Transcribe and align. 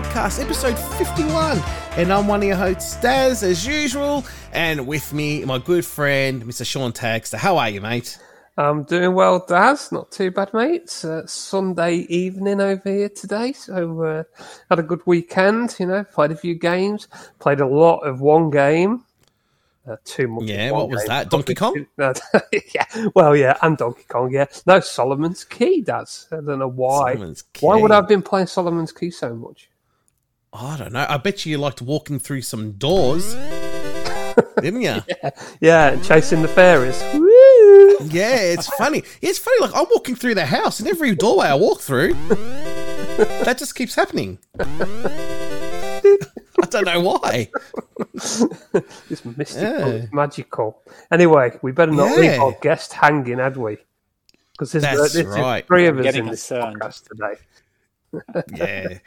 Podcast, 0.00 0.40
episode 0.42 0.78
51. 0.96 1.60
And 1.98 2.10
I'm 2.10 2.26
one 2.26 2.40
of 2.40 2.46
your 2.46 2.56
hosts, 2.56 2.96
Daz, 2.96 3.42
as 3.42 3.66
usual. 3.66 4.24
And 4.50 4.86
with 4.86 5.12
me, 5.12 5.44
my 5.44 5.58
good 5.58 5.84
friend, 5.84 6.42
Mr. 6.42 6.64
Sean 6.64 6.90
Tagster. 6.90 7.36
How 7.36 7.58
are 7.58 7.68
you, 7.68 7.82
mate? 7.82 8.18
I'm 8.56 8.84
doing 8.84 9.12
well, 9.12 9.44
Daz. 9.46 9.92
Not 9.92 10.10
too 10.10 10.30
bad, 10.30 10.54
mate. 10.54 10.84
It's 10.84 11.04
uh, 11.04 11.26
Sunday 11.26 12.06
evening 12.08 12.62
over 12.62 12.90
here 12.90 13.10
today, 13.10 13.52
so 13.52 14.02
uh, 14.02 14.22
had 14.70 14.78
a 14.78 14.82
good 14.82 15.02
weekend. 15.04 15.76
You 15.78 15.84
know, 15.84 16.04
played 16.04 16.30
a 16.30 16.36
few 16.36 16.54
games, 16.54 17.06
played 17.38 17.60
a 17.60 17.66
lot 17.66 17.98
of 17.98 18.22
one 18.22 18.48
game. 18.48 19.04
Uh, 19.86 19.96
too 20.06 20.28
much. 20.28 20.44
Yeah, 20.44 20.70
what 20.70 20.88
was 20.88 21.00
game. 21.02 21.08
that? 21.08 21.28
Donkey 21.28 21.54
Kong? 21.54 21.86
yeah, 21.98 22.84
well, 23.14 23.36
yeah, 23.36 23.58
and 23.60 23.76
Donkey 23.76 24.04
Kong. 24.08 24.32
Yeah, 24.32 24.46
no, 24.64 24.80
Solomon's 24.80 25.44
Key. 25.44 25.82
Daz. 25.82 26.26
I 26.32 26.36
don't 26.36 26.58
know 26.58 26.68
why. 26.68 27.16
Why 27.60 27.76
would 27.76 27.90
I 27.90 27.96
have 27.96 28.08
been 28.08 28.22
playing 28.22 28.46
Solomon's 28.46 28.92
Key 28.92 29.10
so 29.10 29.34
much? 29.34 29.69
I 30.52 30.76
don't 30.76 30.92
know. 30.92 31.06
I 31.08 31.16
bet 31.16 31.46
you 31.46 31.52
you 31.52 31.58
liked 31.58 31.80
walking 31.80 32.18
through 32.18 32.42
some 32.42 32.72
doors, 32.72 33.34
didn't 34.60 34.82
you? 34.82 35.00
Yeah, 35.08 35.30
yeah, 35.60 35.96
chasing 36.02 36.42
the 36.42 36.48
fairies. 36.48 37.00
Yeah, 38.12 38.36
it's 38.36 38.66
funny. 38.74 39.04
It's 39.20 39.38
funny. 39.38 39.60
Like 39.60 39.70
I'm 39.74 39.86
walking 39.90 40.16
through 40.16 40.34
the 40.34 40.46
house, 40.46 40.80
and 40.80 40.88
every 40.88 41.14
doorway 41.14 41.46
I 41.46 41.54
walk 41.54 41.80
through, 41.80 42.14
that 43.44 43.58
just 43.58 43.76
keeps 43.76 43.94
happening. 43.94 44.38
I 44.58 44.64
don't 46.68 46.84
know 46.84 47.00
why. 47.00 47.48
it's 48.14 49.24
mystical, 49.24 49.94
yeah. 49.94 50.06
magical. 50.12 50.82
Anyway, 51.12 51.52
we 51.62 51.70
better 51.72 51.92
not 51.92 52.10
yeah. 52.10 52.16
leave 52.16 52.40
our 52.40 52.56
guest 52.60 52.92
hanging, 52.92 53.38
had 53.38 53.56
we? 53.56 53.78
Because 54.52 54.72
there's, 54.72 55.12
there's 55.12 55.26
right. 55.26 55.66
three 55.66 55.86
of 55.86 55.98
us 55.98 56.14
in 56.14 56.26
this 56.26 56.50
podcast 56.50 57.08
today. 57.08 57.34
yeah. 58.56 58.98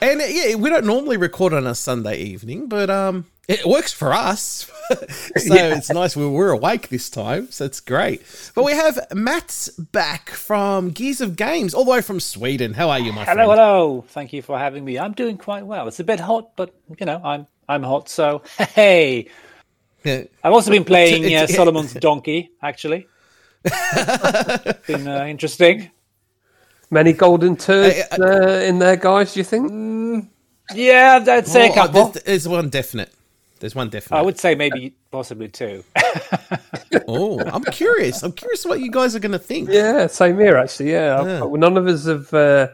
And 0.00 0.20
yeah, 0.20 0.56
we 0.56 0.68
don't 0.68 0.84
normally 0.84 1.16
record 1.16 1.54
on 1.54 1.66
a 1.66 1.74
Sunday 1.74 2.18
evening, 2.18 2.68
but 2.68 2.90
um, 2.90 3.24
it 3.48 3.64
works 3.64 3.92
for 3.92 4.12
us. 4.12 4.70
so 5.36 5.54
yeah. 5.54 5.74
it's 5.76 5.90
nice. 5.90 6.14
We're, 6.14 6.28
we're 6.28 6.50
awake 6.50 6.88
this 6.90 7.08
time, 7.08 7.50
so 7.50 7.64
it's 7.64 7.80
great. 7.80 8.22
But 8.54 8.64
we 8.64 8.72
have 8.72 8.98
Matt's 9.14 9.70
back 9.70 10.28
from 10.28 10.90
Gears 10.90 11.22
of 11.22 11.34
Games, 11.34 11.72
all 11.72 11.84
the 11.84 11.92
way 11.92 12.02
from 12.02 12.20
Sweden. 12.20 12.74
How 12.74 12.90
are 12.90 12.98
you, 12.98 13.12
my 13.12 13.24
hello, 13.24 13.24
friend? 13.24 13.40
Hello, 13.40 13.54
hello. 13.54 14.04
Thank 14.08 14.34
you 14.34 14.42
for 14.42 14.58
having 14.58 14.84
me. 14.84 14.98
I'm 14.98 15.12
doing 15.12 15.38
quite 15.38 15.64
well. 15.64 15.88
It's 15.88 16.00
a 16.00 16.04
bit 16.04 16.20
hot, 16.20 16.54
but 16.56 16.74
you 16.98 17.06
know, 17.06 17.20
I'm 17.24 17.46
I'm 17.66 17.82
hot. 17.82 18.10
So 18.10 18.42
hey, 18.58 19.28
I've 20.04 20.28
also 20.52 20.70
been 20.70 20.84
playing 20.84 21.34
uh, 21.34 21.46
Solomon's 21.46 21.94
Donkey. 21.94 22.50
Actually, 22.62 23.08
been 23.62 25.08
uh, 25.08 25.24
interesting. 25.26 25.90
Many 26.90 27.12
golden 27.12 27.56
turds 27.56 27.96
uh, 28.18 28.62
in 28.64 28.78
there, 28.78 28.96
guys. 28.96 29.34
Do 29.34 29.40
you 29.40 29.44
think? 29.44 29.70
Mm, 29.70 30.28
yeah, 30.74 31.24
I'd 31.26 31.46
say 31.46 31.68
oh, 31.68 31.72
a 31.72 31.74
couple. 31.74 32.08
There's, 32.08 32.24
there's, 32.24 32.48
one 32.48 32.68
definite. 32.68 33.12
There's 33.58 33.74
one 33.74 33.90
definite. 33.90 34.18
I 34.18 34.22
would 34.22 34.38
say 34.38 34.54
maybe 34.54 34.94
possibly 35.10 35.48
two. 35.48 35.82
oh, 37.08 37.40
I'm 37.40 37.64
curious. 37.64 38.22
I'm 38.22 38.32
curious 38.32 38.64
what 38.64 38.80
you 38.80 38.90
guys 38.90 39.16
are 39.16 39.18
going 39.20 39.32
to 39.32 39.38
think. 39.38 39.68
Yeah, 39.70 40.06
same 40.06 40.38
here. 40.38 40.56
Actually, 40.56 40.92
yeah. 40.92 41.24
yeah. 41.24 41.46
None 41.50 41.76
of 41.76 41.86
us 41.86 42.06
have. 42.06 42.32
Uh, 42.32 42.68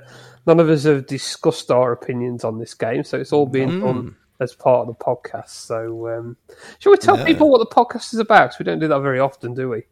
none 0.47 0.61
of 0.61 0.69
us 0.69 0.84
have 0.84 1.06
discussed 1.06 1.71
our 1.71 1.93
opinions 1.93 2.44
on 2.44 2.59
this 2.59 2.75
game, 2.75 3.05
so 3.05 3.19
it's 3.19 3.33
all 3.33 3.47
being 3.47 3.71
mm. 3.71 3.81
done 3.81 4.17
as 4.41 4.55
part 4.55 4.89
of 4.89 4.99
the 4.99 5.05
podcast. 5.05 5.50
So, 5.50 6.09
um, 6.09 6.37
shall 6.81 6.93
we 6.93 6.99
tell 6.99 7.17
yeah. 7.19 7.25
people 7.25 7.50
what 7.50 7.59
the 7.59 7.75
podcast 7.75 8.12
is 8.12 8.19
about? 8.19 8.49
Because 8.49 8.59
we 8.59 8.65
don't 8.65 8.81
do 8.81 8.89
that 8.89 9.00
very 9.00 9.21
often, 9.21 9.55
do 9.55 9.71
we? 9.71 9.84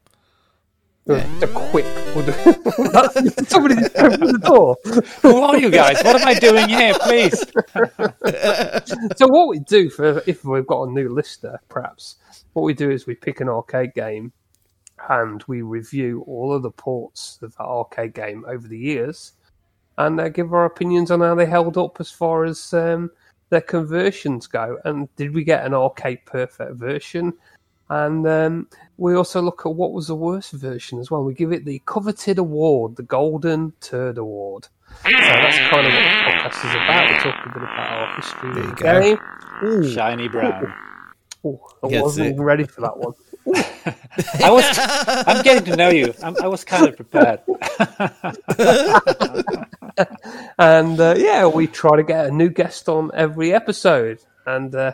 The, 1.11 1.51
quick. 1.53 1.85
Somebody 3.49 3.75
opened 3.97 4.29
the 4.29 4.39
door. 4.39 4.77
Who 5.23 5.43
are 5.43 5.59
you 5.59 5.69
guys? 5.69 6.01
What 6.05 6.21
am 6.21 6.29
I 6.29 6.35
doing 6.35 6.69
here, 6.69 6.95
please? 7.01 7.41
so 9.17 9.27
what 9.27 9.49
we 9.49 9.59
do 9.59 9.91
for 9.91 10.23
if 10.29 10.45
we've 10.45 10.67
got 10.69 10.85
a 10.85 10.93
new 10.93 11.09
listener, 11.09 11.61
perhaps 11.69 12.15
what 12.53 12.63
we 12.63 12.75
do 12.75 12.93
is 12.93 13.09
we 13.09 13.17
pick 13.17 13.41
an 13.41 13.49
arcade 13.49 13.93
game 13.95 14.33
and 15.09 15.43
we 15.49 15.63
review 15.63 16.23
all 16.29 16.55
of 16.55 16.63
the 16.63 16.71
ports 16.71 17.41
of 17.43 17.57
that 17.57 17.65
arcade 17.65 18.15
game 18.15 18.45
over 18.47 18.69
the 18.69 18.79
years 18.79 19.33
and 19.99 20.21
uh, 20.21 20.29
give 20.29 20.53
our 20.53 20.67
opinions 20.67 21.11
on 21.11 21.23
how 21.23 21.35
they 21.35 21.47
held 21.47 21.77
up 21.77 21.97
as 21.99 22.13
far 22.13 22.45
as 22.45 22.73
um, 22.73 23.11
their 23.49 23.61
conversions 23.61 24.47
go. 24.47 24.79
And 24.85 25.09
did 25.17 25.35
we 25.35 25.43
get 25.43 25.67
an 25.67 25.75
arcade 25.75 26.25
perfect 26.25 26.77
version? 26.77 27.33
And 27.91 28.27
um, 28.27 28.69
we 28.99 29.15
also 29.15 29.43
look 29.43 29.63
at 29.67 29.75
what 29.75 29.93
was 29.93 30.07
the 30.07 30.15
worst 30.15 30.53
version 30.53 31.01
as 31.01 31.11
well. 31.11 31.25
We 31.25 31.35
give 31.35 31.51
it 31.53 31.65
the 31.65 31.83
coveted 31.87 32.39
award, 32.39 32.95
the 32.95 33.03
Golden 33.03 33.73
Turd 33.81 34.17
Award. 34.17 34.69
So 35.03 35.11
that's 35.11 35.59
kind 35.59 35.87
of 35.87 35.93
what 35.93 36.01
the 36.01 36.31
podcast 36.31 36.65
is 36.69 36.75
about. 36.75 37.11
We 37.11 37.17
talk 37.19 37.47
a 37.47 37.49
bit 37.49 37.63
about 37.63 37.93
our 37.93 38.15
history 38.17 38.51
of 38.51 38.55
the 38.55 38.63
game. 38.77 39.19
Ooh. 39.65 39.91
Shiny 39.93 40.29
brown. 40.29 40.73
Ooh, 41.45 41.59
I 41.83 41.89
Gets 41.89 42.03
wasn't 42.03 42.39
it. 42.39 42.41
ready 42.41 42.63
for 42.65 42.81
that 42.83 42.97
one. 42.97 43.15
I 44.45 44.51
was. 44.51 44.65
I'm 45.27 45.43
getting 45.43 45.65
to 45.73 45.77
know 45.77 45.89
you. 45.89 46.15
I'm, 46.23 46.37
i 46.43 46.47
was 46.47 46.63
kind 46.63 46.87
of 46.87 46.95
prepared. 46.95 47.41
and 50.59 51.01
uh, 51.01 51.15
yeah, 51.17 51.47
we 51.47 51.67
try 51.67 51.97
to 51.97 52.03
get 52.03 52.27
a 52.27 52.31
new 52.31 52.51
guest 52.51 52.87
on 52.89 53.11
every 53.15 53.55
episode. 53.55 54.21
And 54.47 54.75
uh, 54.75 54.93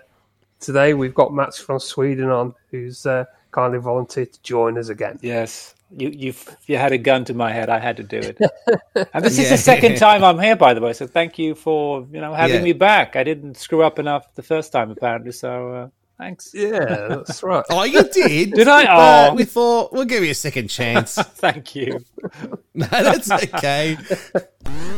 today 0.61 0.95
we've 0.95 1.15
got 1.15 1.33
Mats 1.33 1.59
from 1.59 1.79
Sweden 1.79 2.31
on, 2.31 2.55
who's 2.71 3.07
uh, 3.07 3.25
kindly 3.51 3.79
volunteered 3.79 4.33
to 4.33 4.43
join 4.43 4.79
us 4.79 4.89
again. 4.89 5.19
Yes, 5.23 5.75
you 5.97 6.09
you 6.11 6.35
you 6.67 6.77
had 6.77 6.93
a 6.93 6.99
gun 6.99 7.25
to 7.27 7.35
my 7.35 7.53
head. 7.53 7.69
I 7.69 7.79
had 7.79 7.97
to 7.99 8.03
do 8.03 8.19
it, 8.19 8.39
and 9.15 9.25
this 9.25 9.39
yeah. 9.39 9.45
is 9.45 9.51
the 9.51 9.59
second 9.59 9.97
time 10.07 10.25
I'm 10.25 10.39
here, 10.39 10.57
by 10.57 10.75
the 10.75 10.81
way. 10.81 10.93
So 10.93 11.07
thank 11.07 11.39
you 11.39 11.55
for 11.55 12.07
you 12.13 12.21
know 12.21 12.35
having 12.35 12.57
yeah. 12.57 12.63
me 12.63 12.73
back. 12.73 13.17
I 13.17 13.25
didn't 13.25 13.57
screw 13.57 13.83
up 13.83 13.99
enough 13.99 14.35
the 14.35 14.43
first 14.43 14.73
time, 14.73 14.91
apparently. 14.91 15.33
So 15.33 15.71
uh, 15.73 15.89
Thanks. 16.19 16.53
Yeah, 16.55 17.09
that's 17.09 17.43
right. 17.43 17.65
oh, 17.69 17.85
you 17.85 18.03
did? 18.05 18.53
did 18.53 18.69
I? 18.69 19.29
Oh, 19.29 19.35
we 19.35 19.45
thought 19.45 19.93
we'll 19.93 20.07
give 20.07 20.25
you 20.25 20.31
a 20.31 20.35
second 20.35 20.69
chance. 20.69 21.15
Thank 21.17 21.75
you. 21.77 22.03
no, 22.75 22.87
that's 22.87 23.31
okay. 23.31 23.99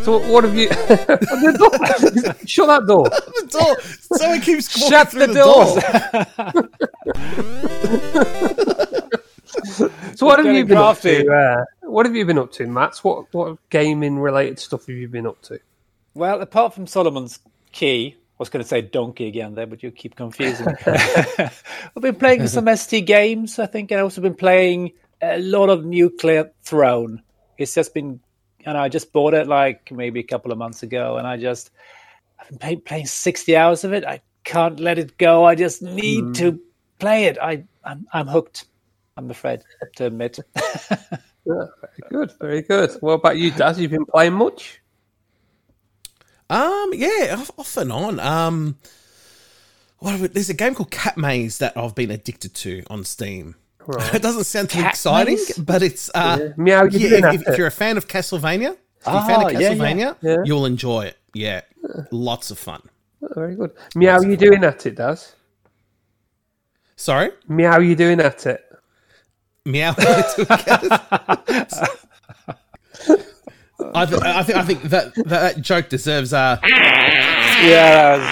So, 0.03 0.21
what 0.31 0.45
have 0.45 0.55
you? 0.55 0.69
Shut 2.47 2.69
that 2.69 2.85
door. 2.87 3.09
the 3.09 3.49
door. 3.51 3.81
Someone 4.17 4.41
keeps 4.41 4.71
Shut 4.79 5.11
the, 5.11 5.27
the, 5.27 5.35
door. 5.35 5.67
so, 10.15 10.25
what 10.27 10.39
have 10.39 10.55
you 10.55 10.65
been 10.65 10.77
crafty. 10.77 11.19
up 11.19 11.25
to? 11.25 11.33
Uh, 11.33 11.65
what 11.91 12.07
have 12.07 12.15
you 12.15 12.25
been 12.27 12.39
up 12.39 12.53
to, 12.53 12.67
Mats? 12.69 13.03
What 13.03 13.35
what 13.35 13.59
gaming 13.71 14.21
related 14.21 14.61
stuff 14.61 14.87
have 14.87 14.97
you 14.97 15.09
been 15.09 15.27
up 15.27 15.43
to? 15.43 15.59
Well, 16.15 16.41
apart 16.41 16.75
from 16.75 16.87
Solomon's 16.87 17.41
Key, 17.73 18.17
I 18.17 18.21
was 18.39 18.49
going 18.49 18.63
to 18.63 18.69
say 18.69 18.81
donkey 18.81 19.27
again 19.27 19.55
there, 19.55 19.67
but 19.67 19.83
you 19.83 19.91
keep 19.91 20.15
confusing 20.15 20.67
me. 20.67 20.73
I've 20.87 22.03
been 22.03 22.15
playing 22.15 22.47
some 22.47 22.75
ST 22.75 23.05
games, 23.05 23.59
I 23.59 23.67
think, 23.67 23.91
and 23.91 23.99
I've 23.99 24.05
also 24.05 24.21
been 24.21 24.35
playing 24.35 24.93
a 25.21 25.39
lot 25.41 25.69
of 25.69 25.85
Nuclear 25.85 26.53
Throne. 26.63 27.23
It's 27.59 27.75
just 27.75 27.95
been, 27.95 28.21
and 28.65 28.79
I 28.79 28.89
just 28.89 29.13
bought 29.13 29.35
it 29.35 29.49
like 29.49 29.91
maybe 29.91 30.21
a 30.21 30.25
couple 30.25 30.53
of 30.53 30.59
months 30.59 30.83
ago, 30.83 31.17
and 31.17 31.27
I 31.27 31.37
just, 31.37 31.71
I've 32.39 32.49
been 32.49 32.59
play, 32.59 32.77
playing 32.77 33.07
60 33.07 33.57
hours 33.57 33.83
of 33.85 33.93
it. 33.93 34.05
I 34.05 34.21
can't 34.45 34.79
let 34.79 34.99
it 34.99 35.19
go. 35.19 35.45
I 35.45 35.55
just 35.55 35.83
need 35.83 36.25
mm. 36.25 36.37
to 36.37 36.61
play 37.01 37.25
it. 37.25 37.39
I, 37.41 37.65
I'm, 37.85 38.07
I'm 38.13 38.29
hooked, 38.29 38.67
I'm 39.17 39.31
afraid 39.31 39.63
to 39.97 40.07
admit. 40.07 40.39
yeah, 40.57 41.07
very 41.45 42.09
good, 42.09 42.33
very 42.41 42.63
good. 42.63 42.93
What 43.01 43.15
about 43.15 43.37
you, 43.37 43.51
Daz? 43.51 43.81
You've 43.81 43.91
been 43.91 44.07
playing 44.07 44.35
much? 44.35 44.81
Um, 46.51 46.93
yeah, 46.95 47.45
off, 47.59 47.77
and 47.77 47.93
on. 47.93 48.21
Um, 48.21 48.79
what 49.99 50.33
there's 50.33 50.49
a 50.49 50.55
game 50.55 50.75
called 50.75 50.91
Cat 50.91 51.19
Maze 51.19 51.59
that 51.59 51.77
I've 51.77 51.95
been 51.95 52.11
addicted 52.11 52.55
to 52.55 52.83
on 52.89 53.05
Steam. 53.05 53.55
Right. 53.87 54.15
It 54.15 54.23
doesn't 54.23 54.45
sound 54.45 54.71
too 54.71 54.81
Cat 54.81 54.93
exciting, 54.93 55.35
Maze? 55.35 55.59
but 55.59 55.83
it's 55.83 56.11
uh, 56.15 56.39
yeah. 56.41 56.49
Meow, 56.57 56.85
yeah, 56.85 57.33
if, 57.33 57.49
if, 57.49 57.59
you're 57.59 57.67
a 57.67 57.71
fan 57.71 57.97
of 57.97 58.07
Castlevania, 58.09 58.77
if 59.01 59.07
you're 59.07 59.17
a 59.17 59.27
fan 59.27 59.41
of 59.41 59.47
ah, 59.47 59.51
Castlevania, 59.51 60.17
yeah, 60.21 60.31
yeah. 60.31 60.37
you'll 60.45 60.67
enjoy 60.67 61.07
it. 61.07 61.19
Yeah, 61.35 61.63
lots 62.11 62.51
of 62.51 62.59
fun. 62.59 62.83
Oh, 63.23 63.29
very 63.35 63.55
good. 63.55 63.73
Meow, 63.95 64.21
you 64.21 64.37
doing 64.37 64.65
at 64.65 64.85
it, 64.87 64.97
Does? 64.97 65.35
Sorry, 66.97 67.31
Meow, 67.47 67.79
you 67.79 67.95
doing 67.95 68.21
at 68.21 68.47
it? 68.47 68.65
Meow. 69.65 69.95
I, 73.81 74.07
th- 74.07 74.23
I 74.23 74.43
think 74.43 74.59
I 74.59 74.63
think 74.63 74.83
that 74.83 75.15
that 75.27 75.61
joke 75.61 75.89
deserves 75.89 76.33
a. 76.33 76.59
yeah. 76.65 78.25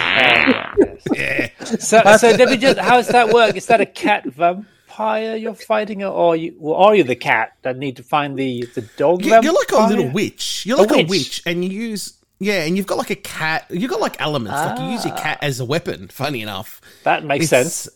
yeah. 1.12 1.50
So, 1.66 2.00
so 2.16 2.31
let 2.31 2.48
me 2.48 2.56
just. 2.56 2.78
How 2.78 2.96
does 2.96 3.08
that 3.08 3.32
work? 3.32 3.56
Is 3.56 3.66
that 3.66 3.81
a 3.81 3.87
cat 3.87 4.25
vampire 4.25 5.34
you're 5.34 5.54
fighting, 5.54 6.04
or 6.04 6.12
are 6.12 6.37
you, 6.37 6.56
or 6.60 6.76
are 6.76 6.94
you 6.94 7.02
the 7.02 7.16
cat 7.16 7.56
that 7.62 7.76
need 7.76 7.96
to 7.96 8.04
find 8.04 8.38
the 8.38 8.66
the 8.76 8.82
dog? 8.96 9.25
You, 9.25 9.32
you're 9.43 9.52
like 9.52 9.72
a 9.72 9.88
little 9.88 10.10
witch. 10.10 10.64
You're 10.64 10.78
like 10.78 10.93
a 10.93 10.98
witch. 10.98 11.06
a 11.06 11.10
witch, 11.10 11.43
and 11.44 11.64
you 11.64 11.70
use 11.70 12.16
yeah, 12.38 12.64
and 12.64 12.76
you've 12.76 12.87
got 12.87 12.98
like 12.98 13.10
a 13.10 13.16
cat. 13.16 13.66
You've 13.70 13.90
got 13.90 14.00
like 14.00 14.20
elements. 14.20 14.56
Ah. 14.56 14.66
Like 14.66 14.81
you 14.81 14.87
use 14.87 15.04
your 15.04 15.16
cat 15.16 15.38
as 15.43 15.60
a 15.60 15.64
weapon. 15.64 16.08
Funny 16.08 16.43
enough, 16.43 16.81
that 17.04 17.25
makes 17.25 17.44
it's, 17.44 17.50
sense. 17.50 17.88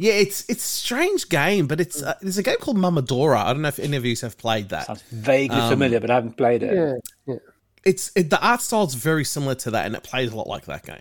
Yeah, 0.00 0.12
it's 0.12 0.44
it's 0.48 0.64
a 0.64 0.68
strange 0.68 1.28
game, 1.28 1.66
but 1.66 1.80
it's 1.80 2.00
uh, 2.02 2.14
there's 2.22 2.38
a 2.38 2.42
game 2.44 2.58
called 2.58 2.76
Momodora. 2.76 3.38
I 3.44 3.52
don't 3.52 3.62
know 3.62 3.68
if 3.68 3.80
any 3.80 3.96
of 3.96 4.04
you 4.04 4.14
have 4.22 4.38
played 4.38 4.68
that. 4.68 4.86
Sounds 4.86 5.02
vaguely 5.10 5.58
um, 5.58 5.70
familiar, 5.70 5.98
but 5.98 6.08
I 6.10 6.14
haven't 6.14 6.36
played 6.36 6.62
it. 6.62 6.72
Yeah, 6.72 6.94
yeah. 7.34 7.38
it's 7.84 8.12
it, 8.14 8.30
the 8.30 8.40
art 8.40 8.60
style's 8.60 8.94
very 8.94 9.24
similar 9.24 9.56
to 9.56 9.72
that, 9.72 9.86
and 9.86 9.96
it 9.96 10.04
plays 10.04 10.32
a 10.32 10.36
lot 10.36 10.46
like 10.46 10.66
that 10.66 10.84
game. 10.86 11.00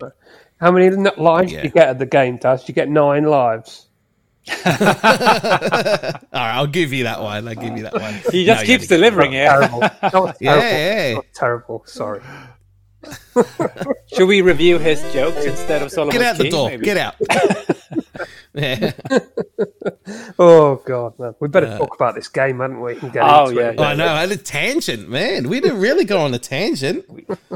How 0.60 0.72
many 0.72 0.90
lives 0.90 1.52
Yeah. 1.52 1.62
do 1.62 1.68
you 1.68 1.72
get 1.72 1.90
at 1.90 2.00
the 2.00 2.08
game, 2.08 2.40
Taz? 2.40 2.68
You 2.68 2.74
get 2.74 2.90
nine 2.90 3.26
lives. 3.26 3.86
All 4.66 4.74
right, 4.74 6.24
I'll 6.34 6.68
give 6.68 6.92
you 6.94 7.04
that 7.04 7.22
one. 7.22 7.48
I'll 7.48 7.54
give 7.56 7.78
you 7.78 7.84
that 7.84 7.94
one. 7.94 8.16
He 8.32 8.46
just 8.46 8.62
No, 8.62 8.66
keeps 8.66 8.88
delivering 8.88 9.34
it. 9.34 9.46
Terrible. 9.46 9.80
Not 9.82 10.00
terrible. 10.02 10.34
Yeah, 10.40 11.10
yeah. 11.10 11.14
Not 11.16 11.26
terrible. 11.36 11.84
Sorry. 11.86 12.22
Should 14.14 14.28
we 14.28 14.42
review 14.42 14.80
his 14.80 15.02
jokes 15.14 15.46
instead 15.46 15.82
of 15.82 15.92
Solomon's 15.92 16.18
Get 16.18 16.26
out 16.26 16.38
the 16.38 16.50
door. 16.50 16.70
maybe? 16.70 16.86
Get 16.86 16.98
out. 16.98 17.16
Oh 20.40 20.82
god, 20.86 21.18
man. 21.20 21.36
We 21.40 21.48
better 21.48 21.68
uh, 21.68 21.78
talk 21.78 21.96
about 21.96 22.16
this 22.16 22.28
game, 22.28 22.60
hadn't 22.60 22.82
we? 22.82 22.94
And 22.98 23.12
get 23.12 23.24
Oh, 23.24 23.50
into 23.50 23.62
yeah, 23.62 23.70
it. 23.70 23.76
Oh, 23.80 23.84
I 23.84 23.96
know. 23.96 24.08
I 24.08 24.22
had 24.22 24.32
a 24.32 24.38
tangent, 24.38 25.10
man. 25.10 25.50
We 25.50 25.60
didn't 25.60 25.80
really 25.80 26.06
go 26.06 26.20
on 26.22 26.34
a 26.34 26.40
tangent. 26.40 27.06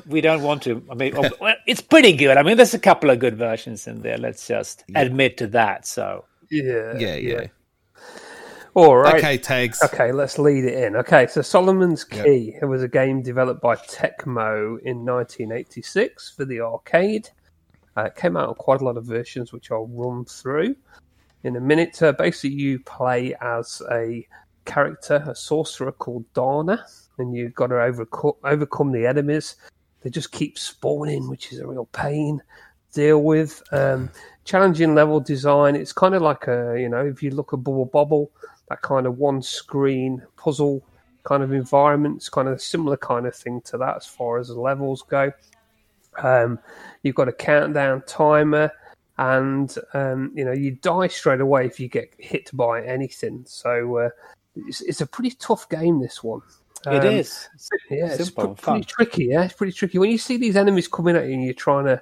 We 0.05 0.21
don't 0.21 0.41
want 0.43 0.63
to. 0.63 0.83
I 0.89 0.95
mean, 0.95 1.13
oh, 1.15 1.29
well, 1.39 1.55
it's 1.67 1.81
pretty 1.81 2.13
good. 2.13 2.37
I 2.37 2.43
mean, 2.43 2.57
there's 2.57 2.73
a 2.73 2.79
couple 2.79 3.09
of 3.09 3.19
good 3.19 3.37
versions 3.37 3.87
in 3.87 4.01
there. 4.01 4.17
Let's 4.17 4.47
just 4.47 4.83
admit 4.95 5.37
to 5.37 5.47
that. 5.47 5.87
So, 5.87 6.25
Yeah. 6.49 6.97
Yeah, 6.97 7.15
yeah. 7.15 7.47
All 8.73 8.95
right. 8.95 9.15
Okay, 9.15 9.37
tags. 9.37 9.83
Okay, 9.83 10.13
let's 10.13 10.39
lead 10.39 10.63
it 10.63 10.81
in. 10.81 10.95
Okay, 10.95 11.27
so 11.27 11.41
Solomon's 11.41 12.05
Key 12.05 12.55
it 12.61 12.65
was 12.65 12.83
a 12.83 12.87
game 12.87 13.21
developed 13.21 13.61
by 13.61 13.75
Tecmo 13.75 14.79
in 14.83 15.05
1986 15.05 16.31
for 16.31 16.45
the 16.45 16.61
arcade. 16.61 17.29
Uh, 17.97 18.03
it 18.03 18.15
came 18.15 18.37
out 18.37 18.47
on 18.47 18.55
quite 18.55 18.79
a 18.79 18.85
lot 18.85 18.95
of 18.95 19.03
versions, 19.03 19.51
which 19.51 19.71
I'll 19.71 19.87
run 19.87 20.23
through 20.23 20.75
in 21.43 21.57
a 21.57 21.59
minute. 21.59 22.01
Uh, 22.01 22.13
basically, 22.13 22.55
you 22.55 22.79
play 22.79 23.35
as 23.41 23.81
a 23.91 24.25
character, 24.63 25.23
a 25.27 25.35
sorcerer 25.35 25.91
called 25.91 26.23
Dana, 26.33 26.85
and 27.17 27.35
you've 27.35 27.53
got 27.53 27.67
to 27.67 27.75
overco- 27.75 28.37
overcome 28.45 28.93
the 28.93 29.05
enemies. 29.05 29.57
They 30.01 30.09
just 30.09 30.31
keep 30.31 30.57
spawning, 30.57 31.29
which 31.29 31.51
is 31.51 31.59
a 31.59 31.67
real 31.67 31.87
pain 31.87 32.41
to 32.93 33.01
deal 33.01 33.21
with. 33.21 33.61
Um, 33.73 34.09
challenging 34.45 34.95
level 34.95 35.19
design. 35.19 35.75
It's 35.75 35.93
kind 35.93 36.15
of 36.15 36.21
like 36.21 36.47
a, 36.47 36.75
you 36.79 36.89
know, 36.89 37.05
if 37.05 37.21
you 37.21 37.31
look 37.31 37.53
at 37.53 37.63
Bubble 37.63 37.85
Bobble, 37.85 38.31
that 38.71 38.81
kind 38.81 39.05
of 39.05 39.17
one 39.17 39.41
screen 39.41 40.21
puzzle 40.37 40.81
kind 41.23 41.43
of 41.43 41.51
environments, 41.51 42.29
kind 42.29 42.47
of 42.47 42.61
similar 42.61 42.95
kind 42.97 43.27
of 43.27 43.35
thing 43.35 43.59
to 43.61 43.77
that 43.77 43.97
as 43.97 44.05
far 44.05 44.39
as 44.39 44.47
the 44.47 44.59
levels 44.59 45.03
go. 45.03 45.31
Um, 46.23 46.57
you've 47.03 47.15
got 47.15 47.27
a 47.27 47.33
countdown 47.33 48.01
timer, 48.07 48.71
and 49.17 49.75
um, 49.93 50.31
you 50.33 50.45
know 50.45 50.53
you 50.53 50.71
die 50.71 51.07
straight 51.07 51.41
away 51.41 51.65
if 51.65 51.79
you 51.79 51.89
get 51.89 52.13
hit 52.17 52.49
by 52.53 52.81
anything. 52.83 53.43
So 53.45 53.97
uh, 53.97 54.09
it's, 54.55 54.81
it's 54.81 55.01
a 55.01 55.05
pretty 55.05 55.31
tough 55.31 55.67
game. 55.69 55.99
This 55.99 56.23
one. 56.23 56.41
it 56.85 56.99
Um, 56.99 57.05
is. 57.05 57.49
yeah, 57.89 58.07
it's 58.07 58.23
Simple 58.25 58.45
and 58.51 58.59
fun. 58.59 58.73
pretty 58.75 58.85
tricky. 58.85 59.25
Yeah, 59.25 59.43
it's 59.43 59.53
pretty 59.53 59.73
tricky. 59.73 59.97
When 59.99 60.09
you 60.09 60.17
see 60.17 60.37
these 60.37 60.55
enemies 60.55 60.87
coming 60.87 61.15
at 61.17 61.27
you 61.27 61.33
and 61.33 61.43
you're 61.43 61.53
trying 61.53 61.85
to, 61.85 62.01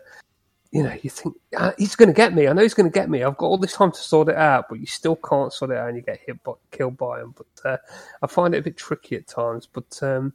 you 0.71 0.83
know, 0.83 0.95
you 1.01 1.09
think 1.09 1.35
ah, 1.57 1.73
he's 1.79 1.95
going 1.95 2.09
to 2.09 2.13
get 2.13 2.35
me. 2.35 2.47
I 2.47 2.53
know 2.53 2.61
he's 2.61 2.75
going 2.75 2.89
to 2.89 2.93
get 2.93 3.09
me. 3.09 3.23
I've 3.23 3.37
got 3.37 3.47
all 3.47 3.57
this 3.57 3.73
time 3.73 3.91
to 3.91 3.97
sort 3.97 4.29
it 4.29 4.35
out, 4.35 4.65
but 4.69 4.79
you 4.79 4.85
still 4.85 5.15
can't 5.15 5.51
sort 5.51 5.71
it 5.71 5.77
out 5.77 5.87
and 5.87 5.97
you 5.97 6.03
get 6.03 6.19
hit, 6.23 6.43
by, 6.43 6.53
killed 6.69 6.95
by 6.95 7.21
him. 7.21 7.33
But 7.35 7.69
uh, 7.69 7.77
I 8.21 8.27
find 8.27 8.53
it 8.53 8.59
a 8.59 8.63
bit 8.63 8.77
tricky 8.77 9.15
at 9.15 9.27
times. 9.27 9.67
But 9.71 9.97
um, 10.03 10.31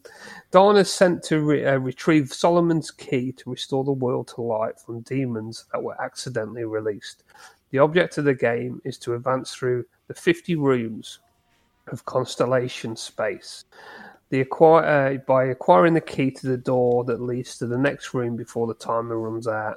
Dana's 0.51 0.91
sent 0.91 1.23
to 1.25 1.41
re- 1.41 1.65
uh, 1.65 1.79
retrieve 1.79 2.33
Solomon's 2.33 2.91
key 2.91 3.31
to 3.33 3.51
restore 3.51 3.85
the 3.85 3.93
world 3.93 4.27
to 4.29 4.43
light 4.43 4.81
from 4.81 5.03
demons 5.03 5.67
that 5.73 5.83
were 5.83 6.01
accidentally 6.03 6.65
released. 6.65 7.23
The 7.71 7.79
object 7.79 8.19
of 8.19 8.25
the 8.25 8.35
game 8.35 8.81
is 8.85 8.99
to 8.99 9.15
advance 9.15 9.55
through 9.55 9.85
the 10.09 10.15
50 10.15 10.57
rooms 10.57 11.21
of 11.89 12.05
constellation 12.07 12.97
space. 12.97 13.67
Acquire, 14.33 14.85
uh, 14.85 15.19
by 15.29 15.45
acquiring 15.45 15.95
the 15.95 16.01
key 16.01 16.33
to 16.33 16.49
the 16.49 16.57
door 16.57 17.05
that 17.05 17.21
leads 17.21 17.57
to 17.59 17.69
the 17.69 17.79
next 17.79 18.15
room 18.15 18.35
before 18.35 18.67
the 18.67 18.75
timer 18.75 19.17
runs 19.17 19.47
out. 19.47 19.77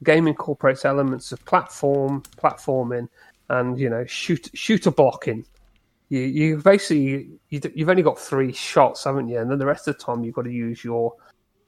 The 0.00 0.04
game 0.04 0.26
incorporates 0.26 0.84
elements 0.84 1.32
of 1.32 1.44
platform, 1.44 2.22
platforming, 2.36 3.08
and 3.48 3.78
you 3.78 3.88
know 3.90 4.04
shoot 4.06 4.50
shooter 4.54 4.90
blocking. 4.90 5.44
You 6.08 6.20
you 6.20 6.56
basically 6.58 7.30
you, 7.50 7.60
you've 7.74 7.88
only 7.88 8.02
got 8.02 8.18
three 8.18 8.52
shots, 8.52 9.04
haven't 9.04 9.28
you? 9.28 9.38
And 9.38 9.50
then 9.50 9.58
the 9.58 9.66
rest 9.66 9.88
of 9.88 9.96
the 9.96 10.02
time 10.04 10.24
you've 10.24 10.34
got 10.34 10.42
to 10.42 10.52
use 10.52 10.84
your 10.84 11.14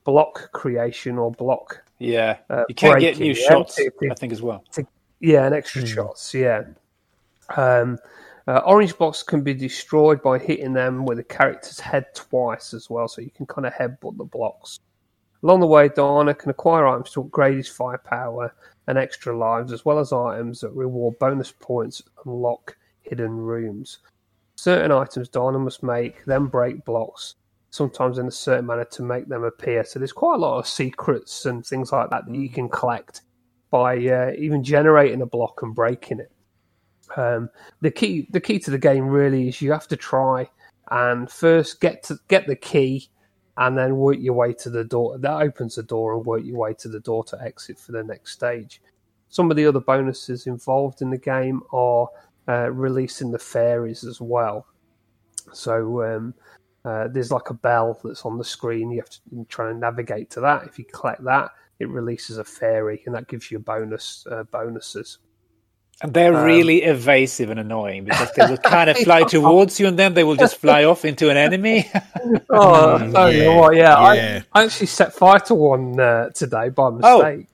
block 0.04 0.52
creation 0.52 1.18
or 1.18 1.32
block 1.32 1.82
Yeah. 1.98 2.36
Uh, 2.48 2.64
you 2.68 2.74
can 2.74 2.92
get 3.00 3.16
breaking, 3.16 3.22
new 3.22 3.32
yeah, 3.32 3.48
shots, 3.48 3.74
to- 3.76 3.90
to- 4.00 4.10
I 4.10 4.14
think, 4.14 4.32
as 4.32 4.40
well. 4.42 4.62
yeah, 5.20 5.46
and 5.46 5.54
extra 5.54 5.84
shots. 5.86 6.32
Yeah. 6.34 6.62
Um, 7.56 7.98
uh, 8.46 8.58
orange 8.64 8.96
blocks 8.96 9.22
can 9.24 9.42
be 9.42 9.54
destroyed 9.54 10.22
by 10.22 10.38
hitting 10.38 10.72
them 10.72 11.04
with 11.04 11.18
a 11.18 11.24
character's 11.24 11.80
head 11.80 12.06
twice 12.14 12.72
as 12.74 12.88
well, 12.88 13.08
so 13.08 13.20
you 13.20 13.30
can 13.30 13.46
kind 13.46 13.66
of 13.66 13.72
headbutt 13.72 14.16
the 14.18 14.24
blocks. 14.24 14.78
Along 15.42 15.60
the 15.60 15.66
way, 15.66 15.88
Dana 15.88 16.34
can 16.34 16.50
acquire 16.50 16.86
items 16.86 17.10
to 17.12 17.20
upgrade 17.20 17.56
his 17.56 17.68
firepower 17.68 18.54
and 18.86 18.98
extra 18.98 19.36
lives, 19.36 19.72
as 19.72 19.84
well 19.84 19.98
as 19.98 20.12
items 20.12 20.60
that 20.60 20.70
reward 20.70 21.18
bonus 21.18 21.52
points 21.52 22.02
and 22.24 22.34
lock 22.34 22.76
hidden 23.02 23.36
rooms. 23.36 23.98
Certain 24.56 24.90
items 24.90 25.28
Dana 25.28 25.58
must 25.58 25.82
make, 25.82 26.24
then 26.24 26.46
break 26.46 26.84
blocks, 26.84 27.34
sometimes 27.70 28.18
in 28.18 28.26
a 28.26 28.30
certain 28.30 28.66
manner 28.66 28.84
to 28.86 29.02
make 29.02 29.28
them 29.28 29.44
appear. 29.44 29.84
So 29.84 29.98
there's 29.98 30.12
quite 30.12 30.36
a 30.36 30.38
lot 30.38 30.58
of 30.58 30.66
secrets 30.66 31.46
and 31.46 31.64
things 31.64 31.92
like 31.92 32.10
that 32.10 32.26
that 32.26 32.34
you 32.34 32.48
can 32.48 32.68
collect 32.68 33.22
by 33.70 33.96
uh, 34.06 34.32
even 34.38 34.64
generating 34.64 35.22
a 35.22 35.26
block 35.26 35.62
and 35.62 35.74
breaking 35.74 36.20
it. 36.20 36.32
Um, 37.16 37.50
the 37.82 37.90
key, 37.90 38.28
the 38.30 38.40
key 38.40 38.58
to 38.60 38.70
the 38.70 38.78
game 38.78 39.06
really 39.06 39.48
is 39.48 39.60
you 39.60 39.72
have 39.72 39.88
to 39.88 39.96
try 39.96 40.48
and 40.90 41.30
first 41.30 41.80
get 41.80 42.02
to 42.04 42.18
get 42.28 42.46
the 42.46 42.56
key, 42.56 43.08
and 43.58 43.76
then 43.76 43.96
work 43.96 44.18
your 44.20 44.34
way 44.34 44.52
to 44.52 44.70
the 44.70 44.84
door. 44.84 45.18
That 45.18 45.42
opens 45.42 45.76
the 45.76 45.82
door 45.82 46.14
and 46.14 46.24
work 46.24 46.44
your 46.44 46.58
way 46.58 46.74
to 46.74 46.88
the 46.88 47.00
door 47.00 47.24
to 47.24 47.40
exit 47.40 47.78
for 47.78 47.92
the 47.92 48.02
next 48.02 48.32
stage. 48.32 48.82
Some 49.28 49.50
of 49.50 49.56
the 49.56 49.66
other 49.66 49.80
bonuses 49.80 50.46
involved 50.46 51.02
in 51.02 51.10
the 51.10 51.18
game 51.18 51.62
are 51.72 52.08
uh, 52.48 52.70
releasing 52.70 53.30
the 53.30 53.38
fairies 53.38 54.04
as 54.04 54.20
well. 54.20 54.66
So 55.52 56.02
um, 56.02 56.34
uh, 56.84 57.08
there's 57.08 57.32
like 57.32 57.50
a 57.50 57.54
bell 57.54 57.98
that's 58.04 58.24
on 58.24 58.38
the 58.38 58.44
screen. 58.44 58.90
You 58.90 59.00
have 59.00 59.10
to 59.10 59.46
try 59.48 59.70
and 59.70 59.80
navigate 59.80 60.30
to 60.30 60.40
that. 60.40 60.64
If 60.66 60.78
you 60.78 60.84
collect 60.84 61.24
that, 61.24 61.50
it 61.78 61.88
releases 61.88 62.38
a 62.38 62.44
fairy, 62.44 63.02
and 63.06 63.14
that 63.14 63.28
gives 63.28 63.50
you 63.50 63.58
bonus 63.58 64.26
uh, 64.30 64.44
bonuses. 64.44 65.18
And 66.02 66.12
they're 66.12 66.36
Um, 66.36 66.44
really 66.44 66.82
evasive 66.82 67.48
and 67.50 67.58
annoying 67.58 68.04
because 68.04 68.30
they 68.36 68.44
will 68.46 68.58
kind 68.58 68.90
of 68.90 68.98
fly 69.06 69.22
towards 69.24 69.80
you 69.80 69.86
and 69.86 69.98
then 69.98 70.12
they 70.14 70.24
will 70.24 70.36
just 70.36 70.56
fly 70.58 70.84
off 70.84 71.04
into 71.04 71.30
an 71.30 71.36
enemy. 71.36 71.90
Oh, 72.50 72.98
oh, 73.14 73.26
yeah, 73.28 73.44
yeah, 73.44 73.56
what? 73.56 73.76
Yeah, 73.76 74.12
yeah. 74.14 74.42
I, 74.52 74.60
I 74.60 74.64
actually 74.64 74.86
set 74.88 75.14
fire 75.14 75.38
to 75.40 75.54
one 75.54 75.98
uh, 76.00 76.30
today 76.30 76.68
by 76.70 76.88
Oh, 77.02 77.22
mistake. 77.22 77.46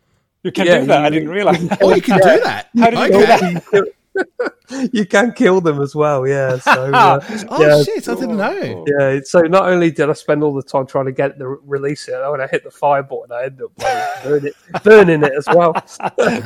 you 0.43 0.51
can 0.53 0.67
Yeah, 0.67 0.81
do 0.81 0.87
that. 0.87 1.01
you- 1.01 1.07
I 1.07 1.11
didn't 1.11 1.29
realize. 1.29 1.69
Oh, 1.81 1.95
you 1.95 2.01
can 2.03 2.19
do 2.19 2.41
that. 2.43 2.69
How 2.79 2.91
did 2.91 2.99
you 2.99 3.21
do 3.21 3.27
that? 3.27 3.89
you 4.93 5.07
can 5.07 5.33
kill 5.33 5.61
them 5.61 5.81
as 5.81 5.95
well. 5.95 6.27
Yeah. 6.27 6.59
So 6.63 6.93
uh, 6.93 7.21
Oh 7.49 7.61
yeah, 7.61 7.83
shit! 7.83 8.09
I 8.09 8.15
didn't 8.15 8.37
know. 8.37 8.85
yeah. 8.99 9.21
So 9.25 9.41
not 9.41 9.65
only 9.69 9.91
did 9.91 10.09
I 10.09 10.13
spend 10.13 10.43
all 10.43 10.55
the 10.55 10.63
time 10.63 10.87
trying 10.87 11.07
to 11.07 11.13
get 11.13 11.39
the 11.39 11.47
release 11.49 12.09
it, 12.09 12.15
when 12.31 12.41
I 12.41 12.47
hit 12.47 12.65
the 12.65 12.71
fire 12.71 13.03
button, 13.03 13.33
I 13.33 13.45
ended 13.45 13.63
up 13.63 13.73
like, 13.79 14.23
burn 14.25 14.47
it, 14.47 14.55
burning 14.83 15.23
it 15.23 15.33
as 15.33 15.47
well. 15.49 15.73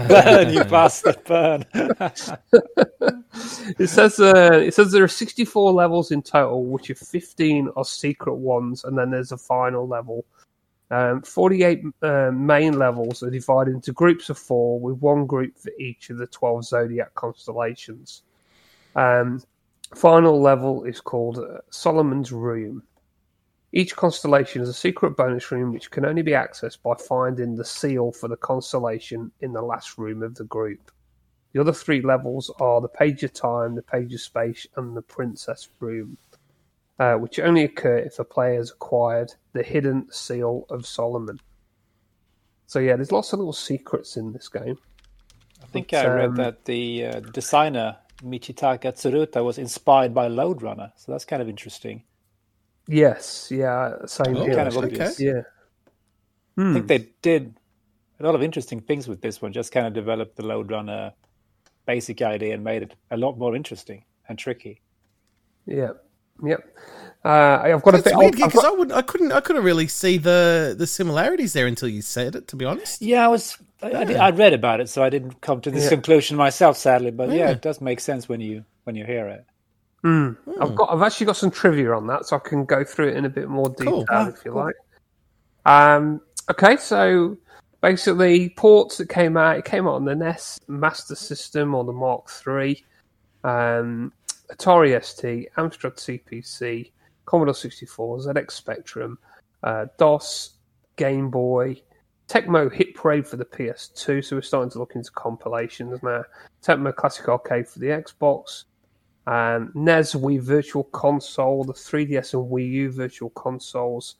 burn, 0.09 0.53
you 0.53 0.65
bastard, 0.65 1.23
burn. 1.25 1.65
It 3.79 3.89
says 3.89 4.19
uh, 4.19 4.61
it 4.65 4.75
says 4.75 4.93
there 4.93 5.05
are 5.05 5.09
64 5.09 5.73
levels 5.73 6.11
in 6.11 6.23
total, 6.23 6.65
which 6.65 6.91
are 6.91 6.95
15 6.95 7.71
are 7.77 7.85
secret 7.85 8.35
ones, 8.35 8.85
and 8.85 8.97
then 8.97 9.11
there's 9.11 9.33
a 9.33 9.39
final 9.39 9.87
level. 9.87 10.25
Um, 10.91 11.23
48 11.23 11.83
uh, 12.03 12.31
main 12.33 12.79
levels 12.79 13.23
are 13.23 13.31
divided 13.31 13.75
into 13.75 13.93
groups 13.93 14.31
of 14.31 14.39
four, 14.39 14.79
with 14.79 14.99
one 14.99 15.27
group 15.27 15.59
for 15.59 15.73
each 15.79 16.11
of 16.11 16.19
the 16.19 16.27
12 16.29 16.65
zodiac 16.65 17.15
constellations. 17.15 18.23
Um, 18.95 19.43
final 19.95 20.41
level 20.41 20.85
is 20.85 21.01
called 21.01 21.39
uh, 21.39 21.59
Solomon's 21.71 22.31
Room. 22.31 22.83
Each 23.73 23.95
constellation 23.97 24.63
is 24.63 24.69
a 24.69 24.75
secret 24.75 25.17
bonus 25.17 25.51
room 25.51 25.73
which 25.73 25.91
can 25.91 26.07
only 26.07 26.23
be 26.23 26.33
accessed 26.33 26.79
by 26.83 26.95
finding 26.95 27.57
the 27.57 27.65
seal 27.65 28.13
for 28.13 28.29
the 28.29 28.37
constellation 28.37 29.33
in 29.41 29.53
the 29.53 29.61
last 29.63 29.99
room 29.99 30.23
of 30.23 30.37
the 30.37 30.45
group. 30.45 30.93
The 31.53 31.61
other 31.61 31.73
three 31.73 32.01
levels 32.01 32.51
are 32.61 32.81
the 32.81 32.89
Page 32.89 33.23
of 33.25 33.33
Time, 33.33 33.75
the 33.75 33.83
Page 33.83 34.15
of 34.15 34.21
Space, 34.21 34.67
and 34.77 34.97
the 34.97 35.03
Princess 35.03 35.69
Room, 35.81 36.17
uh, 36.99 37.15
which 37.15 37.39
only 37.39 37.65
occur 37.65 37.99
if 37.99 38.17
the 38.17 38.25
player 38.25 38.57
has 38.57 38.71
acquired 38.71 39.33
the 39.53 39.63
hidden 39.63 40.07
seal 40.11 40.67
of 40.71 40.87
Solomon. 40.87 41.39
So 42.67 42.79
yeah, 42.79 42.97
there's 42.97 43.13
lots 43.13 43.33
of 43.33 43.39
little 43.39 43.53
secrets 43.53 44.17
in 44.17 44.33
this 44.33 44.49
game. 44.49 44.79
I 45.63 45.67
think 45.67 45.91
But, 45.91 46.07
I 46.07 46.15
read 46.15 46.29
um, 46.31 46.37
that 46.37 46.65
the 46.65 47.07
uh, 47.07 47.21
designer 47.21 47.97
Michitaka 48.23 48.93
Tsuruta 48.93 49.45
was 49.45 49.59
inspired 49.59 50.15
by 50.15 50.27
Lode 50.29 50.63
Runner, 50.63 50.93
so 50.97 51.13
that's 51.13 51.25
kind 51.25 51.43
of 51.43 51.49
interesting. 51.49 52.03
Yes, 52.89 53.49
yeah, 53.51 53.97
same 54.07 54.37
Oh, 54.37 54.45
here. 54.45 54.55
kind 54.55 54.69
of 54.69 54.77
okay. 54.77 54.87
obvious. 54.87 55.21
Yeah. 55.21 55.43
I 56.59 56.63
Hmm. 56.63 56.73
think 56.73 56.87
they 56.87 57.09
did 57.21 57.59
a 58.19 58.25
lot 58.25 58.35
of 58.35 58.43
interesting 58.43 58.81
things 58.81 59.07
with 59.09 59.21
this 59.21 59.43
one. 59.43 59.53
Just 59.53 59.73
kind 59.73 59.87
of 59.87 59.93
developed 59.93 60.37
the 60.37 60.47
Lode 60.47 60.71
Runner 60.71 61.13
basic 61.85 62.23
idea 62.23 62.55
and 62.55 62.65
made 62.65 62.83
it 62.83 62.95
a 63.11 63.17
lot 63.17 63.39
more 63.39 63.55
interesting 63.55 64.05
and 64.29 64.39
tricky. 64.39 64.81
Yeah. 65.67 65.91
Yep. 66.43 66.61
Uh, 67.25 67.61
I've 67.65 67.83
got 67.83 67.95
a 67.95 67.99
It's 67.99 68.05
bit. 68.09 68.17
weird 68.17 68.35
I've 68.35 68.39
because 68.53 68.63
got- 68.63 68.65
I 68.67 68.71
would 68.77 68.93
I 68.93 69.03
couldn't 69.03 69.33
I 69.33 69.41
couldn't 69.41 69.65
really 69.65 69.89
see 69.89 70.17
the 70.19 70.75
the 70.79 70.87
similarities 70.87 71.53
there 71.55 71.67
until 71.67 71.89
you 71.89 72.03
said 72.03 72.37
it. 72.37 72.47
To 72.49 72.57
be 72.57 72.65
honest, 72.65 73.03
Yeah, 73.03 73.25
I 73.25 73.29
was. 73.29 73.57
I, 73.83 73.93
I, 73.93 74.05
did- 74.05 74.17
I 74.17 74.31
read 74.31 74.53
about 74.55 74.81
it, 74.81 74.89
so 74.89 75.03
I 75.03 75.11
didn't 75.11 75.41
come 75.41 75.61
to 75.63 75.71
this 75.71 75.85
Yeah. 75.85 75.91
conclusion 75.91 76.37
myself, 76.37 76.77
sadly. 76.77 77.11
But 77.11 77.31
yeah. 77.31 77.35
Yeah. 77.37 77.51
it 77.51 77.63
does 77.63 77.81
make 77.81 78.01
sense 78.01 78.29
when 78.29 78.41
you 78.41 78.65
when 78.85 78.95
you 78.97 79.05
hear 79.05 79.27
it. 79.29 79.45
I've 80.05 80.77
got. 80.77 80.93
I've 80.93 81.03
actually 81.03 81.27
got 81.27 81.37
some 81.37 81.51
trivia 81.51 81.93
on 81.93 82.07
that, 82.07 82.27
so 82.27 82.37
I 82.37 82.39
can 82.39 82.65
go 82.65 82.85
through 82.85 83.09
it 83.09 83.17
in 83.17 83.25
a 83.25 83.29
bit 83.29 83.49
more 83.49 83.71
detail 83.71 84.05
Cool. 84.09 84.29
if 84.29 84.45
you 84.45 84.53
like. 84.53 84.77
Um. 85.65 86.21
Okay, 86.49 86.77
so 86.77 87.37
basically, 87.81 88.51
ports 88.51 88.99
that 88.99 89.09
came 89.09 89.37
out. 89.37 89.57
It 89.57 89.65
came 89.65 89.89
out 89.89 89.95
on 89.95 90.05
the 90.05 90.15
NES 90.15 90.61
Master 90.69 91.17
System 91.17 91.75
or 91.75 91.83
the 91.83 91.93
Mark 91.93 92.29
III, 92.47 92.85
um, 93.43 94.13
Atari 94.51 95.03
ST, 95.03 95.49
Amstrad 95.57 95.97
CPC, 95.97 96.91
Commodore 97.25 97.55
64, 97.55 98.19
ZX 98.19 98.51
Spectrum, 98.51 99.19
uh, 99.63 99.87
DOS, 99.99 100.59
Game 100.97 101.31
Boy, 101.31 101.81
Tecmo 102.29 102.73
Hit 102.73 102.95
Parade 102.95 103.27
for 103.27 103.37
the 103.37 103.45
PS2. 103.45 104.25
So 104.25 104.37
we're 104.37 104.43
starting 104.43 104.71
to 104.71 104.79
look 104.79 104.95
into 104.95 105.11
compilations 105.13 106.03
now. 106.03 106.25
Tecmo 106.63 106.95
Classic 106.95 107.29
Arcade 107.29 107.69
for 107.69 107.79
the 107.79 107.87
Xbox 107.87 108.65
um, 109.27 109.73
NES 109.75 110.15
Wii 110.15 110.41
Virtual 110.41 110.85
Console, 110.85 111.65
the 111.65 111.73
3DS 111.73 112.35
and 112.35 112.51
Wii 112.51 112.71
U 112.71 112.91
Virtual 112.93 113.31
Consoles, 113.31 114.17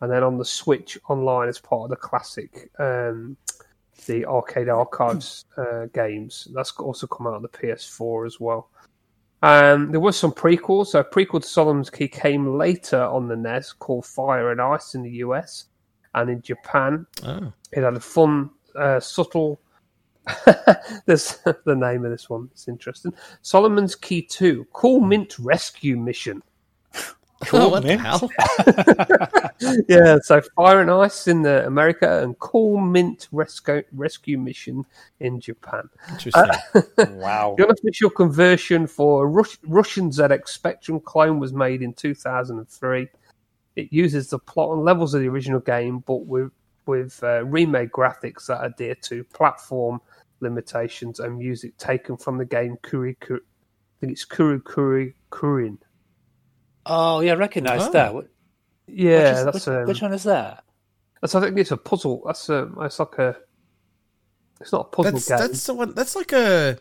and 0.00 0.10
then 0.10 0.22
on 0.22 0.38
the 0.38 0.44
Switch 0.44 0.98
Online 1.08 1.48
as 1.48 1.60
part 1.60 1.84
of 1.84 1.90
the 1.90 1.96
classic, 1.96 2.70
um, 2.78 3.36
the 4.06 4.24
Arcade 4.26 4.68
Archives 4.68 5.44
uh, 5.56 5.86
games. 5.94 6.48
That's 6.54 6.72
also 6.72 7.06
come 7.06 7.26
out 7.26 7.34
on 7.34 7.42
the 7.42 7.48
PS4 7.48 8.26
as 8.26 8.40
well. 8.40 8.70
Um, 9.42 9.90
there 9.90 10.00
was 10.00 10.16
some 10.18 10.32
prequels. 10.32 10.88
So, 10.88 11.00
a 11.00 11.04
prequel 11.04 11.40
to 11.42 11.46
Solomon's 11.48 11.90
Key 11.90 12.08
came 12.08 12.56
later 12.58 13.02
on 13.02 13.28
the 13.28 13.36
NES 13.36 13.72
called 13.72 14.06
Fire 14.06 14.50
and 14.50 14.60
Ice 14.60 14.94
in 14.94 15.02
the 15.02 15.10
US 15.10 15.66
and 16.14 16.28
in 16.30 16.42
Japan. 16.42 17.06
oh, 17.24 17.52
It 17.72 17.82
had 17.82 17.94
a 17.94 18.00
fun, 18.00 18.50
uh, 18.74 19.00
subtle. 19.00 19.60
There's 21.06 21.38
the 21.64 21.76
name 21.76 22.04
of 22.04 22.10
this 22.10 22.28
one. 22.28 22.48
It's 22.52 22.68
interesting. 22.68 23.14
Solomon's 23.42 23.94
Key 23.94 24.22
Two: 24.22 24.66
Cool 24.72 25.00
Mint 25.00 25.38
Rescue 25.38 25.96
Mission. 25.96 26.42
Oh 27.52 27.68
what 27.68 27.82
the 27.82 27.96
hell? 27.96 28.30
yeah, 29.88 30.18
so 30.22 30.40
Fire 30.56 30.80
and 30.80 30.90
Ice 30.90 31.28
in 31.28 31.42
the 31.42 31.66
America 31.66 32.22
and 32.22 32.38
Cool 32.38 32.78
Mint 32.78 33.28
Rescue 33.32 33.82
Rescue 33.92 34.38
Mission 34.38 34.84
in 35.20 35.40
Japan. 35.40 35.88
Interesting. 36.10 36.44
Wow. 37.18 37.54
The 37.56 37.64
unofficial 37.64 38.10
conversion 38.10 38.86
for 38.86 39.24
a 39.24 39.26
Rus- 39.26 39.58
Russian 39.64 40.10
ZX 40.10 40.48
Spectrum 40.48 41.00
clone 41.00 41.38
was 41.38 41.52
made 41.52 41.82
in 41.82 41.92
2003. 41.92 43.08
It 43.76 43.92
uses 43.92 44.30
the 44.30 44.38
plot 44.38 44.76
and 44.76 44.84
levels 44.84 45.14
of 45.14 45.20
the 45.20 45.28
original 45.28 45.60
game, 45.60 46.00
but 46.00 46.26
with 46.26 46.50
with 46.86 47.22
uh, 47.22 47.44
remade 47.44 47.92
graphics 47.92 48.46
that 48.46 48.64
adhere 48.64 48.94
to 48.94 49.22
platform 49.24 50.00
limitations 50.40 51.20
and 51.20 51.38
music 51.38 51.76
taken 51.76 52.16
from 52.16 52.38
the 52.38 52.44
game 52.44 52.76
Kuri 52.82 53.16
Kuri. 53.20 53.40
I 53.40 54.00
think 54.00 54.12
it's 54.12 54.24
Kuru 54.24 54.60
Kuri 54.60 55.14
Kurin. 55.30 55.78
Oh 56.88 57.20
yeah, 57.20 57.32
I 57.32 57.36
recognise 57.36 57.82
Oh. 57.82 57.92
that. 57.92 58.12
Yeah, 58.86 59.18
which 59.30 59.38
is- 59.38 59.44
that's 59.44 59.66
which, 59.66 59.68
um, 59.76 59.86
which 59.86 60.02
one 60.02 60.12
is 60.12 60.22
that? 60.24 60.64
that's. 61.20 61.34
I 61.34 61.40
think 61.40 61.58
it's 61.58 61.70
a 61.70 61.76
puzzle. 61.76 62.22
That's 62.26 62.48
a. 62.48 62.68
It's 62.80 62.98
like 62.98 63.18
a. 63.18 63.36
It's 64.60 64.72
not 64.72 64.80
a 64.80 64.84
puzzle 64.84 65.12
that's 65.12 65.28
game. 65.28 65.38
that's 65.38 65.66
the 65.66 65.74
one. 65.74 65.94
That's 65.94 66.16
like 66.16 66.32
a. 66.32 66.78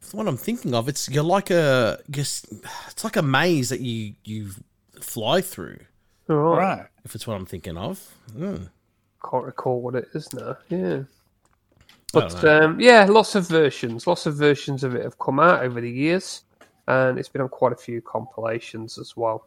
It's 0.00 0.10
the 0.10 0.16
one 0.16 0.28
I'm 0.28 0.36
thinking 0.36 0.74
of. 0.74 0.88
It's 0.88 1.08
you're 1.08 1.24
like 1.24 1.50
a. 1.50 2.00
Just, 2.10 2.46
it's 2.90 3.02
like 3.04 3.16
a 3.16 3.22
maze 3.22 3.70
that 3.70 3.80
you 3.80 4.14
you 4.24 4.50
fly 5.00 5.40
through. 5.40 5.78
All 6.28 6.36
right. 6.36 6.78
Right. 6.78 6.86
If 7.04 7.14
it's 7.14 7.26
what 7.26 7.34
I'm 7.34 7.46
thinking 7.46 7.76
of. 7.76 8.14
Mm. 8.36 8.68
Can't 9.28 9.44
recall 9.44 9.80
what 9.80 9.94
it 9.94 10.08
is 10.14 10.32
now. 10.32 10.56
Yeah. 10.68 11.00
But 12.12 12.44
um, 12.44 12.80
yeah, 12.80 13.04
lots 13.06 13.34
of 13.34 13.48
versions. 13.48 14.06
Lots 14.06 14.26
of 14.26 14.36
versions 14.36 14.84
of 14.84 14.94
it 14.94 15.02
have 15.02 15.18
come 15.18 15.38
out 15.40 15.62
over 15.62 15.80
the 15.80 15.90
years, 15.90 16.42
and 16.86 17.18
it's 17.18 17.28
been 17.28 17.42
on 17.42 17.48
quite 17.48 17.72
a 17.72 17.76
few 17.76 18.00
compilations 18.00 18.98
as 18.98 19.16
well. 19.16 19.46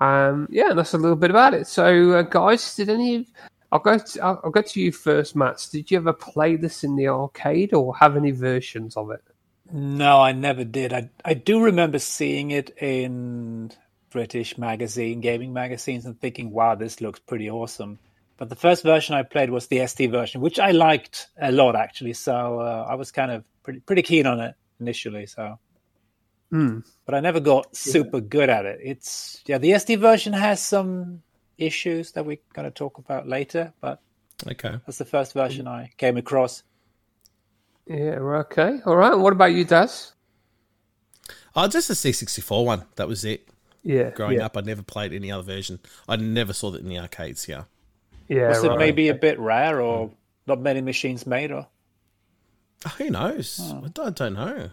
Um, 0.00 0.48
yeah, 0.50 0.70
and 0.70 0.78
that's 0.78 0.94
a 0.94 0.98
little 0.98 1.16
bit 1.16 1.30
about 1.30 1.54
it. 1.54 1.66
So, 1.66 2.12
uh, 2.12 2.22
guys, 2.22 2.74
did 2.74 2.88
any? 2.88 3.16
of- 3.16 3.26
I'll 3.70 3.78
go. 3.78 3.98
To, 3.98 4.20
I'll, 4.20 4.40
I'll 4.44 4.50
go 4.50 4.60
to 4.60 4.80
you 4.80 4.92
first, 4.92 5.34
Matt. 5.34 5.66
Did 5.70 5.90
you 5.90 5.96
ever 5.96 6.12
play 6.12 6.56
this 6.56 6.84
in 6.84 6.96
the 6.96 7.08
arcade 7.08 7.72
or 7.72 7.96
have 7.96 8.16
any 8.16 8.30
versions 8.30 8.96
of 8.96 9.10
it? 9.10 9.22
No, 9.72 10.20
I 10.20 10.32
never 10.32 10.64
did. 10.64 10.92
I 10.92 11.08
I 11.24 11.32
do 11.34 11.62
remember 11.62 11.98
seeing 11.98 12.50
it 12.50 12.76
in 12.82 13.70
British 14.10 14.58
magazine, 14.58 15.20
gaming 15.20 15.54
magazines, 15.54 16.04
and 16.04 16.20
thinking, 16.20 16.50
"Wow, 16.50 16.74
this 16.74 17.00
looks 17.00 17.20
pretty 17.20 17.48
awesome." 17.48 17.98
But 18.36 18.50
the 18.50 18.56
first 18.56 18.82
version 18.82 19.14
I 19.14 19.22
played 19.22 19.48
was 19.48 19.68
the 19.68 19.86
ST 19.86 20.10
version, 20.10 20.42
which 20.42 20.58
I 20.58 20.72
liked 20.72 21.28
a 21.40 21.50
lot 21.52 21.74
actually. 21.74 22.12
So 22.12 22.60
uh, 22.60 22.86
I 22.90 22.96
was 22.96 23.10
kind 23.10 23.30
of 23.30 23.44
pretty 23.62 23.80
pretty 23.80 24.02
keen 24.02 24.26
on 24.26 24.40
it 24.40 24.54
initially. 24.80 25.24
So, 25.26 25.58
Hmm. 26.52 26.80
but 27.06 27.14
I 27.14 27.20
never 27.20 27.40
got 27.40 27.74
super 27.74 28.20
good 28.20 28.50
at 28.50 28.66
it. 28.66 28.78
It's 28.82 29.42
yeah, 29.46 29.56
the 29.56 29.72
ST 29.78 29.98
version 29.98 30.34
has 30.34 30.60
some 30.60 31.22
issues 31.56 32.12
that 32.12 32.26
we're 32.26 32.36
going 32.52 32.66
to 32.66 32.70
talk 32.70 32.98
about 32.98 33.26
later, 33.26 33.72
but 33.80 34.02
Okay. 34.46 34.76
that's 34.84 34.98
the 34.98 35.06
first 35.06 35.32
version 35.32 35.66
I 35.66 35.90
came 35.96 36.18
across. 36.18 36.62
Yeah. 37.86 38.18
Okay. 38.20 38.80
All 38.84 38.96
right. 38.96 39.14
What 39.14 39.32
about 39.32 39.52
you, 39.54 39.64
Daz? 39.64 40.12
Oh, 41.56 41.68
just 41.68 41.88
the 41.88 41.94
C64 41.94 42.64
one. 42.66 42.84
That 42.96 43.08
was 43.08 43.24
it. 43.24 43.48
Yeah. 43.82 44.10
Growing 44.10 44.36
yeah. 44.38 44.44
up, 44.46 44.56
I 44.56 44.60
never 44.60 44.82
played 44.82 45.12
any 45.14 45.32
other 45.32 45.42
version. 45.42 45.80
I 46.06 46.16
never 46.16 46.52
saw 46.52 46.70
that 46.70 46.82
in 46.82 46.88
the 46.88 46.98
arcades. 46.98 47.48
Yeah. 47.48 47.64
Yeah. 48.28 48.48
Was 48.50 48.62
it 48.62 48.76
maybe 48.76 49.08
a 49.08 49.14
bit 49.14 49.38
rare 49.38 49.80
or 49.80 50.10
not 50.46 50.60
many 50.60 50.82
machines 50.82 51.26
made? 51.26 51.50
Or 51.50 51.66
Oh, 52.84 52.88
who 52.98 53.10
knows? 53.10 53.58
I, 53.60 53.88
don't, 53.88 53.98
I 54.00 54.10
don't 54.10 54.34
know. 54.34 54.70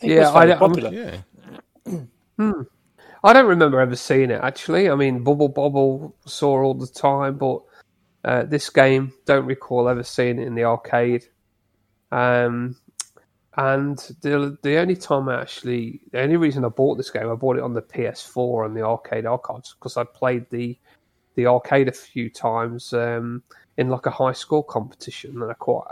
I 0.00 0.06
think 0.06 0.12
Yeah, 0.12 0.16
it 0.16 0.20
was 0.20 0.32
fairly 0.32 0.52
I- 0.52 0.56
I'm- 0.56 0.58
popular. 0.58 0.90
Yeah. 1.86 2.02
I 3.22 3.32
don't 3.34 3.46
remember 3.46 3.80
ever 3.80 3.96
seeing 3.96 4.30
it 4.30 4.40
actually. 4.42 4.88
I 4.88 4.94
mean, 4.94 5.22
Bubble 5.22 5.48
Bobble 5.50 6.16
saw 6.24 6.62
all 6.62 6.72
the 6.74 6.86
time, 6.86 7.36
but 7.36 7.60
uh, 8.24 8.44
this 8.44 8.70
game 8.70 9.12
don't 9.26 9.44
recall 9.44 9.88
ever 9.90 10.02
seeing 10.02 10.38
it 10.38 10.46
in 10.46 10.54
the 10.54 10.64
arcade. 10.64 11.24
Um, 12.12 12.76
and 13.58 13.98
the 14.22 14.56
the 14.62 14.76
only 14.78 14.96
time 14.96 15.28
I 15.28 15.42
actually, 15.42 16.00
the 16.12 16.20
only 16.22 16.36
reason 16.36 16.64
I 16.64 16.68
bought 16.68 16.94
this 16.96 17.10
game, 17.10 17.30
I 17.30 17.34
bought 17.34 17.56
it 17.58 17.62
on 17.62 17.74
the 17.74 17.82
PS4 17.82 18.64
and 18.66 18.74
the 18.76 18.82
arcade 18.86 19.26
archives 19.26 19.74
because 19.78 19.96
I 19.98 20.04
played 20.04 20.48
the 20.50 20.78
the 21.34 21.46
arcade 21.46 21.88
a 21.88 21.92
few 21.92 22.30
times 22.30 22.92
um, 22.94 23.42
in 23.76 23.88
like 23.90 24.06
a 24.06 24.10
high 24.10 24.32
school 24.32 24.62
competition, 24.62 25.42
and 25.42 25.50
I 25.50 25.54
quite 25.54 25.84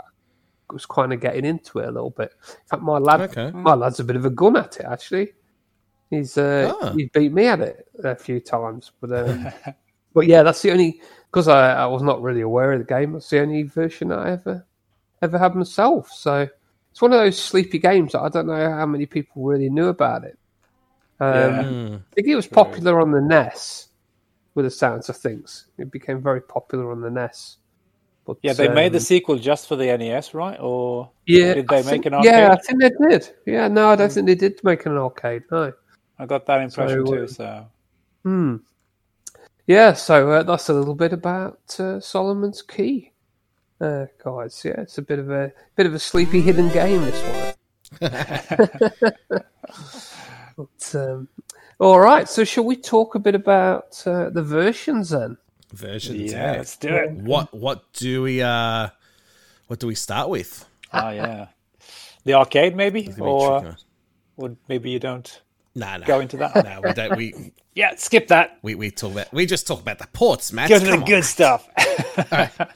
was 0.71 0.85
kind 0.85 1.11
of 1.13 1.19
getting 1.19 1.45
into 1.45 1.79
it 1.79 1.87
a 1.87 1.91
little 1.91 2.09
bit. 2.11 2.31
In 2.47 2.67
fact, 2.67 2.83
my 2.83 2.97
lad, 2.97 3.21
Okay. 3.21 3.51
my 3.51 3.73
lad's 3.73 3.99
a 3.99 4.03
bit 4.03 4.15
of 4.15 4.25
a 4.25 4.29
gun 4.29 4.55
at 4.57 4.77
it 4.79 4.85
actually. 4.85 5.33
He's 6.09 6.37
uh, 6.37 6.73
Ah. 6.81 6.91
he's 6.93 7.09
beat 7.09 7.31
me 7.31 7.45
at 7.47 7.61
it 7.61 7.87
a 8.03 8.15
few 8.15 8.39
times, 8.39 8.91
but 8.99 9.11
um, 9.11 9.47
but 10.13 10.25
yeah, 10.27 10.43
that's 10.43 10.61
the 10.61 10.71
only 10.71 11.01
because 11.31 11.47
I, 11.47 11.73
I 11.73 11.85
was 11.85 12.01
not 12.01 12.21
really 12.21 12.41
aware 12.41 12.73
of 12.73 12.79
the 12.79 12.85
game. 12.85 13.13
That's 13.13 13.29
the 13.29 13.41
only 13.41 13.63
version 13.63 14.11
I 14.11 14.31
ever 14.31 14.65
ever 15.21 15.37
had 15.37 15.55
myself. 15.55 16.09
So 16.11 16.47
it's 16.91 17.01
one 17.01 17.13
of 17.13 17.19
those 17.19 17.37
sleepy 17.37 17.77
games 17.77 18.13
that 18.13 18.21
I 18.21 18.29
don't 18.29 18.47
know 18.47 18.71
how 18.71 18.85
many 18.85 19.05
people 19.05 19.43
really 19.43 19.69
knew 19.69 19.87
about 19.89 20.23
it. 20.23 20.37
Um, 21.19 21.33
Yeah. 21.33 21.63
Hmm. 21.63 21.95
I 21.95 22.13
think 22.15 22.27
it 22.27 22.35
was 22.35 22.47
popular 22.47 22.99
on 23.01 23.11
the 23.11 23.21
NES 23.21 23.89
with 24.55 24.65
the 24.65 24.71
sounds 24.71 25.09
of 25.09 25.17
things. 25.17 25.67
It 25.77 25.91
became 25.91 26.21
very 26.21 26.41
popular 26.41 26.91
on 26.91 27.01
the 27.01 27.09
NES. 27.11 27.57
But, 28.29 28.37
Yeah, 28.43 28.53
they 28.53 28.67
made 28.69 28.91
the 28.91 28.99
um, 28.99 29.03
sequel 29.03 29.37
just 29.39 29.67
for 29.67 29.75
the 29.75 29.85
NES, 29.97 30.35
right? 30.35 30.59
Or 30.61 31.09
Yeah, 31.25 31.55
did 31.55 31.67
they 31.67 31.77
I 31.79 31.81
make 31.81 31.89
think- 31.89 32.05
an 32.05 32.13
arcade? 32.13 32.31
Yeah, 32.31 32.51
I 32.51 32.57
think 32.57 32.79
they 32.79 32.91
did. 33.09 33.29
Yeah, 33.47 33.67
no, 33.67 33.89
I 33.89 33.95
don't 33.95 34.11
think 34.11 34.27
they 34.27 34.35
did 34.35 34.63
make 34.63 34.85
an 34.85 34.97
arcade. 34.97 35.43
No. 35.51 35.73
I 36.19 36.25
got 36.27 36.45
that 36.45 36.61
impression 36.61 37.07
So, 37.07 37.13
too. 37.15 37.23
uh, 37.23 37.27
So 37.27 37.65
Hmm. 38.23 38.55
Yeah, 39.65 39.93
so 39.93 40.29
uh, 40.31 40.43
that's 40.43 40.69
a 40.69 40.73
little 40.75 40.93
bit 40.93 41.11
about 41.11 41.59
uh, 41.79 41.99
Solomon's 41.99 42.61
Key, 42.61 43.13
uh, 43.81 44.05
guys. 44.23 44.61
Yeah, 44.63 44.81
it's 44.81 44.99
a 44.99 45.01
bit 45.01 45.17
of 45.17 45.31
a 45.31 45.51
bit 45.75 45.87
of 45.87 45.95
a 45.95 45.99
sleepy 45.99 46.41
hidden 46.41 46.69
game. 46.69 47.01
This 47.01 47.23
one. 47.23 47.55
but, 50.55 50.95
um, 50.95 51.27
all 51.79 51.99
right, 51.99 52.29
so 52.29 52.43
shall 52.43 52.65
we 52.65 52.75
talk 52.75 53.15
a 53.15 53.19
bit 53.19 53.33
about 53.33 54.03
uh, 54.05 54.29
the 54.29 54.43
versions 54.43 55.09
then? 55.09 55.37
Versions. 55.73 56.31
yeah, 56.31 56.51
Yeah. 56.53 56.57
let's 56.57 56.77
do 56.77 56.89
it. 56.89 57.11
What 57.11 57.53
What 57.53 57.91
do 57.93 58.23
we 58.23 58.41
uh 58.41 58.89
What 59.67 59.79
do 59.79 59.87
we 59.87 59.95
start 59.95 60.29
with? 60.29 60.65
Oh 60.93 61.09
yeah, 61.11 61.47
the 62.25 62.33
arcade 62.33 62.75
maybe, 62.75 63.13
or 63.19 63.75
or 64.37 64.55
maybe 64.67 64.89
you 64.89 64.99
don't 64.99 65.41
Nah, 65.75 65.97
nah. 65.97 66.05
go 66.07 66.19
into 66.19 66.35
that. 66.37 66.55
No, 66.55 66.81
we 66.83 66.93
don't. 66.93 67.15
We, 67.15 67.53
yeah, 67.75 67.93
skip 67.95 68.27
that. 68.29 68.57
we 68.63 68.73
we 68.73 68.89
talk 68.89 69.11
about. 69.11 69.31
We 69.31 69.45
just 69.45 69.67
talk 69.67 69.79
about 69.81 69.99
the 69.99 70.07
ports, 70.07 70.51
Matt. 70.51 70.69
Go 70.69 70.79
to 70.79 70.85
the 70.85 70.93
on. 70.93 71.05
good 71.05 71.23
stuff. 71.23 71.69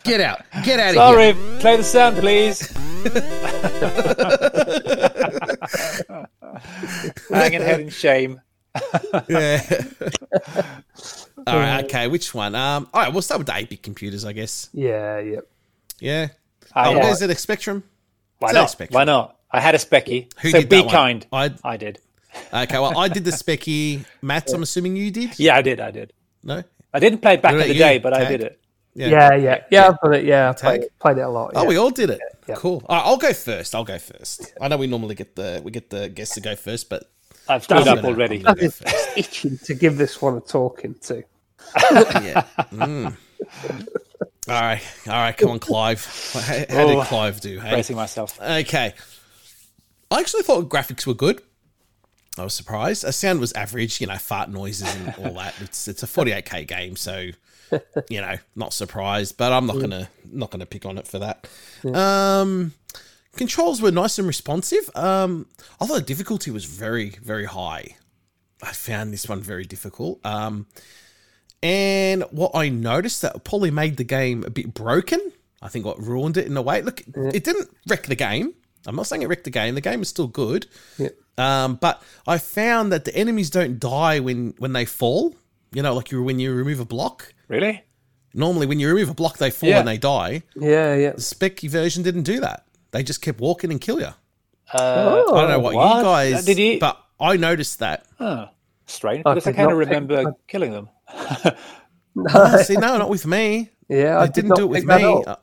Get 0.03 0.21
out. 0.21 0.43
Get 0.63 0.79
out 0.79 0.95
of 0.95 0.95
here. 0.95 1.03
Sorry, 1.33 1.33
play 1.59 1.77
the 1.77 1.83
sound, 1.83 2.17
please. 2.17 2.71
hanging 7.29 7.61
head 7.61 7.79
in 7.81 7.89
shame. 7.89 8.39
yeah. 9.27 9.83
all 11.47 11.57
right. 11.57 11.83
Okay. 11.85 12.07
Which 12.07 12.33
one? 12.33 12.55
Um. 12.55 12.87
All 12.93 13.01
right. 13.01 13.11
We'll 13.11 13.21
start 13.21 13.39
with 13.39 13.47
the 13.47 13.55
eight-bit 13.55 13.83
computers, 13.83 14.25
I 14.25 14.33
guess. 14.33 14.69
Yeah, 14.73 15.19
yeah. 15.19 15.39
Yeah. 15.99 16.27
I, 16.73 16.89
Oh, 16.89 16.97
uh, 16.97 16.99
where's 16.99 17.21
it? 17.21 17.29
A 17.29 17.35
Spectrum. 17.35 17.83
why 18.39 18.49
Is 18.49 18.53
that 18.53 18.59
not? 18.61 18.69
Spectrum? 18.71 18.95
Why 18.95 19.03
not? 19.03 19.37
I 19.51 19.59
had 19.59 19.75
a 19.75 19.77
specky. 19.77 20.31
Who 20.41 20.49
so 20.49 20.59
did 20.59 20.69
be 20.69 20.83
kind. 20.89 21.25
I 21.31 21.53
I 21.63 21.77
did. 21.77 21.99
okay. 22.51 22.79
Well, 22.79 22.97
I 22.97 23.07
did 23.07 23.23
the 23.23 23.31
Specky. 23.31 24.03
Matt, 24.23 24.51
I'm 24.51 24.63
assuming 24.63 24.95
you 24.95 25.11
did. 25.11 25.37
Yeah, 25.37 25.55
I 25.55 25.61
did. 25.61 25.79
I 25.79 25.91
did. 25.91 26.11
No. 26.43 26.63
I 26.91 26.99
didn't 26.99 27.19
play 27.19 27.35
it 27.35 27.41
back 27.43 27.53
in 27.53 27.59
the 27.59 27.65
about 27.65 27.77
day, 27.77 27.93
you, 27.95 27.99
but 27.99 28.13
I 28.13 28.25
did 28.25 28.41
it. 28.41 28.59
Yeah, 28.95 29.35
yeah, 29.35 29.63
yeah. 29.71 29.87
I've 29.87 29.99
done 29.99 30.13
it. 30.13 30.25
Yeah, 30.25 30.49
I 30.49 30.53
played, 30.53 30.81
Tag? 30.81 30.89
played 30.99 31.17
it 31.17 31.21
a 31.21 31.29
lot. 31.29 31.51
Oh, 31.55 31.65
we 31.65 31.77
all 31.77 31.89
did 31.89 32.09
it. 32.09 32.19
Yeah. 32.47 32.55
Cool. 32.55 32.83
All 32.87 32.95
right, 32.95 33.05
I'll 33.05 33.17
go 33.17 33.33
first. 33.33 33.73
I'll 33.73 33.83
go 33.83 33.97
first. 33.97 34.53
I 34.61 34.67
know 34.67 34.77
we 34.77 34.87
normally 34.87 35.15
get 35.15 35.35
the 35.35 35.61
we 35.63 35.71
get 35.71 35.89
the 35.89 36.09
guests 36.09 36.35
to 36.35 36.41
go 36.41 36.55
first, 36.55 36.89
but 36.89 37.09
I've 37.47 37.63
stood 37.63 37.87
up 37.87 38.03
already. 38.03 38.37
I'm 38.37 38.43
gonna 38.43 38.59
go 38.61 38.65
It's 38.65 38.79
first. 38.79 39.17
itching 39.17 39.57
to 39.59 39.73
give 39.73 39.97
this 39.97 40.21
one 40.21 40.37
a 40.37 40.41
talking 40.41 40.95
to. 41.03 41.23
Yeah. 41.81 42.45
Mm. 42.71 43.15
All 44.47 44.61
right. 44.61 44.81
All 45.07 45.13
right. 45.13 45.35
Come 45.37 45.51
on, 45.51 45.59
Clive. 45.59 46.03
How, 46.33 46.41
how 46.41 46.87
did 46.87 46.97
Oh, 46.97 47.03
Clive 47.03 47.39
do? 47.41 47.59
Hey? 47.59 47.71
Bracing 47.71 47.95
myself. 47.95 48.39
Okay. 48.41 48.93
I 50.11 50.19
actually 50.19 50.43
thought 50.43 50.69
graphics 50.69 51.07
were 51.07 51.13
good. 51.13 51.41
I 52.37 52.43
was 52.43 52.53
surprised. 52.53 53.03
A 53.03 53.11
sound 53.11 53.39
was 53.39 53.53
average, 53.53 54.01
you 54.01 54.07
know, 54.07 54.17
fart 54.17 54.49
noises 54.49 54.93
and 54.95 55.13
all 55.17 55.33
that. 55.41 55.53
It's 55.61 55.87
it's 55.87 56.03
a 56.03 56.07
48k 56.07 56.67
game, 56.67 56.95
so 56.95 57.29
you 58.09 58.21
know, 58.21 58.35
not 58.55 58.73
surprised. 58.73 59.37
But 59.37 59.51
I'm 59.53 59.65
not 59.65 59.79
gonna 59.79 60.09
not 60.31 60.49
gonna 60.51 60.65
pick 60.65 60.85
on 60.85 60.97
it 60.97 61.07
for 61.07 61.19
that. 61.19 61.47
Um, 61.93 62.73
controls 63.35 63.81
were 63.81 63.91
nice 63.91 64.17
and 64.19 64.27
responsive. 64.27 64.89
Um, 64.95 65.47
I 65.81 65.85
thought 65.85 65.95
the 65.95 66.01
difficulty 66.01 66.51
was 66.51 66.65
very 66.65 67.09
very 67.21 67.45
high. 67.45 67.95
I 68.61 68.71
found 68.71 69.11
this 69.11 69.27
one 69.27 69.41
very 69.41 69.65
difficult. 69.65 70.25
Um, 70.25 70.67
and 71.61 72.23
what 72.31 72.51
I 72.55 72.69
noticed 72.69 73.21
that 73.21 73.43
probably 73.43 73.71
made 73.71 73.97
the 73.97 74.03
game 74.03 74.43
a 74.45 74.49
bit 74.49 74.73
broken. 74.73 75.31
I 75.61 75.69
think 75.69 75.85
what 75.85 76.01
ruined 76.01 76.37
it 76.37 76.45
in 76.47 76.57
a 76.57 76.61
way. 76.61 76.81
Look, 76.81 77.01
it 77.15 77.43
didn't 77.43 77.69
wreck 77.87 78.03
the 78.07 78.15
game. 78.15 78.53
I'm 78.85 78.95
not 78.97 79.07
saying 79.07 79.21
it 79.21 79.27
wrecked 79.27 79.45
the 79.45 79.49
game. 79.49 79.75
The 79.75 79.81
game 79.81 80.01
is 80.01 80.09
still 80.09 80.27
good. 80.27 80.67
Yeah. 80.97 81.09
Um, 81.37 81.75
but 81.75 82.03
I 82.27 82.37
found 82.37 82.91
that 82.91 83.05
the 83.05 83.15
enemies 83.15 83.49
don't 83.49 83.79
die 83.79 84.19
when 84.19 84.53
when 84.59 84.73
they 84.73 84.85
fall. 84.85 85.35
You 85.71 85.81
know, 85.81 85.93
like 85.95 86.11
you 86.11 86.21
when 86.21 86.37
you 86.39 86.53
remove 86.53 86.79
a 86.81 86.85
block. 86.85 87.33
Really? 87.47 87.81
Normally, 88.33 88.65
when 88.65 88.79
you 88.79 88.89
remove 88.89 89.09
a 89.09 89.13
block, 89.13 89.37
they 89.37 89.51
fall 89.51 89.69
Yeah. 89.69 89.79
and 89.79 89.87
they 89.87 89.97
die. 89.97 90.43
Yeah, 90.55 90.95
yeah. 90.95 91.11
The 91.11 91.21
Specky 91.21 91.69
version 91.69 92.03
didn't 92.03 92.23
do 92.23 92.39
that. 92.41 92.65
They 92.93 93.03
just 93.03 93.21
kept 93.21 93.39
walking 93.41 93.69
and 93.71 93.81
kill 93.81 93.99
you. 93.99 94.05
Uh, 94.05 95.23
Oh, 95.27 95.35
I 95.35 95.41
don't 95.41 95.49
know 95.49 95.59
what, 95.59 95.75
what? 95.75 95.97
you 95.97 96.03
guys, 96.03 96.45
Did 96.45 96.57
you- 96.57 96.79
but 96.79 96.97
I 97.19 97.35
noticed 97.37 97.79
that. 97.79 98.05
huh. 98.17 98.47
Strange. 98.85 99.23
I 99.25 99.33
Because 99.33 99.47
I, 99.47 99.51
did 99.51 99.57
kind 99.57 99.71
of 99.71 99.77
not 99.77 99.83
pick- 99.83 99.89
remember 99.89 100.35
killing 100.47 100.71
them. 100.71 100.89
Oh, 102.15 102.57
see, 102.61 102.75
no, 102.75 102.97
not 102.99 103.09
with 103.09 103.25
me. 103.25 103.69
Yeah, 103.89 104.17
I 104.19 104.21
I 104.21 104.25
did 104.27 104.33
didn't 104.35 104.49
not 104.49 104.57
do 104.57 104.63
it 104.65 104.67
with 104.67 104.85
me. 104.85 105.23
Uh, 105.25 105.35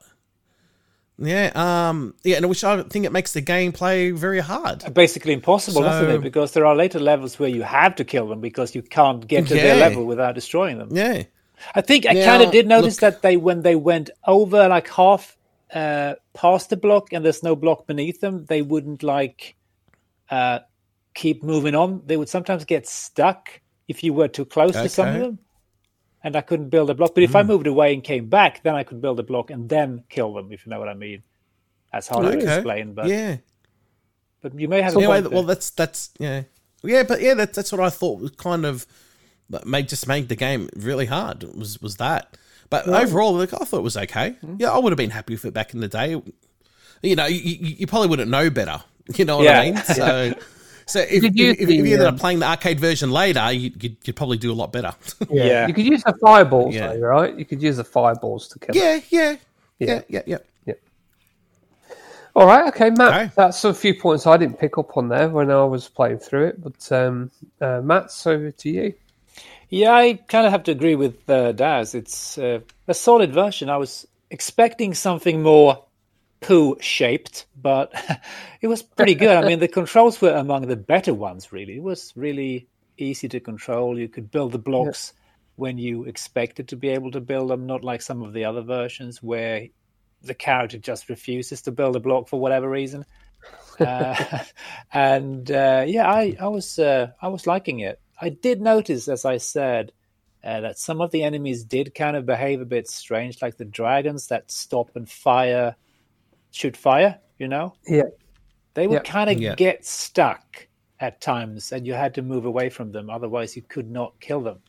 Yeah, 1.18 1.50
um, 1.54 2.14
yeah, 2.22 2.36
and 2.38 2.48
which 2.48 2.62
I 2.64 2.82
think 2.84 3.04
it 3.04 3.12
makes 3.12 3.32
the 3.32 3.42
gameplay 3.42 4.14
very 4.16 4.38
hard. 4.40 4.94
Basically 4.94 5.32
impossible, 5.34 5.82
doesn't 5.82 6.10
it? 6.10 6.22
Because 6.22 6.52
there 6.52 6.64
are 6.64 6.74
later 6.74 6.98
levels 7.00 7.38
where 7.38 7.48
you 7.50 7.62
have 7.62 7.96
to 7.96 8.04
kill 8.04 8.28
them 8.28 8.40
because 8.40 8.74
you 8.74 8.82
can't 8.82 9.26
get 9.26 9.46
to 9.48 9.54
their 9.54 9.76
level 9.76 10.04
without 10.06 10.34
destroying 10.34 10.78
them. 10.78 10.88
Yeah, 10.92 11.24
I 11.74 11.80
think 11.82 12.06
I 12.08 12.12
Now, 12.12 12.24
kind 12.24 12.42
of 12.44 12.52
did 12.52 12.66
notice 12.68 13.02
look- 13.02 13.14
that 13.14 13.22
they 13.22 13.36
when 13.36 13.62
they 13.62 13.74
went 13.76 14.08
over 14.26 14.68
like 14.68 14.88
half 14.88 15.36
uh, 15.74 16.14
past 16.34 16.70
the 16.70 16.76
block 16.76 17.12
and 17.12 17.24
there's 17.24 17.42
no 17.42 17.56
block 17.56 17.86
beneath 17.86 18.20
them, 18.20 18.44
they 18.46 18.62
wouldn't 18.62 19.02
like 19.02 19.56
uh, 20.30 20.60
keep 21.14 21.42
moving 21.42 21.74
on. 21.74 22.02
They 22.06 22.16
would 22.16 22.28
sometimes 22.28 22.64
get 22.64 22.86
stuck 22.86 23.60
if 23.88 24.02
you 24.04 24.12
were 24.12 24.28
too 24.28 24.44
close 24.44 24.74
to 24.74 24.88
some 24.88 25.08
of 25.08 25.14
Hmm. 25.14 25.20
them. 25.20 25.38
And 26.22 26.36
I 26.36 26.42
couldn't 26.42 26.68
build 26.68 26.90
a 26.90 26.94
block. 26.94 27.14
But 27.14 27.22
if 27.22 27.34
I 27.34 27.42
moved 27.42 27.66
away 27.66 27.94
and 27.94 28.04
came 28.04 28.28
back, 28.28 28.62
then 28.62 28.74
I 28.74 28.84
could 28.84 29.00
build 29.00 29.18
a 29.18 29.22
block 29.22 29.50
and 29.50 29.68
then 29.70 30.04
kill 30.10 30.34
them, 30.34 30.52
if 30.52 30.66
you 30.66 30.70
know 30.70 30.78
what 30.78 30.88
I 30.88 30.94
mean. 30.94 31.22
That's 31.92 32.08
hard 32.08 32.26
to 32.26 32.36
okay, 32.36 32.56
explain, 32.56 32.92
but 32.92 33.06
yeah. 33.06 33.38
but 34.42 34.58
you 34.58 34.68
may 34.68 34.82
have 34.82 34.94
a 34.94 34.98
Anyway, 34.98 35.22
well, 35.22 35.42
that's 35.44 35.70
that's 35.70 36.10
yeah, 36.18 36.42
yeah, 36.82 37.04
but 37.04 37.22
yeah, 37.22 37.34
that's 37.34 37.56
that's 37.56 37.72
what 37.72 37.80
I 37.80 37.88
thought 37.90 38.20
was 38.20 38.32
kind 38.32 38.66
of 38.66 38.86
made 39.64 39.88
just 39.88 40.06
made 40.06 40.28
the 40.28 40.36
game 40.36 40.68
really 40.76 41.06
hard. 41.06 41.42
Was 41.42 41.80
was 41.80 41.96
that? 41.96 42.36
But 42.70 42.86
overall, 42.88 43.34
like, 43.34 43.52
I 43.52 43.64
thought 43.64 43.78
it 43.78 43.82
was 43.82 43.96
okay. 43.96 44.30
Hmm. 44.40 44.56
Yeah, 44.58 44.70
I 44.70 44.78
would 44.78 44.92
have 44.92 44.96
been 44.96 45.10
happy 45.10 45.34
with 45.34 45.44
it 45.44 45.52
back 45.52 45.74
in 45.74 45.80
the 45.80 45.88
day. 45.88 46.20
You 47.02 47.16
know, 47.16 47.26
you, 47.26 47.38
you, 47.40 47.76
you 47.80 47.86
probably 47.86 48.08
wouldn't 48.08 48.30
know 48.30 48.48
better. 48.50 48.82
You 49.16 49.24
know 49.24 49.38
what 49.38 49.44
Yeah. 49.46 49.60
I 49.60 49.64
mean? 49.72 49.76
So, 49.84 50.34
so 50.86 51.00
if, 51.00 51.22
Did 51.22 51.36
you 51.36 51.50
if, 51.50 51.60
if 51.62 51.68
you 51.70 51.84
ended 51.84 52.02
up 52.02 52.18
playing 52.18 52.38
the 52.40 52.46
arcade 52.46 52.78
version 52.78 53.10
later, 53.10 53.50
you, 53.52 53.72
you'd, 53.80 53.96
you'd 54.04 54.14
probably 54.16 54.36
do 54.38 54.52
a 54.52 54.54
lot 54.54 54.72
better. 54.72 54.92
Yeah. 55.28 55.44
Yeah. 55.44 55.66
You 55.66 55.74
could 55.74 55.84
use 55.86 56.02
the 56.04 56.14
fireballs, 56.20 56.74
Yeah. 56.74 56.92
though, 56.92 56.98
right? 57.00 57.36
You 57.36 57.44
could 57.44 57.60
use 57.60 57.76
the 57.78 57.84
fireballs 57.84 58.46
to 58.48 58.58
kill. 58.60 58.72
them. 58.74 58.82
yeah, 58.82 59.00
yeah, 59.10 59.36
yeah, 59.80 60.02
Yeah. 60.08 60.22
yeah, 60.26 60.38
yeah. 60.66 60.74
All 62.36 62.46
right, 62.46 62.68
okay, 62.68 62.90
Matt. 62.90 63.12
Okay. 63.14 63.32
That's 63.36 63.64
a 63.64 63.74
few 63.74 63.94
points 63.94 64.26
I 64.26 64.36
didn't 64.36 64.58
pick 64.60 64.78
up 64.78 64.96
on 64.96 65.08
there 65.08 65.28
when 65.28 65.50
I 65.50 65.64
was 65.64 65.88
playing 65.88 66.18
through 66.18 66.46
it. 66.48 66.62
But 66.62 66.92
um, 66.92 67.30
uh, 67.60 67.80
Matt, 67.82 68.10
over 68.26 68.50
to 68.52 68.70
you. 68.70 68.94
Yeah, 69.68 69.92
I 69.92 70.14
kind 70.14 70.46
of 70.46 70.52
have 70.52 70.64
to 70.64 70.72
agree 70.72 70.96
with 70.96 71.28
uh, 71.30 71.52
Daz. 71.52 71.94
It's 71.94 72.36
uh, 72.38 72.60
a 72.88 72.94
solid 72.94 73.32
version. 73.32 73.70
I 73.70 73.76
was 73.76 74.06
expecting 74.30 74.94
something 74.94 75.42
more 75.42 75.84
poo 76.40 76.76
shaped, 76.80 77.46
but 77.60 77.92
it 78.60 78.66
was 78.66 78.82
pretty 78.82 79.14
good. 79.14 79.36
I 79.36 79.46
mean, 79.46 79.60
the 79.60 79.68
controls 79.68 80.20
were 80.20 80.32
among 80.32 80.66
the 80.66 80.76
better 80.76 81.14
ones, 81.14 81.52
really. 81.52 81.76
It 81.76 81.82
was 81.82 82.12
really 82.16 82.68
easy 82.98 83.28
to 83.28 83.40
control. 83.40 83.98
You 83.98 84.08
could 84.08 84.30
build 84.30 84.52
the 84.52 84.58
blocks 84.58 85.12
when 85.56 85.78
you 85.78 86.04
expected 86.04 86.68
to 86.68 86.76
be 86.76 86.88
able 86.88 87.10
to 87.12 87.20
build 87.20 87.50
them, 87.50 87.66
not 87.66 87.84
like 87.84 88.02
some 88.02 88.22
of 88.22 88.32
the 88.32 88.44
other 88.44 88.62
versions 88.62 89.22
where 89.22 89.66
the 90.22 90.34
character 90.34 90.78
just 90.78 91.08
refuses 91.08 91.62
to 91.62 91.72
build 91.72 91.96
a 91.96 92.00
block 92.00 92.28
for 92.28 92.40
whatever 92.40 92.68
reason. 92.68 93.04
uh, 93.80 94.38
and 94.92 95.50
uh, 95.50 95.84
yeah, 95.86 96.10
I, 96.10 96.36
I 96.40 96.48
was 96.48 96.78
uh, 96.78 97.08
I 97.20 97.28
was 97.28 97.46
liking 97.46 97.80
it. 97.80 98.00
I 98.20 98.28
did 98.28 98.60
notice, 98.60 99.08
as 99.08 99.24
I 99.24 99.38
said, 99.38 99.92
uh, 100.44 100.60
that 100.60 100.78
some 100.78 101.00
of 101.00 101.10
the 101.10 101.22
enemies 101.22 101.64
did 101.64 101.94
kind 101.94 102.16
of 102.16 102.26
behave 102.26 102.60
a 102.60 102.64
bit 102.66 102.88
strange, 102.88 103.40
like 103.42 103.56
the 103.56 103.64
dragons 103.64 104.26
that 104.28 104.50
stop 104.50 104.94
and 104.96 105.08
fire, 105.08 105.76
shoot 106.50 106.76
fire. 106.76 107.18
You 107.38 107.48
know, 107.48 107.74
Yeah. 107.86 108.04
they 108.74 108.86
would 108.86 109.06
Yeah. 109.06 109.12
kind 109.12 109.30
of 109.30 109.40
Yeah. 109.40 109.54
get 109.54 109.84
stuck 109.84 110.68
at 110.98 111.20
times, 111.22 111.72
and 111.72 111.86
you 111.86 111.94
had 111.94 112.14
to 112.14 112.22
move 112.22 112.44
away 112.44 112.68
from 112.68 112.92
them. 112.92 113.08
Otherwise, 113.08 113.56
you 113.56 113.62
could 113.62 113.90
not 113.90 114.18
kill 114.20 114.42
them. 114.42 114.60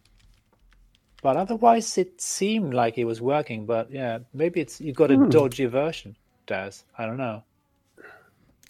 But 1.22 1.36
otherwise, 1.38 1.98
it 1.98 2.20
seemed 2.22 2.74
like 2.74 2.98
it 2.98 3.06
was 3.06 3.22
working. 3.22 3.66
But 3.66 3.92
yeah, 3.92 4.20
maybe 4.34 4.62
it's 4.62 4.80
you 4.82 4.94
got 4.94 5.12
a 5.12 5.18
dodgy 5.28 5.66
version, 5.66 6.16
Daz. 6.48 6.86
I 6.98 7.06
don't 7.06 7.18
know. 7.18 7.44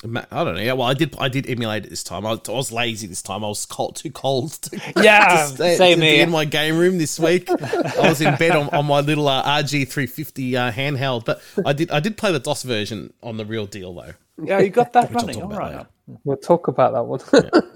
Ma- 0.04 0.26
I 0.32 0.44
don't 0.44 0.56
know. 0.56 0.62
Yeah, 0.62 0.74
well, 0.74 0.88
I 0.88 0.94
did. 0.96 1.16
I 1.20 1.28
did 1.30 1.48
emulate 1.50 1.86
it 1.86 1.90
this 1.90 2.04
time. 2.04 2.26
I, 2.26 2.32
I 2.32 2.52
was 2.52 2.72
lazy 2.72 3.06
this 3.08 3.22
time. 3.22 3.44
I 3.44 3.48
was 3.48 3.66
cold, 3.68 3.96
too 3.98 4.10
cold. 4.12 4.52
To, 4.54 4.94
Yeah, 5.04 5.46
to 5.46 5.48
stay, 5.54 5.76
same 5.76 5.98
to 5.98 6.02
be 6.02 6.08
here. 6.16 6.24
in 6.24 6.32
my 6.32 6.46
game 6.46 6.78
room 6.78 6.98
this 6.98 7.20
week. 7.20 7.50
I 7.52 8.10
was 8.10 8.20
in 8.22 8.36
bed 8.38 8.52
on, 8.56 8.70
on 8.70 8.86
my 8.88 9.02
little 9.02 9.28
uh, 9.28 9.44
RG 9.62 9.88
three 9.90 10.08
fifty 10.08 10.58
uh, 10.58 10.72
handheld, 10.72 11.26
but 11.26 11.42
I 11.66 11.74
did. 11.74 11.92
I 11.92 12.00
did 12.00 12.18
play 12.18 12.32
the 12.32 12.40
DOS 12.40 12.64
version 12.64 13.14
on 13.22 13.38
the 13.38 13.46
real 13.46 13.66
deal 13.68 13.94
though. 13.94 14.14
Yeah, 14.44 14.60
you 14.60 14.70
got 14.70 14.94
that 14.94 15.14
running. 15.14 15.36
talk 15.36 15.44
All 15.44 15.52
about 15.52 15.60
right. 15.62 15.72
later. 15.78 15.88
We'll 16.26 16.38
talk 16.38 16.68
about 16.68 16.94
that 16.94 17.04
one. 17.04 17.20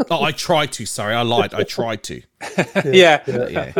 Oh, 0.09 0.23
I 0.23 0.31
tried 0.31 0.71
to. 0.73 0.85
Sorry, 0.85 1.13
I 1.15 1.21
lied. 1.21 1.53
I 1.53 1.63
tried 1.63 2.03
to. 2.03 2.21
Yeah. 2.85 3.21
But 3.25 3.51
yeah, 3.51 3.71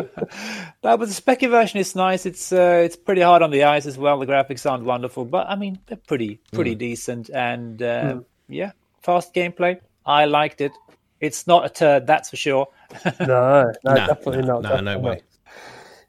No, 0.84 0.98
but 0.98 1.08
the 1.10 1.22
Specky 1.22 1.50
version 1.50 1.80
is 1.80 1.96
nice. 1.96 2.26
It's 2.26 2.52
uh, 2.54 2.82
it's 2.86 2.96
pretty 2.96 3.22
hard 3.22 3.42
on 3.42 3.52
the 3.52 3.64
eyes 3.64 3.88
as 3.88 3.98
well. 3.98 4.20
The 4.20 4.28
graphics 4.28 4.70
aren't 4.70 4.84
wonderful, 4.84 5.26
but 5.26 5.48
I 5.50 5.56
mean 5.56 5.80
they're 5.88 5.98
pretty 5.98 6.40
pretty 6.54 6.76
decent. 6.76 7.30
And 7.30 7.82
uh, 7.82 8.20
yeah, 8.48 8.72
fast 9.02 9.34
gameplay. 9.34 9.80
I 10.06 10.26
liked 10.26 10.62
it. 10.62 10.72
It's 11.20 11.48
not 11.48 11.66
a 11.66 11.70
turd, 11.70 12.06
that's 12.06 12.30
for 12.30 12.36
sure. 12.36 12.68
no, 13.22 13.26
no, 13.26 13.74
no, 13.86 13.96
definitely 13.96 14.42
no, 14.42 14.60
not. 14.60 14.64
no, 14.64 14.70
definitely 14.70 14.94
no 14.94 15.00
way. 15.00 15.22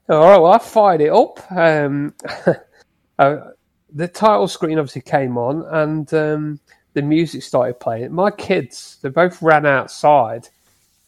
not. 0.09 0.17
All 0.17 0.29
right, 0.31 0.39
well, 0.39 0.53
I 0.53 0.59
fired 0.59 1.01
it 1.01 1.13
up. 1.13 1.51
Um, 1.51 2.15
uh, 3.19 3.37
the 3.93 4.09
title 4.09 4.49
screen 4.49 4.79
obviously 4.79 5.03
came 5.03 5.37
on, 5.37 5.63
and 5.71 6.13
um, 6.15 6.61
the 6.93 7.03
music 7.03 7.43
started 7.43 7.81
playing. 7.81 8.13
My 8.13 8.31
kids, 8.31 8.99
they 9.03 9.09
both 9.09 9.41
ran 9.43 9.67
outside, 9.67 10.49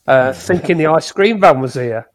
uh, 0.07 0.33
thinking 0.33 0.79
the 0.79 0.87
ice 0.87 1.13
cream 1.13 1.41
van 1.41 1.61
was 1.61 1.75
here. 1.75 2.09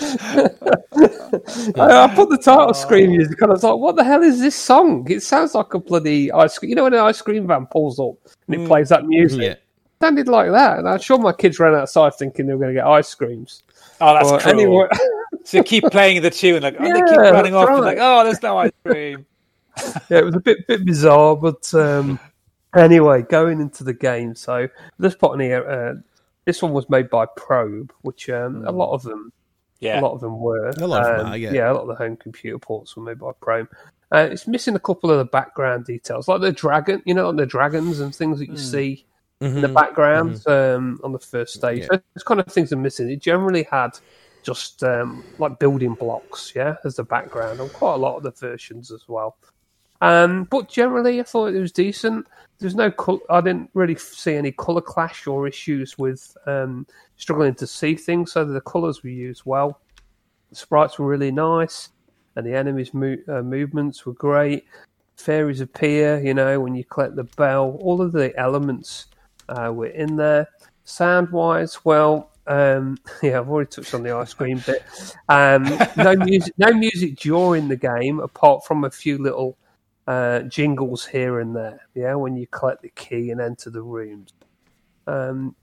I, 0.00 0.50
I 1.76 2.14
put 2.14 2.30
the 2.30 2.40
title 2.42 2.74
screen 2.74 3.10
music 3.10 3.40
on. 3.42 3.50
I 3.50 3.52
was 3.52 3.62
like, 3.62 3.76
"What 3.76 3.96
the 3.96 4.04
hell 4.04 4.22
is 4.22 4.40
this 4.40 4.54
song? 4.54 5.06
It 5.10 5.22
sounds 5.22 5.54
like 5.54 5.74
a 5.74 5.78
bloody 5.78 6.30
ice 6.32 6.58
cream." 6.58 6.70
You 6.70 6.76
know 6.76 6.84
when 6.84 6.94
an 6.94 7.00
ice 7.00 7.20
cream 7.20 7.46
van 7.46 7.66
pulls 7.66 7.98
up 7.98 8.14
and 8.46 8.62
it 8.62 8.66
plays 8.66 8.88
that 8.90 9.06
music 9.06 9.40
yeah. 9.40 9.54
sounded 10.00 10.28
like 10.28 10.50
that. 10.50 10.78
And 10.78 10.88
I'm 10.88 11.00
sure 11.00 11.18
my 11.18 11.32
kids 11.32 11.58
ran 11.58 11.74
outside 11.74 12.14
thinking 12.14 12.46
they 12.46 12.54
were 12.54 12.60
going 12.60 12.74
to 12.74 12.80
get 12.80 12.86
ice 12.86 13.12
creams. 13.14 13.62
Oh, 14.00 14.14
that's 14.14 14.42
cruel. 14.42 14.60
anyway, 14.60 14.88
So 15.44 15.62
keep 15.62 15.84
playing 15.84 16.22
the 16.22 16.30
tune, 16.30 16.62
like 16.62 16.76
oh, 16.78 16.84
they 16.84 17.10
keep 17.10 17.18
running 17.18 17.54
off, 17.54 17.68
and 17.68 17.80
right. 17.80 17.96
like 17.96 17.98
oh, 18.00 18.24
there's 18.24 18.42
no 18.42 18.58
ice 18.58 18.72
cream. 18.84 19.26
yeah, 20.08 20.18
it 20.18 20.24
was 20.24 20.34
a 20.34 20.40
bit 20.40 20.66
bit 20.66 20.84
bizarre, 20.84 21.36
but 21.36 21.72
um, 21.74 22.18
Anyway, 22.76 23.22
going 23.22 23.60
into 23.60 23.82
the 23.82 23.94
game, 23.94 24.34
so 24.34 24.68
this 24.98 25.16
in 25.22 25.40
here, 25.40 25.68
uh, 25.68 25.94
this 26.44 26.62
one 26.62 26.72
was 26.72 26.88
made 26.90 27.08
by 27.08 27.24
Probe, 27.36 27.92
which 28.02 28.28
um, 28.28 28.64
a 28.66 28.72
lot 28.72 28.92
of 28.92 29.02
them, 29.02 29.32
Yeah. 29.80 30.00
a 30.00 30.02
lot 30.02 30.12
of 30.12 30.20
them 30.20 30.40
were. 30.40 30.68
A 30.70 30.86
lot 30.86 31.02
of 31.06 31.16
them 31.18 31.26
Um, 31.26 31.32
are, 31.32 31.36
yeah. 31.36 31.70
a 31.70 31.72
lot 31.72 31.82
of 31.82 31.88
the 31.88 31.94
home 31.94 32.16
computer 32.16 32.58
ports 32.58 32.96
were 32.96 33.02
made 33.02 33.18
by 33.18 33.30
Prime. 33.40 33.68
Uh, 34.12 34.28
it's 34.30 34.46
missing 34.46 34.74
a 34.74 34.78
couple 34.80 35.10
of 35.10 35.18
the 35.18 35.24
background 35.24 35.84
details, 35.84 36.26
like 36.28 36.40
the 36.40 36.50
dragon, 36.52 37.02
you 37.04 37.14
know, 37.14 37.28
like 37.28 37.36
the 37.36 37.46
dragons 37.46 38.00
and 38.00 38.14
things 38.14 38.38
that 38.38 38.48
you 38.48 38.56
see 38.56 39.04
in 39.40 39.60
the 39.60 39.68
Mhm. 39.68 39.74
background 39.74 40.42
um, 40.48 40.98
on 41.04 41.12
the 41.12 41.18
first 41.18 41.54
stage. 41.54 41.86
Yeah. 41.90 41.98
Those 42.14 42.24
kind 42.24 42.40
of 42.40 42.46
things 42.46 42.72
are 42.72 42.76
missing. 42.76 43.08
It 43.10 43.20
generally 43.20 43.64
had 43.70 43.90
just 44.42 44.82
um, 44.82 45.22
like 45.38 45.58
building 45.58 45.94
blocks, 45.94 46.52
yeah, 46.56 46.76
as 46.84 46.96
the 46.96 47.04
background 47.04 47.60
on 47.60 47.68
quite 47.68 47.94
a 47.94 47.98
lot 47.98 48.16
of 48.16 48.22
the 48.22 48.30
versions 48.32 48.90
as 48.90 49.04
well. 49.08 49.36
Um, 50.00 50.44
but 50.44 50.68
generally, 50.68 51.20
I 51.20 51.24
thought 51.24 51.54
it 51.54 51.60
was 51.60 51.72
decent. 51.72 52.26
There's 52.58 52.74
no, 52.74 52.90
col- 52.90 53.22
I 53.30 53.40
didn't 53.40 53.70
really 53.74 53.96
see 53.96 54.34
any 54.34 54.52
color 54.52 54.80
clash 54.80 55.26
or 55.26 55.46
issues 55.46 55.98
with 55.98 56.36
um, 56.46 56.86
struggling 57.16 57.54
to 57.56 57.66
see 57.66 57.94
things. 57.94 58.32
So 58.32 58.44
the 58.44 58.60
colors 58.60 59.02
were 59.02 59.10
used 59.10 59.42
well. 59.44 59.80
The 60.50 60.56
sprites 60.56 60.98
were 60.98 61.06
really 61.06 61.30
nice, 61.30 61.90
and 62.36 62.46
the 62.46 62.54
enemies' 62.54 62.94
mo- 62.94 63.18
uh, 63.28 63.42
movements 63.42 64.06
were 64.06 64.14
great. 64.14 64.64
Fairies 65.16 65.60
appear, 65.60 66.20
you 66.20 66.32
know, 66.34 66.60
when 66.60 66.74
you 66.74 66.84
collect 66.84 67.16
the 67.16 67.24
bell. 67.24 67.76
All 67.80 68.00
of 68.00 68.12
the 68.12 68.36
elements 68.38 69.06
uh, 69.48 69.72
were 69.74 69.88
in 69.88 70.16
there. 70.16 70.48
Sound 70.84 71.30
wise, 71.30 71.84
well, 71.84 72.30
um, 72.46 72.98
yeah, 73.22 73.40
I've 73.40 73.48
already 73.48 73.68
touched 73.68 73.94
on 73.94 74.02
the 74.02 74.12
ice 74.12 74.32
cream 74.32 74.62
bit. 74.64 74.82
Um, 75.28 75.64
no 75.96 76.14
music, 76.24 76.54
no 76.56 76.72
music 76.72 77.16
during 77.16 77.68
the 77.68 77.76
game, 77.76 78.20
apart 78.20 78.64
from 78.64 78.84
a 78.84 78.90
few 78.90 79.18
little 79.18 79.56
uh, 80.08 80.40
jingles 80.42 81.06
here 81.06 81.38
and 81.40 81.54
there. 81.54 81.80
Yeah, 81.94 82.14
when 82.16 82.36
you 82.36 82.46
collect 82.48 82.82
the 82.82 82.88
key 82.90 83.30
and 83.30 83.40
enter 83.40 83.70
the 83.70 83.82
rooms. 83.82 84.32
Um, 85.06 85.54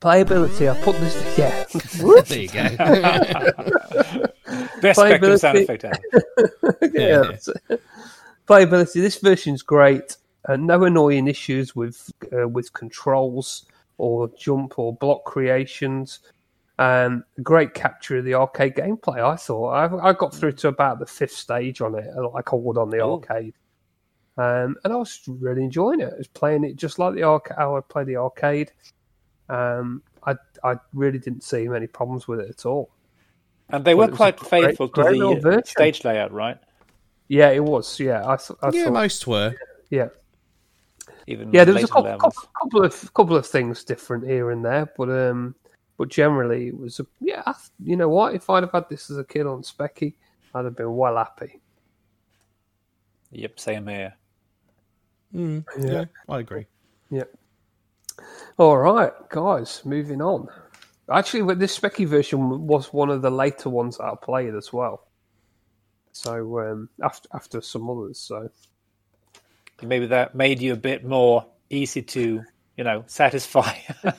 playability, 0.00 0.68
I 0.70 0.80
put 0.82 0.96
this. 0.98 1.14
Yeah, 1.38 1.64
There 2.22 2.38
you 2.38 2.48
go. 2.48 4.26
Best 4.82 4.98
Spectrum 5.00 5.38
sound 5.38 5.58
effect 5.58 5.84
ever. 5.84 5.98
yeah. 6.92 7.22
that's 7.22 7.48
it. 7.48 7.80
Playability. 8.48 8.94
This 8.94 9.18
version's 9.18 9.62
great. 9.62 10.16
Uh, 10.48 10.56
no 10.56 10.82
annoying 10.84 11.28
issues 11.28 11.76
with 11.76 12.10
uh, 12.36 12.48
with 12.48 12.72
controls 12.72 13.64
or 13.98 14.28
jump 14.36 14.78
or 14.78 14.94
block 14.96 15.24
creations. 15.24 16.18
Um, 16.78 17.24
great 17.42 17.74
capture 17.74 18.18
of 18.18 18.24
the 18.24 18.34
arcade 18.34 18.74
gameplay. 18.74 19.18
I 19.24 19.36
thought 19.36 19.68
I, 19.70 20.08
I 20.08 20.12
got 20.12 20.34
through 20.34 20.52
to 20.52 20.68
about 20.68 20.98
the 20.98 21.06
fifth 21.06 21.32
stage 21.32 21.80
on 21.80 21.94
it, 21.94 22.06
like 22.34 22.52
I 22.52 22.56
would 22.56 22.76
on 22.78 22.90
the 22.90 22.98
Oh. 22.98 23.14
arcade, 23.20 23.54
um, 24.36 24.76
and 24.84 24.92
I 24.92 24.96
was 24.96 25.20
really 25.26 25.62
enjoying 25.62 26.00
it. 26.00 26.12
I 26.12 26.16
was 26.18 26.28
playing 26.28 26.64
it 26.64 26.76
just 26.76 26.98
like 26.98 27.14
the 27.14 27.24
arcade. 27.24 27.56
How 27.58 27.76
I 27.76 27.80
play 27.80 28.04
the 28.04 28.16
arcade. 28.16 28.72
Um, 29.48 30.02
I 30.26 30.36
I 30.64 30.76
really 30.94 31.18
didn't 31.18 31.42
see 31.42 31.68
many 31.68 31.86
problems 31.86 32.26
with 32.28 32.40
it 32.40 32.50
at 32.50 32.66
all. 32.66 32.90
And 33.68 33.84
they 33.84 33.94
Well, 33.94 34.04
were 34.04 34.08
it 34.08 34.12
was 34.12 34.24
a 34.24 34.32
quite 34.32 34.40
faithful 34.40 34.88
great 34.88 35.16
to 35.16 35.16
little 35.16 35.36
the 35.36 35.62
stage 35.66 36.04
layout, 36.04 36.32
right? 36.32 36.58
Yeah, 37.28 37.50
it 37.50 37.64
was. 37.64 37.98
Yeah, 37.98 38.22
I, 38.28 38.36
th- 38.36 38.58
I 38.62 38.70
yeah, 38.72 38.84
thought. 38.84 38.92
most 38.92 39.26
were. 39.26 39.54
Yeah, 39.90 40.08
Even 41.26 41.52
yeah. 41.52 41.64
There 41.64 41.74
was 41.74 41.84
a 41.84 41.88
couple, 41.88 42.12
couple, 42.16 42.42
couple 42.60 42.84
of 42.84 43.14
couple 43.14 43.36
of 43.36 43.46
things 43.46 43.84
different 43.84 44.26
here 44.26 44.50
and 44.50 44.64
there, 44.64 44.92
but 44.96 45.10
um, 45.10 45.54
but 45.98 46.08
generally 46.08 46.68
it 46.68 46.78
was. 46.78 47.00
A, 47.00 47.06
yeah, 47.20 47.52
you 47.82 47.96
know 47.96 48.08
what? 48.08 48.34
If 48.34 48.50
I'd 48.50 48.62
have 48.62 48.72
had 48.72 48.88
this 48.88 49.10
as 49.10 49.18
a 49.18 49.24
kid 49.24 49.46
on 49.46 49.62
Specky, 49.62 50.14
I'd 50.54 50.64
have 50.64 50.76
been 50.76 50.94
well 50.96 51.16
happy. 51.16 51.60
Yep, 53.30 53.58
same 53.60 53.86
here. 53.86 54.14
Mm, 55.34 55.64
Yeah. 55.78 55.92
yeah, 55.92 56.04
I 56.28 56.40
agree. 56.40 56.66
Yeah. 57.10 57.24
All 58.58 58.76
right, 58.78 59.12
guys. 59.30 59.82
Moving 59.84 60.20
on. 60.20 60.48
Actually, 61.10 61.42
with 61.42 61.58
this 61.58 61.78
Specky 61.78 62.06
version 62.06 62.66
was 62.66 62.92
one 62.92 63.10
of 63.10 63.22
the 63.22 63.30
later 63.30 63.70
ones 63.70 63.98
that 63.98 64.04
I 64.04 64.14
played 64.22 64.54
as 64.54 64.72
well. 64.72 65.06
So 66.12 66.60
um, 66.60 66.88
after 67.02 67.28
after 67.32 67.60
some 67.60 67.88
others, 67.88 68.18
so 68.18 68.48
Maybe 69.82 70.06
that 70.06 70.34
made 70.34 70.60
you 70.60 70.74
a 70.74 70.76
bit 70.76 71.04
more 71.04 71.44
easy 71.68 72.02
to, 72.02 72.44
you 72.76 72.84
know, 72.84 73.02
satisfy. 73.08 73.76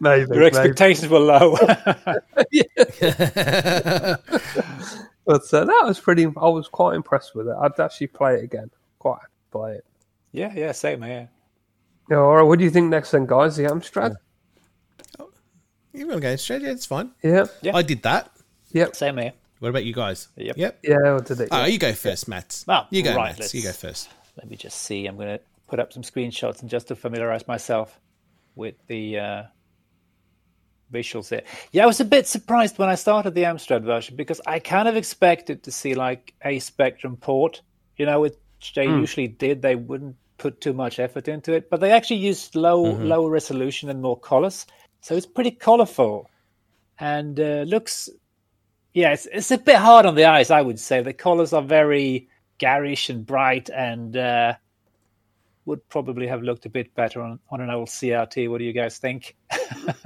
maybe. 0.00 0.46
expectations 0.46 1.10
were 1.10 1.18
low. 1.18 1.56
But 5.26 5.42
uh, 5.52 5.64
that 5.64 5.82
was 5.84 5.98
pretty. 6.00 6.24
I 6.24 6.48
was 6.48 6.68
quite 6.68 6.94
impressed 6.94 7.34
with 7.34 7.48
it. 7.48 7.54
I'd 7.60 7.78
actually 7.80 8.06
play 8.06 8.36
it 8.36 8.44
again. 8.44 8.70
Quite 9.00 9.18
happy 9.20 9.32
play 9.50 9.74
it. 9.74 9.84
yeah, 10.32 10.52
yeah, 10.54 10.72
same 10.72 11.02
here. 11.02 11.28
Yeah, 12.10 12.18
all 12.18 12.36
right. 12.36 12.42
What 12.42 12.58
do 12.58 12.64
you 12.64 12.70
think 12.70 12.90
next 12.90 13.10
then, 13.10 13.26
guys? 13.26 13.56
The 13.56 13.64
Amstrad? 13.64 14.16
you 15.92 16.06
want 16.06 16.18
to 16.18 16.20
go 16.20 16.36
straight? 16.36 16.62
Yeah, 16.62 16.70
it's 16.70 16.86
fine. 16.86 17.10
Yeah. 17.22 17.46
Yeah. 17.62 17.74
I 17.74 17.82
did 17.82 18.02
that. 18.02 18.30
Yep. 18.72 18.94
Same 18.94 19.16
here. 19.16 19.32
What 19.58 19.70
about 19.70 19.84
you 19.84 19.94
guys? 19.94 20.28
Yep. 20.36 20.56
Yep. 20.58 20.78
Yeah. 20.82 21.16
I 21.16 21.18
did 21.20 21.40
it. 21.40 21.48
Oh, 21.50 21.64
you 21.64 21.78
go 21.78 21.92
first, 21.92 22.28
Matt. 22.28 22.64
Ah, 22.68 22.86
you 22.90 23.02
go, 23.02 23.14
right, 23.16 23.38
Matt. 23.38 23.54
You 23.54 23.62
go 23.62 23.72
first. 23.72 24.10
Let 24.36 24.48
me 24.50 24.56
just 24.56 24.82
see. 24.82 25.06
I'm 25.06 25.16
going 25.16 25.38
to 25.38 25.40
put 25.66 25.80
up 25.80 25.92
some 25.92 26.02
screenshots 26.02 26.60
and 26.60 26.68
just 26.70 26.88
to 26.88 26.96
familiarize 26.96 27.48
myself 27.48 27.98
with 28.54 28.74
the 28.86 29.18
uh, 29.18 29.42
visuals 30.92 31.28
here. 31.28 31.42
Yeah, 31.72 31.84
I 31.84 31.86
was 31.86 32.00
a 32.00 32.04
bit 32.04 32.26
surprised 32.26 32.78
when 32.78 32.88
I 32.88 32.94
started 32.94 33.34
the 33.34 33.42
Amstrad 33.42 33.82
version 33.82 34.16
because 34.16 34.40
I 34.46 34.58
kind 34.58 34.88
of 34.88 34.96
expected 34.96 35.62
to 35.64 35.72
see 35.72 35.94
like 35.94 36.34
a 36.44 36.58
Spectrum 36.58 37.16
port, 37.16 37.62
you 37.96 38.06
know, 38.06 38.20
which 38.20 38.36
they 38.74 38.84
usually 38.84 39.28
did. 39.28 39.62
They 39.62 39.76
wouldn't 39.76 40.16
put 40.38 40.60
too 40.60 40.72
much 40.72 40.98
effort 40.98 41.28
into 41.28 41.52
it, 41.52 41.70
but 41.70 41.80
they 41.80 41.92
actually 41.92 42.16
used 42.16 42.54
low, 42.54 42.82
lower 42.82 43.30
resolution 43.30 43.88
and 43.88 44.02
more 44.02 44.18
colors, 44.18 44.66
so 45.00 45.16
it's 45.16 45.26
pretty 45.26 45.50
colorful 45.50 46.28
and 46.98 47.38
uh, 47.38 47.64
looks. 47.66 48.08
Yeah, 48.92 49.12
it's, 49.12 49.26
it's 49.26 49.50
a 49.50 49.58
bit 49.58 49.76
hard 49.76 50.06
on 50.06 50.14
the 50.14 50.24
eyes, 50.24 50.50
I 50.50 50.62
would 50.62 50.80
say. 50.80 51.02
The 51.02 51.12
colors 51.12 51.52
are 51.52 51.62
very 51.62 52.28
garish 52.58 53.10
and 53.10 53.26
bright 53.26 53.68
and 53.68 54.16
uh, 54.16 54.54
would 55.66 55.86
probably 55.88 56.26
have 56.26 56.42
looked 56.42 56.64
a 56.64 56.70
bit 56.70 56.94
better 56.94 57.20
on, 57.20 57.38
on 57.50 57.60
an 57.60 57.70
old 57.70 57.88
CRT. 57.88 58.48
What 58.50 58.58
do 58.58 58.64
you 58.64 58.72
guys 58.72 58.98
think? 58.98 59.36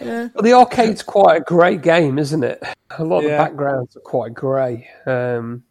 Yeah. 0.00 0.28
Well, 0.34 0.42
the 0.42 0.52
arcade's 0.52 1.02
quite 1.02 1.36
a 1.36 1.44
grey 1.44 1.76
game, 1.76 2.18
isn't 2.18 2.42
it? 2.42 2.60
A 2.98 3.04
lot 3.04 3.18
of 3.18 3.24
Yeah. 3.24 3.36
the 3.38 3.44
backgrounds 3.44 3.96
are 3.96 4.00
quite 4.00 4.34
grey. 4.34 4.88
Um, 5.06 5.62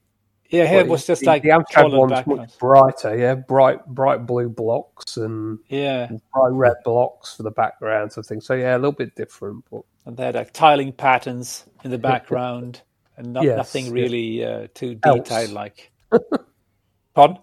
Yeah, 0.49 0.65
here 0.67 0.79
it 0.79 0.83
but 0.83 0.91
was 0.91 1.05
just 1.05 1.21
the, 1.21 1.27
like 1.27 1.43
the 1.43 1.49
Amstrad 1.49 1.95
one's 1.97 2.11
backgrounds. 2.11 2.53
much 2.53 2.59
brighter. 2.59 3.17
Yeah, 3.17 3.35
bright, 3.35 3.85
bright 3.87 4.25
blue 4.25 4.47
blocks 4.49 5.17
and 5.17 5.59
Yeah, 5.67 6.07
bright 6.33 6.51
red 6.53 6.75
blocks 6.85 7.35
for 7.35 7.43
the 7.43 7.51
backgrounds 7.51 8.15
and 8.17 8.25
things. 8.25 8.45
So 8.45 8.53
yeah, 8.53 8.75
a 8.75 8.77
little 8.79 8.91
bit 8.93 9.15
different, 9.15 9.65
but 9.69 9.81
and 10.05 10.15
they 10.15 10.25
had 10.25 10.35
like 10.35 10.53
tiling 10.53 10.93
patterns 10.93 11.65
in 11.83 11.91
the 11.91 11.97
background 11.97 12.81
and 13.17 13.33
not, 13.33 13.43
Yes, 13.45 13.57
nothing 13.57 13.85
yeah. 13.87 13.91
really 13.91 14.45
uh, 14.45 14.67
too 14.73 14.95
detailed. 14.95 15.51
Like, 15.51 15.91
pardon? 17.13 17.37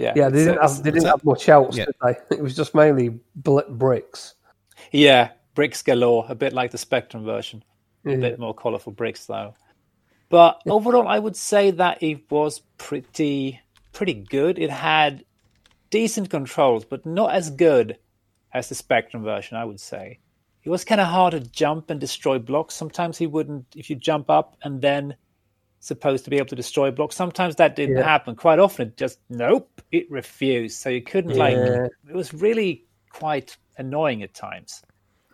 Yeah, 0.00 0.12
yeah, 0.16 0.28
they 0.30 0.44
didn't 0.44 0.62
have 0.62 0.82
they 0.82 0.90
didn't 0.90 1.08
have 1.08 1.24
much 1.24 1.48
else, 1.48 1.76
Yeah. 1.76 1.84
did 1.86 1.94
they? 2.02 2.16
It 2.38 2.42
was 2.42 2.56
just 2.56 2.74
mainly 2.74 3.20
bricks. 3.68 4.34
yeah, 4.92 5.30
bricks 5.54 5.82
galore, 5.82 6.24
a 6.28 6.34
bit 6.34 6.52
like 6.52 6.70
the 6.70 6.78
Spectrum 6.78 7.24
version. 7.24 7.62
Yeah. 8.04 8.14
a 8.14 8.18
bit 8.18 8.38
more 8.38 8.54
colorful 8.54 8.92
bricks 8.92 9.26
though. 9.26 9.54
But 10.30 10.62
overall, 10.66 11.06
I 11.06 11.18
would 11.18 11.36
say 11.36 11.70
that 11.72 12.02
it 12.02 12.30
was 12.30 12.60
pretty 12.78 13.60
pretty 13.92 14.14
good. 14.14 14.58
It 14.58 14.70
had 14.70 15.24
decent 15.90 16.30
controls, 16.30 16.84
but 16.84 17.04
not 17.04 17.34
as 17.34 17.50
good 17.50 17.98
as 18.54 18.68
the 18.68 18.74
Spectrum 18.74 19.22
version. 19.22 19.56
I 19.58 19.64
would 19.66 19.80
say 19.80 20.18
it 20.64 20.70
was 20.70 20.84
kind 20.84 21.00
of 21.00 21.08
hard 21.08 21.32
to 21.32 21.40
jump 21.40 21.90
and 21.90 22.00
destroy 22.00 22.38
blocks. 22.38 22.74
Sometimes 22.74 23.18
he 23.18 23.26
wouldn't. 23.26 23.66
If 23.76 23.90
you 23.90 23.96
jump 23.96 24.30
up 24.30 24.56
and 24.62 24.80
then 24.80 25.14
supposed 25.80 26.24
to 26.24 26.30
be 26.30 26.36
able 26.36 26.46
to 26.48 26.56
destroy 26.56 26.90
blocks, 26.90 27.16
sometimes 27.16 27.56
that 27.56 27.74
didn't 27.74 27.96
Yeah. 27.96 28.04
happen. 28.04 28.36
Quite 28.36 28.58
often, 28.58 28.88
it 28.88 28.96
just 28.96 29.18
nope, 29.28 29.80
it 29.90 30.10
refused. 30.10 30.78
So 30.78 30.88
you 30.90 31.02
couldn't 31.02 31.36
like. 31.36 31.56
It 31.56 32.14
was 32.14 32.32
really 32.32 32.84
quite 33.10 33.56
annoying 33.76 34.22
at 34.22 34.34
times. 34.34 34.82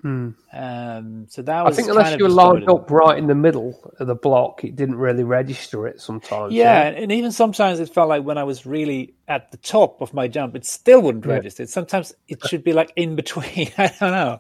Hmm. 0.03 0.31
Um, 0.53 1.27
so 1.29 1.43
that 1.43 1.65
was. 1.65 1.75
I 1.75 1.77
think 1.77 1.89
unless 1.89 2.17
you 2.19 2.25
were 2.25 2.31
lined 2.31 2.69
up 2.69 2.91
right 2.91 3.19
in 3.19 3.27
the 3.27 3.35
middle 3.35 3.93
of 3.99 4.07
the 4.07 4.15
block, 4.15 4.63
it 4.63 4.77
didn't 4.77 4.97
really 4.97 5.25
register 5.25 5.87
it 5.89 6.01
sometimes. 6.01 6.53
Yeah, 6.53 6.83
and 6.83 7.11
even 7.11 7.33
sometimes 7.33 7.81
it 7.81 7.93
felt 7.93 8.09
like 8.09 8.23
when 8.23 8.39
I 8.39 8.45
was 8.45 8.67
really 8.67 9.15
at 9.27 9.51
the 9.51 9.57
top 9.57 10.01
of 10.03 10.15
my 10.15 10.29
jump, 10.29 10.55
it 10.55 10.65
still 10.65 11.01
wouldn't 11.03 11.25
Yeah. 11.25 11.33
register. 11.33 11.67
Sometimes 11.67 12.15
it 12.29 12.47
should 12.47 12.63
be 12.63 12.73
like 12.73 12.93
in 12.95 13.17
between. 13.17 13.73
I 13.79 13.93
don't 13.99 14.13
know. 14.13 14.39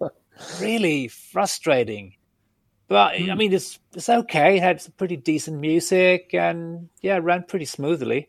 really 0.60 1.08
frustrating. 1.08 2.14
But 2.88 3.14
I 3.14 3.18
Hmm. 3.18 3.36
mean, 3.38 3.52
it's 3.52 3.78
it's 3.94 4.08
okay. 4.08 4.56
It 4.56 4.62
had 4.62 4.80
some 4.80 4.92
pretty 4.96 5.16
decent 5.16 5.58
music, 5.60 6.30
and 6.32 6.88
yeah, 7.02 7.16
it 7.16 7.20
ran 7.20 7.42
pretty 7.44 7.66
smoothly. 7.66 8.28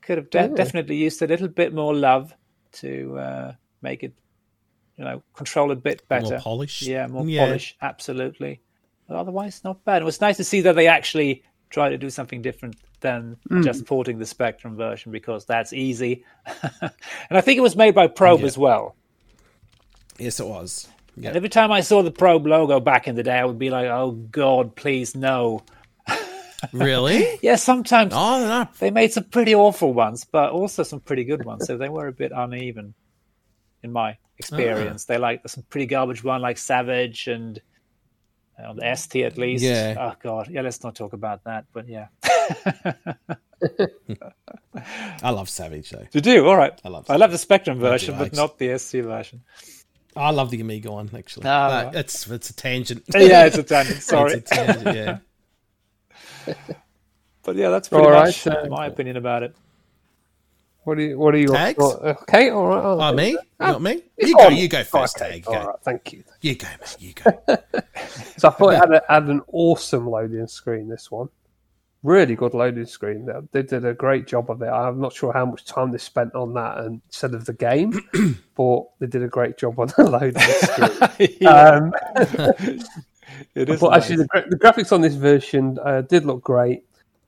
Could 0.00 0.18
have 0.18 0.30
de- 0.30 0.38
Yeah. 0.38 0.46
definitely 0.48 0.96
used 0.96 1.20
a 1.22 1.26
little 1.26 1.48
bit 1.48 1.72
more 1.74 1.94
love 1.94 2.34
to 2.80 3.18
uh, 3.18 3.52
make 3.82 4.02
it, 4.02 4.12
you 4.96 5.04
know, 5.04 5.22
control 5.34 5.70
a 5.70 5.76
bit 5.76 6.06
better. 6.08 6.30
More 6.30 6.38
polished. 6.40 6.82
Yeah, 6.82 7.06
more 7.08 7.26
Yeah. 7.26 7.44
polish, 7.46 7.76
absolutely. 7.82 8.60
But 9.06 9.16
otherwise, 9.16 9.62
not 9.64 9.84
bad. 9.84 10.00
It 10.02 10.06
was 10.06 10.20
nice 10.20 10.38
to 10.38 10.44
see 10.44 10.62
that 10.62 10.76
they 10.76 10.86
actually 10.86 11.42
tried 11.68 11.90
to 11.90 11.98
do 11.98 12.08
something 12.08 12.40
different 12.40 12.76
than 13.00 13.36
just 13.62 13.84
porting 13.84 14.18
the 14.18 14.24
Spectrum 14.26 14.76
version 14.76 15.12
because 15.12 15.44
that's 15.44 15.72
easy. 15.74 16.24
and 16.80 16.90
I 17.38 17.40
think 17.42 17.58
it 17.58 17.62
was 17.62 17.76
made 17.76 17.94
by 17.94 18.06
Probe 18.06 18.40
Yeah. 18.40 18.46
as 18.46 18.56
well. 18.56 18.96
Yes, 20.18 20.40
it 20.40 20.46
was. 20.46 20.88
And 21.16 21.26
every 21.36 21.48
time 21.48 21.70
I 21.72 21.80
saw 21.80 22.02
the 22.02 22.10
Probe 22.10 22.46
logo 22.46 22.80
back 22.80 23.06
in 23.08 23.14
the 23.14 23.22
day, 23.22 23.38
I 23.38 23.44
would 23.44 23.58
be 23.58 23.70
like, 23.70 23.86
"Oh 23.86 24.12
God, 24.12 24.74
please 24.76 25.14
no." 25.14 25.62
Really? 26.72 27.38
Yeah, 27.42 27.56
sometimes 27.56 28.14
Oh 28.16 28.40
no. 28.40 28.66
they 28.78 28.90
made 28.90 29.12
some 29.12 29.24
pretty 29.24 29.54
awful 29.54 29.92
ones, 29.92 30.24
but 30.24 30.50
also 30.50 30.82
some 30.82 30.98
pretty 31.00 31.24
good 31.24 31.44
ones. 31.44 31.66
So 31.66 31.76
they 31.76 31.90
were 31.90 32.06
a 32.06 32.12
bit 32.12 32.32
uneven, 32.34 32.94
in 33.82 33.92
my 33.92 34.16
experience. 34.38 35.04
They 35.04 35.18
like 35.18 35.46
some 35.46 35.64
pretty 35.68 35.84
garbage 35.84 36.24
one, 36.24 36.40
like 36.40 36.56
Savage 36.56 37.26
and 37.28 37.60
uh, 38.58 38.70
on 38.70 38.76
the 38.76 38.94
ST 38.96 39.24
at 39.26 39.36
least. 39.36 39.62
Yeah. 39.62 39.94
Oh 39.98 40.16
god, 40.22 40.48
yeah. 40.48 40.62
Let's 40.62 40.82
not 40.82 40.94
talk 40.94 41.12
about 41.12 41.44
that. 41.44 41.66
But 41.74 41.86
yeah, 41.86 42.06
I 45.22 45.30
love 45.30 45.48
Savage 45.48 45.90
though. 45.90 46.06
you 46.12 46.20
do 46.20 46.46
all 46.46 46.56
right. 46.56 46.78
I 46.84 46.88
love 46.88 47.10
I 47.10 47.16
love 47.16 47.30
the 47.30 47.38
Spectrum 47.38 47.78
version, 47.78 48.16
but 48.18 48.32
not 48.32 48.58
the 48.58 48.78
ST 48.78 49.04
version. 49.04 49.42
I 50.16 50.30
love 50.30 50.50
the 50.50 50.60
Amiga 50.60 50.90
one 50.92 51.10
actually. 51.16 51.46
Ah, 51.46 51.66
Uh, 51.80 51.84
right. 51.86 51.94
it's 51.96 52.30
it's 52.30 52.50
a 52.50 52.54
tangent. 52.54 53.04
yeah, 53.14 53.46
it's 53.46 53.58
a 53.58 53.62
tangent. 53.62 54.02
Sorry, 54.02 54.34
It's 54.34 54.50
a 54.52 54.54
tangent, 54.54 54.96
yeah. 54.96 55.18
but 57.42 57.56
yeah, 57.56 57.70
that's 57.70 57.88
pretty 57.88 58.04
All 58.04 58.10
right, 58.10 58.26
much 58.26 58.46
uh, 58.46 58.66
my 58.68 58.86
opinion 58.86 59.16
about 59.16 59.42
it. 59.42 59.54
What 60.84 60.98
do 60.98 61.02
you? 61.02 61.18
What 61.18 61.34
are 61.34 61.38
you? 61.38 61.48
Tags? 61.48 61.82
Okay, 61.82 62.50
all 62.50 62.66
right. 62.66 62.84
Oh, 62.84 63.12
me? 63.14 63.38
Not 63.58 63.80
me? 63.80 64.02
You 64.18 64.36
go. 64.36 64.48
You 64.48 64.68
go 64.68 64.84
first, 64.84 65.16
Okay, 65.16 65.40
Tag. 65.40 65.46
all 65.48 65.54
Go. 65.54 65.66
right, 65.68 65.76
thank 65.82 66.12
you. 66.12 66.24
You 66.42 66.54
go, 66.56 66.66
mate. 66.78 66.96
You 67.00 67.12
go. 67.14 67.42
So 68.36 68.48
I 68.48 68.52
thought 68.52 68.74
it 68.74 68.78
had, 68.80 68.90
a, 68.92 69.02
had 69.08 69.22
an 69.28 69.40
awesome 69.50 70.06
loading 70.10 70.46
screen. 70.46 70.88
This 70.88 71.10
one, 71.10 71.28
really 72.04 72.36
good 72.36 72.54
loading 72.54 72.86
screen. 72.86 73.26
They- 73.26 73.40
They 73.50 73.62
did 73.62 73.84
a 73.84 73.94
great 73.94 74.26
job 74.28 74.50
of 74.50 74.62
it. 74.62 74.68
I'm 74.68 75.00
not 75.00 75.12
sure 75.12 75.32
how 75.32 75.46
much 75.46 75.64
time 75.64 75.90
they 75.90 75.98
spent 75.98 76.34
on 76.36 76.54
that 76.54 76.78
instead 76.84 77.34
of 77.34 77.46
the 77.46 77.52
game, 77.54 77.98
but 78.54 78.82
they 79.00 79.06
did 79.08 79.22
a 79.24 79.28
great 79.28 79.56
job 79.58 79.80
on 79.80 79.88
the 79.96 80.04
loading 80.04 80.40
screen. 80.40 81.38
Um, 81.48 81.92
it 83.54 83.68
is. 83.68 83.80
but 83.80 83.90
nice. 83.90 84.02
actually, 84.02 84.16
the, 84.18 84.26
gra- 84.28 84.48
the 84.48 84.58
graphics 84.58 84.92
on 84.92 85.00
this 85.00 85.14
version 85.14 85.78
uh, 85.84 86.02
did 86.02 86.24
look 86.24 86.42
great. 86.44 86.84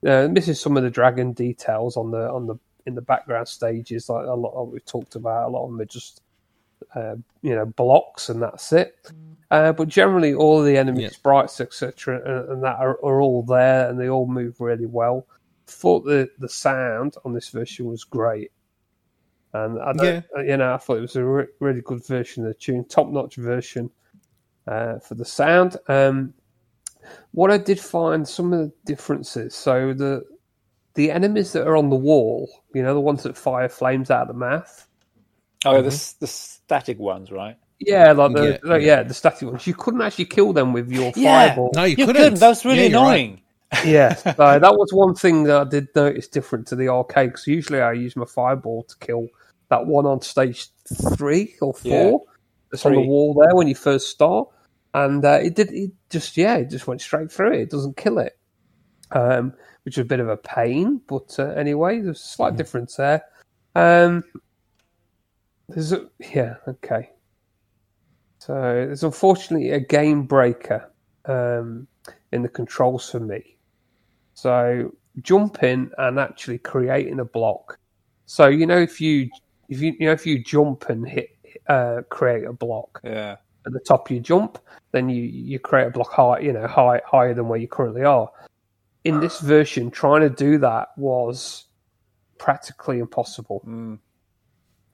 Uh, 0.07 0.29
misses 0.29 0.61
some 0.61 0.77
of 0.77 0.83
the 0.85 0.91
dragon 0.91 1.33
details 1.33 1.97
on 1.97 2.11
the 2.11 2.31
on 2.31 2.47
the 2.47 2.55
in 2.85 2.95
the 2.95 3.01
background 3.03 3.49
stages, 3.49 4.09
like 4.09 4.27
a 4.27 4.35
lot 4.35 4.53
of 4.55 4.69
we've 4.69 4.85
talked 4.85 5.17
about. 5.17 5.49
A 5.49 5.51
lot 5.51 5.65
of 5.65 5.71
them 5.73 5.81
are 5.81 5.85
just 5.87 6.21
uh, 6.95 7.17
you 7.43 7.55
know 7.55 7.65
blocks, 7.67 8.29
and 8.29 8.41
that's 8.43 8.73
it. 8.73 8.95
Uh, 9.51 9.73
but 9.73 9.89
generally, 9.89 10.35
all 10.35 10.63
the 10.63 10.77
enemy 10.77 11.03
Yeah. 11.03 11.11
sprites, 11.11 11.61
etc., 11.61 12.17
and, 12.25 12.51
and 12.53 12.65
that 12.65 12.77
are, 12.81 12.99
are 13.05 13.21
all 13.21 13.43
there, 13.45 13.89
and 13.89 14.01
they 14.01 14.09
all 14.09 14.27
move 14.27 14.61
really 14.61 14.87
well. 14.87 15.27
Thought 15.69 16.05
the 16.05 16.29
the 16.39 16.49
sound 16.49 17.15
on 17.25 17.35
this 17.35 17.51
version 17.51 17.87
was 17.87 18.05
great, 18.05 18.53
and 19.55 19.81
I 19.81 19.93
don't, 19.95 20.17
you 20.47 20.57
know 20.57 20.75
I 20.75 20.79
thought 20.79 20.99
it 20.99 21.03
was 21.03 21.17
a 21.17 21.25
re- 21.25 21.47
really 21.61 21.83
good 21.83 22.07
version 22.07 22.45
of 22.45 22.49
the 22.49 22.55
tune, 22.55 22.85
top 22.87 23.09
notch 23.09 23.37
version 23.37 23.91
uh, 24.69 24.99
for 25.01 25.15
the 25.17 25.25
sound. 25.25 25.77
Um, 25.89 26.35
what 27.33 27.51
I 27.51 27.59
did 27.59 27.81
find 27.81 28.27
some 28.29 28.53
of 28.53 28.61
the 28.61 28.73
differences. 28.87 29.55
So 29.55 29.95
the 29.95 30.25
the 30.95 31.11
enemies 31.11 31.53
that 31.53 31.67
are 31.67 31.77
on 31.77 31.91
the 31.91 31.97
wall, 31.97 32.49
you 32.75 32.83
know, 32.83 32.95
the 32.95 33.01
ones 33.01 33.23
that 33.25 33.37
fire 33.37 33.69
flames 33.69 34.11
out 34.11 34.23
of 34.23 34.29
the 34.29 34.35
mouth. 34.35 34.89
oh, 35.65 35.83
Mm-hmm. 35.83 35.83
the 35.83 36.15
the 36.21 36.27
static 36.29 36.99
ones, 36.99 37.31
right? 37.33 37.57
Yeah, 37.79 38.13
like 38.13 38.33
the 38.33 38.45
Yeah, 38.45 38.59
like, 38.63 38.83
yeah, 38.83 39.03
the 39.03 39.15
static 39.15 39.49
ones. 39.49 39.67
You 39.67 39.75
couldn't 39.75 40.01
actually 40.01 40.25
kill 40.27 40.53
them 40.53 40.73
with 40.73 40.91
your 40.91 41.13
Yeah. 41.15 41.49
fireball. 41.49 41.71
No, 41.75 41.85
you, 41.85 41.91
You 41.91 42.07
couldn't. 42.07 42.23
couldn't. 42.23 42.41
That 42.41 42.49
was 42.49 42.65
really 42.65 42.83
Yeah, 42.85 42.87
you're 42.89 43.01
right. 43.01 43.07
annoying. 43.09 43.41
yeah, 43.85 44.15
so 44.15 44.33
that 44.61 44.73
was 44.73 44.93
one 44.93 45.15
thing 45.15 45.43
that 45.45 45.61
I 45.61 45.65
did 45.65 45.89
notice 45.95 46.29
different 46.29 46.69
to 46.69 46.77
the 46.77 46.89
arcade. 46.89 47.31
Because 47.31 47.47
usually 47.49 47.81
I 47.81 47.93
use 47.93 48.15
my 48.17 48.25
fireball 48.25 48.85
to 48.85 48.97
kill 48.99 49.27
that 49.71 49.87
one 49.87 50.07
on 50.07 50.23
stage 50.23 50.69
three 51.17 51.57
or 51.61 51.75
four. 51.75 51.91
Yeah. 51.91 52.33
That's 52.71 52.87
on 52.87 52.95
the 52.95 53.01
wall 53.01 53.35
there 53.35 53.55
when 53.57 53.67
you 53.69 53.75
first 53.75 54.09
start, 54.09 54.49
and 54.95 55.25
uh, 55.25 55.41
it 55.43 55.57
did. 55.57 55.73
It 55.73 55.91
just 56.11 56.37
yeah, 56.37 56.57
it 56.57 56.71
just 56.71 56.87
went 56.87 57.01
straight 57.01 57.31
through 57.31 57.55
it. 57.55 57.61
It 57.63 57.71
doesn't 57.71 57.97
kill 57.97 58.19
it, 58.19 58.39
um, 59.11 59.53
which 59.85 59.99
is 59.99 60.03
a 60.03 60.05
bit 60.05 60.21
of 60.21 60.29
a 60.29 60.37
pain. 60.37 61.01
But 61.07 61.37
uh, 61.39 61.49
anyway, 61.51 62.01
there's 62.01 62.21
a 62.21 62.23
slight 62.23 62.57
difference 62.57 62.97
there. 62.97 63.25
Um, 63.75 64.23
there's 65.69 65.93
a 65.93 66.09
yeah 66.33 66.57
okay. 66.69 67.11
So 68.47 68.89
it's 68.93 69.03
unfortunately 69.03 69.71
a 69.71 69.81
game 69.81 70.23
breaker 70.23 70.89
um, 71.25 71.89
in 72.31 72.43
the 72.43 72.49
controls 72.49 73.11
for 73.11 73.19
me. 73.19 73.57
So 74.35 74.95
jumping 75.21 75.91
and 75.99 76.21
actually 76.21 76.59
creating 76.59 77.19
a 77.19 77.25
block. 77.25 77.77
So 78.27 78.47
you 78.47 78.65
know 78.65 78.79
if 78.79 79.01
you 79.01 79.29
if 79.69 79.81
you 79.81 79.97
you 79.99 80.07
know 80.07 80.13
if 80.13 80.25
you 80.25 80.45
jump 80.45 80.91
and 80.91 81.09
hit 81.09 81.31
uh, 81.69 82.03
create 82.09 82.45
a 82.45 82.53
block 82.53 83.01
Yeah. 83.03 83.37
at 83.67 83.73
the 83.73 83.81
top 83.81 84.13
you 84.13 84.21
jump, 84.21 84.61
then 84.93 85.09
you 85.09 85.25
you 85.25 85.59
create 85.59 85.89
a 85.89 85.91
block 85.91 86.13
high 86.13 86.39
you 86.39 86.53
know 86.53 86.69
high 86.69 87.01
higher 87.05 87.35
than 87.35 87.49
where 87.49 87.59
you 87.59 87.67
currently 87.67 88.05
are. 88.05 88.31
In 89.03 89.19
this 89.19 89.41
version, 89.41 89.91
trying 89.91 90.21
to 90.21 90.31
do 90.31 90.59
that 90.59 90.89
was 90.97 91.65
practically 92.39 93.01
impossible. 93.01 93.65
Mm. 93.67 93.99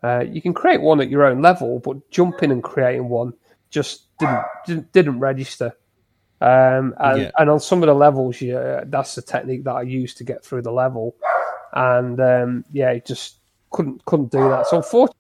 Uh, 0.03 0.25
you 0.29 0.41
can 0.41 0.55
create 0.55 0.81
one 0.81 1.01
at 1.03 1.11
your 1.11 1.25
own 1.25 1.43
level, 1.43 1.81
but 1.81 2.11
jumping 2.11 2.51
and 2.51 2.63
creating 2.63 3.09
one 3.09 3.33
just 3.73 4.17
didn't 4.21 4.45
didn't, 4.67 4.93
didn't 4.93 5.19
register. 5.19 5.75
Um, 6.41 6.95
and, 6.99 7.23
Yeah. 7.23 7.31
and 7.39 7.51
on 7.51 7.59
some 7.61 7.83
of 7.83 7.87
the 7.89 7.95
levels, 7.95 8.41
yeah, 8.41 8.83
that's 8.87 9.15
the 9.17 9.23
technique 9.23 9.65
that 9.65 9.73
I 9.75 9.83
used 9.83 10.19
to 10.19 10.25
get 10.25 10.45
through 10.45 10.63
the 10.63 10.73
level. 10.73 11.17
And 11.73 12.21
um, 12.21 12.65
yeah, 12.73 12.91
it 12.91 13.07
just 13.07 13.37
couldn't 13.71 14.05
couldn't 14.05 14.31
do 14.31 14.49
that. 14.49 14.67
So 14.69 14.77
unfortunately, 14.77 15.17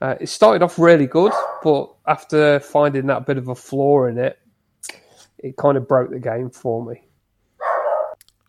uh, 0.00 0.14
it 0.20 0.28
started 0.28 0.62
off 0.62 0.78
really 0.78 1.06
good, 1.06 1.32
but 1.64 1.90
after 2.06 2.60
finding 2.60 3.06
that 3.06 3.26
bit 3.26 3.38
of 3.38 3.48
a 3.48 3.54
flaw 3.54 4.04
in 4.06 4.18
it, 4.18 4.38
it 5.38 5.56
kind 5.56 5.76
of 5.76 5.88
broke 5.88 6.10
the 6.10 6.18
game 6.20 6.50
for 6.50 6.84
me. 6.84 7.02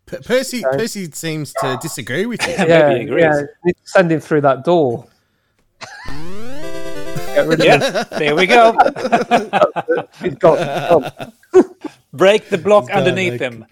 P- 0.06 0.18
Percy 0.24 0.62
Percy 0.62 1.10
seems 1.12 1.52
to 1.60 1.78
disagree 1.80 2.26
with 2.26 2.44
you. 2.46 2.52
Yeah, 2.54 2.88
Maybe 2.88 3.00
he 3.00 3.06
agrees. 3.06 3.22
yeah, 3.24 3.42
need 3.64 3.76
to 3.76 3.82
send 3.84 4.10
him 4.12 4.20
through 4.20 4.40
that 4.42 4.64
door. 4.64 5.06
Get 7.40 7.48
rid 7.48 7.60
of 7.60 7.66
him. 7.66 7.80
Yeah, 7.80 8.04
there 8.18 8.36
we 8.36 8.46
go. 8.46 8.76
He's 10.22 10.34
got, 10.36 11.34
Break 12.12 12.48
the 12.48 12.58
block 12.58 12.88
done, 12.88 12.98
underneath 12.98 13.40
like- 13.40 13.52
him. 13.52 13.66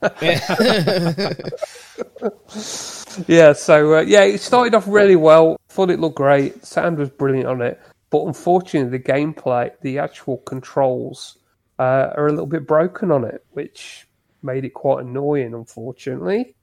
Yeah, 3.26 3.52
so 3.52 3.96
uh, 3.96 4.00
yeah, 4.02 4.22
it 4.22 4.40
started 4.40 4.74
off 4.74 4.86
really 4.86 5.16
well. 5.16 5.56
Thought 5.70 5.90
it 5.90 5.98
looked 5.98 6.16
great. 6.16 6.64
Sound 6.64 6.98
was 6.98 7.10
brilliant 7.10 7.48
on 7.48 7.62
it, 7.62 7.80
but 8.10 8.24
unfortunately, 8.24 8.96
the 8.96 9.02
gameplay, 9.02 9.72
the 9.82 9.98
actual 9.98 10.36
controls, 10.38 11.36
uh, 11.80 12.10
are 12.16 12.28
a 12.28 12.30
little 12.30 12.46
bit 12.46 12.64
broken 12.66 13.10
on 13.10 13.24
it, 13.24 13.44
which 13.52 14.06
made 14.42 14.64
it 14.64 14.70
quite 14.74 15.04
annoying. 15.04 15.52
Unfortunately, 15.52 16.54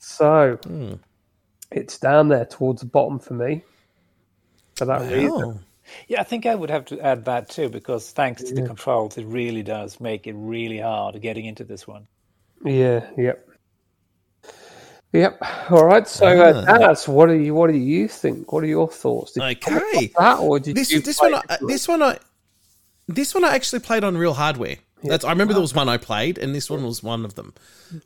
so 0.00 0.58
it's 1.70 1.98
down 1.98 2.28
there 2.28 2.46
towards 2.46 2.80
the 2.80 2.88
bottom 2.88 3.20
for 3.20 3.34
me. 3.34 3.62
For 4.76 4.84
that 4.86 5.00
reason, 5.12 5.30
Oh. 5.32 5.60
Yeah, 6.08 6.20
I 6.20 6.24
think 6.24 6.46
I 6.46 6.54
would 6.54 6.70
have 6.70 6.86
to 6.86 7.00
add 7.00 7.24
that 7.26 7.50
too, 7.50 7.68
because 7.68 8.10
thanks 8.10 8.42
to 8.44 8.54
the 8.54 8.62
controls, 8.62 9.18
it 9.18 9.24
really 9.26 9.62
does 9.62 10.00
make 10.00 10.26
it 10.26 10.32
really 10.34 10.78
hard 10.80 11.20
getting 11.20 11.44
into 11.44 11.62
this 11.64 11.86
one. 11.86 12.06
yeah, 12.64 13.06
yep, 13.18 13.46
yep. 15.12 15.38
All 15.70 15.84
right, 15.84 16.08
so 16.08 16.26
uh, 16.26 16.64
Ah. 16.66 16.78
Daz, 16.78 17.06
what 17.06 17.26
do 17.26 17.34
you 17.34 17.54
what 17.54 17.70
do 17.70 17.76
you 17.76 18.08
think? 18.08 18.50
What 18.52 18.64
are 18.64 18.66
your 18.68 18.88
thoughts? 18.88 19.32
Did 19.32 19.42
Okay. 19.42 20.06
across 20.06 20.38
that, 20.38 20.42
or 20.42 20.58
did 20.58 20.76
This 20.76 20.90
you 20.90 21.00
this 21.00 21.20
one 21.20 21.34
I, 21.34 21.58
this 21.60 21.86
one 21.86 22.02
I 22.02 22.18
this 23.06 23.34
one 23.34 23.44
I 23.44 23.54
actually 23.54 23.80
played 23.80 24.04
on 24.04 24.16
real 24.16 24.34
hardware. 24.34 24.76
That's 25.02 25.22
I 25.24 25.30
remember 25.30 25.52
there 25.52 25.60
was 25.60 25.74
one 25.74 25.90
I 25.90 25.98
played, 25.98 26.38
and 26.38 26.54
this 26.54 26.70
one 26.70 26.82
was 26.82 27.02
one 27.02 27.26
of 27.26 27.34
them. 27.34 27.52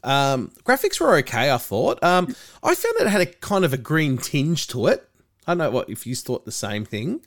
Um, 0.03 0.51
graphics 0.65 0.99
were 1.01 1.15
okay, 1.19 1.53
I 1.53 1.57
thought. 1.59 2.03
Um, 2.03 2.35
I 2.65 2.75
found 2.75 2.95
that 2.99 3.07
it 3.07 3.11
had 3.11 3.21
a 3.21 3.27
kind 3.27 3.65
of 3.65 3.73
a 3.73 3.77
green 3.77 4.19
tinge 4.19 4.67
to 4.69 4.89
it. 4.89 5.08
I 5.49 5.53
don't 5.53 5.59
know 5.59 5.71
what 5.71 5.89
if 5.89 6.07
you 6.07 6.15
thought 6.15 6.45
the 6.45 6.53
same 6.53 6.85
thing. 6.85 7.23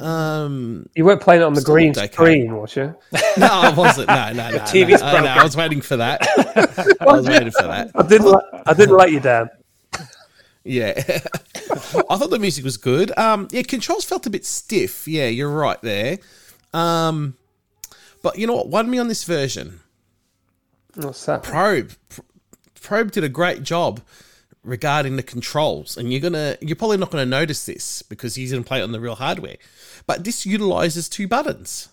Um, 0.00 0.88
You 0.96 1.04
weren't 1.04 1.20
playing 1.20 1.42
it 1.42 1.44
on 1.44 1.54
the 1.54 1.62
green 1.62 1.94
screen, 1.94 2.56
was 2.56 2.74
you? 2.74 2.92
no, 3.36 3.46
I 3.48 3.72
wasn't. 3.72 4.08
No, 4.08 4.32
no, 4.32 4.50
no. 4.50 4.58
TV's 4.58 5.00
no, 5.00 5.06
I, 5.06 5.20
no, 5.20 5.28
I 5.28 5.44
was 5.44 5.56
waiting 5.56 5.80
for 5.80 5.96
that. 5.96 6.20
I 7.00 7.04
was 7.04 7.28
waiting 7.28 7.52
for 7.52 7.62
that. 7.62 7.92
I 7.94 8.02
didn't. 8.02 8.26
Let, 8.26 8.44
I 8.66 8.74
didn't 8.74 8.96
let 8.96 9.12
you 9.12 9.20
down. 9.20 9.48
Yeah. 10.64 10.94
I 11.06 12.16
thought 12.16 12.30
the 12.30 12.38
music 12.40 12.64
was 12.64 12.78
good. 12.78 13.16
Um, 13.16 13.46
yeah, 13.52 13.62
controls 13.62 14.04
felt 14.04 14.26
a 14.26 14.30
bit 14.30 14.44
stiff. 14.44 15.06
Yeah, 15.06 15.28
you're 15.28 15.48
right 15.48 15.80
there. 15.82 16.18
Um, 16.74 17.36
but 18.24 18.38
you 18.38 18.48
know 18.48 18.56
what 18.56 18.68
won 18.70 18.90
me 18.90 18.98
on 18.98 19.06
this 19.06 19.22
version? 19.22 19.78
What's 20.96 21.24
that? 21.26 21.44
Probe. 21.44 21.92
Probe 22.80 23.12
did 23.12 23.22
a 23.22 23.28
great 23.28 23.62
job 23.62 24.00
regarding 24.64 25.16
the 25.16 25.22
controls, 25.22 25.96
and 25.96 26.12
you're 26.12 26.20
gonna 26.20 26.56
you're 26.60 26.76
probably 26.76 26.96
not 26.96 27.10
gonna 27.10 27.26
notice 27.26 27.66
this 27.66 28.02
because 28.02 28.34
he's 28.36 28.52
gonna 28.52 28.64
play 28.64 28.80
it 28.80 28.82
on 28.82 28.92
the 28.92 29.00
real 29.00 29.16
hardware. 29.16 29.56
But 30.06 30.24
this 30.24 30.46
utilizes 30.46 31.08
two 31.08 31.26
buttons, 31.28 31.88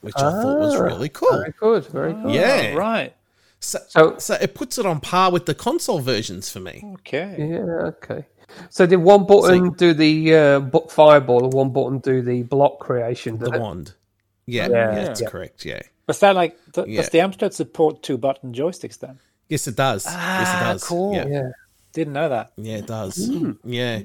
which 0.00 0.14
I 0.16 0.30
thought 0.30 0.58
was 0.58 0.74
Ah, 0.74 0.82
really 0.82 1.08
cool. 1.08 1.30
Very 1.38 1.54
good. 1.58 1.86
Very 1.86 2.12
good. 2.12 2.34
Yeah. 2.34 2.70
Oh, 2.74 2.76
right. 2.76 3.14
So, 3.60 3.78
So- 3.88 4.18
so 4.18 4.34
it 4.40 4.54
puts 4.54 4.76
it 4.78 4.86
on 4.86 5.00
par 5.00 5.30
with 5.30 5.46
the 5.46 5.54
console 5.54 6.00
versions 6.00 6.50
for 6.50 6.60
me. 6.60 6.82
Okay. 7.00 7.36
Yeah, 7.38 7.90
okay. 7.92 8.26
So 8.68 8.84
did 8.84 8.96
one 8.96 9.24
button 9.24 9.70
do 9.72 9.94
the 9.94 10.36
uh, 10.36 10.60
fireball 10.90 11.44
and 11.44 11.52
one 11.54 11.70
button 11.70 11.98
do 12.00 12.20
the 12.20 12.42
block 12.42 12.80
creation? 12.80 13.38
The 13.38 13.50
it? 13.52 13.60
wand. 13.60 13.94
Yeah, 14.44 14.68
Yeah, 14.68 14.76
yeah, 14.94 15.04
that's 15.04 15.20
yeah. 15.22 15.28
correct. 15.30 15.64
Yeah. 15.64 15.80
Was 16.08 16.18
that 16.18 16.34
like, 16.34 16.58
th- 16.72 16.86
Yeah. 16.88 17.00
does 17.00 17.10
the 17.10 17.18
Amstrad 17.18 17.52
support 17.54 18.02
two 18.02 18.18
button 18.18 18.52
joysticks 18.52 18.98
then? 18.98 19.20
Yes, 19.48 19.66
it 19.68 19.76
does. 19.76 20.04
yes, 20.06 20.14
Ah, 20.16 20.70
it 20.70 20.72
does. 20.74 20.84
cool. 20.84 21.14
Yeah. 21.14 21.26
Yeah. 21.28 21.50
Didn't 21.92 22.14
know 22.14 22.28
that. 22.30 22.52
Yeah, 22.56 22.76
it 22.78 22.86
does. 22.86 23.30
Yeah, 23.64 24.00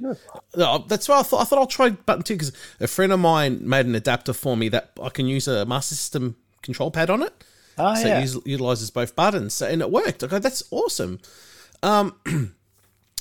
No, 0.57 0.83
that's 0.89 1.07
why 1.07 1.19
I 1.19 1.23
thought. 1.23 1.39
I 1.41 1.43
thought 1.45 1.59
I'll 1.59 1.67
try 1.67 1.89
button 1.91 2.21
two 2.23 2.33
because 2.35 2.51
a 2.81 2.87
friend 2.87 3.13
of 3.13 3.19
mine 3.21 3.61
made 3.67 3.85
an 3.85 3.95
adapter 3.95 4.33
for 4.33 4.57
me 4.57 4.67
that 4.69 4.91
I 5.01 5.07
can 5.09 5.25
use 5.27 5.47
a 5.47 5.65
Master 5.65 5.95
System 5.95 6.35
control 6.63 6.91
pad 6.91 7.09
on 7.09 7.23
it, 7.23 7.33
Ah, 7.77 7.93
so 7.93 8.07
yeah. 8.07 8.19
it 8.19 8.23
us- 8.23 8.45
utilizes 8.45 8.89
both 8.89 9.15
buttons, 9.15 9.53
so, 9.53 9.67
and 9.67 9.81
it 9.81 9.89
worked. 9.89 10.21
Okay, 10.21 10.39
that's 10.39 10.63
awesome. 10.69 11.19
Um, 11.81 12.15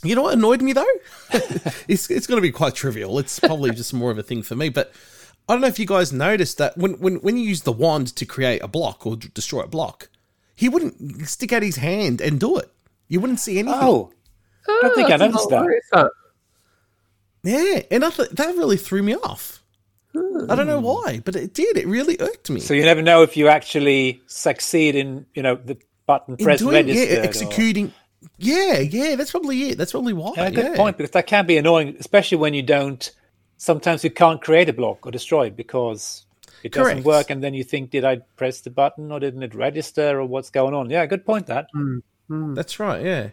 you 0.02 0.16
know 0.16 0.22
what 0.22 0.34
annoyed 0.34 0.62
me 0.62 0.72
though? 0.72 0.84
it's 1.86 2.10
it's 2.10 2.26
going 2.26 2.38
to 2.38 2.42
be 2.42 2.50
quite 2.50 2.74
trivial. 2.74 3.20
It's 3.20 3.38
probably 3.38 3.70
just 3.70 3.94
more 3.94 4.10
of 4.10 4.18
a 4.18 4.22
thing 4.24 4.42
for 4.42 4.56
me, 4.56 4.68
but. 4.68 4.92
I 5.48 5.52
don't 5.52 5.60
know 5.60 5.68
if 5.68 5.78
you 5.78 5.86
guys 5.86 6.12
noticed 6.12 6.58
that 6.58 6.76
when, 6.76 6.94
when, 6.94 7.16
when 7.18 7.36
you 7.36 7.44
use 7.44 7.60
the 7.62 7.70
wand 7.70 8.08
to 8.16 8.26
create 8.26 8.64
a 8.64 8.66
block 8.66 9.06
or 9.06 9.14
d- 9.14 9.28
destroy 9.32 9.60
a 9.60 9.68
block, 9.68 10.08
he 10.56 10.68
wouldn't 10.68 11.28
stick 11.28 11.52
out 11.52 11.62
his 11.62 11.76
hand 11.76 12.20
and 12.20 12.40
do 12.40 12.56
it. 12.56 12.70
You 13.08 13.20
wouldn't 13.20 13.40
see 13.40 13.58
anything. 13.58 13.78
Oh, 13.80 14.10
I 14.68 14.78
don't 14.82 14.94
think 14.94 15.10
oh, 15.10 15.14
I 15.14 15.16
that's 15.18 15.32
noticed 15.32 15.50
that. 15.50 15.60
right, 15.60 15.76
is 15.76 15.90
that? 15.92 16.10
Yeah, 17.44 17.82
and 17.92 18.04
I 18.04 18.10
thought 18.10 18.30
that 18.34 18.56
really 18.56 18.76
threw 18.76 19.02
me 19.02 19.14
off. 19.14 19.62
I 20.16 20.54
don't 20.54 20.66
know 20.66 20.80
hmm. 20.80 20.86
why, 20.86 21.20
but 21.24 21.36
it 21.36 21.52
did. 21.52 21.76
It 21.76 21.86
really 21.86 22.16
irked 22.18 22.48
me. 22.50 22.60
so 22.60 22.74
you 22.74 22.84
never 22.84 23.02
know 23.02 23.22
if 23.22 23.36
you 23.36 23.48
actually 23.48 24.22
succeed 24.26 24.96
in, 24.96 25.26
you 25.34 25.42
know, 25.42 25.56
the 25.56 25.76
button 26.06 26.36
In 26.38 26.44
press 26.44 26.60
doing, 26.60 26.88
yeah, 26.88 26.94
registered. 26.94 27.18
or- 27.18 27.22
executing. 27.22 27.92
Yeah, 28.38 28.78
yeah, 28.78 29.14
that's 29.14 29.30
probably 29.30 29.70
it. 29.70 29.78
That's 29.78 29.92
probably 29.92 30.14
why. 30.14 30.32
Yeah, 30.36 30.50
good 30.50 30.64
yeah. 30.64 30.76
point 30.76 30.96
because 30.96 31.12
that 31.12 31.26
can 31.26 31.46
be 31.46 31.58
annoying, 31.58 31.96
especially 32.00 32.38
when 32.38 32.54
you 32.54 32.62
don't. 32.62 33.10
Sometimes 33.58 34.04
you 34.04 34.10
can't 34.10 34.42
create 34.42 34.68
a 34.68 34.72
block 34.72 35.06
or 35.06 35.10
destroy 35.10 35.46
it 35.46 35.56
because 35.56 36.25
it 36.62 36.72
doesn't 36.72 36.92
Correct. 37.02 37.06
work, 37.06 37.30
and 37.30 37.42
then 37.42 37.54
you 37.54 37.64
think, 37.64 37.90
"Did 37.90 38.04
I 38.04 38.16
press 38.36 38.60
the 38.60 38.70
button 38.70 39.12
or 39.12 39.20
didn't 39.20 39.42
it 39.42 39.54
register 39.54 40.20
or 40.20 40.26
what's 40.26 40.50
going 40.50 40.74
on?" 40.74 40.90
Yeah, 40.90 41.06
good 41.06 41.24
point. 41.24 41.46
That 41.46 41.68
That's 42.28 42.78
right. 42.80 43.04
Yeah. 43.04 43.28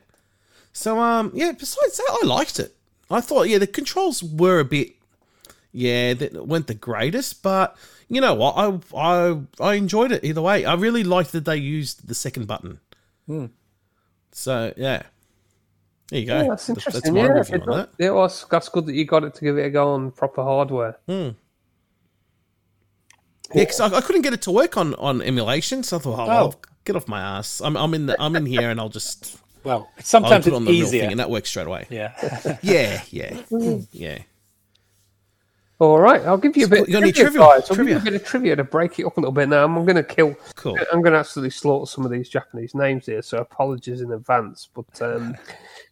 So, 0.72 1.00
um, 1.00 1.32
yeah. 1.34 1.52
Besides 1.52 1.98
that, 1.98 2.20
I 2.24 2.26
liked 2.26 2.60
it. 2.60 2.76
I 3.10 3.22
thought, 3.22 3.48
yeah, 3.50 3.60
the 3.60 3.68
controls 3.68 4.24
were 4.24 4.60
a 4.60 4.66
bit, 4.66 4.94
yeah, 5.72 6.14
that 6.16 6.48
weren't 6.48 6.68
the 6.68 6.74
greatest, 6.74 7.44
but 7.44 7.76
you 8.10 8.22
know 8.22 8.34
what? 8.34 8.56
I 8.58 8.80
I 8.98 9.42
I 9.60 9.74
enjoyed 9.76 10.12
it 10.12 10.24
either 10.24 10.42
way. 10.42 10.66
I 10.66 10.74
really 10.76 11.04
liked 11.04 11.32
that 11.34 11.46
they 11.46 11.58
used 11.58 12.08
the 12.08 12.16
second 12.16 12.48
button. 12.48 12.80
Hmm. 13.28 13.46
So 14.32 14.74
yeah, 14.78 15.04
there 16.10 16.20
you 16.20 16.26
go. 16.26 16.42
Yeah, 16.42 16.48
that's 16.50 16.70
interesting. 16.70 17.14
That's 17.14 17.30
my 17.30 17.36
yeah, 17.36 17.58
it- 17.58 17.68
on 17.68 17.78
that. 17.78 17.90
yeah, 18.00 18.10
well, 18.12 18.24
that's, 18.24 18.46
that's 18.46 18.70
good 18.70 18.86
that 18.88 18.94
you 18.94 19.06
got 19.06 19.24
it 19.24 19.36
to 19.36 19.44
give 19.44 19.58
it 19.58 19.66
a 19.66 19.70
go 19.70 19.94
on 19.94 20.12
proper 20.12 20.42
hardware. 20.44 20.98
Yeah, 23.54 23.62
because 23.64 23.80
I, 23.80 23.88
I 23.98 24.02
couldn't 24.02 24.22
get 24.24 24.34
it 24.34 24.42
to 24.44 24.52
work 24.52 24.78
on, 24.78 24.96
on 24.96 25.22
emulation, 25.22 25.84
so 25.84 25.98
I 25.98 26.00
thought, 26.00 26.20
oh, 26.20 26.24
Oh. 26.24 26.28
well, 26.28 26.56
get 26.86 26.96
off 26.96 27.08
my 27.08 27.22
ass. 27.22 27.62
I'm, 27.62 27.76
I'm 27.78 27.94
in 27.94 28.06
the 28.08 28.22
I'm 28.22 28.36
in 28.36 28.46
here, 28.46 28.70
and 28.70 28.80
I'll 28.80 28.90
just 28.90 29.38
well, 29.64 29.90
I'll 29.98 30.04
sometimes 30.04 30.46
put 30.46 30.54
it 30.54 30.56
on 30.56 30.62
it's 30.64 30.68
the 30.68 30.72
real 30.74 30.84
easier. 30.88 31.02
thing, 31.04 31.12
and 31.12 31.20
that 31.20 31.30
works 31.30 31.50
straight 31.50 31.68
away. 31.68 31.88
yeah, 31.90 32.58
Yeah, 32.64 33.02
yeah, 33.10 33.42
yeah. 33.92 34.20
All 35.80 36.00
right, 36.00 36.22
I'll 36.22 36.38
give 36.38 36.56
you 36.56 36.66
a 36.66 36.70
bit. 36.70 36.88
You 36.88 36.94
got 36.94 37.02
any 37.02 37.10
of 37.10 37.16
trivia, 37.16 37.32
trivia? 37.42 37.60
guys. 37.60 37.70
I'll 37.72 37.76
give 37.78 37.90
you 37.90 37.98
a 37.98 38.00
bit 38.00 38.14
of 38.14 38.24
trivia 38.24 38.56
to 38.56 38.64
break 38.64 39.00
it 39.00 39.06
up 39.06 39.18
a 39.18 39.20
little 39.20 39.34
bit. 39.34 39.50
Now 39.50 39.66
I'm 39.66 39.74
going 39.86 39.96
to 39.98 40.04
kill. 40.04 40.34
Cool. 40.56 40.78
I'm 40.94 41.02
going 41.02 41.12
to 41.14 41.20
absolutely 41.20 41.50
slaughter 41.50 41.90
some 41.90 42.06
of 42.06 42.12
these 42.12 42.30
Japanese 42.30 42.74
names 42.74 43.08
here, 43.08 43.22
so 43.22 43.40
apologies 43.40 44.00
in 44.02 44.12
advance. 44.14 44.70
But 44.74 45.02
um, 45.02 45.36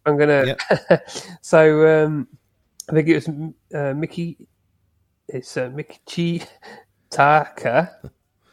I'm 0.06 0.18
going 0.18 0.30
to. 0.30 1.02
so 1.42 2.06
um, 2.06 2.28
I 2.90 2.94
think 2.94 3.08
it 3.10 3.16
was 3.16 3.28
uh, 3.76 3.94
Mickey. 3.94 4.38
It's 5.28 5.58
uh, 5.58 5.70
Mikichi 5.70 6.46
Taka. 7.12 7.92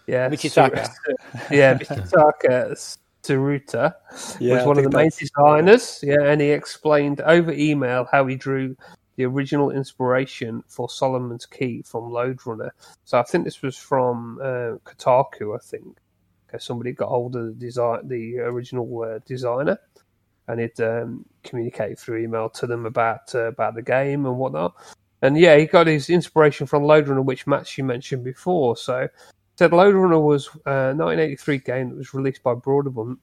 Yeah, 0.07 0.29
Michitaka. 0.29 0.91
yeah, 1.51 1.75
Michitaka 1.75 2.99
Tsuruta 3.23 3.95
Yeah, 4.41 4.57
was 4.57 4.65
one 4.65 4.79
of 4.79 4.85
the 4.85 4.97
main 4.97 5.11
designers. 5.19 6.01
Yeah, 6.03 6.23
and 6.23 6.41
he 6.41 6.51
explained 6.51 7.21
over 7.23 7.53
email 7.53 8.07
how 8.11 8.27
he 8.27 8.37
drew 8.37 8.77
the 9.17 9.25
original 9.25 9.71
inspiration 9.71 10.63
for 10.69 10.89
Solomon's 10.89 11.45
Key 11.45 11.83
from 11.83 12.11
Lode 12.11 12.39
Runner. 12.47 12.73
So 13.05 13.19
I 13.19 13.23
think 13.25 13.45
this 13.45 13.63
was 13.63 13.77
from 13.77 14.39
uh, 14.41 14.79
Kotaku. 14.85 15.55
I 15.55 15.59
think 15.59 15.99
okay, 16.49 16.59
somebody 16.59 16.93
got 16.93 17.09
hold 17.09 17.37
of 17.37 17.47
the 17.47 17.53
design, 17.53 18.07
the 18.09 18.39
original 18.39 19.03
uh, 19.03 19.19
designer, 19.27 19.79
and 20.47 20.61
it 20.61 20.79
um, 20.81 21.25
communicated 21.43 21.99
through 21.99 22.23
email 22.23 22.49
to 22.51 22.67
them 22.67 22.87
about 22.87 23.35
uh, 23.35 23.49
about 23.49 23.75
the 23.75 23.83
game 23.83 24.25
and 24.25 24.39
whatnot. 24.39 24.75
And 25.23 25.37
yeah, 25.37 25.57
he 25.57 25.67
got 25.67 25.87
his 25.87 26.11
inspiration 26.11 26.67
from 26.67 26.85
Lode 26.85 27.09
Runner, 27.09 27.23
which 27.23 27.47
Matt 27.47 27.77
you 27.77 27.85
mentioned 27.85 28.25
before. 28.25 28.77
So 28.77 29.09
said 29.57 29.73
Lode 29.73 29.95
Runner 29.95 30.21
was 30.21 30.47
a 30.67 30.95
1983 30.95 31.59
game 31.59 31.91
that 31.91 31.97
was 31.97 32.15
released 32.15 32.43
by 32.43 32.55
Broderbund 32.55 33.19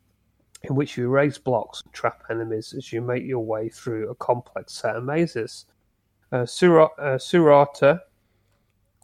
in 0.64 0.76
which 0.76 0.98
you 0.98 1.10
raise 1.10 1.38
blocks 1.38 1.82
and 1.84 1.94
trap 1.94 2.24
enemies 2.30 2.74
as 2.74 2.92
you 2.92 3.02
make 3.02 3.24
your 3.24 3.40
way 3.40 3.70
through 3.70 4.10
a 4.10 4.16
complex 4.16 4.74
set 4.74 4.96
of 4.96 5.04
mazes. 5.04 5.66
Uh, 6.32 6.46
Sura, 6.46 6.86
uh, 6.98 7.18
Surata, 7.18 8.00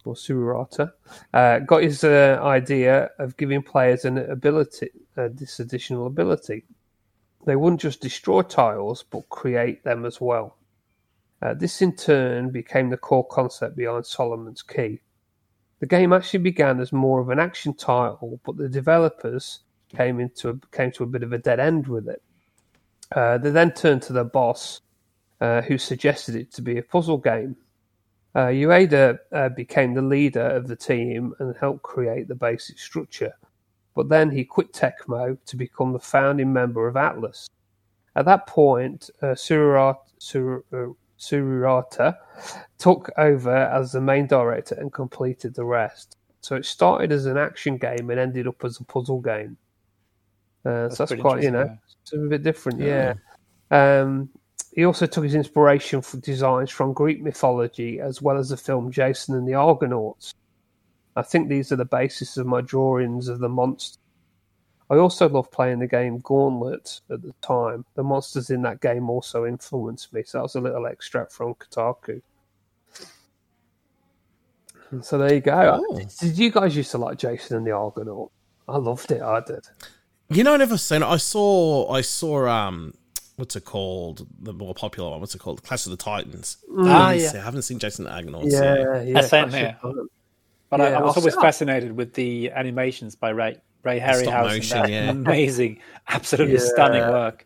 or 0.03 0.15
Surata, 0.15 0.91
uh, 1.33 1.59
got 1.59 1.83
his 1.83 2.03
uh, 2.03 2.39
idea 2.41 3.09
of 3.19 3.37
giving 3.37 3.61
players 3.61 4.05
an 4.05 4.17
ability, 4.17 4.89
uh, 5.17 5.29
this 5.31 5.59
additional 5.59 6.07
ability. 6.07 6.65
They 7.45 7.55
wouldn't 7.55 7.81
just 7.81 8.01
destroy 8.01 8.41
tiles, 8.41 9.03
but 9.09 9.29
create 9.29 9.83
them 9.83 10.05
as 10.05 10.19
well. 10.19 10.57
Uh, 11.41 11.53
this 11.53 11.81
in 11.81 11.95
turn 11.95 12.49
became 12.51 12.89
the 12.89 12.97
core 12.97 13.27
concept 13.27 13.75
behind 13.75 14.05
Solomon's 14.05 14.61
Key. 14.61 14.99
The 15.79 15.87
game 15.87 16.13
actually 16.13 16.39
began 16.39 16.79
as 16.79 16.93
more 16.93 17.19
of 17.19 17.29
an 17.29 17.39
action 17.39 17.73
title, 17.73 18.39
but 18.45 18.57
the 18.57 18.69
developers 18.69 19.61
came 19.89 20.19
into 20.19 20.49
a, 20.49 20.75
came 20.75 20.91
to 20.91 21.03
a 21.03 21.07
bit 21.07 21.23
of 21.23 21.33
a 21.33 21.39
dead 21.39 21.59
end 21.59 21.87
with 21.87 22.07
it. 22.07 22.21
Uh, 23.11 23.37
they 23.39 23.49
then 23.49 23.71
turned 23.71 24.03
to 24.03 24.13
their 24.13 24.23
boss, 24.23 24.81
uh, 25.41 25.61
who 25.63 25.77
suggested 25.77 26.35
it 26.35 26.51
to 26.53 26.61
be 26.61 26.77
a 26.77 26.83
puzzle 26.83 27.17
game. 27.17 27.55
Uh, 28.35 28.47
Ueda 28.47 29.17
uh, 29.33 29.49
became 29.49 29.93
the 29.93 30.01
leader 30.01 30.45
of 30.45 30.67
the 30.67 30.75
team 30.75 31.33
and 31.39 31.55
helped 31.59 31.81
create 31.81 32.27
the 32.27 32.35
basic 32.35 32.79
structure, 32.79 33.33
but 33.95 34.07
then 34.07 34.29
he 34.29 34.45
quit 34.45 34.71
Tecmo 34.71 35.37
to 35.45 35.57
become 35.57 35.91
the 35.91 35.99
founding 35.99 36.53
member 36.53 36.87
of 36.87 36.95
Atlus. 36.95 37.49
At 38.15 38.25
that 38.25 38.47
point, 38.47 39.09
uh, 39.21 39.27
Sururata, 39.27 39.97
Sur, 40.19 40.63
uh, 40.71 40.93
Sururata 41.21 42.17
took 42.79 43.11
over 43.17 43.55
as 43.55 43.91
the 43.91 44.01
main 44.01 44.25
director 44.25 44.75
and 44.75 44.91
completed 44.91 45.53
the 45.53 45.63
rest. 45.63 46.17
So 46.41 46.55
it 46.55 46.65
started 46.65 47.11
as 47.11 47.27
an 47.27 47.37
action 47.37 47.77
game 47.77 48.09
and 48.09 48.19
ended 48.19 48.47
up 48.47 48.63
as 48.65 48.79
a 48.79 48.83
puzzle 48.83 49.21
game. 49.21 49.55
Uh, 50.65 50.89
so 50.89 51.05
that's 51.05 51.21
quite, 51.21 51.43
you 51.43 51.51
know, 51.51 51.77
it's 52.01 52.13
a 52.13 52.17
bit 52.17 52.41
different, 52.41 52.79
yeah. 52.79 53.13
Um, 53.69 54.29
he 54.73 54.85
also 54.85 55.05
took 55.05 55.23
his 55.23 55.35
inspiration 55.35 56.01
for 56.01 56.17
designs 56.17 56.71
from 56.71 56.93
Greek 56.93 57.21
mythology 57.21 57.99
as 57.99 58.21
well 58.21 58.37
as 58.37 58.49
the 58.49 58.57
film 58.57 58.91
Jason 58.91 59.35
and 59.35 59.47
the 59.47 59.53
Argonauts. 59.53 60.33
I 61.15 61.21
think 61.21 61.49
these 61.49 61.71
are 61.71 61.75
the 61.75 61.85
basis 61.85 62.37
of 62.37 62.47
my 62.47 62.61
drawings 62.61 63.27
of 63.27 63.39
the 63.39 63.49
monsters. 63.49 63.99
I 64.91 64.97
also 64.97 65.29
loved 65.29 65.51
playing 65.51 65.79
the 65.79 65.87
game 65.87 66.19
Gauntlet 66.19 66.99
at 67.09 67.21
the 67.21 67.33
time. 67.41 67.85
The 67.95 68.03
monsters 68.03 68.49
in 68.49 68.61
that 68.63 68.81
game 68.81 69.09
also 69.09 69.45
influenced 69.45 70.11
me, 70.11 70.23
so 70.23 70.37
that 70.37 70.41
was 70.43 70.55
a 70.55 70.59
little 70.59 70.85
extract 70.85 71.31
from 71.31 71.55
Kotaku. 71.55 72.21
So 75.01 75.17
there 75.17 75.33
you 75.33 75.39
go. 75.39 75.81
Oh. 75.89 76.01
Did 76.19 76.37
you 76.37 76.51
guys 76.51 76.75
used 76.75 76.91
to 76.91 76.97
like 76.97 77.17
Jason 77.17 77.55
and 77.55 77.65
the 77.65 77.71
Argonaut? 77.71 78.31
I 78.67 78.75
loved 78.75 79.11
it. 79.11 79.21
I 79.21 79.39
did. 79.39 79.65
You 80.27 80.43
know, 80.43 80.55
I 80.55 80.57
never 80.57 80.77
seen 80.77 81.03
it. 81.03 81.07
I 81.07 81.15
saw, 81.15 81.89
I 81.89 82.01
saw, 82.01 82.45
um, 82.47 82.93
what's 83.37 83.55
it 83.55 83.63
called? 83.63 84.27
The 84.41 84.51
more 84.51 84.73
popular 84.73 85.11
one. 85.11 85.21
What's 85.21 85.35
it 85.35 85.39
called? 85.39 85.63
Clash 85.63 85.85
of 85.85 85.91
the 85.91 85.97
Titans. 85.97 86.57
Ah, 86.79 87.07
I 87.07 87.13
yeah. 87.13 87.41
haven't 87.41 87.61
seen 87.61 87.79
Jason 87.79 88.05
and 88.05 88.11
the 88.11 88.17
Argonauts. 88.17 88.53
Yeah, 88.53 88.95
yet. 88.95 89.07
yeah. 89.07 89.21
same 89.21 89.49
Clash 89.49 89.61
here. 89.61 89.77
But 90.69 90.81
I, 90.81 90.89
Yeah, 90.89 90.97
I 90.97 91.01
was 91.01 91.15
I'll 91.15 91.21
always 91.21 91.35
fascinated 91.35 91.95
with 91.95 92.13
the 92.13 92.51
animations 92.51 93.15
by 93.15 93.29
Ray 93.29 93.57
Ray 93.83 93.99
Harryhausen. 93.99 94.43
motion, 94.43 94.89
yeah. 94.89 95.09
amazing, 95.11 95.79
absolutely 96.09 96.55
Yeah. 96.55 96.59
stunning 96.73 97.01
work. 97.01 97.45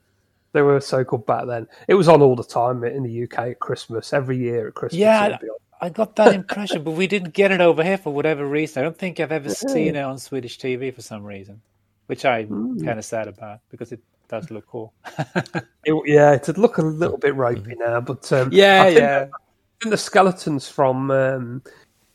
They 0.54 0.62
were 0.62 0.80
so 0.80 1.04
good 1.04 1.26
back 1.26 1.48
then. 1.48 1.68
It 1.88 1.96
was 1.96 2.08
on 2.08 2.22
all 2.22 2.36
the 2.36 2.44
time 2.44 2.84
in 2.86 3.04
the 3.04 3.24
UK 3.24 3.40
at 3.52 3.60
Christmas, 3.60 4.14
every 4.14 4.38
year 4.38 4.68
at 4.70 4.74
Christmas. 4.74 4.98
Yeah, 5.00 5.26
it 5.26 5.32
would 5.32 5.40
be 5.42 5.50
on. 5.50 5.58
I 5.82 5.90
got 5.90 6.16
that 6.16 6.34
impression, 6.34 6.84
but 6.84 6.92
we 6.92 7.06
didn't 7.08 7.34
get 7.34 7.52
it 7.52 7.60
over 7.60 7.84
here 7.84 7.98
for 7.98 8.14
whatever 8.14 8.46
reason. 8.48 8.80
I 8.82 8.84
don't 8.84 8.98
think 8.98 9.20
I've 9.20 9.34
ever 9.34 9.50
seen 9.50 9.96
it 9.98 10.02
on 10.02 10.18
Swedish 10.18 10.58
TV 10.58 10.94
for 10.96 11.02
some 11.02 11.24
reason, 11.26 11.62
which 12.08 12.24
I'm 12.24 12.80
kind 12.84 12.98
of 12.98 13.04
sad 13.04 13.28
about 13.28 13.60
because 13.70 13.92
it 13.92 14.00
does 14.30 14.50
look 14.52 14.66
cool. 14.68 14.94
It- 15.84 16.02
yeah, 16.06 16.34
it'd 16.34 16.58
look 16.58 16.78
a 16.78 16.82
little 16.82 17.18
bit 17.18 17.36
ropey 17.36 17.76
now, 17.78 18.00
but 18.02 18.32
um, 18.32 18.50
yeah, 18.52 18.82
I 18.82 18.86
think, 18.86 19.00
yeah. 19.00 19.28
I 19.34 19.84
think 19.84 19.92
the 19.92 19.98
skeletons 19.98 20.68
from 20.70 21.12
um, 21.12 21.62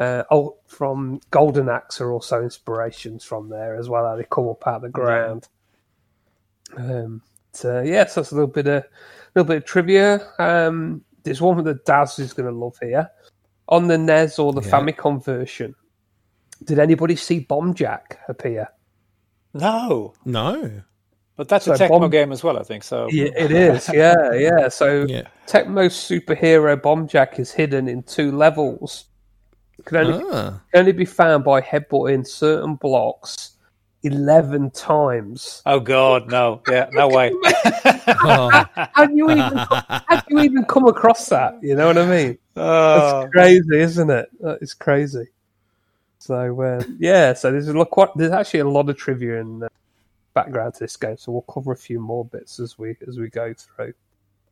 uh, 0.00 0.24
oh, 0.32 0.56
from 0.66 1.20
Golden 1.30 1.68
Axe 1.68 2.00
are 2.00 2.10
also 2.10 2.42
inspirations 2.42 3.22
from 3.22 3.48
there 3.50 3.76
as 3.76 3.88
well. 3.88 4.04
How 4.06 4.16
they 4.16 4.24
come 4.28 4.48
up 4.48 4.66
out 4.66 4.76
of 4.76 4.82
the 4.82 4.88
ground. 4.88 5.46
Um, 6.76 7.22
so 7.52 7.82
yeah, 7.82 8.06
so 8.06 8.20
that's 8.20 8.32
a 8.32 8.34
little 8.34 8.48
bit 8.48 8.66
of 8.66 8.84
little 9.34 9.46
bit 9.48 9.58
of 9.58 9.64
trivia. 9.64 10.26
Um, 10.38 11.04
there's 11.22 11.40
one 11.40 11.62
that 11.64 11.84
Daz 11.84 12.18
is 12.18 12.32
going 12.32 12.48
to 12.48 12.54
love 12.58 12.76
here 12.80 13.10
on 13.68 13.86
the 13.88 13.98
NES 13.98 14.38
or 14.38 14.52
the 14.52 14.62
Yeah. 14.62 14.70
Famicom 14.70 15.24
version. 15.24 15.74
Did 16.64 16.78
anybody 16.78 17.16
see 17.16 17.40
Bomb 17.40 17.74
Jack 17.74 18.18
appear? 18.28 18.68
No, 19.54 20.14
No. 20.24 20.82
but 21.36 21.48
that's 21.48 21.66
a 21.66 21.76
So 21.76 21.84
Tecmo 21.86 22.00
Bomb- 22.00 22.10
game 22.10 22.32
as 22.32 22.42
well, 22.44 22.58
I 22.58 22.62
think. 22.62 22.84
So 22.84 23.08
Yeah, 23.10 23.30
it 23.36 23.50
is. 23.50 23.88
Yeah, 23.92 24.32
yeah. 24.32 24.68
So 24.68 25.04
Yeah. 25.08 25.22
Tecmo's 25.46 25.94
superhero 25.94 26.80
Bomb 26.80 27.06
Jack 27.08 27.38
is 27.38 27.50
hidden 27.52 27.88
in 27.88 28.02
two 28.02 28.30
levels. 28.32 29.06
Can 29.84 29.96
only, 29.98 30.24
Ah. 30.32 30.60
can 30.72 30.80
only 30.80 30.92
be 30.92 31.04
found 31.04 31.44
by 31.44 31.60
headbutting 31.60 32.26
certain 32.26 32.74
blocks 32.76 33.52
eleven 34.02 34.70
times. 34.70 35.62
Oh 35.66 35.78
God, 35.80 36.28
no! 36.30 36.62
Yeah, 36.68 36.88
no 36.92 37.08
way. 37.08 37.32
Oh. 38.22 38.50
How 38.74 39.06
do 39.06 39.14
you 39.16 39.30
even 39.30 39.56
how 39.56 40.20
do 40.28 40.34
you 40.36 40.40
even 40.40 40.64
come 40.64 40.86
across 40.86 41.28
that? 41.28 41.58
You 41.62 41.74
know 41.76 41.86
what 41.86 41.96
I 41.98 42.06
mean? 42.06 42.38
Oh. 42.56 43.20
That's 43.20 43.32
crazy, 43.32 43.78
isn't 43.78 44.10
it? 44.10 44.28
It's 44.60 44.74
crazy. 44.74 45.28
So 46.18 46.60
uh, 46.60 46.82
yeah, 46.98 47.32
so 47.34 47.50
there's 47.50 47.68
a 47.68 47.72
lot, 47.72 47.90
quite, 47.90 48.08
there's 48.16 48.32
actually 48.32 48.60
a 48.60 48.68
lot 48.68 48.88
of 48.90 48.96
trivia 48.98 49.40
and 49.40 49.64
uh, 49.64 49.68
background 50.34 50.74
to 50.74 50.80
this 50.80 50.96
game. 50.96 51.16
So 51.16 51.32
we'll 51.32 51.42
cover 51.42 51.72
a 51.72 51.76
few 51.76 51.98
more 52.00 52.24
bits 52.24 52.58
as 52.60 52.78
we 52.78 52.96
as 53.08 53.16
we 53.18 53.28
go 53.30 53.54
through. 53.54 53.94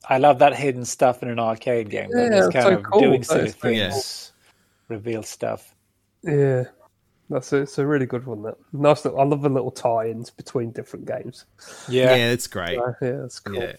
I 0.09 0.19
love 0.19 0.39
that 0.39 0.55
hidden 0.55 0.85
stuff 0.85 1.23
in 1.23 1.29
an 1.29 1.39
arcade 1.39 1.91
game. 1.91 2.09
Yeah, 2.15 2.23
Yeah, 2.31 2.37
it's 2.39 2.47
it's 2.47 2.53
kind 2.55 2.65
so 2.67 2.75
of 2.79 2.83
cool. 2.85 3.01
doing 3.01 3.21
That 3.21 3.27
silly 3.27 3.49
is 3.49 3.55
pretty 3.57 3.79
things, 3.81 4.33
reveal 4.89 5.23
stuff. 5.23 5.75
Yeah, 6.23 6.65
that's 7.31 7.53
a, 7.53 7.59
it's 7.59 7.79
a 7.79 7.87
really 7.87 8.07
good 8.07 8.27
one. 8.27 8.43
That 8.43 8.57
nice. 8.73 9.05
Little, 9.05 9.21
I 9.21 9.25
love 9.25 9.43
the 9.43 9.49
little 9.49 9.71
tie-ins 9.71 10.31
between 10.31 10.73
different 10.73 11.07
games. 11.07 11.45
Yeah, 11.89 12.15
Yeah, 12.17 12.31
it's 12.33 12.47
great. 12.47 12.79
Uh, 12.79 12.93
yeah, 13.01 13.13
that's 13.23 13.39
cool. 13.41 13.57
Yeah. 13.57 13.77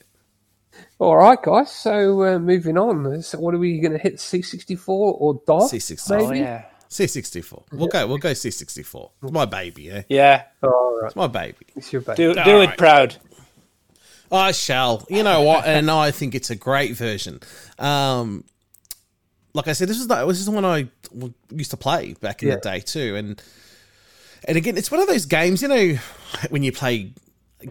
All 0.99 1.17
right, 1.17 1.41
guys. 1.41 1.71
So 1.71 2.23
uh, 2.23 2.39
moving 2.39 2.77
on. 2.77 3.21
So 3.21 3.39
what 3.39 3.53
are 3.53 3.57
we 3.57 3.79
going 3.79 3.91
to 3.93 3.97
hit? 3.97 4.15
C64 4.17 4.87
or 4.87 5.41
DOS? 5.45 5.73
C64. 5.73 6.11
oh 6.21 6.27
maybe? 6.29 6.39
yeah, 6.39 6.65
C64. 6.89 7.63
We'll 7.73 7.87
go. 7.87 8.07
We'll 8.07 8.17
go 8.17 8.31
C64. 8.31 9.11
It's 9.23 9.31
my 9.31 9.45
baby. 9.45 9.91
Eh? 9.91 10.03
yeah. 10.09 10.43
All 10.63 10.99
right, 11.01 11.07
It's 11.07 11.15
my 11.15 11.27
baby. 11.27 11.65
it's 11.75 11.91
your 11.91 12.01
baby. 12.01 12.17
Do 12.17 12.33
do 12.35 12.39
All 12.39 12.61
it 12.61 12.67
right. 12.67 12.77
proud. 12.77 13.15
I 14.31 14.51
shall. 14.51 15.05
You 15.09 15.23
know 15.23 15.41
what? 15.41 15.65
And 15.65 15.89
I 15.89 16.11
think 16.11 16.35
it's 16.35 16.51
a 16.51 16.55
great 16.55 16.95
version. 16.95 17.39
Um, 17.79 18.43
like 19.53 19.67
I 19.67 19.73
said, 19.73 19.87
this 19.89 19.99
is 19.99 20.07
the, 20.07 20.25
this 20.27 20.39
is 20.39 20.45
the 20.45 20.51
one 20.51 20.65
I 20.65 20.87
used 21.51 21.71
to 21.71 21.77
play 21.77 22.13
back 22.21 22.41
in 22.43 22.49
Yeah. 22.49 22.55
the 22.55 22.61
day 22.61 22.79
too. 22.79 23.15
And 23.15 23.41
and 24.45 24.57
again, 24.57 24.77
it's 24.77 24.89
one 24.91 25.01
of 25.01 25.07
those 25.07 25.25
games. 25.25 25.61
You 25.61 25.67
know, 25.67 25.97
when 26.49 26.63
you 26.63 26.71
play 26.71 27.11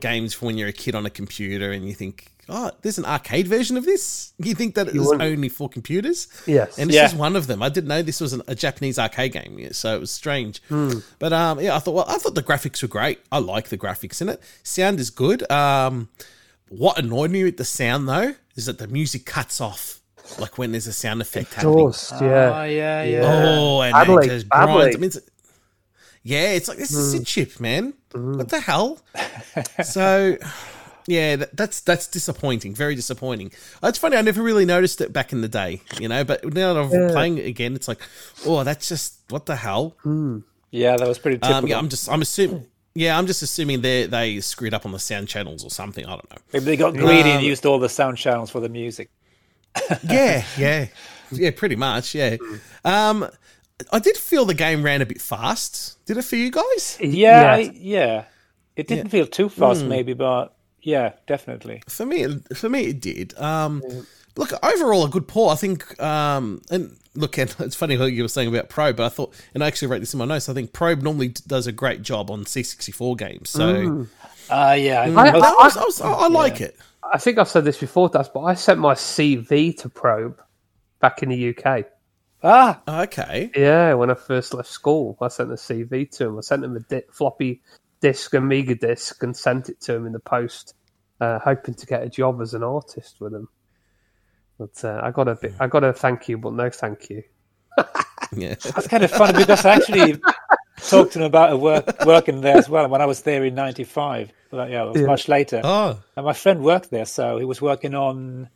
games 0.00 0.40
when 0.42 0.58
you're 0.58 0.68
a 0.68 0.72
kid 0.72 0.94
on 0.94 1.06
a 1.06 1.10
computer, 1.10 1.72
and 1.72 1.86
you 1.88 1.94
think, 1.94 2.26
oh, 2.50 2.70
there's 2.82 2.98
an 2.98 3.06
arcade 3.06 3.48
version 3.48 3.78
of 3.78 3.86
this. 3.86 4.34
You 4.38 4.54
think 4.54 4.74
that 4.74 4.88
it's 4.88 4.98
wouldn't. 4.98 5.22
only 5.22 5.48
for 5.48 5.66
computers. 5.68 6.28
Yes. 6.46 6.78
And 6.78 6.90
this 6.90 6.96
Yeah. 6.96 7.06
is 7.06 7.14
one 7.14 7.36
of 7.36 7.46
them. 7.46 7.62
I 7.62 7.70
didn't 7.70 7.88
know 7.88 8.02
this 8.02 8.20
was 8.20 8.34
an, 8.34 8.42
a 8.48 8.54
Japanese 8.54 8.98
arcade 8.98 9.32
game, 9.32 9.72
so 9.72 9.96
it 9.96 10.00
was 10.00 10.10
strange. 10.10 10.60
But 11.18 11.32
um, 11.32 11.58
yeah, 11.60 11.74
I 11.74 11.78
thought 11.78 11.94
well, 11.94 12.04
I 12.06 12.18
thought 12.18 12.34
the 12.34 12.42
graphics 12.42 12.82
were 12.82 12.88
great. 12.88 13.20
I 13.32 13.38
like 13.38 13.68
the 13.68 13.78
graphics 13.78 14.20
in 14.20 14.28
it. 14.28 14.42
Sound 14.62 15.00
is 15.00 15.08
good. 15.10 15.50
Um, 15.50 16.10
what 16.68 16.98
annoyed 16.98 17.30
me 17.30 17.44
with 17.44 17.56
the 17.56 17.64
sound 17.64 18.06
though 18.10 18.34
is 18.56 18.66
that 18.66 18.76
the 18.78 18.88
music 18.88 19.24
cuts 19.24 19.58
off, 19.58 19.97
like 20.38 20.58
when 20.58 20.72
there's 20.72 20.86
a 20.86 20.92
sound 20.92 21.20
effect 21.20 21.54
happening. 21.54 21.92
Yeah. 22.20 22.52
Oh, 22.54 22.64
yeah, 22.64 23.02
yeah. 23.04 23.20
Oh, 23.24 23.80
and 23.80 23.92
Badly, 23.92 24.26
it 24.26 24.30
just 24.30 24.48
grinds. 24.48 24.96
I 24.96 24.98
mean, 24.98 25.04
it's- 25.10 25.30
yeah, 26.22 26.50
it's 26.52 26.68
like 26.68 26.78
this 26.78 26.92
is 26.92 27.14
a 27.14 27.24
chip, 27.24 27.58
man. 27.60 27.94
What 28.12 28.48
the 28.50 28.60
hell? 28.60 28.98
so, 29.84 30.36
yeah, 31.06 31.36
that, 31.36 31.56
that's 31.56 31.80
that's 31.80 32.06
disappointing. 32.06 32.74
Very 32.74 32.94
disappointing. 32.94 33.52
It's 33.82 33.98
funny. 33.98 34.16
I 34.16 34.22
never 34.22 34.42
really 34.42 34.66
noticed 34.66 35.00
it 35.00 35.12
back 35.12 35.32
in 35.32 35.40
the 35.40 35.48
day, 35.48 35.80
you 35.98 36.08
know. 36.08 36.24
But 36.24 36.44
now 36.52 36.74
that 36.74 36.80
I'm 36.80 36.90
Yeah. 36.90 37.12
playing 37.12 37.38
it 37.38 37.46
again, 37.46 37.74
it's 37.74 37.88
like, 37.88 38.00
oh, 38.44 38.62
that's 38.64 38.88
just 38.88 39.20
what 39.30 39.46
the 39.46 39.56
hell. 39.56 39.96
Yeah, 40.70 40.96
that 40.96 41.08
was 41.08 41.18
pretty 41.18 41.38
typical. 41.38 41.56
Um, 41.56 41.66
yeah, 41.66 41.78
I'm 41.78 41.88
just, 41.88 42.10
I'm 42.10 42.20
assuming. 42.20 42.66
Yeah, 42.94 43.16
I'm 43.16 43.26
just 43.26 43.42
assuming 43.42 43.80
they 43.80 44.06
they 44.06 44.40
screwed 44.40 44.74
up 44.74 44.84
on 44.84 44.92
the 44.92 44.98
sound 44.98 45.28
channels 45.28 45.64
or 45.64 45.70
something. 45.70 46.04
I 46.04 46.10
don't 46.10 46.30
know. 46.30 46.38
Maybe 46.52 46.64
they 46.64 46.76
got 46.76 46.94
greedy 46.94 47.30
and 47.30 47.38
Um, 47.38 47.44
used 47.44 47.64
all 47.64 47.78
the 47.78 47.88
sound 47.88 48.18
channels 48.18 48.50
for 48.50 48.60
the 48.60 48.68
music. 48.68 49.08
yeah, 50.04 50.44
yeah, 50.56 50.86
yeah, 51.30 51.50
pretty 51.50 51.76
much. 51.76 52.14
Yeah. 52.14 52.36
Um, 52.84 53.28
I 53.92 53.98
did 53.98 54.16
feel 54.16 54.44
the 54.44 54.54
game 54.54 54.82
ran 54.82 55.02
a 55.02 55.06
bit 55.06 55.20
fast. 55.20 56.04
Did 56.06 56.16
it 56.16 56.22
for 56.22 56.36
you 56.36 56.50
guys? 56.50 56.98
Yeah, 57.00 57.56
Yes. 57.56 57.68
I- 57.68 57.72
yeah. 57.78 58.24
It 58.76 58.86
didn't 58.86 59.08
feel 59.08 59.26
too 59.26 59.48
fast, 59.48 59.84
maybe, 59.84 60.12
but 60.14 60.54
yeah, 60.82 61.14
definitely. 61.26 61.82
For 61.88 62.06
me, 62.06 62.38
for 62.54 62.68
me, 62.68 62.82
it 62.86 63.00
did. 63.00 63.36
Um, 63.38 63.82
Look, 64.36 64.52
overall, 64.64 65.04
a 65.04 65.08
good 65.08 65.26
port. 65.26 65.52
I 65.52 65.56
think. 65.56 66.00
Um, 66.00 66.62
and 66.70 66.96
look, 67.16 67.36
and 67.38 67.52
it's 67.58 67.74
funny 67.74 67.98
what 67.98 68.12
you 68.12 68.22
were 68.22 68.28
saying 68.28 68.46
about 68.48 68.68
Probe, 68.68 68.94
but 68.94 69.06
I 69.06 69.08
thought, 69.08 69.34
and 69.52 69.64
I 69.64 69.66
actually 69.66 69.88
wrote 69.88 69.98
this 69.98 70.14
in 70.14 70.18
my 70.18 70.26
notes. 70.26 70.48
I 70.48 70.54
think 70.54 70.72
Probe 70.72 71.02
normally 71.02 71.34
does 71.48 71.66
a 71.66 71.72
great 71.72 72.02
job 72.02 72.30
on 72.30 72.44
C64 72.44 73.18
games. 73.18 73.50
So 73.50 74.06
Uh, 74.50 74.76
yeah, 74.78 75.02
I, 75.02 75.06
I- 75.06 75.28
I, 75.28 75.32
was, 75.64 75.76
I, 75.76 75.80
was, 75.84 76.00
I, 76.00 76.10
I 76.12 76.28
like 76.28 76.60
it. 76.60 76.76
I 77.12 77.18
think 77.18 77.38
I've 77.38 77.48
said 77.48 77.64
this 77.64 77.78
before, 77.78 78.08
Das, 78.08 78.28
but 78.28 78.40
I 78.40 78.54
sent 78.54 78.80
my 78.80 78.94
CV 78.94 79.76
to 79.78 79.88
Probe 79.88 80.38
back 81.00 81.22
in 81.22 81.30
the 81.30 81.56
UK. 81.56 81.84
ah, 82.42 82.80
Okay. 82.86 83.50
Yeah, 83.56 83.94
when 83.94 84.10
I 84.10 84.14
first 84.14 84.52
left 84.54 84.68
school, 84.68 85.16
I 85.20 85.28
sent 85.28 85.50
a 85.50 85.54
CV 85.54 86.10
to 86.18 86.26
him. 86.26 86.38
I 86.38 86.40
sent 86.42 86.64
him 86.64 86.76
a 86.76 86.80
di- 86.80 87.02
floppy 87.12 87.62
disk, 88.00 88.34
Amiga 88.34 88.74
disk, 88.74 89.22
and 89.22 89.36
sent 89.36 89.68
it 89.68 89.80
to 89.82 89.94
him 89.94 90.06
in 90.06 90.12
the 90.12 90.20
post, 90.20 90.74
uh, 91.20 91.38
hoping 91.38 91.74
to 91.74 91.86
get 91.86 92.02
a 92.02 92.08
job 92.08 92.40
as 92.42 92.52
an 92.54 92.62
artist 92.62 93.20
with 93.20 93.32
him. 93.34 93.48
But 94.58 94.84
uh, 94.84 95.00
I 95.02 95.10
got 95.12 95.28
a 95.28 95.34
bit, 95.36 95.54
I 95.60 95.66
got 95.68 95.84
a 95.84 95.92
thank 95.92 96.28
you, 96.28 96.36
but 96.38 96.52
no 96.52 96.68
thank 96.70 97.10
you. 97.10 97.22
Yeah. 98.36 98.56
that's 98.56 98.86
kind 98.88 99.02
of 99.02 99.10
funny 99.10 99.38
because 99.38 99.64
I 99.64 99.76
actually 99.76 100.20
talked 100.86 101.14
to 101.14 101.20
him 101.20 101.24
about 101.24 101.58
work, 101.60 102.04
working 102.04 102.42
there 102.42 102.58
as 102.58 102.68
well 102.68 102.86
when 102.86 103.00
I 103.00 103.06
was 103.06 103.22
there 103.22 103.42
in 103.42 103.54
'95. 103.54 104.30
But 104.50 104.70
yeah, 104.70 104.84
it 104.84 104.88
was 104.92 105.00
Yeah. 105.00 105.06
much 105.06 105.28
later. 105.28 105.60
Oh. 105.62 105.98
And 106.16 106.24
my 106.24 106.32
friend 106.32 106.62
worked 106.62 106.90
there, 106.90 107.04
so 107.04 107.38
he 107.38 107.44
was 107.44 107.60
working 107.60 107.94
on 107.94 108.48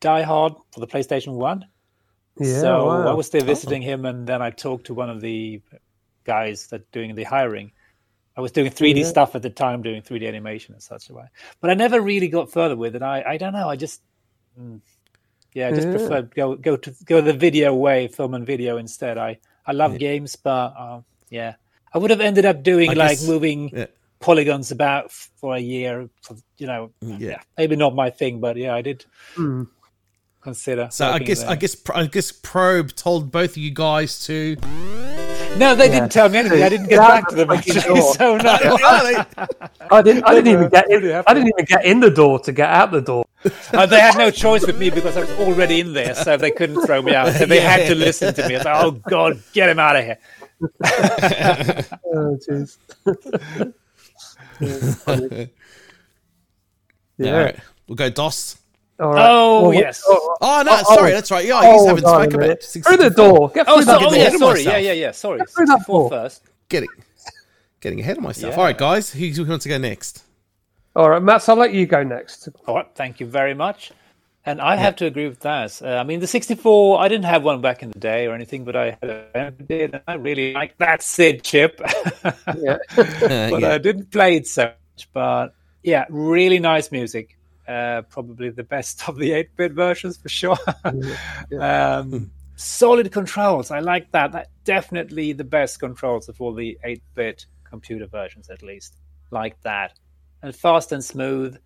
Die 0.00 0.22
Hard 0.22 0.54
for 0.72 0.80
the 0.80 0.86
PlayStation 0.86 1.34
One. 1.34 1.66
Yeah, 2.38 2.60
so 2.60 2.86
wow. 2.86 3.08
I 3.08 3.14
was 3.14 3.30
there 3.30 3.42
visiting 3.44 3.82
him, 3.82 4.04
and 4.06 4.26
then 4.26 4.42
I 4.42 4.50
talked 4.50 4.86
to 4.86 4.94
one 4.94 5.08
of 5.10 5.20
the 5.20 5.60
guys 6.24 6.66
that 6.68 6.90
doing 6.90 7.14
the 7.14 7.24
hiring. 7.24 7.70
I 8.36 8.40
was 8.40 8.50
doing 8.50 8.70
3D 8.70 9.00
Yeah. 9.00 9.06
stuff 9.06 9.34
at 9.36 9.42
the 9.42 9.50
time, 9.50 9.82
doing 9.82 10.02
3D 10.02 10.26
animation 10.26 10.74
and 10.74 10.82
such 10.82 11.08
a 11.10 11.14
way. 11.14 11.26
But 11.60 11.70
I 11.70 11.74
never 11.74 12.00
really 12.00 12.26
got 12.28 12.50
further 12.50 12.74
with 12.76 12.96
it. 12.96 13.02
I, 13.02 13.22
I 13.22 13.36
don't 13.36 13.52
know. 13.52 13.68
I 13.68 13.76
just, 13.76 14.00
mm, 14.60 14.80
yeah, 15.52 15.68
I 15.68 15.72
just 15.72 15.86
Yeah. 15.86 15.92
preferred 15.94 16.34
go 16.34 16.56
go 16.56 16.76
to 16.76 16.94
go 17.04 17.20
the 17.20 17.32
video 17.32 17.72
way, 17.74 18.08
film 18.08 18.34
and 18.34 18.44
video 18.44 18.78
instead. 18.78 19.18
I 19.18 19.38
I 19.66 19.72
love 19.72 19.98
games, 19.98 20.34
but 20.34 20.74
uh, 20.76 21.00
yeah, 21.30 21.54
I 21.92 21.98
would 21.98 22.10
have 22.10 22.20
ended 22.20 22.44
up 22.44 22.62
doing 22.64 22.90
I 22.90 22.94
like 22.94 23.18
guess- 23.18 23.26
moving 23.28 23.68
Yeah. 23.68 23.86
Polygons 24.20 24.70
about 24.70 25.12
for 25.12 25.54
a 25.54 25.60
year. 25.60 26.08
For, 26.22 26.36
you 26.58 26.66
know, 26.66 26.90
Yeah. 27.00 27.40
maybe 27.58 27.76
not 27.76 27.94
my 27.94 28.10
thing, 28.10 28.40
but 28.40 28.56
yeah, 28.56 28.74
I 28.74 28.82
did 28.82 29.04
Hmm. 29.34 29.64
consider. 30.42 30.88
So 30.90 31.08
I 31.10 31.18
guess 31.18 31.40
there. 31.42 31.50
I 31.50 31.54
guess 31.56 31.76
I 31.94 32.06
guess 32.06 32.32
Probe 32.32 32.94
told 32.94 33.30
both 33.32 33.50
of 33.52 33.56
you 33.58 33.70
guys 33.70 34.18
to. 34.26 34.56
No, 35.56 35.76
they 35.76 35.88
didn't 35.88 36.10
tell 36.10 36.28
me 36.28 36.38
anything. 36.38 36.64
I 36.64 36.68
didn't 36.68 36.88
get 36.88 36.96
Yeah, 36.96 37.06
back 37.08 37.28
to 37.28 37.36
them 37.36 37.48
actually. 37.50 37.80
door. 37.82 38.14
So 38.16 38.36
no. 38.38 38.50
I 39.90 40.02
didn't, 40.02 40.24
I 40.24 40.34
didn't 40.34 40.48
even 40.52 40.68
get 40.68 40.90
in. 40.90 41.22
I 41.26 41.32
didn't 41.34 41.48
even 41.56 41.64
get 41.66 41.84
in 41.84 42.00
the 42.00 42.10
door 42.10 42.40
to 42.40 42.50
get 42.52 42.68
out 42.70 42.90
the 42.90 43.00
door. 43.00 43.24
Uh, 43.72 43.86
they 43.86 44.00
had 44.00 44.16
no 44.18 44.30
choice 44.32 44.66
with 44.66 44.78
me 44.78 44.90
because 44.90 45.16
I 45.16 45.20
was 45.20 45.30
already 45.38 45.78
in 45.78 45.92
there, 45.92 46.14
so 46.14 46.36
they 46.36 46.50
couldn't 46.50 46.80
throw 46.86 47.02
me 47.02 47.14
out. 47.14 47.32
So 47.34 47.46
they 47.46 47.60
had 47.60 47.86
to 47.88 47.94
listen 47.94 48.34
to 48.34 48.48
me. 48.48 48.54
I 48.56 48.58
was 48.58 48.64
like, 48.64 48.84
"Oh 48.84 48.90
God, 49.08 49.42
get 49.52 49.68
him 49.68 49.78
out 49.78 49.94
of 49.96 50.04
here!" 50.04 50.18
Oh, 52.12 52.38
jeez. 52.48 52.78
Yeah, 57.16 57.26
yeah. 57.26 57.36
right. 57.44 57.56
We'll 57.86 57.94
go 57.96 58.10
DOS. 58.10 58.58
All 59.00 59.10
right. 59.12 59.26
Oh, 59.28 59.62
Well, 59.68 59.74
yes. 59.74 60.02
oh, 60.06 60.36
Oh 60.40 60.62
no, 60.66 60.80
Oh, 60.84 60.94
sorry, 60.96 61.10
oh. 61.12 61.14
that's 61.14 61.30
right. 61.30 61.44
Yeah, 61.46 61.60
you 61.62 61.68
oh, 61.68 61.86
haven't 61.86 62.02
darling, 62.04 62.30
spoken 62.30 62.40
minute. 62.40 62.66
about 62.74 62.84
through 62.86 62.96
the 62.96 63.10
door. 63.10 63.50
Get 63.54 63.66
Oh, 63.68 63.80
so, 63.80 63.86
the 63.86 64.04
oh 64.04 64.12
ahead 64.12 64.32
yeah, 64.32 64.38
sorry, 64.38 64.62
yeah, 64.62 64.76
yeah, 64.78 64.92
yeah, 64.92 65.10
sorry. 65.12 65.40
through 65.48 65.66
that 65.66 65.84
door. 65.86 66.10
first. 66.10 66.42
Getting 66.68 66.88
getting 67.80 68.00
ahead 68.00 68.16
of 68.16 68.22
myself. 68.22 68.52
Yeah. 68.54 68.58
All 68.58 68.64
right, 68.64 68.76
guys, 68.76 69.10
who, 69.12 69.26
who 69.28 69.44
wants 69.44 69.62
to 69.64 69.68
go 69.68 69.78
next? 69.78 70.24
All 70.96 71.10
right, 71.10 71.22
Matt. 71.22 71.48
I'll 71.48 71.56
let 71.56 71.72
you 71.72 71.86
go 71.86 72.02
next. 72.02 72.48
All 72.66 72.76
right, 72.76 72.86
thank 72.94 73.20
you 73.20 73.26
very 73.26 73.54
much. 73.54 73.92
And 74.46 74.60
I 74.60 74.76
have 74.76 74.96
to 74.96 75.06
agree 75.06 75.26
with 75.26 75.40
that. 75.40 75.80
Uh, 75.82 75.96
I 75.96 76.04
mean, 76.04 76.20
the 76.20 76.26
64, 76.26 77.00
I 77.00 77.08
didn't 77.08 77.24
have 77.24 77.42
one 77.44 77.62
back 77.62 77.82
in 77.82 77.90
the 77.90 77.98
day 77.98 78.26
or 78.26 78.34
anything, 78.34 78.64
but 78.64 78.76
I 78.76 78.98
had 79.02 79.10
a 79.34 79.50
did, 79.50 79.94
and 79.94 80.02
I 80.06 80.14
really 80.14 80.52
like 80.52 80.76
that 80.78 81.02
SID 81.02 81.42
chip. 81.42 81.80
Yeah. 82.58 82.76
But 82.96 83.60
yeah. 83.62 83.72
I 83.74 83.78
didn't 83.78 84.10
play 84.10 84.36
it 84.36 84.46
so 84.46 84.64
much. 84.64 85.08
But 85.14 85.54
yeah, 85.82 86.04
really 86.10 86.58
nice 86.58 86.92
music. 86.92 87.38
Uh, 87.66 88.02
probably 88.02 88.50
the 88.50 88.62
best 88.64 89.08
of 89.08 89.16
the 89.16 89.32
8 89.32 89.56
bit 89.56 89.72
versions 89.72 90.18
for 90.18 90.28
sure. 90.28 90.58
um, 91.60 92.30
solid 92.56 93.10
controls. 93.12 93.70
I 93.70 93.80
like 93.80 94.10
that. 94.12 94.32
that. 94.32 94.48
Definitely 94.64 95.32
the 95.32 95.44
best 95.44 95.80
controls 95.80 96.28
of 96.28 96.40
all 96.40 96.52
the 96.54 96.78
8 96.84 97.02
bit 97.14 97.46
computer 97.64 98.06
versions, 98.06 98.50
at 98.50 98.62
least. 98.62 98.96
Like 99.30 99.60
that. 99.62 99.98
and 100.42 100.54
fast 100.54 100.92
and 100.92 101.02
smooth. 101.04 101.58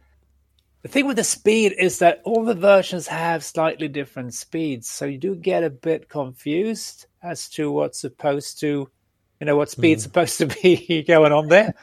The 0.83 0.89
thing 0.89 1.07
with 1.07 1.17
the 1.17 1.25
speed 1.25 1.75
is 1.77 1.99
that 1.99 2.21
all 2.25 2.45
the 2.45 2.55
versions 2.55 3.09
have 3.09 3.45
slightly 3.45 3.89
different 3.89 4.35
speeds, 4.35 4.89
so 4.89 5.07
you 5.07 5.19
do 5.19 5.35
get 5.35 5.65
a 5.65 5.71
bit 5.71 6.09
confused 6.09 7.07
as 7.21 7.49
to 7.51 7.71
what's 7.73 8.01
supposed 8.01 8.61
to, 8.61 8.89
you 9.41 9.47
know, 9.47 9.57
what 9.57 9.71
speed's 9.71 10.05
supposed 10.05 10.39
to 10.39 10.47
be 10.47 11.03
going 11.09 11.33
on 11.33 11.49
there. 11.49 11.75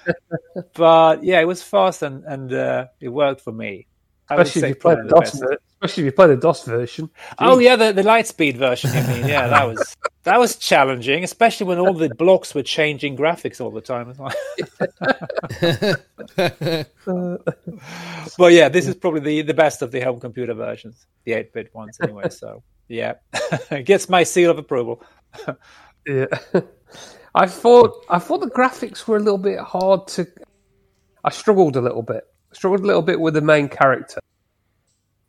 but 0.73 1.23
yeah, 1.25 1.41
it 1.41 1.47
was 1.47 1.61
fast 1.61 2.03
and 2.03 2.23
and 2.23 2.53
uh, 2.53 2.85
it 3.01 3.09
worked 3.09 3.41
for 3.41 3.51
me. 3.51 3.87
I 4.29 4.37
would 4.37 4.47
Especially 4.47 4.69
if 4.69 4.75
you 4.77 4.81
play 4.81 4.95
the 4.95 5.03
the 5.03 5.09
DOS, 5.09 5.41
especially 5.86 6.03
if 6.03 6.05
you 6.05 6.11
play 6.11 6.27
the 6.27 6.36
DOS 6.38 6.65
version. 6.65 7.09
Oh 7.39 7.59
yeah, 7.59 7.75
the, 7.75 7.93
the 7.93 8.03
light 8.03 8.27
speed 8.27 8.57
version. 8.57 8.91
You 8.93 9.01
mean? 9.07 9.27
Yeah, 9.27 9.47
that 9.47 9.67
was 9.67 9.95
that 10.23 10.39
was 10.39 10.55
challenging, 10.57 11.23
especially 11.23 11.67
when 11.67 11.79
all 11.79 11.93
the 11.93 12.09
blocks 12.09 12.55
were 12.55 12.63
changing 12.63 13.15
graphics 13.15 13.61
all 13.61 13.71
the 13.71 13.81
time. 13.81 14.13
But 18.38 18.53
yeah, 18.53 18.69
this 18.69 18.88
is 18.88 18.95
probably 18.95 19.19
the, 19.19 19.41
the 19.43 19.53
best 19.53 19.81
of 19.81 19.91
the 19.91 20.01
home 20.01 20.19
computer 20.19 20.53
versions, 20.53 21.05
the 21.23 21.33
eight 21.33 21.53
bit 21.53 21.73
ones 21.73 21.97
anyway. 22.01 22.29
So 22.29 22.63
yeah, 22.88 23.13
it 23.71 23.86
gets 23.86 24.09
my 24.09 24.23
seal 24.23 24.51
of 24.51 24.57
approval. 24.57 25.03
Yeah. 26.07 26.27
I 27.33 27.47
thought 27.47 28.05
I 28.11 28.19
thought 28.19 28.41
the 28.41 28.51
graphics 28.51 29.07
were 29.07 29.17
a 29.17 29.19
little 29.19 29.39
bit 29.39 29.57
hard 29.57 30.07
to. 30.09 30.27
I 31.23 31.31
struggled 31.31 31.75
a 31.77 31.81
little 31.81 32.03
bit. 32.03 32.25
Struggled 32.53 32.81
a 32.81 32.86
little 32.86 33.01
bit 33.01 33.19
with 33.19 33.33
the 33.33 33.41
main 33.41 33.69
character. 33.69 34.19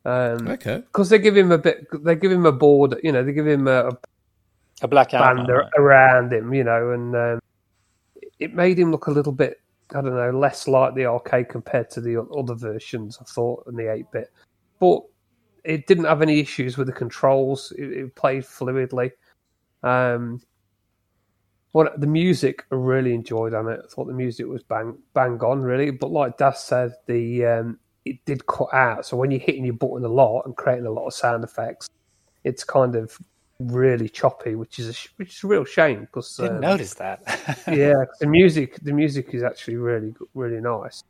Um, 0.07 0.47
Okay. 0.47 0.77
because 0.77 1.09
they 1.09 1.19
give 1.19 1.35
him 1.35 1.51
a 1.51 1.57
bit. 1.57 1.85
They 2.03 2.15
give 2.15 2.31
him 2.31 2.45
a 2.45 2.51
board. 2.51 2.95
You 3.03 3.11
know, 3.11 3.23
they 3.23 3.33
give 3.33 3.45
him 3.47 3.67
a, 3.67 3.89
a 3.89 3.97
A 4.83 4.87
black 4.87 5.11
band 5.11 5.39
armor. 5.39 5.69
around 5.77 6.31
him. 6.31 6.53
You 6.53 6.63
know, 6.63 6.91
and 6.91 7.15
um, 7.15 7.39
it 8.39 8.53
made 8.53 8.79
him 8.79 8.91
look 8.91 9.07
a 9.07 9.11
little 9.11 9.33
bit. 9.33 9.59
I 9.95 10.01
don't 10.01 10.15
know, 10.15 10.31
less 10.31 10.67
like 10.67 10.95
the 10.95 11.05
arcade 11.05 11.49
compared 11.49 11.89
to 11.91 12.01
the 12.01 12.21
other 12.37 12.55
versions. 12.55 13.17
I 13.21 13.25
thought 13.25 13.65
in 13.67 13.75
the 13.75 13.91
eight 13.91 14.09
bit, 14.11 14.31
but 14.79 15.01
it 15.63 15.87
didn't 15.87 16.05
have 16.05 16.21
any 16.21 16.39
issues 16.39 16.77
with 16.77 16.87
the 16.87 16.93
controls. 16.93 17.73
It, 17.77 17.91
it 17.91 18.15
played 18.15 18.43
fluidly. 18.43 19.11
Um, 19.83 20.41
what 21.73 21.99
the 21.99 22.07
music 22.07 22.65
I 22.71 22.75
really 22.75 23.13
enjoyed 23.13 23.53
on 23.53 23.67
it. 23.69 23.81
I 23.83 23.87
thought 23.93 24.07
the 24.07 24.13
music 24.13 24.45
was 24.47 24.63
bang 24.63 24.97
bang 25.13 25.37
on 25.41 25.61
really, 25.61 25.91
but 25.91 26.11
like 26.11 26.37
Das 26.37 26.63
said, 26.63 26.93
the 27.07 27.45
um, 27.45 27.79
it 28.11 28.25
did 28.25 28.45
cut 28.47 28.73
out. 28.73 29.05
So 29.05 29.17
when 29.17 29.31
you're 29.31 29.39
hitting 29.39 29.65
your 29.65 29.73
button 29.75 30.03
a 30.03 30.09
lot 30.09 30.43
and 30.45 30.55
creating 30.55 30.85
a 30.85 30.91
lot 30.91 31.07
of 31.07 31.13
sound 31.13 31.43
effects, 31.43 31.89
it's 32.43 32.63
kind 32.63 32.95
of 32.95 33.17
really 33.59 34.07
choppy, 34.09 34.55
which 34.55 34.79
is 34.79 34.87
a 34.87 34.93
sh- 34.93 35.09
which 35.17 35.35
is 35.37 35.43
a 35.43 35.47
real 35.47 35.65
shame 35.65 36.01
because 36.01 36.35
Didn't 36.37 36.61
notice 36.61 36.93
that. 36.95 37.21
yeah, 37.67 38.05
the 38.19 38.27
music 38.27 38.79
the 38.81 38.93
music 38.93 39.33
is 39.33 39.43
actually 39.43 39.77
really 39.77 40.15
really 40.33 40.61
nice. 40.61 41.03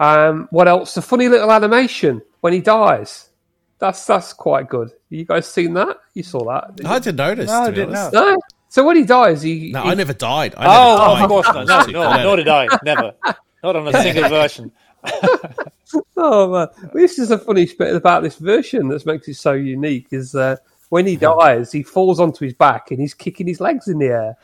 Um, 0.00 0.48
what 0.50 0.68
else? 0.68 0.94
The 0.94 1.02
funny 1.02 1.28
little 1.28 1.50
animation 1.50 2.22
when 2.40 2.52
he 2.52 2.60
dies. 2.60 3.30
That's 3.78 4.04
that's 4.06 4.32
quite 4.32 4.68
good. 4.68 4.90
You 5.08 5.24
guys 5.24 5.46
seen 5.46 5.74
that? 5.74 5.98
You 6.14 6.22
saw 6.22 6.44
that? 6.46 6.76
didn't 6.76 6.88
you? 6.88 6.94
I 6.94 6.98
didn't 6.98 7.16
notice. 7.16 7.48
No, 7.48 7.62
I 7.62 7.66
to 7.66 7.70
be 7.70 7.76
didn't 7.76 7.96
honest. 7.96 8.12
No. 8.12 8.36
So 8.70 8.84
when 8.84 8.96
he 8.96 9.04
dies, 9.04 9.40
he, 9.40 9.70
No, 9.70 9.82
he 9.82 9.90
I 9.90 9.94
never 9.94 10.12
died. 10.12 10.54
I 10.56 10.66
oh, 10.66 11.14
died. 11.14 11.22
of 11.22 11.28
course 11.28 11.46
not. 11.46 11.66
No, 11.66 11.92
no, 11.92 12.22
nor 12.22 12.36
did 12.36 12.48
I. 12.48 12.68
Never. 12.82 13.14
Not 13.62 13.76
on 13.76 13.88
a 13.88 13.92
single 14.02 14.28
version. 14.28 14.72
Oh 16.16 16.50
man, 16.52 16.68
this 16.92 17.18
is 17.18 17.30
a 17.30 17.38
funny 17.38 17.66
bit 17.66 17.94
about 17.94 18.22
this 18.22 18.36
version 18.36 18.88
that 18.88 19.06
makes 19.06 19.28
it 19.28 19.34
so 19.34 19.52
unique. 19.52 20.08
Is 20.10 20.34
uh, 20.34 20.56
when 20.90 21.06
he 21.06 21.16
dies, 21.30 21.72
he 21.72 21.82
falls 21.82 22.20
onto 22.20 22.44
his 22.44 22.54
back 22.54 22.90
and 22.90 23.00
he's 23.00 23.14
kicking 23.14 23.46
his 23.46 23.60
legs 23.60 23.88
in 23.88 23.98
the 23.98 24.06
air. 24.06 24.36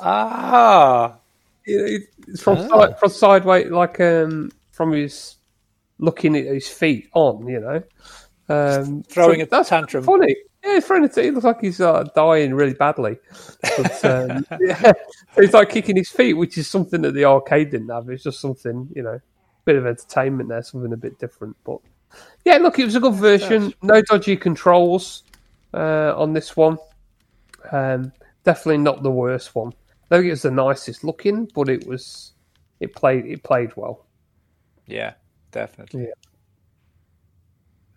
Ah, 0.00 1.16
It's 1.64 2.42
from 2.42 2.58
Oh. 2.58 2.68
side, 2.68 2.98
from 2.98 3.08
sideways, 3.10 3.70
like 3.70 4.00
um, 4.00 4.50
from 4.72 4.92
his 4.92 5.36
looking 5.98 6.36
at 6.36 6.44
his 6.46 6.68
feet 6.68 7.08
on. 7.14 7.46
You 7.46 7.60
know, 7.60 7.82
um, 8.48 9.02
Throwing 9.04 9.42
a 9.42 9.46
that's 9.46 9.68
tantrum. 9.68 10.04
Funny, 10.04 10.36
yeah, 10.64 10.80
throwing 10.80 11.04
a 11.04 11.08
t- 11.08 11.24
He 11.24 11.30
looks 11.30 11.44
like 11.44 11.60
he's 11.60 11.80
uh, 11.80 12.04
dying 12.14 12.54
really 12.54 12.74
badly. 12.74 13.18
But, 13.76 14.04
um, 14.30 14.46
yeah, 14.60 14.92
so 15.34 15.42
he's 15.42 15.52
like 15.52 15.68
kicking 15.70 15.96
his 15.96 16.08
feet, 16.10 16.34
which 16.34 16.56
is 16.58 16.68
something 16.68 17.02
that 17.02 17.12
the 17.12 17.24
arcade 17.24 17.70
didn't 17.70 17.88
have. 17.90 18.08
It's 18.08 18.22
just 18.24 18.40
something, 18.40 18.88
you 18.94 19.02
know, 19.02 19.20
bit 19.68 19.76
of 19.76 19.84
entertainment 19.86 20.48
there, 20.48 20.62
something 20.62 20.94
a 20.94 20.96
bit 20.96 21.18
different. 21.18 21.54
But 21.62 21.80
yeah, 22.46 22.56
look, 22.56 22.78
it 22.78 22.86
was 22.86 22.94
a 22.94 23.00
good 23.00 23.12
version. 23.12 23.74
No 23.82 24.00
dodgy 24.00 24.34
controls 24.34 25.24
uh, 25.74 26.14
on 26.16 26.32
this 26.32 26.56
one. 26.56 26.78
Um, 27.70 28.10
definitely 28.44 28.78
not 28.78 29.02
the 29.02 29.10
worst 29.10 29.54
one. 29.54 29.74
I 30.10 30.16
think 30.16 30.26
it 30.28 30.30
was 30.30 30.40
the 30.40 30.50
nicest 30.50 31.04
looking, 31.04 31.50
but 31.54 31.68
it 31.68 31.86
was. 31.86 32.32
It 32.80 32.94
played. 32.94 33.26
It 33.26 33.42
played 33.42 33.76
well. 33.76 34.06
yeah, 34.86 35.12
definitely. 35.50 36.04
Yeah. 36.04 36.12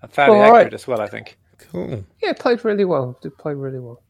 And 0.01 0.11
fairly 0.11 0.39
All 0.39 0.51
right. 0.51 0.65
accurate 0.65 0.73
as 0.73 0.87
well, 0.87 0.99
I 0.99 1.07
think. 1.07 1.37
Cool. 1.57 2.03
Yeah, 2.21 2.31
it 2.31 2.39
played 2.39 2.65
really 2.65 2.83
well. 2.83 3.17
Did 3.21 3.37
play 3.37 3.53
really 3.53 3.79
well. 3.79 4.01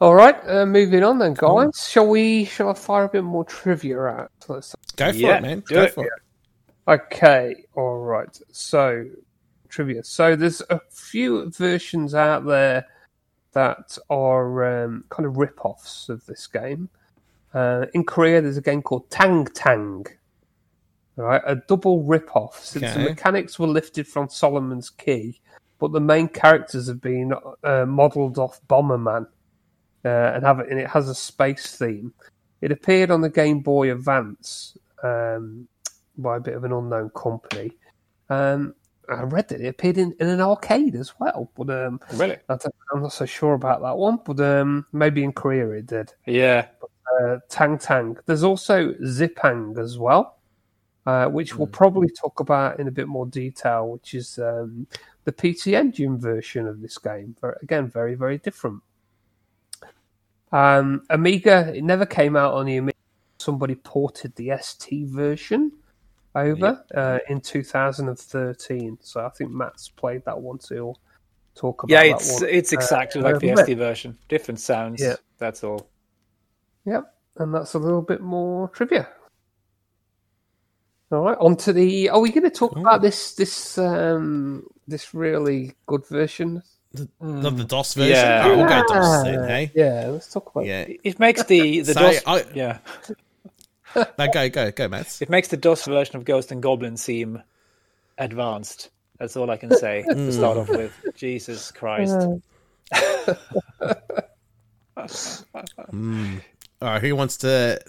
All 0.00 0.14
right, 0.14 0.36
uh, 0.48 0.64
moving 0.64 1.02
on 1.02 1.18
then, 1.18 1.34
guys. 1.34 1.86
Shall 1.90 2.06
we? 2.08 2.46
Shall 2.46 2.70
I 2.70 2.74
fire 2.74 3.04
a 3.04 3.08
bit 3.08 3.22
more 3.22 3.44
trivia 3.44 4.00
out? 4.00 4.32
Let's 4.48 4.74
Go 4.96 5.12
for 5.12 5.18
Yeah, 5.18 5.36
it, 5.36 5.42
man. 5.42 5.60
do 5.60 5.74
Go 5.74 5.82
it. 5.82 5.92
for 5.92 6.06
it. 6.06 6.12
Okay, 6.88 7.64
all 7.74 7.98
right. 7.98 8.40
So, 8.50 9.04
trivia. 9.68 10.02
So, 10.02 10.36
there's 10.36 10.62
a 10.70 10.80
few 10.90 11.50
versions 11.50 12.14
out 12.14 12.46
there 12.46 12.86
that 13.52 13.98
are 14.08 14.84
um, 14.84 15.04
kind 15.10 15.26
of 15.26 15.36
rip-offs 15.36 16.08
of 16.08 16.24
this 16.24 16.46
game. 16.46 16.88
Uh, 17.52 17.84
in 17.92 18.04
Korea, 18.04 18.40
there's 18.40 18.56
a 18.56 18.62
game 18.62 18.80
called 18.80 19.10
Tang 19.10 19.44
Tang. 19.54 20.06
All 21.18 21.24
right, 21.24 21.42
a 21.44 21.56
double 21.56 22.04
rip-off. 22.04 22.64
Since 22.64 22.94
the 22.94 23.00
mechanics 23.00 23.58
were 23.58 23.66
lifted 23.66 24.08
from 24.08 24.30
Solomon's 24.30 24.88
Key, 24.88 25.40
but 25.78 25.92
the 25.92 26.00
main 26.00 26.28
characters 26.28 26.88
have 26.88 27.02
been 27.02 27.34
uh, 27.64 27.84
modelled 27.84 28.38
off 28.38 28.60
Bomberman, 28.66 29.26
uh, 30.04 30.32
and 30.34 30.44
have 30.44 30.60
it, 30.60 30.68
and 30.70 30.78
it 30.78 30.88
has 30.88 31.08
a 31.08 31.14
space 31.14 31.76
theme. 31.76 32.12
It 32.60 32.72
appeared 32.72 33.10
on 33.10 33.20
the 33.20 33.30
Game 33.30 33.60
Boy 33.60 33.92
Advance. 33.92 34.76
Um, 35.02 35.66
by 36.20 36.36
a 36.36 36.40
bit 36.40 36.54
of 36.54 36.64
an 36.64 36.72
unknown 36.72 37.10
company. 37.10 37.72
Um, 38.28 38.74
I 39.08 39.22
read 39.22 39.48
that 39.48 39.60
it 39.60 39.66
appeared 39.66 39.98
in, 39.98 40.14
in 40.20 40.28
an 40.28 40.40
arcade 40.40 40.94
as 40.94 41.18
well, 41.18 41.50
but 41.56 41.68
um, 41.70 42.00
Really? 42.14 42.36
I 42.48 42.56
I'm 42.92 43.02
not 43.02 43.12
so 43.12 43.26
sure 43.26 43.54
about 43.54 43.82
that 43.82 43.96
one. 43.96 44.20
But 44.24 44.38
um, 44.40 44.86
maybe 44.92 45.24
in 45.24 45.32
Korea 45.32 45.68
it 45.70 45.86
did. 45.86 46.12
Yeah. 46.26 46.68
Uh, 47.20 47.38
Tang 47.48 47.76
Tang. 47.76 48.16
There's 48.26 48.44
also 48.44 48.92
Zipang 48.92 49.78
as 49.78 49.98
well, 49.98 50.38
uh, 51.06 51.26
which 51.26 51.56
we'll 51.56 51.66
probably 51.66 52.08
talk 52.08 52.38
about 52.38 52.78
in 52.78 52.86
a 52.86 52.92
bit 52.92 53.08
more 53.08 53.26
detail, 53.26 53.88
which 53.88 54.14
is 54.14 54.38
um, 54.38 54.86
the 55.24 55.32
PC 55.32 55.74
Engine 55.74 56.16
version 56.18 56.68
of 56.68 56.80
this 56.80 56.98
game. 56.98 57.34
Again, 57.62 57.88
very 57.88 58.14
very 58.14 58.38
different. 58.38 58.80
Um, 60.52 61.02
Amiga. 61.10 61.72
It 61.74 61.84
never 61.84 62.06
came 62.06 62.36
out 62.36 62.54
on 62.54 62.66
the 62.66 62.76
Amiga. 62.78 62.96
Somebody 63.38 63.74
ported 63.74 64.34
the 64.36 64.52
ST 64.60 65.08
version 65.08 65.72
over 66.34 66.84
uh, 66.94 67.18
in 67.28 67.40
2013. 67.40 68.98
So 69.00 69.24
I 69.24 69.28
think 69.30 69.50
Matt's 69.50 69.88
played 69.88 70.24
that 70.26 70.40
one 70.40 70.58
too. 70.58 70.94
Talk 71.54 71.82
about 71.82 71.92
Yeah, 71.92 72.12
that 72.12 72.20
it's 72.20 72.42
it's 72.42 72.72
exactly 72.72 73.20
uh, 73.22 73.24
like 73.32 73.40
the. 73.40 73.56
ST 73.56 73.76
version. 73.76 74.16
Different 74.28 74.60
sounds. 74.60 75.00
Yeah. 75.00 75.16
That's 75.38 75.64
all. 75.64 75.88
Yep, 76.86 77.12
and 77.38 77.54
that's 77.54 77.74
a 77.74 77.78
little 77.78 78.02
bit 78.02 78.20
more 78.20 78.68
trivia. 78.68 79.08
All 81.12 81.22
right, 81.22 81.36
on 81.40 81.56
to 81.56 81.72
the. 81.72 82.08
Are 82.10 82.20
we 82.20 82.30
going 82.30 82.44
to 82.44 82.50
talk 82.50 82.76
about 82.76 83.02
this 83.02 83.34
this 83.34 83.76
um 83.78 84.64
this 84.86 85.12
really 85.12 85.74
good 85.86 86.06
version? 86.06 86.62
Of 87.20 87.56
the 87.56 87.64
DOS 87.64 87.94
version? 87.94 88.12
Yeah. 88.16 88.42
Oh, 88.46 88.56
we'll 88.56 88.68
go 88.68 88.82
DOS 88.88 89.22
then, 89.24 89.48
hey? 89.48 89.70
Yeah, 89.74 90.06
let's 90.08 90.32
talk 90.32 90.50
about. 90.50 90.66
Yeah. 90.66 90.86
It 91.04 91.18
makes 91.20 91.44
the 91.44 91.80
the 91.82 91.94
So, 91.94 92.00
DOS. 92.00 92.22
I- 92.26 92.44
yeah. 92.54 92.78
No, 94.16 94.28
go, 94.32 94.48
go, 94.48 94.70
go, 94.70 94.86
Matt. 94.88 95.20
It 95.20 95.28
makes 95.28 95.48
the 95.48 95.56
DOS 95.56 95.84
version 95.86 96.14
of 96.16 96.24
Ghost 96.24 96.52
and 96.52 96.62
Goblin 96.62 96.96
seem 96.96 97.42
advanced. 98.18 98.90
That's 99.18 99.36
all 99.36 99.50
I 99.50 99.56
can 99.56 99.76
say 99.76 100.02
to 100.08 100.32
start 100.32 100.56
off 100.58 100.68
with. 100.68 100.92
Jesus 101.16 101.72
Christ. 101.72 102.14
All 104.96 106.88
right, 106.88 107.00
who 107.02 107.16
wants 107.16 107.36
to 107.38 107.80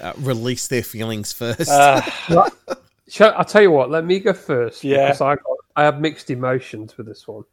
uh, 0.00 0.12
release 0.18 0.68
their 0.68 0.82
feelings 0.82 1.32
first? 1.32 1.68
Uh, 1.70 2.00
Shall, 3.08 3.34
I'll 3.36 3.44
tell 3.44 3.62
you 3.62 3.70
what. 3.70 3.90
Let 3.90 4.04
me 4.04 4.18
go 4.20 4.32
first. 4.32 4.82
Yeah. 4.82 5.06
because 5.08 5.20
I 5.20 5.34
got, 5.36 5.56
I 5.76 5.84
have 5.84 6.00
mixed 6.00 6.30
emotions 6.30 6.96
with 6.96 7.06
this 7.06 7.26
one. 7.28 7.44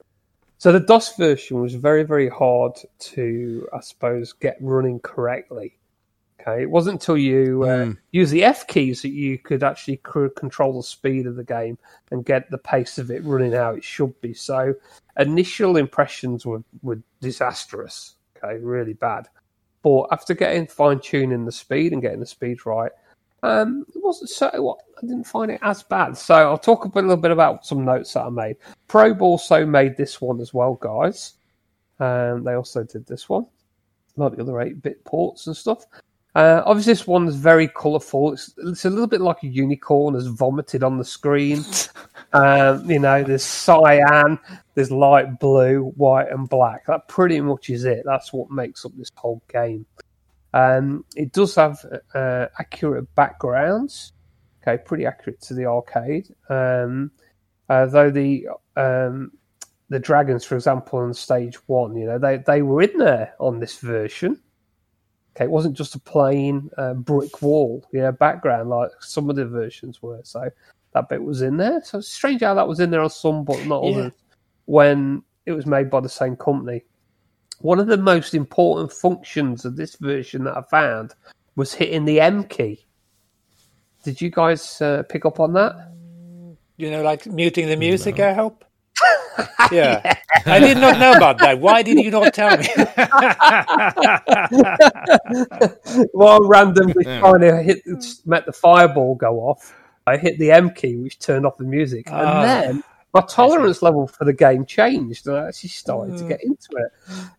So 0.64 0.72
the 0.72 0.80
DOS 0.80 1.18
version 1.18 1.60
was 1.60 1.76
very 1.76 2.04
very 2.04 2.30
hard 2.30 2.80
to, 3.00 3.68
I 3.74 3.82
suppose, 3.82 4.32
get 4.32 4.56
running 4.62 5.02
correctly. 5.02 5.78
Okay, 6.40 6.62
it 6.62 6.70
wasn't 6.70 7.02
until 7.02 7.18
you 7.18 7.64
uh, 7.64 7.68
Mm. 7.68 7.98
use 8.12 8.32
the 8.32 8.46
F 8.46 8.66
keys 8.68 9.02
that 9.02 9.10
you 9.10 9.38
could 9.38 9.62
actually 9.62 10.00
c- 10.14 10.30
control 10.38 10.78
the 10.78 10.88
speed 10.88 11.28
of 11.28 11.36
the 11.36 11.44
game 11.44 11.78
and 12.12 12.24
get 12.24 12.50
the 12.50 12.58
pace 12.58 12.98
of 12.98 13.12
it 13.12 13.26
running 13.26 13.52
how 13.52 13.72
it 13.72 13.84
should 13.84 14.14
be. 14.22 14.34
So 14.34 14.74
initial 15.20 15.76
impressions 15.76 16.46
were, 16.46 16.64
were 16.82 17.02
disastrous. 17.20 18.16
Okay, 18.38 18.58
really 18.64 18.94
bad. 18.94 19.28
But 19.82 20.08
after 20.14 20.34
getting 20.34 20.68
fine 20.68 21.02
tuning 21.02 21.44
the 21.44 21.52
speed 21.52 21.92
and 21.92 22.02
getting 22.02 22.22
the 22.22 22.26
speed 22.26 22.66
right, 22.66 22.94
Um, 23.44 23.86
it 23.94 24.02
wasn't 24.02 24.30
so. 24.30 24.78
I 24.98 25.02
didn't 25.02 25.26
find 25.26 25.52
it 25.52 25.60
as 25.62 25.84
bad. 25.84 26.18
So 26.18 26.34
I'll 26.34 26.58
talk 26.58 26.86
a 26.86 26.88
little 26.88 27.18
bit 27.18 27.32
about 27.32 27.66
some 27.66 27.84
notes 27.84 28.14
that 28.14 28.24
I 28.24 28.30
made. 28.30 28.56
Probe 28.88 29.22
also 29.22 29.66
made 29.66 29.98
this 29.98 30.22
one 30.22 30.40
as 30.40 30.54
well, 30.54 30.76
guys. 30.76 31.34
Um, 32.00 32.44
they 32.44 32.54
also 32.54 32.84
did 32.84 33.06
this 33.06 33.28
one, 33.28 33.46
like 34.16 34.36
the 34.36 34.42
other 34.42 34.62
eight-bit 34.62 35.04
ports 35.04 35.48
and 35.48 35.56
stuff. 35.56 35.86
Uh, 36.36 36.64
obviously, 36.66 36.94
this 36.94 37.06
one's 37.06 37.36
very 37.36 37.68
colourful. 37.68 38.34
It's, 38.34 38.54
it's 38.58 38.86
a 38.86 38.90
little 38.90 39.08
bit 39.08 39.22
like 39.22 39.44
a 39.44 39.48
unicorn 39.48 40.16
has 40.16 40.26
vomited 40.26 40.82
on 40.82 40.98
the 40.98 41.06
screen. 41.06 41.64
um, 42.34 42.90
you 42.90 42.98
know, 42.98 43.24
there's 43.24 43.44
cyan, 43.44 44.40
there's 44.74 44.90
light 44.90 45.38
blue, 45.40 45.92
white, 45.98 46.32
and 46.32 46.50
black. 46.50 46.86
That 46.88 47.08
pretty 47.08 47.40
much 47.42 47.70
is 47.70 47.84
it. 47.84 48.04
That's 48.06 48.34
what 48.34 48.50
makes 48.50 48.86
up 48.86 48.94
this 48.98 49.12
whole 49.16 49.44
game. 49.52 49.86
Um, 50.54 51.06
it 51.16 51.32
does 51.32 51.56
have 51.56 51.84
uh, 52.14 52.48
accurate 52.60 53.14
backgrounds. 53.16 54.14
Okay, 54.62 54.82
pretty 54.84 55.06
accurate 55.06 55.42
to 55.42 55.54
the 55.54 55.66
arcade. 55.66 56.34
Um, 56.50 57.12
uh, 57.70 57.86
though 57.88 58.12
the 58.12 58.48
um, 58.76 59.32
the 59.90 60.00
dragons, 60.00 60.46
for 60.46 60.56
example, 60.56 61.00
on 61.00 61.14
stage 61.14 61.56
one, 61.68 61.96
you 61.96 62.06
know, 62.06 62.20
they 62.20 62.38
they 62.38 62.62
were 62.62 62.82
in 62.82 62.98
there 62.98 63.34
on 63.40 63.60
this 63.60 63.80
version. 63.80 64.40
Okay, 65.36 65.46
it 65.46 65.52
wasn't 65.52 65.76
just 65.76 65.96
a 65.96 66.00
plain 66.00 66.70
uh, 66.78 66.94
brick 66.94 67.42
wall, 67.42 67.84
you 67.92 68.02
know, 68.02 68.12
background 68.12 68.70
like 68.70 68.92
some 69.00 69.30
of 69.30 69.36
the 69.36 69.46
versions 69.48 70.02
were. 70.02 70.22
So 70.24 70.48
that 70.94 71.10
bit 71.10 71.24
was 71.24 71.42
in 71.42 71.58
there. 71.58 71.82
So 71.84 71.98
it's 71.98 72.08
strange 72.08 72.42
how 72.42 72.54
that 72.54 72.68
was 72.68 72.80
in 72.80 72.92
there 72.92 73.02
on 73.02 73.10
some, 73.10 73.44
but 73.44 73.66
not 73.66 73.84
Yeah. 73.84 73.92
others. 73.98 74.14
When 74.66 75.24
it 75.46 75.52
was 75.54 75.66
made 75.66 75.90
by 75.90 76.00
the 76.02 76.10
same 76.10 76.36
company. 76.38 76.84
One 77.64 77.80
of 77.80 77.88
the 77.88 77.98
most 77.98 78.34
important 78.34 78.92
functions 78.92 79.64
of 79.64 79.78
this 79.78 79.96
version 79.96 80.44
that 80.44 80.58
I 80.58 80.62
found 80.64 81.14
was 81.56 81.74
hitting 81.74 82.04
the 82.04 82.20
M 82.20 82.44
key. 82.44 82.86
Did 84.04 84.20
you 84.20 84.30
guys 84.30 84.82
uh, 84.82 85.04
pick 85.08 85.26
up 85.26 85.40
on 85.40 85.54
that? 85.54 85.94
You 86.76 86.92
know, 86.92 87.04
like 87.04 87.26
muting 87.26 87.68
the 87.68 87.78
music, 87.78 88.20
I 88.20 88.34
hope. 88.34 88.66
yeah. 89.72 90.14
I 90.46 90.60
did 90.60 90.78
not 90.78 91.00
know 91.00 91.14
about 91.14 91.38
that. 91.40 91.62
Why 91.62 91.84
did 91.84 92.04
you 92.04 92.12
not 92.12 92.34
tell 92.34 92.58
me? 92.58 92.66
While 96.12 96.46
randomly 96.46 96.96
Yeah. 97.06 97.20
trying 97.22 97.40
to 97.42 97.64
hit, 97.64 97.82
make 98.26 98.46
the 98.46 98.52
fireball 98.52 99.16
go 99.16 99.40
off, 99.40 99.74
I 100.06 100.18
hit 100.18 100.38
the 100.38 100.52
M 100.52 100.70
key, 100.72 100.98
which 100.98 101.18
turned 101.20 101.46
off 101.46 101.56
the 101.58 101.64
music, 101.64 102.08
and 102.08 102.16
Ah. 102.28 102.42
then 102.44 102.84
my 103.14 103.22
tolerance 103.22 103.82
level 103.82 104.08
for 104.08 104.26
the 104.26 104.34
game 104.34 104.66
changed, 104.66 105.28
and 105.28 105.38
I 105.38 105.48
actually 105.48 105.70
started 105.70 106.18
to 106.18 106.24
Mm. 106.24 106.30
get 106.30 106.44
into 106.44 106.70
it. 106.78 106.92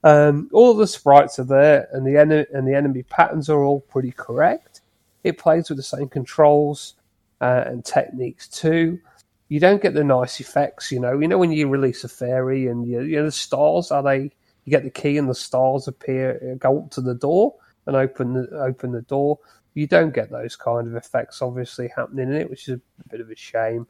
Um, 0.05 0.49
all 0.53 0.75
the 0.75 0.87
sprites 0.87 1.39
are 1.39 1.45
there, 1.45 1.89
and 1.93 2.07
the 2.07 2.17
en- 2.17 2.47
and 2.53 2.67
the 2.67 2.75
enemy 2.75 3.03
patterns 3.03 3.49
are 3.51 3.65
all 3.65 3.81
pretty 3.81 4.13
correct. 4.13 4.83
It 5.25 5.39
plays 5.39 5.69
with 5.69 5.79
the 5.79 5.83
same 5.83 6.09
controls 6.09 6.95
uh, 7.41 7.65
and 7.67 7.85
techniques 7.85 8.49
too. 8.49 9.01
You 9.49 9.61
don't 9.61 9.83
get 9.83 9.95
the 9.95 10.05
nice 10.05 10.41
effects, 10.41 10.91
you 10.93 11.01
know. 11.01 11.19
You 11.19 11.29
know 11.29 11.39
when 11.39 11.53
you 11.53 11.69
release 11.69 12.05
a 12.05 12.09
fairy 12.09 12.69
and 12.69 12.87
you, 12.87 13.01
you 13.03 13.17
know 13.17 13.25
the 13.25 13.33
stars 13.33 13.91
are 13.91 14.03
they? 14.03 14.31
You 14.65 14.71
get 14.71 14.85
the 14.85 14.91
key 14.91 15.19
and 15.19 15.29
the 15.29 15.35
stars 15.35 15.89
appear, 15.89 16.41
uh, 16.53 16.55
go 16.55 16.79
up 16.79 16.91
to 16.93 17.01
the 17.01 17.15
door 17.15 17.55
and 17.87 17.97
open 17.97 18.33
the 18.33 18.49
open 18.61 18.93
the 18.93 19.03
door. 19.03 19.39
You 19.75 19.87
don't 19.89 20.15
get 20.15 20.31
those 20.31 20.55
kind 20.57 20.87
of 20.87 20.95
effects, 20.95 21.43
obviously, 21.43 21.89
happening 21.95 22.29
in 22.29 22.37
it, 22.37 22.49
which 22.49 22.69
is 22.69 22.79
a 22.79 23.09
bit 23.09 23.21
of 23.21 23.29
a 23.31 23.35
shame. 23.37 23.87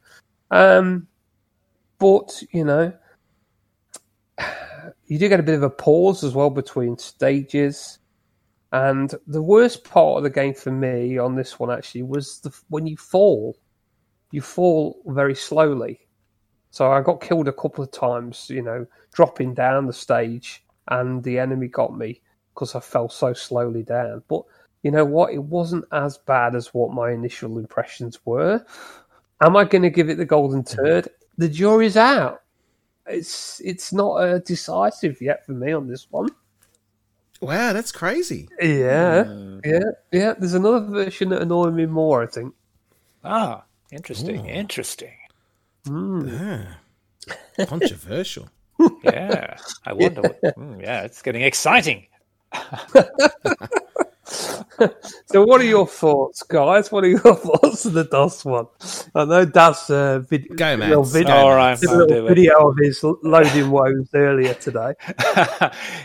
Um, 0.50 1.06
but 2.04 2.42
you 2.52 2.66
know, 2.66 2.92
you 5.06 5.18
do 5.18 5.26
get 5.30 5.40
a 5.40 5.42
bit 5.42 5.54
of 5.54 5.62
a 5.62 5.70
pause 5.70 6.22
as 6.22 6.34
well 6.34 6.50
between 6.50 6.98
stages. 6.98 7.98
And 8.72 9.14
the 9.26 9.40
worst 9.40 9.84
part 9.84 10.18
of 10.18 10.22
the 10.22 10.28
game 10.28 10.52
for 10.52 10.70
me 10.70 11.16
on 11.16 11.34
this 11.34 11.58
one 11.58 11.70
actually 11.70 12.02
was 12.02 12.40
the, 12.40 12.54
when 12.68 12.86
you 12.86 12.98
fall, 12.98 13.56
you 14.32 14.42
fall 14.42 15.00
very 15.06 15.34
slowly. 15.34 16.00
So 16.72 16.92
I 16.92 17.00
got 17.00 17.22
killed 17.22 17.48
a 17.48 17.52
couple 17.54 17.82
of 17.82 17.90
times, 17.90 18.50
you 18.50 18.60
know, 18.60 18.84
dropping 19.14 19.54
down 19.54 19.86
the 19.86 19.92
stage, 19.94 20.62
and 20.88 21.24
the 21.24 21.38
enemy 21.38 21.68
got 21.68 21.96
me 21.96 22.20
because 22.52 22.74
I 22.74 22.80
fell 22.80 23.08
so 23.08 23.32
slowly 23.32 23.82
down. 23.82 24.22
But 24.28 24.42
you 24.82 24.90
know 24.90 25.06
what? 25.06 25.32
It 25.32 25.42
wasn't 25.42 25.86
as 25.90 26.18
bad 26.18 26.54
as 26.54 26.74
what 26.74 26.92
my 26.92 27.12
initial 27.12 27.58
impressions 27.58 28.18
were. 28.26 28.62
Am 29.40 29.56
I 29.56 29.64
going 29.64 29.82
to 29.82 29.90
give 29.90 30.10
it 30.10 30.18
the 30.18 30.26
golden 30.26 30.64
mm-hmm. 30.64 30.84
turd? 30.84 31.08
The 31.38 31.48
jury's 31.48 31.96
out. 31.96 32.42
It's 33.06 33.60
it's 33.64 33.92
not 33.92 34.14
uh, 34.14 34.38
decisive 34.38 35.20
yet 35.20 35.44
for 35.44 35.52
me 35.52 35.72
on 35.72 35.86
this 35.88 36.06
one. 36.10 36.28
Wow, 37.40 37.72
that's 37.72 37.92
crazy. 37.92 38.48
Yeah, 38.60 39.24
Mm. 39.24 39.60
yeah, 39.64 39.80
yeah. 40.12 40.34
There's 40.38 40.54
another 40.54 40.80
version 40.86 41.28
that 41.30 41.42
annoyed 41.42 41.74
me 41.74 41.86
more. 41.86 42.22
I 42.22 42.26
think. 42.26 42.54
Ah, 43.22 43.64
interesting. 43.92 44.46
Ooh. 44.46 44.48
Interesting. 44.48 45.12
Mm. 45.86 46.66
Ah, 47.58 47.64
controversial. 47.66 48.48
Yeah. 49.04 49.56
I 49.84 49.92
wonder. 49.92 50.22
What, 50.22 50.40
mm, 50.56 50.80
yeah, 50.80 51.02
it's 51.02 51.20
getting 51.22 51.42
exciting. 51.42 52.06
So, 55.26 55.44
what 55.44 55.60
are 55.60 55.64
your 55.64 55.86
thoughts, 55.86 56.42
guys? 56.42 56.90
What 56.92 57.04
are 57.04 57.08
your 57.08 57.18
thoughts 57.34 57.84
of 57.86 57.92
the 57.94 58.04
DOS 58.04 58.44
one? 58.44 58.66
I 59.14 59.24
know 59.24 59.44
Daz 59.44 59.88
uh, 59.90 60.20
vid- 60.20 60.56
Go, 60.56 60.76
man. 60.76 60.88
little 60.88 61.04
vid- 61.04 61.26
Go, 61.26 61.32
All 61.32 61.54
right, 61.54 61.78
did 61.78 61.88
a 61.88 61.92
I'll 61.92 61.98
little 61.98 62.16
do 62.16 62.26
it. 62.26 62.28
video 62.30 62.68
of 62.70 62.76
his 62.80 63.02
loading 63.02 63.70
woes 63.72 64.08
earlier 64.14 64.54
today. 64.54 64.94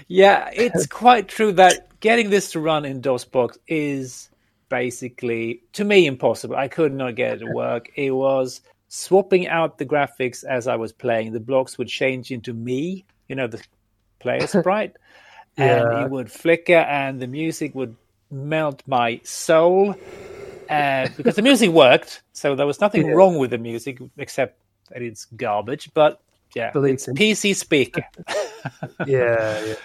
yeah, 0.08 0.50
it's 0.54 0.86
quite 0.88 1.28
true 1.28 1.52
that 1.54 2.00
getting 2.00 2.30
this 2.30 2.52
to 2.52 2.60
run 2.60 2.86
in 2.86 3.02
DOSBox 3.02 3.58
is 3.68 4.30
basically, 4.70 5.62
to 5.74 5.84
me, 5.84 6.06
impossible. 6.06 6.56
I 6.56 6.68
could 6.68 6.94
not 6.94 7.16
get 7.16 7.34
it 7.34 7.40
to 7.46 7.52
work. 7.54 7.90
It 7.96 8.12
was 8.12 8.62
swapping 8.88 9.48
out 9.48 9.78
the 9.78 9.86
graphics 9.86 10.44
as 10.44 10.68
I 10.68 10.76
was 10.76 10.92
playing. 10.92 11.32
The 11.34 11.40
blocks 11.40 11.78
would 11.78 11.88
change 11.88 12.32
into 12.32 12.54
me, 12.54 13.06
you 13.28 13.36
know, 13.36 13.48
the 13.48 13.62
player 14.20 14.48
sprite, 14.48 14.96
and 15.58 16.04
it 16.06 16.10
would 16.10 16.32
flicker, 16.32 16.74
and 16.76 17.20
the 17.22 17.28
music 17.28 17.76
would 17.76 17.96
melt 18.32 18.84
my 18.88 19.20
soul. 19.24 19.96
Uh, 20.70 21.10
because 21.18 21.36
the 21.36 21.42
music 21.42 21.72
worked, 21.72 22.22
so 22.32 22.56
there 22.56 22.68
was 22.68 22.80
nothing 22.80 23.08
Yeah. 23.08 23.14
wrong 23.14 23.40
with 23.40 23.50
the 23.50 23.58
music 23.58 24.00
except 24.18 24.60
that 24.92 25.02
it's 25.02 25.26
garbage. 25.26 25.90
But 25.96 26.22
yeah, 26.56 26.70
Believe 26.72 26.96
it's 26.96 27.08
him. 27.08 27.16
PC 27.16 27.56
speaker. 27.56 28.04
Yeah, 29.08 29.64
yeah. 29.66 29.76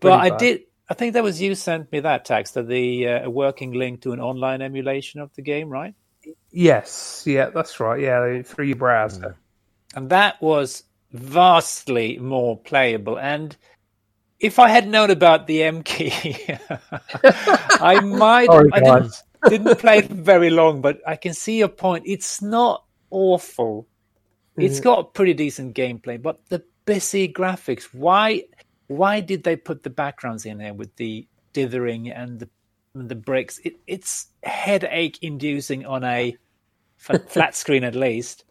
But 0.00 0.18
Pretty 0.18 0.26
I 0.26 0.28
bad. 0.30 0.38
did. 0.38 0.60
I 0.90 0.94
think 0.94 1.14
that 1.14 1.22
was 1.22 1.40
you 1.40 1.54
sent 1.54 1.90
me 1.92 2.00
that 2.00 2.24
text, 2.24 2.54
that 2.54 2.68
the 2.68 3.08
uh, 3.08 3.24
a 3.26 3.30
working 3.30 3.72
link 3.72 4.02
to 4.02 4.12
an 4.12 4.20
online 4.20 4.62
emulation 4.62 5.20
of 5.20 5.34
the 5.34 5.42
game, 5.42 5.68
right? 5.68 5.94
Yes, 6.50 7.24
yeah, 7.26 7.50
that's 7.50 7.80
right. 7.80 8.00
Yeah, 8.00 8.42
through 8.42 8.66
your 8.66 8.76
browser. 8.76 9.36
And 9.94 10.10
that 10.10 10.40
was 10.42 10.84
vastly 11.12 12.18
more 12.18 12.58
playable. 12.58 13.18
And 13.18 13.56
if 14.40 14.58
I 14.58 14.68
had 14.68 14.88
known 14.88 15.10
about 15.10 15.46
the 15.46 15.62
M 15.62 15.82
key, 15.82 16.12
I 17.24 18.00
might. 18.04 18.46
Sorry, 18.46 18.70
I 18.72 18.80
didn't, 18.80 19.22
didn't 19.48 19.78
play 19.78 19.98
it 19.98 20.06
very 20.08 20.50
long, 20.50 20.80
but 20.80 21.00
I 21.06 21.16
can 21.16 21.34
see 21.34 21.58
your 21.58 21.68
point. 21.68 22.04
It's 22.06 22.40
not 22.40 22.84
awful. 23.10 23.86
Mm-hmm. 24.52 24.62
It's 24.62 24.80
got 24.80 25.14
pretty 25.14 25.34
decent 25.34 25.74
gameplay, 25.74 26.20
but 26.20 26.40
the 26.48 26.62
busy 26.84 27.32
graphics. 27.32 27.84
Why? 27.92 28.44
Why 28.86 29.20
did 29.20 29.42
they 29.44 29.56
put 29.56 29.82
the 29.82 29.90
backgrounds 29.90 30.46
in 30.46 30.60
here 30.60 30.72
with 30.72 30.94
the 30.96 31.26
dithering 31.52 32.10
and 32.10 32.38
the 32.38 32.48
and 32.94 33.08
the 33.08 33.16
bricks? 33.16 33.58
It, 33.64 33.76
it's 33.86 34.28
headache 34.44 35.18
inducing 35.20 35.84
on 35.84 36.04
a 36.04 36.36
flat 36.96 37.54
screen 37.54 37.84
at 37.84 37.94
least. 37.94 38.44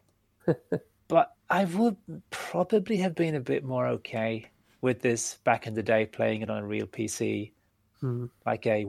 But 1.07 1.31
I 1.49 1.65
would 1.65 1.97
probably 2.29 2.97
have 2.97 3.15
been 3.15 3.35
a 3.35 3.39
bit 3.39 3.63
more 3.63 3.87
okay 3.87 4.49
with 4.81 5.01
this 5.01 5.35
back 5.43 5.67
in 5.67 5.73
the 5.73 5.83
day, 5.83 6.05
playing 6.05 6.41
it 6.41 6.49
on 6.49 6.57
a 6.63 6.65
real 6.65 6.85
PC, 6.87 7.51
Hmm. 8.01 8.25
like 8.45 8.65
a. 8.67 8.85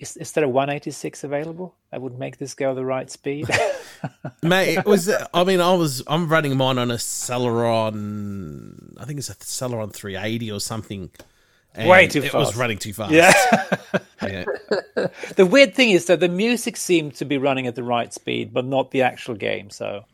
Is, 0.00 0.16
is 0.16 0.32
there 0.32 0.42
a 0.44 0.48
186 0.48 1.22
available? 1.22 1.76
That 1.92 2.02
would 2.02 2.18
make 2.18 2.38
this 2.38 2.52
go 2.54 2.74
the 2.74 2.84
right 2.84 3.08
speed. 3.08 3.48
Mate, 4.42 4.78
it 4.78 4.84
was. 4.86 5.08
I 5.32 5.44
mean, 5.44 5.60
I 5.60 5.72
was. 5.74 6.02
I'm 6.08 6.28
running 6.28 6.56
mine 6.56 6.78
on 6.78 6.90
a 6.90 6.98
Celeron. 6.98 8.94
I 9.00 9.04
think 9.04 9.18
it's 9.18 9.30
a 9.30 9.34
Celeron 9.36 9.92
380 9.92 10.50
or 10.50 10.60
something. 10.60 11.10
and 11.74 11.88
Way 11.88 12.06
too 12.08 12.22
It 12.22 12.34
was 12.34 12.56
running 12.56 12.78
too 12.78 12.92
fast. 12.92 13.12
yeah. 13.12 13.32
Yeah. 14.22 14.44
the 15.36 15.44
weird 15.44 15.74
thing 15.74 15.90
is 15.90 16.06
that 16.06 16.18
the 16.18 16.28
music 16.30 16.78
seemed 16.78 17.14
to 17.16 17.26
be 17.26 17.36
running 17.36 17.66
at 17.66 17.74
the 17.74 17.82
right 17.82 18.10
speed, 18.12 18.54
but 18.54 18.64
not 18.64 18.90
the 18.90 19.02
actual 19.02 19.34
game. 19.34 19.68
So 19.68 20.06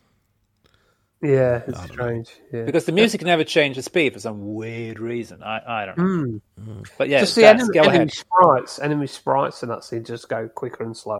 Yeah, 1.23 1.63
it's 1.67 1.79
I 1.79 1.87
don't 1.87 1.97
know. 1.99 2.03
strange. 2.05 2.31
Yeah. 2.53 2.63
because 2.63 2.87
the 2.87 2.93
music 2.93 3.23
never 3.23 3.45
changed 3.45 3.79
the 3.79 3.83
speed 3.83 4.15
for 4.15 4.21
some 4.21 4.55
weird 4.55 4.99
reason, 4.99 5.43
I, 5.43 5.83
I 5.83 5.85
don't 5.87 5.99
know. 5.99 6.41
Mm. 6.59 6.89
But 6.97 7.09
yeah, 7.11 7.21
just 7.21 7.35
the 7.35 7.43
that's- 7.43 7.61
enemy, 7.63 7.75
go 7.75 7.81
enemy 7.83 7.97
ahead. 7.97 8.13
sprites, 8.13 8.79
enemy 8.79 9.07
sprites, 9.07 9.63
and 9.63 9.71
that 9.71 9.85
seem 9.85 10.03
just 10.05 10.29
go 10.29 10.49
quicker 10.49 10.83
and 10.85 10.97
slower. 10.97 11.19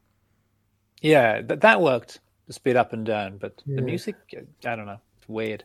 Yeah, 1.01 1.41
that 1.43 1.61
that 1.61 1.81
worked. 1.81 2.19
The 2.47 2.53
speed 2.53 2.75
up 2.75 2.93
and 2.93 3.05
down, 3.05 3.37
but 3.37 3.61
Yeah. 3.65 3.75
the 3.77 3.81
music, 3.83 4.15
I 4.65 4.75
don't 4.75 4.85
know. 4.87 4.97
It's 5.19 5.29
weird 5.29 5.63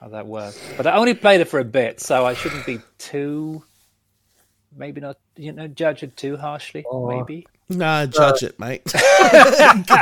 how 0.00 0.08
that 0.08 0.26
works. 0.26 0.60
But 0.76 0.86
I 0.86 0.92
only 0.96 1.14
played 1.14 1.40
it 1.40 1.46
for 1.48 1.58
a 1.60 1.64
bit, 1.64 1.98
so 2.00 2.26
I 2.26 2.34
shouldn't 2.34 2.66
be 2.66 2.78
too. 2.98 3.64
Maybe 4.76 5.00
not, 5.00 5.16
you 5.36 5.52
know, 5.52 5.66
judge 5.66 6.02
it 6.02 6.16
too 6.16 6.36
harshly. 6.36 6.84
Oh. 6.88 7.08
Maybe. 7.08 7.46
Nah, 7.70 8.04
judge 8.06 8.42
it, 8.42 8.58
mate. 8.58 8.82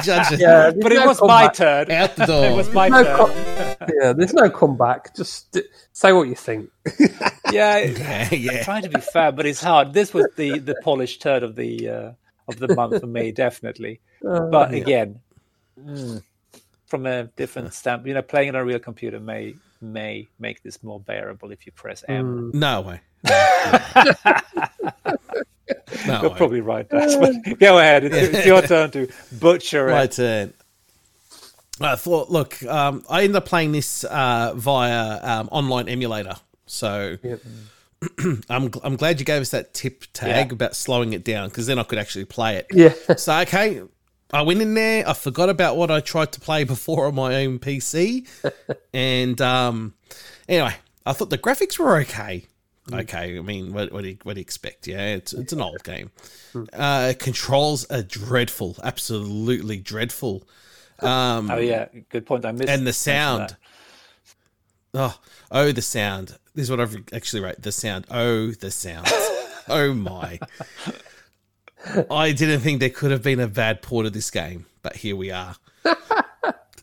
judge 0.03 0.33
it. 0.33 0.41
Yeah, 0.41 0.71
But 0.81 0.91
it 0.93 1.07
was 1.07 1.21
my 1.21 1.49
turn. 1.49 1.91
Out 1.91 2.17
the 2.17 2.25
It 2.51 2.57
was 2.57 2.73
my 2.73 2.89
No 2.89 3.05
turn. 3.05 3.17
co- 3.17 3.87
yeah, 4.01 4.13
there's 4.15 4.33
no 4.33 4.49
comeback. 4.51 5.15
Just 5.15 5.53
d- 5.53 5.63
say 5.93 6.13
what 6.13 6.29
you 6.29 6.35
think. 6.35 6.71
Yeah, 7.53 7.79
yeah, 7.79 8.35
yeah. 8.35 8.65
trying 8.65 8.83
to 8.83 8.89
be 8.89 9.01
fair, 9.01 9.33
but 9.33 9.45
it's 9.47 9.63
hard. 9.63 9.93
This 9.93 10.13
was 10.15 10.27
the 10.37 10.59
the 10.59 10.77
polished 10.83 11.21
turd 11.23 11.43
of 11.43 11.57
the 11.57 11.89
uh, 11.89 12.13
of 12.49 12.59
the 12.59 12.75
month 12.75 13.01
for 13.01 13.07
me, 13.07 13.33
definitely. 13.33 14.01
But 14.23 14.73
again, 14.75 15.21
mm, 15.79 16.23
from 16.87 17.07
a 17.07 17.25
different 17.37 17.75
stamp, 17.75 18.07
you 18.07 18.15
know, 18.15 18.23
playing 18.23 18.49
on 18.51 18.55
a 18.57 18.65
real 18.65 18.79
computer 18.79 19.21
may 19.21 19.55
may 19.81 20.27
make 20.39 20.63
this 20.63 20.83
more 20.83 21.01
bearable 21.01 21.51
if 21.53 21.67
you 21.67 21.73
press 21.73 22.03
M. 22.09 22.51
No 22.55 22.81
way. 22.81 23.01
No 23.25 23.33
You're 26.07 26.23
way. 26.31 26.37
probably 26.37 26.61
right. 26.61 26.89
Daz, 26.89 27.17
but 27.45 27.59
go 27.59 27.79
ahead. 27.79 28.05
It's, 28.05 28.17
it's 28.17 28.47
your 28.47 28.63
turn 28.67 28.91
to 28.93 29.09
butcher 29.39 29.87
My 29.89 29.93
it. 29.93 29.95
My 29.95 30.07
turn. 30.07 30.55
I 31.81 31.95
thought, 31.97 32.29
look, 32.31 32.61
um, 32.65 33.05
I 33.09 33.21
ended 33.23 33.37
up 33.37 33.47
playing 33.47 33.71
this 33.73 34.03
uh, 34.05 34.53
via 34.57 35.21
um, 35.23 35.49
online 35.53 35.89
emulator. 35.89 36.35
So 36.67 37.17
Yep. 37.23 37.41
I'm, 38.49 38.71
gl- 38.71 38.81
I'm 38.85 38.97
glad 38.97 39.19
you 39.21 39.25
gave 39.27 39.41
us 39.43 39.51
that 39.51 39.75
tip 39.75 40.05
tag 40.13 40.49
Yeah. 40.49 40.53
about 40.55 40.77
slowing 40.77 41.13
it 41.13 41.25
down 41.25 41.49
because 41.49 41.67
then 41.67 41.79
I 41.79 41.83
could 41.85 41.99
actually 41.99 42.25
play 42.27 42.57
it. 42.57 42.67
Yeah. 42.73 42.95
So, 43.17 43.37
okay, 43.41 43.83
I 44.33 44.43
went 44.43 44.61
in 44.61 44.75
there. 44.75 45.09
I 45.09 45.15
forgot 45.15 45.49
about 45.49 45.77
what 45.77 45.91
I 45.91 46.01
tried 46.01 46.33
to 46.33 46.41
play 46.41 46.65
before 46.65 47.07
on 47.07 47.15
my 47.15 47.37
own 47.45 47.59
PC. 47.59 48.27
and 48.93 49.41
um, 49.41 49.95
anyway, 50.49 50.75
I 51.07 51.13
thought 51.13 51.31
the 51.31 51.39
graphics 51.39 51.79
were 51.79 51.97
okay. 52.01 52.47
Okay, 52.93 53.39
I 53.39 53.43
mean, 53.43 53.73
what, 53.73 53.93
what, 53.93 54.03
do 54.03 54.09
you, 54.09 54.19
what 54.23 54.35
do 54.35 54.41
you 54.41 54.43
expect? 54.43 54.87
Yeah, 54.87 55.15
it's, 55.15 55.33
it's 55.33 55.53
an 55.53 55.61
old 55.61 55.83
game. 55.85 56.11
Uh, 56.73 57.13
controls 57.19 57.85
are 57.91 58.03
dreadful, 58.03 58.77
absolutely 58.83 59.79
dreadful. 59.79 60.45
Um, 61.01 61.51
Oh 61.51 61.59
yeah, 61.59 61.89
good 62.09 62.27
point. 62.27 62.45
I 62.45 62.53
missed 62.53 62.69
and 62.69 62.87
the 62.87 62.93
sound. 62.93 63.57
Oh, 64.95 65.17
oh, 65.51 65.71
the 65.71 65.83
sound. 65.83 66.39
This 66.55 66.65
is 66.65 66.71
what 66.71 66.81
I've 66.81 66.97
actually 67.13 67.43
wrote. 67.43 67.63
The 67.63 67.73
sound. 67.73 68.07
Oh, 68.11 68.51
the 68.51 68.71
sound. 68.71 69.07
oh 69.69 69.93
my. 69.95 70.41
I 72.11 72.33
didn't 72.33 72.61
think 72.61 72.81
there 72.81 72.91
could 72.91 73.11
have 73.11 73.23
been 73.23 73.39
a 73.39 73.47
bad 73.47 73.83
port 73.83 74.07
of 74.07 74.13
this 74.13 74.31
game, 74.31 74.67
but 74.83 74.97
here 74.97 75.15
we 75.15 75.31
are. 75.31 75.57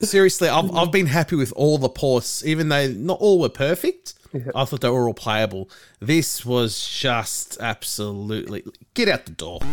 Seriously, 0.01 0.49
I've, 0.49 0.74
I've 0.74 0.91
been 0.91 1.08
happy 1.08 1.36
with 1.36 1.51
all 1.56 1.78
the 1.78 1.89
ports, 1.89 2.45
even 2.45 2.70
though 2.70 2.88
not 2.88 3.20
all 3.20 3.39
were 3.39 3.49
perfect. 3.49 4.14
I 4.56 4.66
thought 4.66 4.82
they 4.82 4.90
were 4.90 5.08
all 5.08 5.14
playable. 5.14 5.70
This 6.00 6.46
was 6.46 6.88
just 6.88 7.58
absolutely 7.60 8.64
get 8.94 9.08
out 9.10 9.26
the 9.26 9.32
door. 9.32 9.60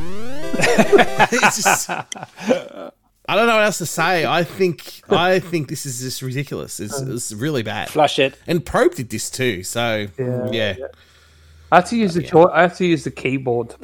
It's 1.35 1.63
just- 1.63 1.91
I 1.91 3.37
don't 3.37 3.47
know 3.47 3.55
what 3.55 3.65
else 3.65 3.79
to 3.79 3.87
say. 3.87 4.27
I 4.27 4.43
think 4.45 5.03
I 5.09 5.39
think 5.39 5.69
this 5.69 5.87
is 5.87 6.01
just 6.01 6.21
ridiculous. 6.23 6.81
It's, 6.81 7.01
um, 7.01 7.13
it's 7.15 7.33
really 7.33 7.63
bad. 7.63 7.89
Flush 7.89 8.19
it. 8.19 8.37
And 8.47 8.65
Probe 8.67 8.95
did 8.95 9.11
this 9.11 9.31
too, 9.31 9.63
so 9.63 10.09
Yeah. 10.19 10.49
yeah, 10.51 10.75
yeah, 10.79 10.87
I 11.71 11.77
had 11.77 11.87
to 11.87 11.97
use 11.97 12.15
the 12.15 12.25
oh, 12.25 12.29
joy- 12.29 12.51
I 12.53 12.63
had 12.63 12.75
to 12.75 12.85
use 12.87 13.05
the 13.05 13.11
keyboard. 13.13 13.71
to 13.71 13.79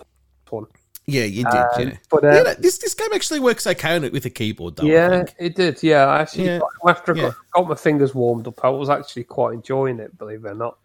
play 0.45 0.61
One. 1.09 1.33
you 1.33 1.45
did. 1.45 1.47
Um, 1.47 1.69
yeah, 1.79 1.97
but, 2.11 2.25
uh, 2.25 2.43
Yeah, 2.47 2.55
this 2.59 2.79
this 2.79 2.95
game 2.95 3.09
actually 3.13 3.41
works 3.41 3.67
okay 3.67 3.97
on 3.97 4.05
it 4.05 4.13
with 4.13 4.27
a 4.27 4.31
keyboard, 4.31 4.77
though. 4.77 4.85
Yeah, 4.85 5.25
it 5.39 5.57
did. 5.57 5.83
Yeah, 5.83 6.07
I 6.07 6.21
actually 6.21 6.47
Yeah. 6.47 6.61
after 6.87 7.15
I 7.15 7.17
Yeah. 7.17 7.23
got, 7.25 7.35
got 7.55 7.69
my 7.69 7.75
fingers 7.75 8.15
warmed 8.15 8.47
up, 8.47 8.63
I 8.65 8.69
was 8.69 8.91
actually 8.91 9.25
quite 9.25 9.55
enjoying 9.55 9.99
it. 10.01 10.17
Believe 10.19 10.45
it 10.45 10.51
or 10.51 10.55
not, 10.55 10.79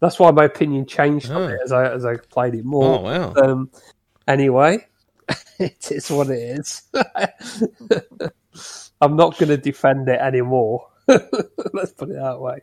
that's 0.00 0.18
why 0.18 0.30
my 0.32 0.44
opinion 0.44 0.86
changed 0.86 1.30
on 1.30 1.42
Oh. 1.42 1.48
it 1.48 1.60
as 1.64 1.72
I 1.72 1.90
as 1.92 2.04
I 2.04 2.16
played 2.16 2.54
it 2.54 2.64
more. 2.64 2.98
Oh 2.98 3.02
wow. 3.02 3.32
Um, 3.36 3.70
anyway, 4.26 4.84
it 5.58 5.90
is 5.92 6.10
what 6.10 6.28
it 6.30 6.58
is. 6.58 6.82
I'm 9.00 9.14
not 9.14 9.38
going 9.38 9.50
to 9.50 9.56
defend 9.56 10.08
it 10.08 10.18
anymore. 10.20 10.88
Let's 11.72 11.92
put 11.92 12.10
it 12.10 12.16
that 12.16 12.38
way. 12.40 12.60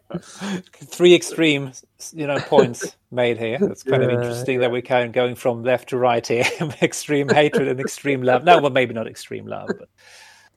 Three 0.74 1.16
extreme, 1.16 1.72
you 2.14 2.28
know, 2.28 2.40
points 2.40 2.96
made 3.12 3.38
here. 3.38 3.58
That's 3.60 3.84
kind 3.84 4.04
of 4.04 4.12
Yeah, 4.12 4.18
interesting 4.18 4.60
that 4.60 4.72
we're 4.72 4.82
kind 4.84 5.08
of 5.08 5.12
going 5.14 5.36
from 5.36 5.64
left 5.64 5.90
to 5.90 5.98
right 5.98 6.26
here. 6.26 6.46
extreme 6.82 7.28
hatred 7.30 7.68
and 7.68 7.80
extreme 7.80 8.22
love. 8.22 8.44
No, 8.44 8.60
well, 8.62 8.72
maybe 8.72 8.94
not 8.94 9.08
extreme 9.08 9.48
love, 9.48 9.70
but 9.78 9.90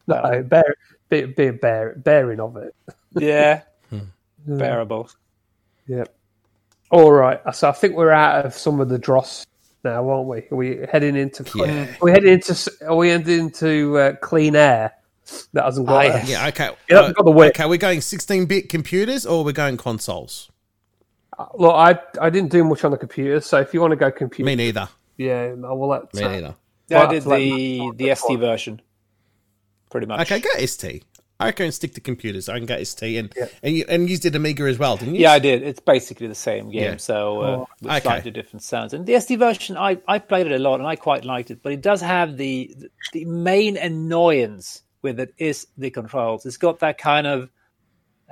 No, 0.07 0.43
bear, 0.43 0.75
be, 1.09 1.25
be 1.25 1.47
a 1.49 1.53
bear, 1.53 1.95
bearing 1.97 2.41
of 2.41 2.57
it. 2.57 2.75
yeah, 3.13 3.63
bearable. 4.47 5.11
Yep. 5.87 6.15
All 6.91 7.13
right. 7.13 7.41
So 7.55 7.69
I 7.69 7.73
think 7.73 7.95
we're 7.97 8.11
out 8.11 8.45
of 8.47 8.55
some 8.55 8.81
of 8.81 8.89
the 8.89 8.99
dross 8.99 9.47
now, 9.85 10.09
aren't 10.09 10.29
we? 10.29 10.39
Are 10.51 10.57
we 10.57 10.87
heading 10.91 11.17
into 11.17 11.45
Yeah. 11.55 11.87
are 12.01 12.05
we 12.05 12.11
heading 12.11 12.33
into 12.35 12.71
are 12.87 12.97
we 12.97 13.09
heading 13.09 13.39
into 13.39 13.97
uh, 13.99 14.13
clean 14.17 14.57
air 14.57 14.93
that 15.53 15.65
hasn't 15.65 15.87
got 15.87 15.97
I- 16.07 16.21
a- 16.21 16.25
Yeah, 16.27 16.47
okay. 16.49 16.71
Yeah, 16.89 16.99
Uh, 17.01 17.13
got 17.13 17.25
the 17.25 17.31
whip. 17.31 17.55
okay, 17.55 17.67
we're 17.69 17.77
going 17.79 18.01
16-bit 18.01 18.69
computers 18.69 19.27
or 19.27 19.45
we're 19.45 19.53
going 19.53 19.77
consoles? 19.77 20.51
Look, 21.57 21.75
I 21.75 21.99
I 22.21 22.31
didn't 22.31 22.51
do 22.51 22.65
much 22.65 22.83
on 22.85 22.91
the 22.91 22.97
computer, 22.99 23.41
so 23.41 23.59
if 23.59 23.73
you 23.73 23.81
want 23.81 23.93
to 23.93 23.97
go 23.97 24.11
computer, 24.11 24.45
Me 24.47 24.57
neither. 24.57 24.89
yeah, 25.17 25.55
I 25.65 25.73
will 25.73 25.89
let. 25.89 26.13
Me 26.15 26.23
uh, 26.25 26.29
neither. 26.29 26.55
Yeah, 26.89 27.03
I 27.03 27.07
did 27.13 27.27
like- 27.27 27.39
the 27.39 27.93
the 27.97 28.15
ST 28.17 28.39
version, 28.41 28.81
pretty 29.91 30.07
much. 30.09 30.21
Okay, 30.23 30.41
go 30.41 30.51
ST. 30.67 31.05
I 31.41 31.53
can 31.53 31.71
stick 31.71 31.95
to 31.95 32.01
computers. 32.01 32.49
I 32.49 32.57
can 32.59 32.67
get 32.67 32.85
ST 32.85 33.17
and 33.17 33.33
Yeah. 33.37 33.47
and 33.63 33.77
you 33.77 33.85
and 33.89 34.11
you 34.11 34.19
did 34.19 34.35
Amiga 34.35 34.65
as 34.65 34.81
well, 34.81 34.97
didn't 34.97 35.15
you? 35.15 35.21
Yeah, 35.21 35.33
I 35.35 35.39
did. 35.39 35.63
It's 35.63 35.79
basically 35.79 36.27
the 36.27 36.35
same 36.35 36.71
game, 36.73 36.83
Yeah. 36.83 36.97
so 36.97 37.41
uh, 37.43 37.47
Oh, 37.47 37.69
with 37.83 37.93
okay. 37.93 38.01
slightly 38.01 38.33
different 38.33 38.65
sounds. 38.65 38.93
And 38.93 39.07
the 39.07 39.21
ST 39.21 39.39
version, 39.39 39.77
I, 39.77 39.99
I 40.09 40.19
played 40.19 40.47
it 40.47 40.53
a 40.53 40.59
lot 40.59 40.81
and 40.81 40.89
I 40.89 40.97
quite 40.97 41.25
liked 41.25 41.53
it, 41.53 41.63
but 41.63 41.71
it 41.73 41.81
does 41.83 42.01
have 42.01 42.37
the 42.37 42.75
the 43.13 43.25
main 43.27 43.77
annoyance 43.77 44.83
with 45.09 45.21
it 45.21 45.35
is 45.39 45.67
the 45.77 45.91
controls. 45.91 46.47
It's 46.47 46.57
got 46.57 46.79
that 46.81 46.99
kind 46.99 47.27
of 47.27 47.51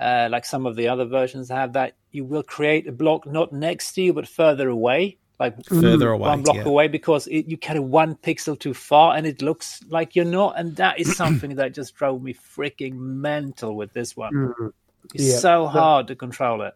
uh, 0.01 0.29
like 0.31 0.45
some 0.45 0.67
of 0.67 0.77
the 0.77 0.89
other 0.89 1.05
versions 1.07 1.49
have 1.49 1.73
that 1.73 1.95
you 2.13 2.25
will 2.25 2.43
create 2.43 2.87
a 2.87 2.93
block 2.93 3.27
not 3.27 3.53
next 3.53 3.93
to 3.95 4.03
you 4.03 4.13
but 4.13 4.29
further 4.29 4.69
away, 4.69 5.17
like 5.41 5.65
Further 5.67 6.11
away. 6.11 6.29
one 6.29 6.43
block 6.43 6.57
yeah. 6.57 6.65
away 6.65 6.89
because 6.89 7.27
it, 7.29 7.47
you 7.49 7.57
carry 7.57 7.81
one 7.81 8.15
pixel 8.15 8.59
too 8.59 8.75
far 8.75 9.17
and 9.17 9.27
it 9.27 9.41
looks 9.43 9.83
like 9.89 10.15
you're 10.17 10.25
not. 10.25 10.59
And 10.59 10.77
that 10.77 10.99
is 11.01 11.17
something 11.23 11.57
that 11.57 11.75
just 11.75 11.95
drove 11.95 12.23
me 12.23 12.35
freaking 12.35 12.95
mental 12.97 13.75
with 13.75 13.93
this 13.93 14.17
one. 14.17 14.33
mm, 14.35 14.73
It's 15.15 15.25
Yeah. 15.25 15.37
so 15.39 15.67
hard 15.67 16.07
to 16.09 16.15
control 16.17 16.63
it. 16.63 16.75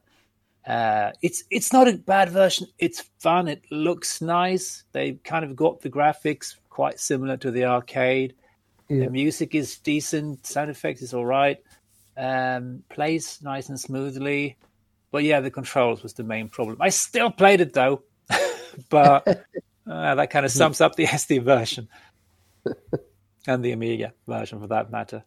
Uh, 0.66 1.12
it's 1.22 1.42
it's 1.51 1.72
not 1.72 1.88
a 1.88 1.94
bad 1.96 2.28
version. 2.28 2.66
It's 2.78 3.01
fun. 3.18 3.48
It 3.48 3.62
looks 3.70 4.20
nice. 4.20 4.84
They 4.92 5.12
kind 5.24 5.44
of 5.44 5.57
got 5.57 5.80
the 5.80 5.88
graphics 5.90 6.57
quite 6.68 7.01
similar 7.01 7.38
to 7.38 7.51
the 7.51 7.64
arcade. 7.64 8.34
Yeah. 8.91 9.05
The 9.05 9.11
music 9.11 9.55
is 9.55 9.78
decent. 9.78 10.47
Sound 10.47 10.68
effects 10.70 11.01
is 11.01 11.14
all 11.14 11.24
right. 11.24 11.59
Um, 12.16 12.82
plays 12.91 13.38
nice 13.41 13.68
and 13.68 13.78
smoothly. 13.78 14.57
But 15.12 15.24
yeah, 15.24 15.41
the 15.41 15.51
controls 15.51 16.03
was 16.03 16.12
the 16.14 16.24
main 16.24 16.49
problem. 16.49 16.76
I 16.80 16.91
still 16.91 17.30
played 17.30 17.61
it 17.61 17.72
though, 17.72 18.03
but 18.91 19.26
uh, 19.91 20.14
that 20.16 20.30
kind 20.30 20.45
of 20.45 20.53
sums 20.53 20.80
up 20.80 20.97
the 20.97 21.07
ST 21.18 21.43
version 21.43 21.88
and 23.47 23.64
the 23.64 23.72
Amiga 23.72 24.12
version 24.26 24.61
for 24.61 24.66
that 24.68 24.91
matter. 24.91 25.24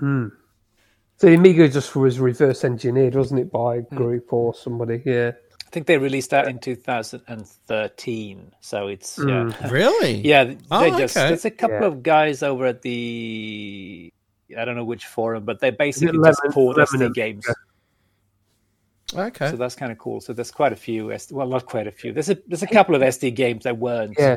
So 0.00 1.26
the 1.26 1.34
Amiga 1.34 1.68
just 1.68 1.94
was 1.96 2.18
reverse 2.20 2.64
engineered, 2.64 3.14
wasn't 3.14 3.40
it, 3.40 3.50
by 3.52 3.76
a 3.76 3.80
Hmm. 3.82 3.96
group 3.96 4.32
or 4.32 4.54
somebody? 4.54 5.02
Yeah. 5.04 5.32
I 5.70 5.72
think 5.72 5.86
they 5.86 5.98
released 5.98 6.30
that 6.30 6.48
in 6.48 6.58
2013. 6.58 8.52
So 8.60 8.88
it's 8.88 9.20
yeah, 9.24 9.52
Really? 9.70 10.14
yeah. 10.26 10.42
They 10.44 10.58
Oh, 10.68 10.98
just 10.98 11.16
okay. 11.16 11.28
there's 11.28 11.44
a 11.44 11.50
couple 11.52 11.76
Yeah. 11.80 11.86
of 11.86 12.02
guys 12.02 12.42
over 12.42 12.66
at 12.66 12.82
the 12.82 14.12
I 14.58 14.64
don't 14.64 14.74
know 14.74 14.84
which 14.84 15.06
forum, 15.06 15.44
but 15.44 15.60
they 15.60 15.70
basically 15.70 16.18
Lemon- 16.18 16.24
just 16.42 16.42
port 16.54 16.76
Lemon- 16.76 16.86
ST 16.88 17.14
games. 17.14 17.46
Okay. 19.14 19.50
So 19.50 19.56
that's 19.56 19.76
kind 19.76 19.92
of 19.92 19.98
cool. 19.98 20.20
So 20.20 20.32
there's 20.32 20.50
quite 20.50 20.72
a 20.72 20.76
few. 20.76 21.16
ST, 21.16 21.36
well, 21.36 21.46
not 21.46 21.66
quite 21.66 21.86
a 21.86 21.92
few. 21.92 22.12
There's 22.12 22.30
a 22.30 22.38
there's 22.48 22.64
a 22.64 22.66
couple 22.66 22.96
of 22.96 23.02
ST 23.14 23.32
games 23.36 23.62
that 23.62 23.78
weren't 23.78 24.14
Yeah. 24.18 24.34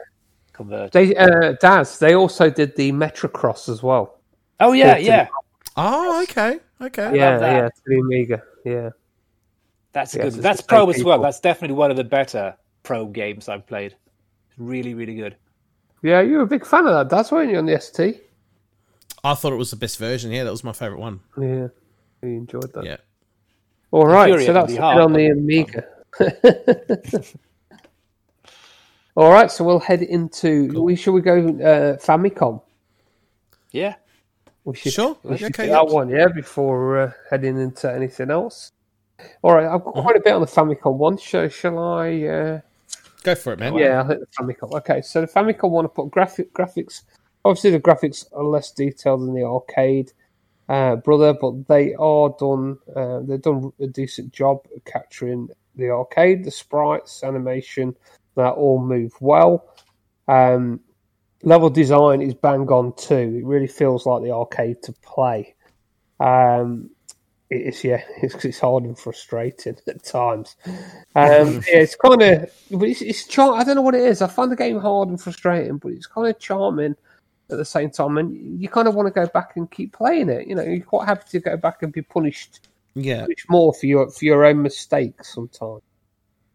converted. 0.52 0.92
They 0.94 1.16
uh, 1.16 1.54
Daz. 1.60 1.98
They 1.98 2.14
also 2.14 2.52
did 2.52 2.76
the 2.76 2.92
Metrocross 2.92 3.70
as 3.70 3.82
well. 3.82 4.20
oh 4.60 4.74
yeah, 4.74 4.98
yeah. 4.98 5.30
Oh, 5.76 6.22
okay. 6.24 6.60
Okay. 6.80 7.16
yeah, 7.18 7.38
that. 7.40 7.52
yeah, 7.56 7.70
to 7.70 7.82
the 7.88 8.00
Amiga. 8.00 8.44
Yeah. 8.66 8.90
That's 9.94 10.14
a 10.16 10.18
Yes, 10.18 10.24
good. 10.26 10.34
it's 10.34 10.44
That's 10.44 10.62
the 10.62 10.68
Pro 10.68 10.90
as 10.90 11.04
well. 11.04 11.22
That's 11.22 11.40
definitely 11.40 11.76
one 11.78 11.92
of 11.92 11.98
the 11.98 12.04
better 12.04 12.56
Pro 12.84 13.06
games 13.06 13.48
I've 13.48 13.66
played. 13.66 13.96
Really, 14.58 14.94
really 14.94 15.16
good. 15.16 15.38
Yeah, 16.02 16.22
you're 16.22 16.42
a 16.42 16.48
big 16.48 16.66
fan 16.66 16.86
of 16.86 16.94
that. 16.94 17.10
That's 17.10 17.32
why 17.32 17.44
you're 17.44 17.60
on 17.60 17.66
the 17.66 17.80
ST? 17.80 18.22
I 19.24 19.36
thought 19.36 19.54
it 19.54 19.58
was 19.58 19.70
the 19.72 19.78
best 19.78 19.98
version. 19.98 20.32
Yeah, 20.32 20.44
that 20.44 20.52
was 20.52 20.64
my 20.64 20.74
favorite 20.74 21.00
one. 21.00 21.22
Yeah, 21.38 21.70
you 22.22 22.30
enjoyed 22.30 22.74
that. 22.74 22.84
Yeah. 22.84 22.98
All 23.92 24.06
right, 24.06 24.38
so 24.44 24.52
that's 24.52 24.74
it 24.74 24.80
hard, 24.80 25.00
on 25.00 25.14
the 25.14 25.28
Amiga. 25.28 25.86
All 29.16 29.32
right, 29.32 29.52
so 29.52 29.64
we'll 29.64 29.80
head 29.80 30.02
into. 30.02 30.82
We 30.82 30.96
should 30.96 31.14
we 31.14 31.22
go 31.22 31.38
uh, 31.38 31.98
Famicom? 31.98 32.62
Yeah. 33.72 33.96
We 34.66 34.76
should, 34.76 34.94
Sure. 34.94 35.18
We 35.24 35.38
should 35.38 35.54
Okay, 35.54 35.66
do 35.66 35.72
that 35.72 35.88
one, 35.88 36.10
yeah, 36.10 36.28
before 36.28 36.98
uh, 37.00 37.12
heading 37.30 37.60
into 37.60 37.92
anything 37.94 38.32
else. 38.32 38.72
All 39.42 39.54
right, 39.56 39.66
I've 39.66 39.84
got 39.84 39.94
quite 39.94 40.16
a 40.16 40.22
bit 40.22 40.34
on 40.34 40.42
the 40.42 40.48
Famicom 40.48 40.98
one. 40.98 41.18
Shall, 41.18 41.48
shall 41.50 41.80
I? 41.80 42.24
Uh, 42.24 42.62
Go 43.24 43.36
for 43.36 43.54
it, 43.54 43.60
man. 43.60 43.76
yeah, 43.76 44.02
I'll 44.02 44.08
hit 44.08 44.20
the 44.20 44.28
Famicom. 44.28 44.74
Okay, 44.80 45.02
so 45.02 45.22
the 45.22 45.28
Famicom 45.28 45.70
one, 45.70 45.86
I 45.86 45.90
put 45.90 46.12
graphic 46.12 46.54
graphics 46.54 47.04
Obviously, 47.46 47.72
the 47.72 47.80
graphics 47.80 48.26
are 48.34 48.44
less 48.44 48.72
detailed 48.72 49.22
than 49.22 49.34
the 49.34 49.44
arcade, 49.44 50.14
uh, 50.70 50.96
brother, 50.96 51.34
but 51.34 51.68
they 51.68 51.94
are 51.96 52.34
done. 52.40 52.78
Uh, 52.96 53.20
they've 53.20 53.42
done 53.42 53.74
a 53.82 53.88
decent 53.88 54.32
job 54.32 54.66
capturing 54.86 55.50
the 55.76 55.90
arcade, 55.90 56.46
the 56.46 56.52
sprites, 56.52 57.24
animation. 57.24 57.96
That 58.36 58.54
all 58.54 58.80
move 58.80 59.14
well. 59.20 59.68
Um, 60.28 60.80
level 61.44 61.70
design 61.70 62.22
is 62.22 62.34
bang 62.34 62.68
on 62.70 62.94
too. 62.96 63.40
It 63.42 63.46
really 63.46 63.68
feels 63.68 64.06
like 64.06 64.24
the 64.24 64.32
arcade 64.32 64.82
to 64.84 64.94
play. 65.04 65.54
Um, 66.20 66.90
it's 67.56 67.84
yeah, 67.84 68.04
it's, 68.22 68.44
it's 68.46 68.60
hard 68.60 68.84
and 68.84 68.98
frustrating 68.98 69.78
at 69.88 70.04
times. 70.04 70.56
Um, 70.66 70.74
yeah, 71.68 71.80
it's 71.80 71.96
kind 71.96 72.22
of, 72.22 72.52
but 72.72 72.90
it's, 72.90 73.02
it's 73.02 73.28
char- 73.28 73.56
I 73.56 73.64
don't 73.64 73.76
know 73.76 73.82
what 73.82 73.96
it 73.96 74.02
is. 74.04 74.22
I 74.22 74.28
find 74.28 74.52
the 74.52 74.56
game 74.56 74.80
hard 74.80 75.10
and 75.10 75.20
frustrating, 75.22 75.78
but 75.78 75.92
it's 75.92 76.08
kind 76.08 76.28
of 76.28 76.40
charming 76.40 76.96
at 77.52 77.58
the 77.58 77.66
same 77.66 77.90
time, 77.92 78.18
and 78.18 78.62
you 78.62 78.70
kind 78.70 78.88
of 78.88 78.96
want 78.96 79.08
to 79.08 79.14
go 79.14 79.28
back 79.28 79.54
and 79.56 79.70
keep 79.70 79.94
playing 79.94 80.30
it. 80.30 80.48
You 80.48 80.56
know, 80.56 80.64
you're 80.64 80.84
quite 80.84 81.08
happy 81.08 81.26
to 81.32 81.40
go 81.40 81.58
back 81.58 81.84
and 81.84 81.92
be 81.92 82.02
punished, 82.02 82.68
Yeah. 82.96 83.22
punished 83.22 83.50
more 83.50 83.74
for 83.74 83.86
your 83.86 84.10
for 84.10 84.26
your 84.26 84.46
own 84.46 84.62
mistakes 84.62 85.34
sometimes. 85.34 85.82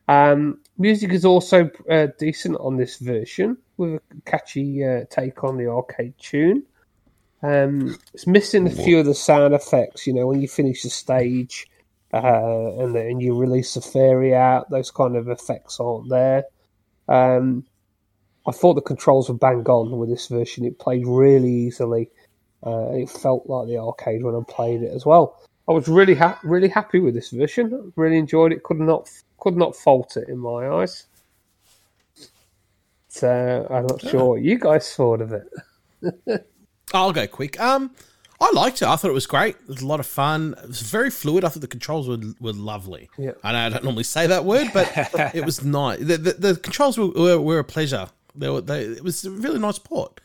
Um, 0.09 0.61
music 0.79 1.13
is 1.13 1.25
also 1.27 1.71
uh, 1.91 2.09
decent 2.19 2.57
on 2.61 2.77
this 2.79 2.97
version 2.97 3.59
with 3.77 4.01
a 4.11 4.21
catchy 4.25 4.83
uh, 4.85 5.05
take 5.11 5.45
on 5.45 5.59
the 5.59 5.67
arcade 5.69 6.15
tune. 6.19 6.63
Um, 7.43 7.97
it's 8.15 8.27
missing 8.27 8.67
a 8.67 8.71
few 8.71 8.99
of 8.99 9.07
the 9.07 9.15
sound 9.15 9.55
effects, 9.55 10.07
you 10.07 10.13
know, 10.13 10.27
when 10.27 10.41
you 10.41 10.49
finish 10.49 10.83
the 10.83 10.91
stage 10.91 11.67
uh, 12.13 12.79
and 12.79 13.23
you 13.23 13.37
release 13.37 13.75
the 13.75 13.81
fairy 13.81 14.35
out, 14.35 14.71
those 14.71 14.91
kind 14.91 15.17
of 15.17 15.29
effects 15.29 15.79
aren't 15.79 16.09
there. 16.09 16.45
Um, 17.09 17.65
I 18.47 18.51
thought 18.51 18.75
the 18.75 18.81
controls 18.81 19.29
were 19.29 19.37
bang 19.37 19.65
on 19.67 19.99
with 19.99 20.09
this 20.09 20.27
version. 20.27 20.65
It 20.65 20.79
played 20.79 21.07
really 21.07 21.53
easily. 21.53 22.11
Uh, 22.67 22.91
it 22.93 23.11
felt 23.11 23.49
like 23.49 23.69
the 23.69 23.79
arcade 23.79 24.25
when 24.25 24.35
I 24.35 24.41
played 24.49 24.83
it 24.83 24.93
as 24.93 25.07
well. 25.07 25.41
I 25.69 25.73
was 25.73 25.87
really 25.87 26.15
ha- 26.15 26.41
really 26.43 26.69
happy 26.69 26.99
with 26.99 27.15
this 27.15 27.31
version. 27.31 27.93
Really 27.95 28.17
enjoyed 28.17 28.53
it. 28.53 28.63
Could 28.63 28.81
not 28.81 29.09
could 29.39 29.57
not 29.57 29.77
fault 29.77 30.17
it 30.17 30.29
in 30.29 30.39
my 30.39 30.69
eyes. 30.69 31.07
So 33.09 33.67
I'm 33.71 33.87
not 33.87 34.01
sure 34.01 34.25
what 34.31 34.43
you 34.43 34.59
guys 34.59 34.93
thought 34.95 35.21
of 35.21 35.33
it. 35.33 36.47
I'll 36.95 37.13
go 37.13 37.27
quick. 37.27 37.59
Um, 37.61 37.91
I 38.41 38.51
liked 38.53 38.83
it. 38.83 38.89
I 38.89 38.95
thought 38.97 39.11
it 39.11 39.15
was 39.15 39.27
great. 39.27 39.57
It 39.57 39.69
was 39.69 39.83
a 39.83 39.87
lot 39.87 39.99
of 40.01 40.07
fun. 40.07 40.55
It 40.63 40.69
was 40.69 40.83
very 40.83 41.11
fluid. 41.11 41.45
I 41.45 41.49
thought 41.49 41.61
the 41.61 41.67
controls 41.67 42.09
were 42.09 42.19
were 42.41 42.53
lovely. 42.53 43.11
Yeah. 43.19 43.33
I 43.43 43.53
know 43.53 43.59
I 43.59 43.69
don't 43.69 43.85
normally 43.85 44.05
say 44.05 44.27
that 44.29 44.45
word, 44.45 44.69
but 44.73 44.91
it 45.35 45.45
was 45.45 45.65
nice. 45.65 45.99
The, 45.99 46.17
the, 46.19 46.33
the 46.35 46.57
controls 46.57 46.97
were, 46.97 47.09
were, 47.09 47.41
were 47.41 47.59
a 47.59 47.65
pleasure. 47.65 48.09
They 48.35 48.49
were. 48.49 48.61
They, 48.61 48.83
it 48.85 49.03
was 49.03 49.25
a 49.25 49.31
really 49.31 49.59
nice 49.59 49.79
port. 49.79 50.21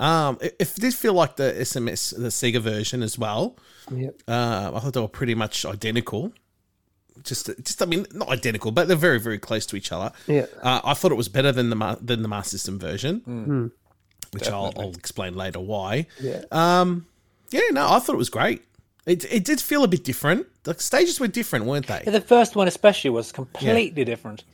Um, 0.00 0.38
it, 0.40 0.54
it 0.60 0.72
did 0.76 0.94
feel 0.94 1.14
like 1.14 1.36
the 1.36 1.54
SMS, 1.58 2.14
the 2.16 2.28
Sega 2.28 2.60
version 2.60 3.02
as 3.02 3.18
well. 3.18 3.56
Yep. 3.90 4.22
Uh, 4.28 4.70
I 4.74 4.80
thought 4.80 4.92
they 4.92 5.00
were 5.00 5.08
pretty 5.08 5.34
much 5.34 5.64
identical. 5.64 6.32
Just, 7.24 7.46
just 7.64 7.82
I 7.82 7.86
mean, 7.86 8.06
not 8.12 8.28
identical, 8.28 8.70
but 8.70 8.86
they're 8.86 8.96
very, 8.96 9.18
very 9.18 9.38
close 9.40 9.66
to 9.66 9.76
each 9.76 9.90
other. 9.90 10.12
Yeah. 10.28 10.46
Uh, 10.62 10.80
I 10.84 10.94
thought 10.94 11.10
it 11.10 11.16
was 11.16 11.28
better 11.28 11.50
than 11.50 11.68
the 11.68 11.74
Ma- 11.74 11.96
than 12.00 12.22
the 12.22 12.28
Master 12.28 12.50
System 12.50 12.78
version, 12.78 13.72
which 14.32 14.48
I'll, 14.48 14.72
I'll 14.76 14.90
explain 14.94 15.34
later 15.34 15.60
why. 15.60 16.06
Yeah. 16.20 16.42
Um, 16.50 17.06
yeah, 17.50 17.60
no, 17.72 17.88
I 17.90 17.98
thought 17.98 18.14
it 18.14 18.18
was 18.18 18.30
great. 18.30 18.62
It 19.06 19.24
it 19.32 19.44
did 19.44 19.60
feel 19.60 19.84
a 19.84 19.88
bit 19.88 20.04
different. 20.04 20.46
The 20.64 20.74
stages 20.74 21.18
were 21.18 21.28
different, 21.28 21.64
weren't 21.64 21.88
Yeah, 21.88 22.00
they? 22.04 22.10
the 22.12 22.20
first 22.20 22.56
one 22.56 22.68
especially 22.68 23.10
was 23.10 23.32
completely 23.32 24.04
different. 24.04 24.44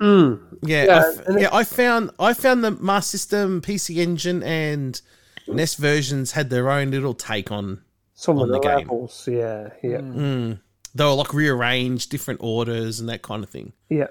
Mm. 0.00 0.40
Yeah, 0.62 0.84
Yeah, 0.84 0.94
I 0.94 0.98
f- 1.08 1.40
yeah. 1.40 1.48
I 1.52 1.64
found 1.64 2.10
I 2.18 2.34
found 2.34 2.62
the 2.64 2.72
Master 2.72 3.16
System, 3.16 3.62
PC 3.62 3.96
Engine, 3.98 4.42
and 4.42 5.00
NES 5.48 5.76
versions 5.76 6.32
had 6.32 6.50
their 6.50 6.70
own 6.70 6.90
little 6.90 7.14
take 7.14 7.50
on. 7.50 7.82
Some 8.14 8.36
on 8.38 8.44
of 8.44 8.48
the, 8.48 8.54
the 8.54 8.60
game. 8.60 8.78
levels, 8.88 9.26
yeah, 9.30 9.70
yeah, 9.82 9.98
mm. 9.98 10.14
Mm. 10.14 10.60
They 10.94 11.04
were 11.04 11.12
like 11.14 11.32
rearranged, 11.32 12.10
different 12.10 12.40
orders, 12.42 13.00
and 13.00 13.08
that 13.08 13.22
kind 13.22 13.42
of 13.42 13.48
thing. 13.50 13.72
yeah, 13.88 14.08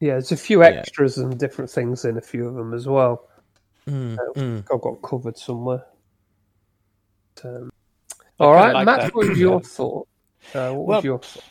yeah. 0.00 0.12
There's 0.12 0.32
a 0.32 0.36
few 0.36 0.62
extras 0.64 1.18
and 1.18 1.38
different 1.38 1.70
things 1.70 2.04
in 2.06 2.16
a 2.16 2.20
few 2.22 2.46
of 2.48 2.54
them 2.54 2.72
as 2.72 2.86
well. 2.88 3.28
Mm, 3.86 4.18
Uh, 4.18 4.74
I've 4.74 4.80
got 4.80 5.02
covered 5.02 5.36
somewhere. 5.38 5.84
Um, 7.44 7.70
all 8.38 8.52
right, 8.52 8.72
like 8.74 8.86
Matt. 8.86 9.00
that. 9.00 9.14
What 9.14 9.28
was 9.28 9.38
your 9.38 9.60
thought? 9.76 10.08
Uh, 10.54 10.70
what 10.72 10.86
Well- 10.86 10.98
was 10.98 11.04
your 11.04 11.18
thought? 11.18 11.44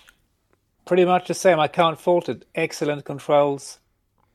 Pretty 0.85 1.05
much 1.05 1.27
the 1.27 1.33
same. 1.33 1.59
I 1.59 1.67
can't 1.67 1.99
fault 1.99 2.27
it. 2.27 2.45
Excellent 2.55 3.05
controls, 3.05 3.79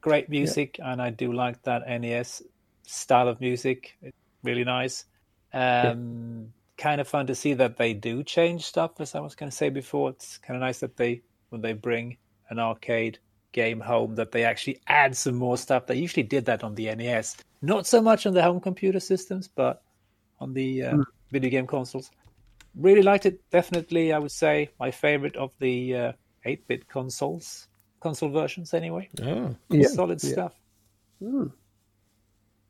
great 0.00 0.28
music, 0.28 0.78
and 0.82 1.02
I 1.02 1.10
do 1.10 1.32
like 1.32 1.60
that 1.64 1.82
NES 1.88 2.42
style 2.84 3.28
of 3.28 3.40
music. 3.40 3.96
It's 4.02 4.16
really 4.42 4.64
nice. 4.64 5.04
Um, 5.52 6.52
Kind 6.78 7.00
of 7.00 7.08
fun 7.08 7.26
to 7.28 7.34
see 7.34 7.54
that 7.54 7.78
they 7.78 7.94
do 7.94 8.22
change 8.22 8.62
stuff, 8.66 9.00
as 9.00 9.14
I 9.14 9.20
was 9.20 9.34
going 9.34 9.50
to 9.50 9.56
say 9.56 9.70
before. 9.70 10.10
It's 10.10 10.36
kind 10.36 10.56
of 10.56 10.60
nice 10.60 10.80
that 10.80 10.94
they, 10.98 11.22
when 11.48 11.62
they 11.62 11.72
bring 11.72 12.18
an 12.50 12.58
arcade 12.58 13.18
game 13.52 13.80
home, 13.80 14.14
that 14.16 14.30
they 14.30 14.44
actually 14.44 14.78
add 14.86 15.16
some 15.16 15.36
more 15.36 15.56
stuff. 15.56 15.86
They 15.86 15.96
usually 15.96 16.22
did 16.22 16.44
that 16.44 16.62
on 16.62 16.74
the 16.74 16.94
NES, 16.94 17.38
not 17.62 17.86
so 17.86 18.00
much 18.00 18.26
on 18.26 18.34
the 18.34 18.42
home 18.42 18.60
computer 18.60 19.00
systems, 19.00 19.48
but 19.48 19.82
on 20.40 20.52
the 20.54 20.82
uh, 20.84 20.96
video 21.30 21.50
game 21.50 21.66
consoles. 21.66 22.10
Really 22.74 23.02
liked 23.02 23.26
it. 23.26 23.40
Definitely, 23.50 24.12
I 24.12 24.18
would 24.18 24.30
say 24.32 24.70
my 24.78 24.90
favorite 24.90 25.36
of 25.36 25.52
the 25.60 25.94
uh, 25.96 26.12
8-bit 26.44 26.88
consoles, 26.88 27.68
console 28.00 28.28
versions 28.30 28.74
anyway. 28.74 29.08
Oh, 29.22 29.54
Yeah, 29.70 29.88
Solid 29.88 30.22
yeah. 30.22 30.32
stuff. 30.32 30.54
Hmm. 31.20 31.46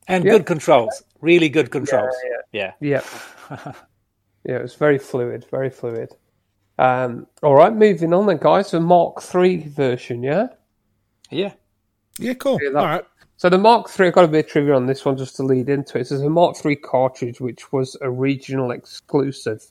And 0.08 0.24
Yeah. 0.24 0.32
good 0.32 0.46
controls. 0.46 1.02
Really 1.20 1.48
good 1.48 1.70
controls. 1.70 2.14
Yeah. 2.52 2.72
Yeah, 2.80 3.02
yeah. 3.50 3.72
It 4.44 4.62
was 4.62 4.76
very 4.76 4.98
fluid, 4.98 5.44
very 5.50 5.70
fluid. 5.70 6.10
Um, 6.78 7.26
all 7.42 7.56
right, 7.56 7.74
moving 7.74 8.12
on 8.14 8.26
then, 8.26 8.38
guys. 8.40 8.70
The 8.70 8.78
Mark 8.78 9.20
III 9.34 9.56
version, 9.66 10.22
yeah. 10.22 10.46
Yeah. 11.30 11.52
yeah, 12.20 12.34
cool. 12.34 12.60
Yeah, 12.62 12.70
that- 12.70 12.78
All 12.78 12.86
right. 12.86 13.04
So 13.38 13.50
the 13.50 13.58
Mark 13.58 13.88
III, 13.98 14.06
I've 14.06 14.14
got 14.14 14.24
a 14.24 14.28
bit 14.28 14.46
of 14.46 14.50
trivia 14.50 14.74
on 14.74 14.86
this 14.86 15.04
one 15.04 15.16
just 15.16 15.36
to 15.36 15.42
lead 15.42 15.68
into 15.68 15.98
it. 15.98 16.06
So 16.06 16.14
it's 16.14 16.24
a 16.24 16.30
Mark 16.30 16.56
III 16.64 16.76
cartridge, 16.76 17.38
which 17.38 17.70
was 17.70 17.96
a 18.00 18.10
regional 18.10 18.70
exclusive. 18.70 19.62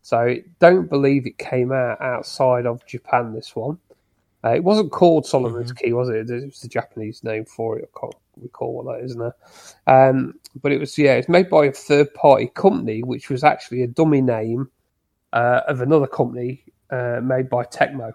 So 0.00 0.36
don't 0.60 0.88
believe 0.88 1.26
it 1.26 1.36
came 1.36 1.72
out 1.72 2.00
outside 2.00 2.64
of 2.64 2.84
Japan. 2.86 3.34
This 3.34 3.54
one, 3.54 3.78
uh, 4.44 4.54
it 4.54 4.64
wasn't 4.64 4.92
called 4.92 5.26
Solomon's 5.26 5.72
Key, 5.72 5.92
was 5.92 6.08
it? 6.08 6.30
It 6.30 6.46
was 6.46 6.60
the 6.60 6.68
Japanese 6.68 7.22
name 7.22 7.44
for 7.44 7.78
it. 7.78 7.90
I 7.94 8.00
can't 8.00 8.14
recall 8.40 8.72
what 8.72 8.86
that 8.86 9.04
is 9.04 9.14
now. 9.14 9.32
Um, 9.86 10.34
but 10.62 10.72
it 10.72 10.78
was 10.78 10.96
yeah, 10.96 11.12
it's 11.12 11.28
made 11.28 11.50
by 11.50 11.66
a 11.66 11.72
third-party 11.72 12.48
company, 12.54 13.02
which 13.02 13.28
was 13.28 13.44
actually 13.44 13.82
a 13.82 13.86
dummy 13.88 14.22
name 14.22 14.70
uh, 15.34 15.60
of 15.68 15.82
another 15.82 16.06
company 16.06 16.64
uh, 16.90 17.20
made 17.22 17.50
by 17.50 17.64
Tecmo. 17.64 18.12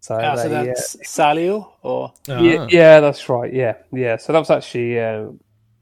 So, 0.00 0.18
Ah, 0.18 0.34
so 0.34 0.48
they, 0.48 0.56
uh, 0.56 0.64
that's 0.64 0.96
Salio 0.96 1.72
or 1.82 2.12
yeah, 2.26 2.56
Ah. 2.58 2.68
yeah, 2.70 3.00
that's 3.00 3.28
right. 3.28 3.52
Yeah, 3.52 3.74
yeah. 3.92 4.16
So 4.16 4.32
that 4.32 4.38
was 4.38 4.50
actually 4.50 4.98
uh, 4.98 5.28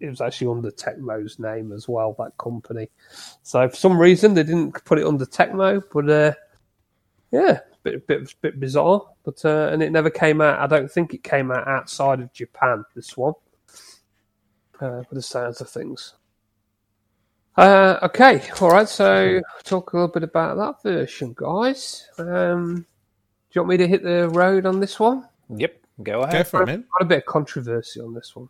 it 0.01 0.09
was 0.09 0.21
actually 0.21 0.49
under 0.49 0.71
Tecmo's 0.71 1.39
name 1.39 1.73
as 1.73 1.89
well. 1.89 2.15
That 2.19 2.37
company. 2.37 2.89
So 3.43 3.69
for 3.69 3.77
some 3.77 3.99
reason 3.99 4.35
they 4.35 4.43
didn't 4.43 4.85
put 4.85 4.99
it 4.99 5.07
under 5.07 5.25
Tecmo, 5.25 5.83
but 5.93 6.11
uh, 6.11 6.35
yeah, 7.31 7.61
bit 7.83 8.07
bit 8.07 8.35
bit 8.41 8.59
bizarre. 8.61 9.03
But 9.25 9.45
uh, 9.45 9.71
and 9.73 9.83
it 9.83 9.93
never 9.93 10.11
came 10.11 10.41
out. 10.41 10.59
I 10.59 10.67
don't 10.67 10.91
think 10.91 11.15
it 11.15 11.23
came 11.23 11.51
out 11.53 11.69
outside 11.69 12.21
of 12.21 12.33
Japan. 12.33 12.85
This 12.95 13.17
one, 13.17 13.35
uh, 14.81 15.03
for 15.03 15.15
the 15.15 15.23
sounds 15.23 15.61
of 15.61 15.71
things. 15.71 16.15
Uh, 17.57 17.99
okay, 18.03 18.43
all 18.61 18.71
right. 18.71 18.89
So 18.89 19.41
talk 19.65 19.93
a 19.93 19.97
little 19.97 20.13
bit 20.13 20.23
about 20.23 20.57
that 20.57 20.83
version, 20.89 21.35
guys. 21.37 22.09
Um, 22.19 22.77
do 22.77 22.85
you 23.53 23.61
want 23.63 23.71
me 23.71 23.77
to 23.79 23.89
hit 23.89 24.03
the 24.03 24.29
road 24.31 24.67
on 24.67 24.81
this 24.81 24.99
one? 25.01 25.27
Yep, 25.57 25.77
go 26.03 26.21
ahead. 26.21 26.31
Go 26.33 26.35
ahead. 26.37 26.49
for 26.49 26.63
it, 26.63 26.67
man. 26.67 26.85
Got 26.99 27.05
a 27.05 27.09
bit 27.09 27.19
of 27.19 27.27
controversy 27.27 28.01
on 28.01 28.15
this 28.15 28.35
one. 28.37 28.49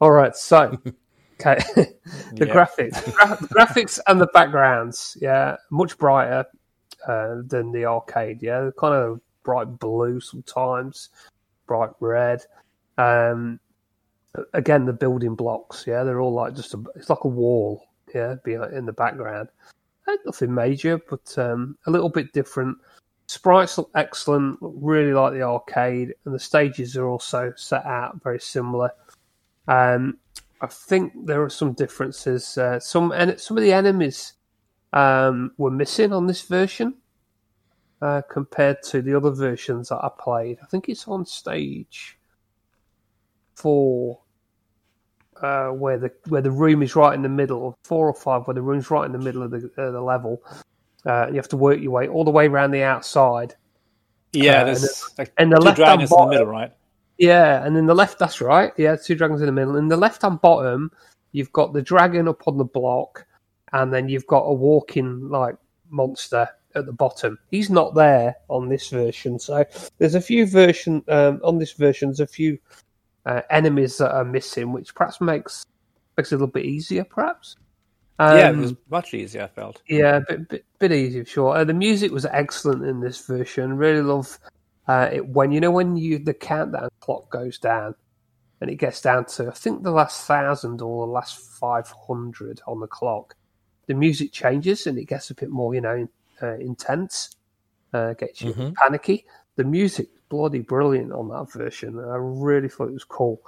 All 0.00 0.10
right, 0.12 0.34
so 0.36 0.78
okay, 1.40 1.58
the 1.74 1.96
Yeah. 2.34 2.46
graphics, 2.46 3.02
gra- 3.14 3.38
the 3.40 3.48
graphics 3.54 3.98
and 4.06 4.20
the 4.20 4.26
backgrounds, 4.28 5.16
yeah, 5.20 5.56
much 5.70 5.96
brighter 5.98 6.44
uh, 7.06 7.36
than 7.46 7.72
the 7.72 7.84
arcade. 7.86 8.42
Yeah, 8.42 8.60
They're 8.60 8.72
kind 8.72 8.94
of 8.94 9.20
bright 9.42 9.78
blue 9.78 10.20
sometimes, 10.20 11.08
bright 11.66 11.90
red. 12.00 12.42
Um, 12.98 13.58
again, 14.52 14.84
the 14.84 14.92
building 14.92 15.34
blocks, 15.34 15.86
yeah, 15.86 16.02
they're 16.04 16.20
all 16.20 16.32
like 16.32 16.54
just 16.54 16.74
a, 16.74 16.82
it's 16.94 17.10
like 17.10 17.24
a 17.24 17.28
wall, 17.28 17.82
yeah, 18.14 18.36
behind 18.44 18.74
in 18.74 18.86
the 18.86 18.92
background. 18.92 19.48
Uh, 20.06 20.16
Nothing 20.24 20.54
major, 20.54 21.00
but 21.10 21.36
um, 21.38 21.76
a 21.86 21.90
little 21.90 22.08
bit 22.08 22.32
different. 22.32 22.76
Sprites 23.28 23.78
look 23.78 23.90
excellent, 23.94 24.62
look 24.62 24.74
really 24.76 25.12
like 25.12 25.32
the 25.32 25.42
arcade, 25.42 26.14
and 26.24 26.34
the 26.34 26.38
stages 26.38 26.96
are 26.96 27.08
also 27.08 27.52
set 27.56 27.84
out 27.84 28.22
very 28.22 28.40
similar. 28.40 28.90
Um, 29.68 30.18
I 30.60 30.66
think 30.68 31.12
there 31.26 31.42
are 31.42 31.50
some 31.50 31.72
differences. 31.72 32.56
Uh, 32.56 32.78
some 32.80 33.12
en- 33.12 33.38
some 33.38 33.56
of 33.56 33.62
the 33.62 33.72
enemies 33.72 34.34
um, 34.92 35.52
were 35.58 35.70
missing 35.70 36.12
on 36.12 36.26
this 36.26 36.42
version 36.42 36.94
uh, 38.00 38.22
compared 38.30 38.82
to 38.84 39.02
the 39.02 39.14
other 39.14 39.30
versions 39.30 39.88
that 39.88 39.98
I 40.02 40.10
played. 40.18 40.58
I 40.62 40.66
think 40.66 40.88
it's 40.88 41.08
on 41.08 41.26
stage 41.26 42.18
four. 43.54 44.20
uh, 45.42 45.68
where 45.68 45.98
the 45.98 46.10
where 46.28 46.42
the 46.42 46.50
room 46.50 46.82
is 46.82 46.96
right 46.96 47.14
in 47.14 47.22
the 47.22 47.28
middle, 47.28 47.76
four 47.84 48.08
or 48.08 48.14
five 48.14 48.46
where 48.46 48.54
the 48.54 48.62
room's 48.62 48.90
right 48.90 49.04
in 49.06 49.12
the 49.12 49.18
middle 49.18 49.42
of 49.42 49.50
the 49.50 49.70
uh, 49.76 49.90
the 49.90 50.00
level. 50.00 50.42
Uh, 51.06 51.28
you 51.28 51.36
have 51.36 51.48
to 51.48 51.56
work 51.56 51.80
your 51.80 51.92
way 51.92 52.08
all 52.08 52.24
the 52.24 52.30
way 52.30 52.48
around 52.48 52.72
the 52.72 52.82
outside. 52.82 53.54
Yeah, 54.32 54.62
Uh, 54.62 54.64
there's 54.64 55.14
like 55.16 55.32
and 55.38 55.52
the 55.52 55.56
two 55.56 55.62
left-hand 55.62 55.86
dragons 55.86 56.12
in 56.12 56.18
the 56.18 56.26
middle, 56.26 56.46
right? 56.46 56.72
Yeah, 57.18 57.64
and 57.64 57.74
then 57.74 57.86
the 57.86 57.94
left, 57.94 58.18
that's 58.18 58.40
right. 58.40 58.72
Yeah, 58.76 58.96
two 58.96 59.14
dragons 59.14 59.40
in 59.40 59.46
the 59.46 59.52
middle. 59.52 59.76
In 59.76 59.88
the 59.88 59.96
left 59.96 60.22
hand 60.22 60.40
bottom, 60.40 60.90
you've 61.32 61.52
got 61.52 61.72
the 61.72 61.80
dragon 61.80 62.28
up 62.28 62.46
on 62.46 62.58
the 62.58 62.64
block, 62.64 63.26
and 63.72 63.92
then 63.92 64.08
you've 64.08 64.26
got 64.26 64.42
a 64.42 64.52
walking 64.52 65.28
like 65.30 65.56
monster 65.88 66.48
at 66.74 66.84
the 66.86 66.92
bottom. 66.92 67.38
He's 67.50 67.70
not 67.70 67.94
there 67.94 68.34
on 68.48 68.68
this 68.68 68.90
version, 68.90 69.38
so 69.38 69.64
there's 69.98 70.14
a 70.14 70.20
few 70.20 70.46
version 70.46 71.02
um, 71.08 71.40
on 71.42 71.58
this 71.58 71.72
version. 71.72 72.08
There's 72.08 72.20
a 72.20 72.26
few 72.26 72.58
uh, 73.24 73.42
enemies 73.48 73.96
that 73.98 74.14
are 74.14 74.24
missing, 74.24 74.72
which 74.72 74.94
perhaps 74.94 75.20
makes 75.20 75.64
makes 76.16 76.32
it 76.32 76.34
a 76.34 76.38
little 76.38 76.52
bit 76.52 76.66
easier, 76.66 77.04
perhaps. 77.04 77.56
Yeah, 78.20 78.48
it 78.48 78.52
Um, 78.52 78.60
was 78.60 78.74
much 78.90 79.14
easier. 79.14 79.42
I 79.42 79.46
felt. 79.48 79.82
yeah, 79.88 80.16
a 80.16 80.20
bit, 80.20 80.48
bit, 80.48 80.64
bit 80.78 80.92
easier, 80.92 81.24
sure. 81.24 81.56
Uh, 81.56 81.64
the 81.64 81.74
music 81.74 82.12
was 82.12 82.24
excellent 82.26 82.84
in 82.84 83.00
this 83.00 83.24
version. 83.26 83.76
Really 83.76 84.02
love 84.02 84.38
uh, 84.88 85.10
it 85.12 85.26
when 85.28 85.52
you 85.52 85.60
know 85.60 85.70
when 85.70 85.96
you 85.96 86.18
the 86.18 86.34
countdown 86.34 86.88
clock 87.00 87.30
goes 87.30 87.58
down, 87.58 87.94
and 88.60 88.70
it 88.70 88.76
gets 88.76 89.00
down 89.00 89.26
to 89.26 89.48
I 89.48 89.52
think 89.52 89.82
the 89.82 89.90
last 89.90 90.26
thousand 90.26 90.80
or 90.80 91.06
the 91.06 91.12
last 91.12 91.38
five 91.38 91.92
hundred 92.08 92.60
on 92.66 92.80
the 92.80 92.86
clock. 92.86 93.34
The 93.86 93.94
music 93.94 94.32
changes 94.32 94.86
and 94.88 94.98
it 94.98 95.04
gets 95.04 95.30
a 95.30 95.34
bit 95.34 95.48
more, 95.48 95.72
you 95.74 95.80
know, 95.80 96.08
uh, 96.42 96.54
intense. 96.56 97.36
Uh, 97.92 98.14
gets 98.14 98.42
you 98.42 98.52
Mhm. 98.52 98.74
panicky. 98.74 99.24
The 99.54 99.62
music 99.64 100.08
bloody 100.28 100.58
brilliant 100.60 101.12
on 101.12 101.28
that 101.28 101.52
version. 101.52 101.98
I 101.98 102.16
really 102.18 102.68
thought 102.68 102.88
it 102.88 102.94
was 102.94 103.04
cool. 103.04 103.40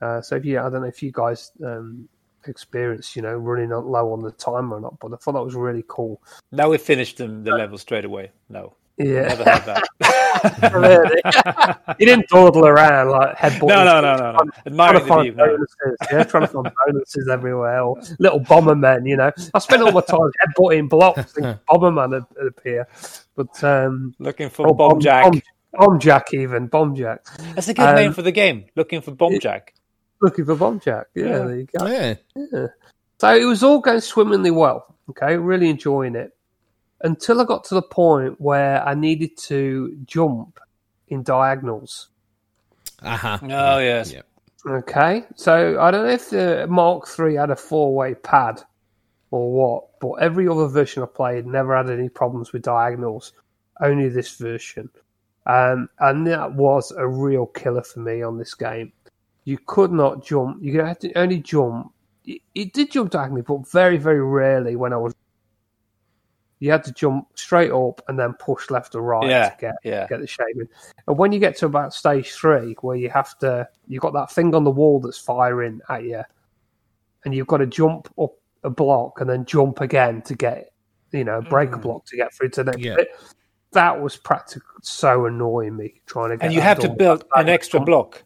Uh, 0.00 0.22
so 0.22 0.36
if 0.36 0.44
you, 0.46 0.58
I 0.58 0.62
don't 0.70 0.80
know 0.80 0.88
if 0.88 1.02
you 1.02 1.12
guys 1.12 1.52
um, 1.62 2.08
experienced, 2.48 3.16
you 3.16 3.22
know, 3.22 3.34
running 3.34 3.72
on 3.72 3.86
low 3.86 4.12
on 4.12 4.22
the 4.22 4.32
timer 4.32 4.76
or 4.76 4.80
not, 4.80 4.98
but 5.00 5.12
I 5.12 5.16
thought 5.16 5.32
that 5.32 5.42
was 5.44 5.54
really 5.54 5.84
cool. 5.88 6.20
Now 6.50 6.70
we 6.70 6.78
finished 6.78 7.18
them, 7.18 7.44
the 7.44 7.52
level 7.52 7.78
straight 7.78 8.04
away. 8.04 8.30
No, 8.48 8.74
Yeah, 8.98 9.22
never 9.28 9.44
had 9.44 9.64
that. 9.66 10.72
really. 10.74 11.96
you 11.98 12.06
didn't 12.06 12.28
dawdle 12.28 12.66
around 12.66 13.10
like 13.10 13.36
headbutt. 13.36 13.68
no, 13.68 13.84
no, 13.84 14.00
no, 14.00 14.16
no, 14.16 14.32
no. 14.32 14.38
Trying 14.74 14.94
to 14.94 15.00
the 15.00 15.06
find 15.06 15.36
No. 15.36 15.46
bonuses, 15.46 15.96
yeah, 16.10 16.24
trying 16.24 16.42
to 16.42 16.48
find 16.48 16.70
bonuses 16.86 17.28
everywhere, 17.28 17.80
or 17.82 18.00
little 18.18 18.40
bomber 18.40 18.74
men. 18.74 19.06
You 19.06 19.16
know, 19.16 19.30
I 19.54 19.58
spent 19.58 19.82
all 19.82 19.92
my 19.92 20.00
time 20.02 20.30
headbutting 20.46 20.88
blocks, 20.88 21.36
and 21.36 21.58
bomber 21.68 21.90
man 21.90 22.10
would, 22.10 22.24
would 22.36 22.46
appear. 22.48 22.86
But 23.34 23.62
um, 23.64 24.14
Looking 24.18 24.50
for 24.50 24.68
oh, 24.68 24.74
Bomb 24.74 25.00
Jack. 25.00 25.24
bomb, 25.24 25.42
bomb 25.72 25.98
jack, 26.00 26.34
even 26.34 26.66
bomb 26.66 26.94
jack. 26.94 27.24
That's 27.54 27.68
a 27.68 27.74
good 27.74 27.82
Um, 27.88 27.94
name 27.96 28.12
for 28.12 28.22
the 28.22 28.32
game. 28.32 28.66
Looking 28.76 29.00
for 29.00 29.12
Bomb 29.12 29.38
Jack. 29.40 29.72
Looking 30.22 30.44
for 30.44 30.54
bomb 30.54 30.80
jack. 30.80 31.06
Yeah, 31.14 31.24
Yeah. 31.24 31.38
there 31.38 31.56
you 31.56 31.66
go. 31.78 31.86
Yeah. 31.86 32.66
So 33.20 33.34
it 33.36 33.44
was 33.44 33.62
all 33.62 33.80
going 33.80 34.00
swimmingly 34.00 34.50
well. 34.50 34.96
Okay, 35.10 35.36
really 35.36 35.68
enjoying 35.68 36.14
it 36.14 36.30
until 37.02 37.40
I 37.40 37.44
got 37.44 37.64
to 37.64 37.74
the 37.74 37.82
point 37.82 38.40
where 38.40 38.82
I 38.86 38.94
needed 38.94 39.36
to 39.38 39.96
jump 40.06 40.58
in 41.08 41.22
diagonals. 41.22 42.08
Uh 43.02 43.16
huh. 43.16 43.38
Oh 43.42 43.78
yes. 43.78 44.12
Yeah. 44.12 44.22
Okay, 44.64 45.24
so 45.34 45.80
I 45.80 45.90
don't 45.90 46.04
know 46.06 46.12
if 46.12 46.30
the 46.30 46.66
Mark 46.70 47.08
III 47.18 47.34
had 47.34 47.50
a 47.50 47.56
four-way 47.56 48.14
pad 48.14 48.62
or 49.32 49.50
what, 49.52 49.98
but 50.00 50.12
every 50.22 50.46
other 50.46 50.68
version 50.68 51.02
I 51.02 51.06
played 51.06 51.46
never 51.46 51.76
had 51.76 51.90
any 51.90 52.08
problems 52.08 52.52
with 52.52 52.62
diagonals. 52.62 53.32
Only 53.80 54.08
this 54.08 54.36
version, 54.36 54.88
um, 55.46 55.88
and 55.98 56.24
that 56.28 56.54
was 56.54 56.92
a 56.92 57.08
real 57.08 57.46
killer 57.46 57.82
for 57.82 57.98
me 58.00 58.22
on 58.22 58.38
this 58.38 58.54
game. 58.54 58.92
You 59.44 59.58
could 59.66 59.92
not 59.92 60.24
jump. 60.24 60.58
You 60.62 60.80
had 60.80 61.00
to 61.00 61.12
only 61.14 61.38
jump. 61.38 61.92
It, 62.24 62.42
it 62.54 62.72
did 62.72 62.90
jump 62.92 63.10
diagonally, 63.10 63.42
but 63.42 63.68
very, 63.68 63.96
very 63.96 64.22
rarely 64.22 64.76
when 64.76 64.92
I 64.92 64.96
was. 64.96 65.14
You 66.60 66.70
had 66.70 66.84
to 66.84 66.92
jump 66.92 67.26
straight 67.34 67.72
up 67.72 68.02
and 68.06 68.16
then 68.16 68.34
push 68.34 68.70
left 68.70 68.94
or 68.94 69.02
right 69.02 69.28
Yeah. 69.28 69.48
to 69.48 69.56
get 69.60 69.74
Yeah. 69.82 70.06
get 70.06 70.20
the 70.20 70.28
shape 70.28 70.54
in. 70.54 70.68
And 71.08 71.18
when 71.18 71.32
you 71.32 71.40
get 71.40 71.56
to 71.56 71.66
about 71.66 71.92
stage 71.92 72.32
three, 72.32 72.76
where 72.82 72.96
you 72.96 73.10
have 73.10 73.36
to, 73.40 73.68
you've 73.88 74.02
got 74.02 74.12
that 74.12 74.30
thing 74.30 74.54
on 74.54 74.62
the 74.62 74.70
wall 74.70 75.00
that's 75.00 75.18
firing 75.18 75.80
at 75.88 76.04
you, 76.04 76.22
and 77.24 77.34
you've 77.34 77.48
got 77.48 77.56
to 77.58 77.66
jump 77.66 78.08
up 78.16 78.34
a 78.62 78.70
block 78.70 79.20
and 79.20 79.28
then 79.28 79.44
jump 79.44 79.80
again 79.80 80.22
to 80.22 80.36
get, 80.36 80.72
you 81.10 81.24
know, 81.24 81.40
break 81.42 81.70
a 81.70 81.78
mm. 81.78 81.82
block 81.82 82.04
to 82.06 82.16
get 82.16 82.32
through 82.32 82.50
to 82.50 82.62
the 82.62 82.70
next 82.70 82.84
Yeah. 82.84 82.94
bit. 82.94 83.08
That 83.72 84.00
was 84.00 84.16
practically 84.16 84.68
so 84.82 85.26
annoying 85.26 85.76
me 85.76 86.00
trying 86.06 86.30
to 86.30 86.36
get. 86.36 86.44
And 86.44 86.54
you 86.54 86.60
have 86.60 86.78
to 86.78 86.88
build 86.88 87.24
an 87.34 87.48
extra 87.48 87.80
block 87.80 88.22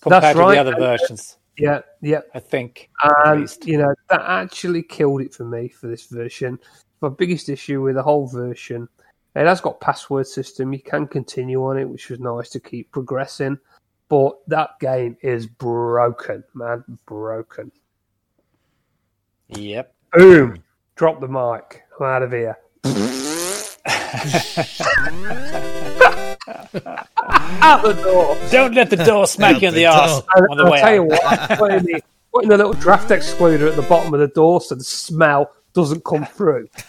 compared 0.00 0.22
That's 0.22 0.34
to 0.34 0.40
right. 0.40 0.54
the 0.54 0.60
other 0.60 0.76
versions. 0.76 1.38
Yeah, 1.58 1.80
yeah. 2.00 2.20
I 2.34 2.40
think. 2.40 2.90
And 3.24 3.48
you 3.64 3.78
know 3.78 3.94
that 4.10 4.20
actually 4.22 4.82
killed 4.82 5.22
it 5.22 5.34
for 5.34 5.44
me 5.44 5.68
for 5.68 5.88
this 5.88 6.06
version. 6.06 6.58
My 7.00 7.08
biggest 7.08 7.48
issue 7.48 7.82
with 7.82 7.96
the 7.96 8.02
whole 8.02 8.26
version, 8.26 8.88
it 9.34 9.46
has 9.46 9.60
got 9.60 9.80
password 9.80 10.26
system. 10.26 10.72
You 10.72 10.80
can 10.80 11.06
continue 11.06 11.64
on 11.64 11.78
it, 11.78 11.88
which 11.88 12.10
was 12.10 12.20
nice 12.20 12.48
to 12.50 12.60
keep 12.60 12.90
progressing. 12.92 13.58
But 14.08 14.38
that 14.48 14.70
game 14.80 15.16
is 15.20 15.46
broken, 15.46 16.42
man, 16.54 16.84
broken. 17.06 17.70
Yep. 19.48 19.94
Boom! 20.14 20.62
Drop 20.96 21.20
the 21.20 21.28
mic. 21.28 21.82
I'm 22.00 22.06
out 22.06 22.22
of 22.22 22.32
here. 22.32 22.56
out 26.84 27.82
the 27.82 27.92
door. 27.94 28.36
Don't 28.50 28.74
let 28.74 28.90
the 28.90 28.96
door 28.96 29.26
smack 29.26 29.62
you 29.62 29.68
in 29.68 29.74
the 29.74 29.80
the 29.80 29.86
ass 29.86 30.22
on 30.50 30.56
the 30.56 30.64
I'll 30.64 30.70
way 30.72 30.80
tell 30.80 30.94
you 30.94 31.02
what, 31.04 31.58
putting 31.58 31.84
the, 31.84 32.02
putting 32.32 32.48
the 32.50 32.56
little 32.56 32.72
draft 32.72 33.10
excluder 33.10 33.68
at 33.68 33.76
the 33.76 33.82
bottom 33.82 34.12
of 34.14 34.20
the 34.20 34.28
door 34.28 34.60
so 34.60 34.74
the 34.74 34.84
smell 34.84 35.50
doesn't 35.74 36.04
come 36.04 36.24
through. 36.24 36.68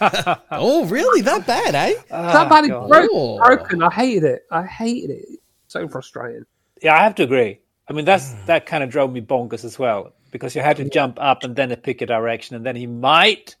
Oh, 0.52 0.84
really? 0.86 1.20
That 1.22 1.46
bad, 1.46 1.74
eh? 1.74 1.94
that 2.10 2.48
bad 2.48 2.64
it 2.64 2.88
broke, 2.88 3.10
Oh. 3.12 3.38
broken. 3.44 3.82
I 3.82 3.90
hated 3.92 4.24
it. 4.24 4.46
I 4.50 4.64
hated 4.64 5.10
it. 5.10 5.26
So 5.68 5.86
frustrating. 5.88 6.44
Yeah, 6.82 6.94
I 6.96 7.02
have 7.02 7.14
to 7.16 7.22
agree. 7.22 7.60
I 7.88 7.92
mean, 7.92 8.04
that's 8.04 8.30
that 8.46 8.66
kind 8.66 8.82
of 8.82 8.90
drove 8.90 9.12
me 9.12 9.20
bonkers 9.20 9.64
as 9.64 9.78
well 9.78 10.12
because 10.30 10.54
you 10.54 10.62
had 10.62 10.76
to 10.78 10.88
jump 10.88 11.18
up 11.20 11.44
and 11.44 11.54
then 11.56 11.74
pick 11.76 12.02
a 12.02 12.06
direction, 12.06 12.56
and 12.56 12.64
then 12.64 12.76
he 12.76 12.86
might, 12.86 13.56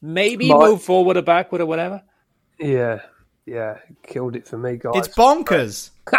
maybe 0.00 0.48
Might. 0.48 0.58
move 0.70 0.82
forward 0.82 1.16
or 1.16 1.22
backward 1.22 1.60
or 1.60 1.66
whatever. 1.66 2.02
Yeah, 2.58 3.00
yeah, 3.46 3.78
killed 4.02 4.36
it 4.36 4.46
for 4.46 4.58
me, 4.58 4.76
guys. 4.76 4.92
It's 4.96 5.08
bonkers. 5.16 5.90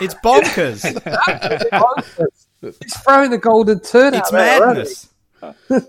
it's 0.00 0.14
bonkers. 0.14 0.84
It's 2.64 3.02
throwing 3.02 3.32
the 3.32 3.38
golden 3.38 3.80
turd 3.80 4.14
It's 4.14 4.32
out 4.32 4.36
there 4.38 4.66
madness. 4.66 5.08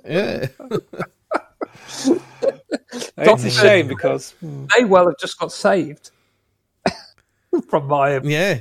yeah. 0.05 0.47
It's 3.15 3.43
a 3.43 3.49
shame 3.51 3.87
because 3.87 4.33
They 4.41 4.83
well 4.83 5.05
have 5.05 5.19
just 5.19 5.37
got 5.39 5.51
saved 5.51 6.09
from 7.69 7.87
my. 7.87 8.19
Yeah. 8.23 8.59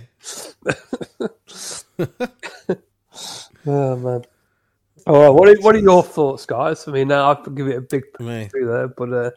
Oh 3.67 3.97
man. 3.97 4.25
All 5.07 5.21
right, 5.21 5.29
what 5.31 5.49
are, 5.49 5.61
what 5.61 5.75
are 5.75 5.81
your 5.81 6.03
thoughts, 6.03 6.47
guys? 6.47 6.87
I 6.87 6.93
mean, 6.93 7.09
now 7.09 7.25
I 7.25 7.29
have 7.35 7.45
to 7.45 7.51
give 7.51 7.67
it 7.67 7.77
a 7.77 7.81
big 7.81 8.05
through 8.17 8.49
there, 8.67 8.89
but 8.89 9.13
uh, 9.13 9.31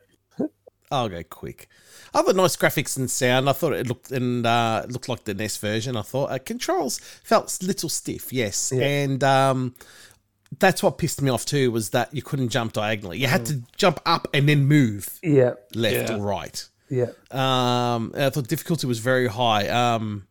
I'll 0.91 1.09
go 1.09 1.23
quick. 1.23 1.69
Other 2.15 2.33
nice 2.33 2.55
graphics 2.55 2.97
and 2.97 3.11
sound. 3.11 3.49
I 3.49 3.53
thought 3.53 3.73
it 3.73 3.87
looked 3.87 4.09
and 4.11 4.45
uh, 4.45 4.85
looked 4.87 5.09
like 5.09 5.25
the 5.25 5.33
NES 5.33 5.57
version. 5.57 5.95
I 5.97 6.01
thought 6.01 6.31
uh, 6.31 6.39
controls 6.39 6.97
felt 7.23 7.57
a 7.61 7.65
little 7.65 7.89
stiff, 7.89 8.31
yes, 8.31 8.71
and 8.71 9.21
um, 9.23 9.75
that's 10.57 10.81
what 10.81 10.97
pissed 10.97 11.21
me 11.21 11.29
off 11.29 11.45
too. 11.45 11.71
Was 11.71 11.89
that 11.89 12.13
you 12.13 12.21
couldn't 12.21 12.49
jump 12.49 12.71
diagonally. 12.73 13.19
You 13.19 13.27
had 13.27 13.45
to 13.47 13.61
jump 13.75 13.99
up 14.05 14.27
and 14.33 14.47
then 14.47 14.65
move 14.65 15.19
yeah, 15.21 15.55
left 15.75 16.09
Yeah. 16.09 16.15
or 16.15 16.21
right. 16.21 16.67
yeah, 16.89 17.07
Um, 17.31 18.13
I 18.17 18.29
thought 18.29 18.47
difficulty 18.47 18.87
was 18.87 18.99
very 18.99 19.27
high. 19.27 19.67
Um, 19.67 20.25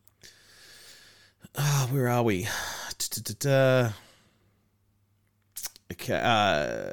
ah, 1.55 1.87
where 1.91 2.09
are 2.09 2.23
we? 2.23 2.47
Okay. 5.91 6.19
Uh, 6.21 6.91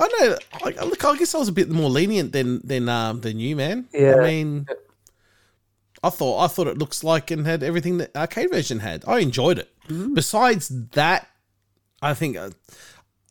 I 0.00 0.08
don't 0.08 0.30
know. 0.30 0.36
I, 0.64 0.84
look, 0.84 1.04
I 1.04 1.16
guess 1.16 1.34
I 1.34 1.38
was 1.38 1.48
a 1.48 1.52
bit 1.52 1.68
more 1.68 1.90
lenient 1.90 2.32
than 2.32 2.66
than 2.66 2.88
um, 2.88 3.20
than 3.20 3.38
you, 3.38 3.54
man. 3.54 3.88
Yeah. 3.92 4.16
I 4.16 4.26
mean, 4.26 4.66
I 6.02 6.10
thought 6.10 6.42
I 6.42 6.48
thought 6.48 6.66
it 6.66 6.78
looks 6.78 7.04
like 7.04 7.30
and 7.30 7.46
had 7.46 7.62
everything 7.62 7.98
that 7.98 8.16
arcade 8.16 8.50
version 8.50 8.80
had. 8.80 9.04
I 9.06 9.18
enjoyed 9.18 9.58
it. 9.58 9.70
Besides 10.14 10.68
that, 10.92 11.28
I 12.00 12.14
think. 12.14 12.36
Uh, 12.36 12.50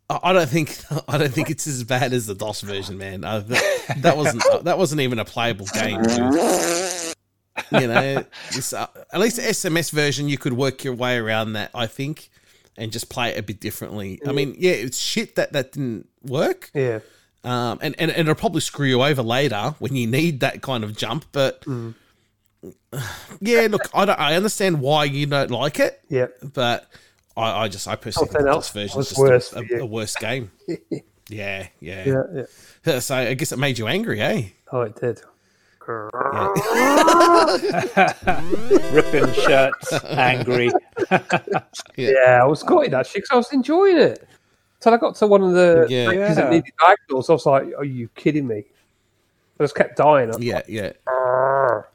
I 0.09 0.19
I 0.23 0.33
don't 0.33 0.49
think 0.49 0.77
I 1.07 1.17
don't 1.17 1.33
think 1.33 1.49
it's 1.49 1.67
as 1.67 1.83
bad 1.83 2.13
as 2.13 2.27
the 2.27 2.35
DOS 2.35 2.61
version, 2.61 2.97
man. 2.97 3.23
Uh, 3.23 3.39
that, 3.39 3.95
that 3.97 4.17
wasn't 4.17 4.43
that 4.63 4.77
wasn't 4.77 5.01
even 5.01 5.19
a 5.19 5.25
playable 5.25 5.67
game. 5.73 6.01
Dude. 6.03 7.15
You 7.71 7.87
know, 7.87 8.25
this, 8.53 8.73
uh, 8.73 8.87
at 9.13 9.19
least 9.19 9.35
the 9.37 9.43
SMS 9.43 9.91
version, 9.91 10.29
you 10.29 10.37
could 10.37 10.53
work 10.53 10.83
your 10.83 10.93
way 10.93 11.17
around 11.17 11.53
that. 11.53 11.71
I 11.73 11.87
think, 11.87 12.29
and 12.79 12.91
just 12.91 13.09
play 13.09 13.29
it 13.29 13.37
a 13.37 13.43
bit 13.43 13.59
differently. 13.59 14.19
I 14.25 14.31
mean, 14.31 14.55
yeah, 14.57 14.71
it's 14.71 14.97
shit 14.97 15.35
that 15.35 15.53
that 15.53 15.73
didn't 15.73 16.07
work, 16.23 16.71
yeah, 16.73 16.99
um, 17.43 17.79
and, 17.81 17.95
and 17.99 18.09
and 18.11 18.21
it'll 18.21 18.35
probably 18.35 18.61
screw 18.61 18.87
you 18.87 19.03
over 19.03 19.21
later 19.21 19.75
when 19.79 19.95
you 19.95 20.07
need 20.07 20.39
that 20.39 20.61
kind 20.61 20.83
of 20.83 20.95
jump. 20.95 21.25
But 21.31 21.63
yeah, 23.39 23.67
look, 23.69 23.89
I 23.93 24.05
don't, 24.05 24.19
I 24.19 24.35
understand 24.35 24.81
why 24.81 25.03
you 25.05 25.25
don't 25.25 25.51
like 25.51 25.79
it, 25.79 26.01
yeah. 26.09 26.27
but 26.53 26.89
I, 27.37 27.63
I 27.63 27.67
just 27.67 27.87
I 27.87 27.95
personally 27.95 28.29
think 28.29 28.45
DOS 28.45 28.69
version 28.71 28.99
is 28.99 29.09
just 29.09 29.53
a, 29.53 29.65
a, 29.75 29.79
a 29.79 29.85
worse 29.85 30.15
game. 30.15 30.51
yeah, 31.29 31.67
yeah, 31.79 32.03
Yeah, 32.05 32.23
yeah. 32.85 32.99
So 32.99 33.15
I 33.15 33.33
guess 33.33 33.51
it 33.51 33.59
made 33.59 33.77
you 33.77 33.87
angry, 33.87 34.21
eh? 34.21 34.49
Oh, 34.71 34.81
it 34.81 34.99
did. 34.99 35.21
Ripping 38.93 39.33
shirts, 39.33 39.93
angry. 40.05 40.69
Yeah, 41.97 42.39
I 42.41 42.45
was 42.45 42.63
gutted 42.63 42.93
actually 42.93 43.21
because 43.21 43.31
I 43.31 43.35
was 43.37 43.51
enjoying 43.53 43.97
it. 43.97 44.27
Till 44.79 44.93
I 44.93 44.97
got 44.97 45.15
to 45.15 45.27
one 45.27 45.43
of 45.43 45.51
the 45.53 45.87
Yeah. 45.89 46.05
sections 46.05 46.35
that 46.37 46.45
Yeah. 46.45 46.49
needed 46.51 46.73
diagonals, 46.79 47.29
I 47.29 47.33
was 47.33 47.45
like, 47.45 47.63
"Are 47.77 47.83
you 47.83 48.07
kidding 48.15 48.47
me?" 48.47 48.63
I 49.59 49.63
just 49.63 49.75
kept 49.75 49.97
dying. 49.97 50.29
I 50.31 50.35
was 50.37 50.45
Yeah, 50.45 50.61
yeah. 50.67 50.91
like, 51.07 51.85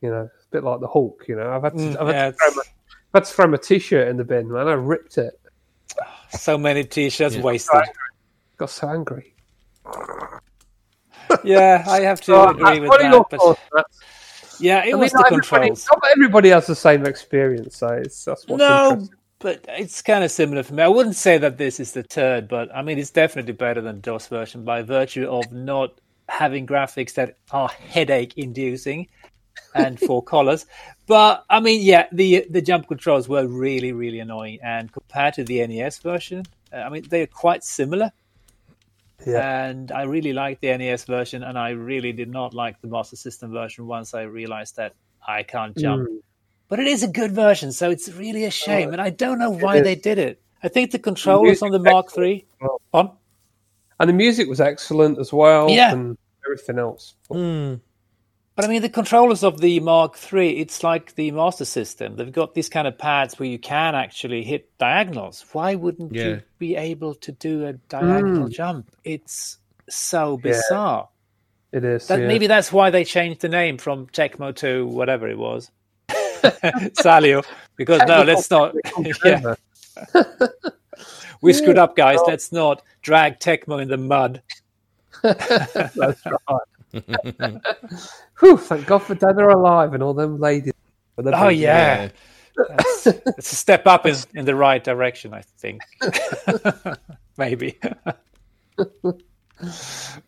You 0.00 0.10
know, 0.10 0.30
it's 0.36 0.46
a 0.46 0.50
bit 0.50 0.64
like 0.64 0.80
the 0.80 0.86
Hulk. 0.88 1.24
You 1.28 1.36
know, 1.36 1.50
I've 1.50 1.62
had 1.62 1.72
to, 1.72 1.78
Mm, 1.78 2.00
I've 2.00 2.06
had, 2.06 2.14
yeah, 2.14 2.30
to 2.30 2.36
throw 2.36 2.46
it's- 2.48 2.56
my, 2.56 2.62
I've 3.14 3.14
had 3.14 3.24
to 3.24 3.32
throw 3.34 3.46
my 3.48 3.56
t-shirt 3.56 4.08
in 4.08 4.16
the 4.16 4.24
bin, 4.24 4.50
man. 4.50 4.68
I 4.68 4.72
ripped 4.74 5.18
it. 5.18 5.38
So 6.30 6.56
many 6.58 6.84
t-shirts 6.84 7.36
Yeah. 7.36 7.42
wasted. 7.42 7.82
Got 8.56 8.70
so 8.70 8.88
angry. 8.88 9.34
Yeah, 11.44 11.84
I 11.86 12.00
have 12.00 12.20
to 12.22 12.42
agree 12.48 12.80
with 12.80 12.90
are 12.92 12.98
that. 12.98 13.26
But 13.30 13.58
Matt? 13.74 13.86
yeah, 14.58 14.84
it 14.84 14.92
I 14.92 14.96
was 14.96 15.12
mean, 15.14 15.22
the 15.22 15.22
not 15.22 15.32
everybody, 15.32 15.68
controls. 15.68 15.86
not 15.90 16.02
everybody 16.12 16.48
has 16.50 16.66
the 16.66 16.74
same 16.74 17.06
experience, 17.06 17.76
so 17.76 17.88
it's, 17.88 18.24
that's 18.24 18.46
what's 18.46 18.58
No, 18.58 19.08
but 19.38 19.64
it's 19.68 20.02
kind 20.02 20.24
of 20.24 20.30
similar 20.30 20.62
for 20.62 20.74
me. 20.74 20.82
I 20.82 20.88
wouldn't 20.88 21.16
say 21.16 21.38
that 21.38 21.58
this 21.58 21.80
is 21.80 21.92
the 21.92 22.02
turd, 22.02 22.48
but 22.48 22.74
I 22.74 22.82
mean, 22.82 22.98
it's 22.98 23.10
definitely 23.10 23.52
better 23.52 23.80
than 23.80 24.00
DOS 24.00 24.26
version 24.28 24.64
by 24.64 24.82
virtue 24.82 25.28
of 25.28 25.52
not 25.52 26.00
having 26.28 26.66
graphics 26.66 27.14
that 27.14 27.36
are 27.52 27.68
headache 27.68 28.36
inducing 28.36 29.08
and 29.74 29.98
four 30.06 30.22
colors. 30.22 30.66
But 31.06 31.44
I 31.48 31.60
mean, 31.60 31.82
yeah, 31.82 32.06
the 32.12 32.46
the 32.50 32.62
jump 32.62 32.88
controls 32.88 33.28
were 33.28 33.46
really, 33.46 33.92
really 33.92 34.20
annoying. 34.20 34.58
And 34.62 34.92
compared 34.92 35.34
to 35.34 35.44
the 35.44 35.66
NES 35.66 35.98
version, 35.98 36.44
uh, 36.72 36.78
I 36.78 36.88
mean, 36.88 37.04
they're 37.08 37.26
quite 37.26 37.64
similar. 37.64 38.10
Yeah. 39.26 39.66
And 39.66 39.90
I 39.90 40.02
really 40.02 40.32
liked 40.32 40.60
the 40.60 40.76
NES 40.76 41.04
version, 41.04 41.42
and 41.42 41.58
I 41.58 41.70
really 41.70 42.12
did 42.12 42.30
not 42.30 42.54
like 42.54 42.80
the 42.80 42.88
Master 42.88 43.16
System 43.16 43.52
version 43.52 43.86
once 43.86 44.14
I 44.14 44.22
realized 44.22 44.76
that 44.76 44.94
I 45.26 45.42
can't 45.42 45.76
jump. 45.76 46.08
Mm. 46.08 46.18
But 46.68 46.80
it 46.80 46.86
is 46.86 47.02
a 47.02 47.08
good 47.08 47.32
version, 47.32 47.72
so 47.72 47.90
it's 47.90 48.08
really 48.12 48.44
a 48.44 48.50
shame, 48.50 48.92
and 48.92 49.00
I 49.00 49.10
don't 49.10 49.38
know 49.38 49.50
why 49.50 49.80
they 49.80 49.94
did 49.94 50.18
it. 50.18 50.40
I 50.62 50.68
think 50.68 50.90
the 50.90 50.98
controllers 50.98 51.62
on 51.62 51.70
the 51.70 51.78
Mark 51.78 52.16
III. 52.16 52.44
well. 52.60 52.80
On? 52.92 53.10
And 54.00 54.08
the 54.08 54.14
music 54.14 54.48
was 54.48 54.60
excellent 54.60 55.18
as 55.18 55.32
well. 55.32 55.70
Yeah. 55.70 55.92
And 55.92 56.16
everything 56.46 56.78
else. 56.78 57.14
Mm. 57.30 57.80
But 58.58 58.64
I 58.64 58.68
mean, 58.70 58.82
the 58.82 58.88
controllers 58.88 59.44
of 59.44 59.60
the 59.60 59.78
Mark 59.78 60.18
III, 60.32 60.58
it's 60.58 60.82
like 60.82 61.14
the 61.14 61.30
Master 61.30 61.64
System. 61.64 62.16
They've 62.16 62.32
got 62.32 62.54
these 62.54 62.68
kind 62.68 62.88
of 62.88 62.98
pads 62.98 63.38
where 63.38 63.48
you 63.48 63.56
can 63.56 63.94
actually 63.94 64.42
hit 64.42 64.76
diagonals. 64.78 65.44
Why 65.52 65.76
wouldn't 65.76 66.12
Yeah. 66.12 66.24
you 66.24 66.42
be 66.58 66.74
able 66.74 67.14
to 67.14 67.30
do 67.30 67.68
a 67.68 67.74
diagonal 67.74 68.48
Mm. 68.48 68.50
jump? 68.50 68.90
It's 69.04 69.58
so 69.88 70.38
bizarre. 70.38 71.08
It 71.70 71.84
is. 71.84 72.08
That, 72.08 72.18
yeah. 72.18 72.26
Maybe 72.26 72.48
that's 72.48 72.72
why 72.72 72.90
they 72.90 73.04
changed 73.04 73.42
the 73.42 73.48
name 73.48 73.78
from 73.78 74.08
Tecmo 74.08 74.52
to 74.56 74.88
whatever 74.88 75.28
it 75.28 75.38
was. 75.38 75.70
Salio. 76.08 77.44
Because 77.76 78.02
no, 78.08 78.24
let's 78.24 78.50
not. 78.50 78.74
yeah, 79.24 79.54
we 81.42 81.52
screwed 81.52 81.78
up, 81.78 81.94
guys. 81.94 82.18
Let's 82.26 82.50
not 82.50 82.82
drag 83.02 83.38
Tecmo 83.38 83.80
in 83.80 83.86
the 83.86 83.96
mud. 83.98 84.42
That's 85.22 85.94
right. 86.26 86.66
Whew, 88.40 88.56
thank 88.58 88.86
God 88.86 88.98
for 88.98 89.14
Dead 89.14 89.36
or 89.38 89.50
Alive 89.50 89.94
and 89.94 90.02
all 90.02 90.14
them 90.14 90.38
ladies. 90.38 90.72
Oh, 91.18 91.48
yeah. 91.48 92.08
It's 92.56 93.52
a 93.52 93.56
step 93.56 93.86
up 93.86 94.06
in, 94.06 94.16
in 94.34 94.44
the 94.44 94.54
right 94.54 94.82
direction, 94.82 95.32
I 95.34 95.42
think. 95.58 95.82
Maybe. 97.36 97.78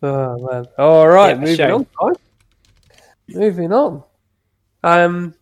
Oh 0.03 0.37
man. 0.51 0.65
All 0.77 1.07
right, 1.07 1.29
Yeah, 1.29 1.39
moving 1.39 1.55
shame. 1.55 1.71
on. 1.71 1.87
guys. 2.13 2.17
Moving 3.29 3.71
on. 3.71 4.03
Um, 4.83 5.33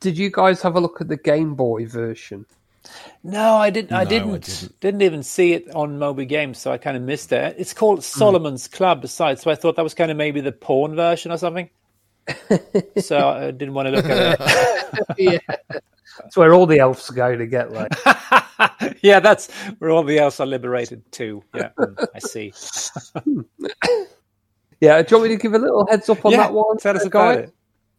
did 0.00 0.18
you 0.18 0.30
guys 0.30 0.60
have 0.60 0.76
a 0.76 0.80
look 0.80 1.00
at 1.00 1.08
the 1.08 1.16
Game 1.16 1.54
Boy 1.54 1.86
version? 1.86 2.44
No, 3.22 3.56
I 3.56 3.70
didn't. 3.70 3.92
I 3.92 3.96
No, 3.96 4.00
I 4.00 4.04
didn't. 4.04 4.40
didn't. 4.42 4.80
didn't. 4.80 5.02
even 5.02 5.22
see 5.22 5.52
it 5.52 5.68
on 5.74 5.98
Moby 5.98 6.24
Games, 6.26 6.58
so 6.58 6.72
I 6.72 6.78
kind 6.78 6.96
of 6.96 7.02
missed 7.02 7.32
it. 7.32 7.56
It's 7.58 7.72
called 7.74 8.04
Solomon's 8.04 8.68
Club, 8.68 9.00
besides, 9.02 9.42
so 9.42 9.50
I 9.50 9.54
thought 9.54 9.76
that 9.76 9.82
was 9.82 9.94
kind 9.94 10.10
of 10.10 10.16
maybe 10.16 10.40
the 10.40 10.52
porn 10.52 10.94
version 10.94 11.32
or 11.32 11.38
something. 11.38 11.68
so 12.98 13.28
I 13.28 13.50
didn't 13.50 13.74
want 13.74 13.88
to 13.88 13.92
look 13.92 14.04
at 14.06 14.38
yeah, 15.18 15.38
that's 16.18 16.36
where 16.36 16.52
all 16.54 16.66
the 16.66 16.78
elves 16.78 17.08
go 17.10 17.36
to 17.36 17.46
get 17.46 17.72
like. 17.72 17.92
yeah, 19.02 19.18
that's 19.20 19.50
where 19.78 19.90
all 19.90 20.02
the 20.02 20.18
elves 20.18 20.38
are 20.40 20.46
liberated 20.46 21.02
too. 21.10 21.42
Yeah, 21.54 21.70
mm, 21.78 22.06
I 22.14 22.18
see. 22.18 22.52
Yeah, 24.80 25.02
do 25.02 25.16
you 25.16 25.20
want 25.20 25.30
me 25.30 25.36
to 25.36 25.42
give 25.42 25.54
a 25.54 25.58
little 25.58 25.86
heads 25.88 26.08
up 26.08 26.24
on 26.24 26.32
yeah, 26.32 26.38
that 26.38 26.52
one? 26.52 26.76
tell 26.78 26.96
us 26.96 27.04
about 27.04 27.36
guys? 27.36 27.48
it. 27.48 27.54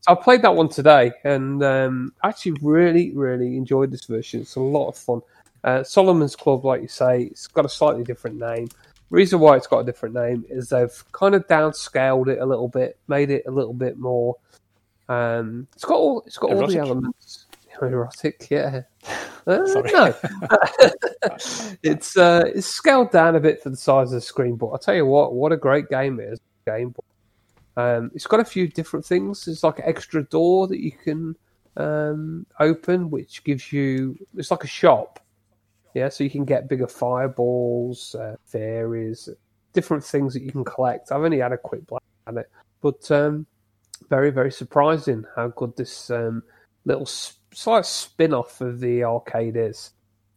I 0.08 0.16
played 0.16 0.42
that 0.44 0.56
one 0.56 0.70
today, 0.70 1.12
and 1.24 1.64
um, 1.64 2.14
actually 2.24 2.54
really, 2.62 3.12
really 3.12 3.58
enjoyed 3.58 3.92
this 3.92 4.06
version. 4.06 4.42
It's 4.42 4.56
a 4.56 4.62
lot 4.62 4.88
of 4.90 4.98
fun. 4.98 5.22
Uh, 5.64 5.84
Solomon's 5.84 6.36
Club, 6.36 6.66
like 6.66 6.82
you 6.82 6.88
say, 6.88 7.24
it's 7.24 7.48
got 7.48 7.66
a 7.66 7.70
slightly 7.70 8.04
different 8.04 8.40
name. 8.40 8.70
Reason 9.10 9.40
why 9.40 9.58
it's 9.58 9.68
got 9.68 9.80
a 9.80 9.84
different 9.84 10.16
name 10.16 10.46
is 10.50 10.70
they've 10.70 11.04
kind 11.12 11.36
of 11.36 11.48
downscaled 11.48 12.28
it 12.28 12.40
a 12.40 12.46
little 12.46 12.68
bit, 12.68 12.98
made 13.08 13.32
it 13.32 13.44
a 13.48 13.52
little 13.52 13.74
bit 13.74 13.98
more. 13.98 14.38
Um, 15.10 15.68
it's 15.76 15.84
got 15.84 15.96
all 15.96 16.24
it's 16.26 16.38
got 16.38 16.54
all 16.54 16.68
the 16.68 16.78
elements. 16.78 17.48
Erotic, 17.82 18.50
yeah. 18.50 18.82
Uh, 19.48 19.66
no, 19.66 20.14
it's 21.82 22.16
uh, 22.16 22.44
it's 22.54 22.68
scaled 22.68 23.10
down 23.10 23.36
a 23.36 23.40
bit 23.40 23.64
for 23.64 23.72
the 23.72 23.78
size 23.78 24.10
of 24.10 24.16
the 24.16 24.22
screen, 24.22 24.56
but 24.56 24.70
I 24.72 24.78
tell 24.78 24.94
you 24.94 25.08
what, 25.08 25.34
what 25.34 25.52
a 25.52 25.58
great 25.58 25.90
game 25.90 26.20
it 26.20 26.34
is. 26.34 26.40
Game 26.68 26.90
Boy. 26.90 27.09
Um, 27.80 28.12
it's 28.14 28.28
got 28.28 28.42
a 28.42 28.46
few 28.46 28.68
different 28.68 29.06
things. 29.06 29.48
It's 29.48 29.64
like 29.64 29.80
an 29.80 29.86
extra 29.88 30.24
door 30.26 30.68
that 30.68 30.82
you 30.82 30.92
can 30.92 31.36
um, 31.78 32.46
open, 32.60 33.10
which 33.10 33.44
gives 33.46 33.72
you. 33.72 34.18
It's 34.36 34.52
like 34.52 34.66
a 34.66 34.68
shop. 34.68 35.22
Yeah, 35.94 36.10
so 36.10 36.26
you 36.26 36.30
can 36.30 36.44
get 36.44 36.68
bigger 36.68 36.88
fireballs, 36.88 38.16
uh, 38.16 38.36
fairies, 38.46 39.30
different 39.72 40.04
things 40.04 40.34
that 40.34 40.44
you 40.44 40.52
can 40.52 40.66
collect. 40.66 41.12
I've 41.12 41.24
only 41.24 41.40
had 41.40 41.54
a 41.54 41.58
quick 41.58 41.88
play 41.88 42.00
at 42.28 42.36
it, 42.36 42.52
but 42.82 43.10
um, 43.12 43.46
very, 44.10 44.30
very 44.30 44.52
surprising 44.52 45.24
how 45.36 45.48
good 45.48 45.76
this 45.78 46.12
um, 46.12 46.44
little 46.84 47.08
s- 47.08 47.40
slight 47.54 47.86
spin 47.86 48.34
off 48.34 48.60
of 48.60 48.82
the 48.82 49.06
arcade 49.06 49.56
is. 49.56 49.92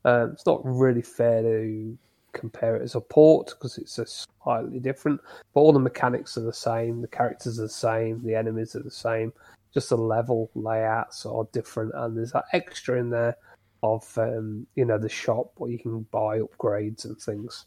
Um, 0.05 0.31
it's 0.33 0.47
not 0.47 0.61
really 0.65 1.03
fair 1.03 1.43
to 1.43 1.99
compare 2.33 2.77
it 2.77 2.83
as 2.83 2.95
a 2.95 3.01
port 3.01 3.49
because 3.49 3.79
it's 3.79 3.99
a 3.99 4.07
slightly 4.07 4.79
different, 4.79 5.21
but 5.55 5.61
all 5.61 5.73
the 5.73 5.79
mechanics 5.79 6.37
are 6.37 6.43
the 6.43 6.53
same, 6.53 7.01
the 7.01 7.09
characters 7.09 7.59
are 7.59 7.63
the 7.63 7.69
same, 7.69 8.23
the 8.25 8.35
enemies 8.35 8.75
are 8.75 8.83
the 8.83 8.91
same, 8.91 9.33
just 9.73 9.89
the 9.89 9.97
level 9.97 10.51
layouts 10.55 11.25
are 11.27 11.47
different, 11.53 11.93
and 11.95 12.17
there's 12.17 12.33
that 12.33 12.45
extra 12.53 12.99
in 12.99 13.11
there 13.11 13.37
of 13.83 14.07
um, 14.17 14.67
you 14.77 14.85
know 14.85 14.99
the 14.99 15.09
shop 15.09 15.53
where 15.57 15.71
you 15.71 15.79
can 15.79 16.03
buy 16.11 16.39
upgrades 16.39 17.05
and 17.05 17.19
things. 17.19 17.67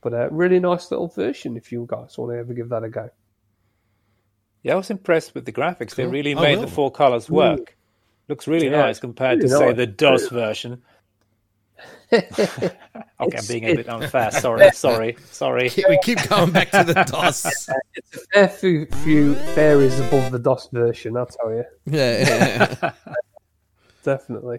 But 0.00 0.12
a 0.12 0.28
really 0.30 0.60
nice 0.60 0.90
little 0.90 1.08
version 1.08 1.56
if 1.56 1.72
you 1.72 1.86
guys 1.88 2.16
want 2.16 2.32
to 2.32 2.38
ever 2.38 2.54
give 2.54 2.68
that 2.68 2.84
a 2.84 2.88
go. 2.88 3.10
Yeah, 4.62 4.74
I 4.74 4.76
was 4.76 4.90
impressed 4.90 5.34
with 5.34 5.44
the 5.44 5.52
graphics. 5.52 5.94
They 5.94 6.06
really 6.06 6.34
I 6.34 6.40
made 6.40 6.56
will. 6.56 6.66
the 6.66 6.70
four 6.70 6.90
colors 6.90 7.30
work. 7.30 7.76
Looks 8.28 8.48
really 8.48 8.66
Yeah, 8.66 8.82
nice 8.82 8.98
compared 8.98 9.38
really 9.38 9.48
to 9.48 9.56
say 9.56 9.72
the 9.72 9.86
DOS 9.86 10.28
version. 10.28 10.82
Okay, 13.18 13.38
I'm 13.38 13.46
being 13.48 13.64
a 13.64 13.74
bit 13.74 13.88
unfair. 13.88 14.30
Sorry, 14.30 14.70
sorry, 14.72 15.16
sorry. 15.30 15.70
we 15.88 15.98
keep 16.02 16.22
going 16.28 16.50
back 16.50 16.70
to 16.72 16.84
the 16.84 16.94
DOS. 17.04 17.68
It's 17.94 18.14
a 18.14 18.18
fair 18.26 18.48
few, 18.48 18.86
few 19.04 19.34
fairies 19.54 19.98
above 19.98 20.30
the 20.30 20.38
DOS 20.38 20.68
version, 20.70 21.16
I'll 21.16 21.24
tell 21.26 21.50
you. 21.50 21.64
Yeah, 21.86 22.76
yeah. 22.82 22.92
Definitely. 24.04 24.58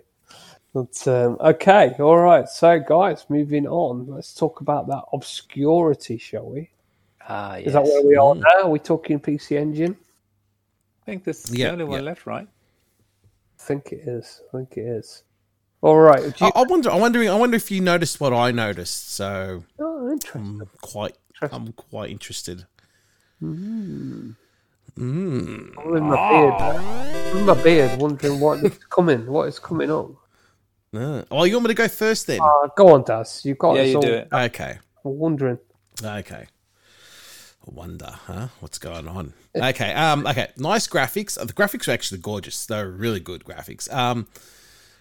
But, 0.73 1.07
um, 1.07 1.37
okay, 1.39 1.95
all 1.99 2.17
right. 2.17 2.49
So, 2.49 2.79
guys, 2.79 3.25
moving 3.29 3.67
on. 3.67 4.07
Let's 4.07 4.33
talk 4.33 4.61
about 4.61 4.87
that 4.87 5.03
obscurity, 5.13 6.17
shall 6.17 6.49
we? 6.49 6.69
Ah, 7.29 7.57
yes. 7.57 7.67
Is 7.67 7.73
that 7.73 7.83
where 7.83 8.03
we 8.03 8.15
are 8.15 8.33
now? 8.35 8.63
Are 8.63 8.69
we 8.69 8.79
talking 8.79 9.19
PC 9.19 9.55
Engine? 9.57 9.95
I 11.03 11.05
think 11.05 11.23
this 11.23 11.45
is 11.45 11.55
Yeah, 11.55 11.67
the 11.67 11.73
only 11.73 11.85
one 11.85 11.99
yeah. 11.99 12.05
left, 12.05 12.25
right? 12.25 12.47
I 12.47 13.63
think 13.63 13.91
it 13.91 14.07
is. 14.07 14.41
I 14.51 14.57
think 14.57 14.77
it 14.77 14.81
is. 14.87 15.23
All 15.81 15.97
right. 15.97 16.23
You... 16.23 16.47
I, 16.47 16.51
I 16.55 16.63
wonder. 16.63 16.89
I'm 16.91 17.01
wondering. 17.01 17.29
I 17.29 17.35
wonder 17.35 17.55
if 17.55 17.69
you 17.71 17.81
noticed 17.81 18.19
what 18.19 18.33
I 18.33 18.51
noticed. 18.51 19.11
So 19.13 19.63
Oh, 19.79 20.11
interesting. 20.11 20.61
I'm 20.61 20.69
quite. 20.81 21.15
I'm 21.41 21.71
quite 21.73 22.09
interested. 22.09 22.65
Mm. 23.41 24.35
I'm 24.97 25.71
with 25.85 26.01
my 26.01 26.29
beard. 26.31 27.35
With 27.35 27.45
my 27.45 27.63
beard, 27.63 28.01
wondering 28.01 28.39
what 28.39 28.63
is 28.63 28.77
coming. 28.89 29.27
What 29.27 29.47
is 29.47 29.59
coming 29.59 29.91
on? 29.91 30.17
Ah. 30.95 31.23
Oh, 31.29 31.43
you 31.43 31.55
want 31.55 31.65
me 31.65 31.69
to 31.69 31.73
go 31.75 31.87
first 31.87 32.25
then? 32.25 32.39
Uh, 32.41 32.67
go 32.75 32.93
on, 32.93 33.03
Daz. 33.03 33.41
You've 33.45 33.59
got 33.59 33.75
Yeah, 33.75 33.81
us 33.83 33.87
you 33.89 33.95
all 33.95 34.01
do 34.01 34.13
it. 34.13 34.27
Okay. 34.31 34.79
I'm 35.05 35.17
wondering. 35.19 35.59
Okay. 36.03 36.45
I 36.47 37.69
wonder, 37.71 38.09
huh? 38.25 38.47
What's 38.61 38.79
going 38.79 39.07
on? 39.07 39.33
Okay. 39.55 39.93
Um. 39.93 40.25
Okay. 40.25 40.47
Nice 40.57 40.87
graphics. 40.87 41.37
Uh, 41.37 41.45
The 41.45 41.53
graphics 41.53 41.87
are 41.87 41.91
actually 41.91 42.19
gorgeous. 42.21 42.65
They're 42.65 42.89
really 42.89 43.19
good 43.19 43.43
graphics. 43.43 43.93
Um. 43.93 44.27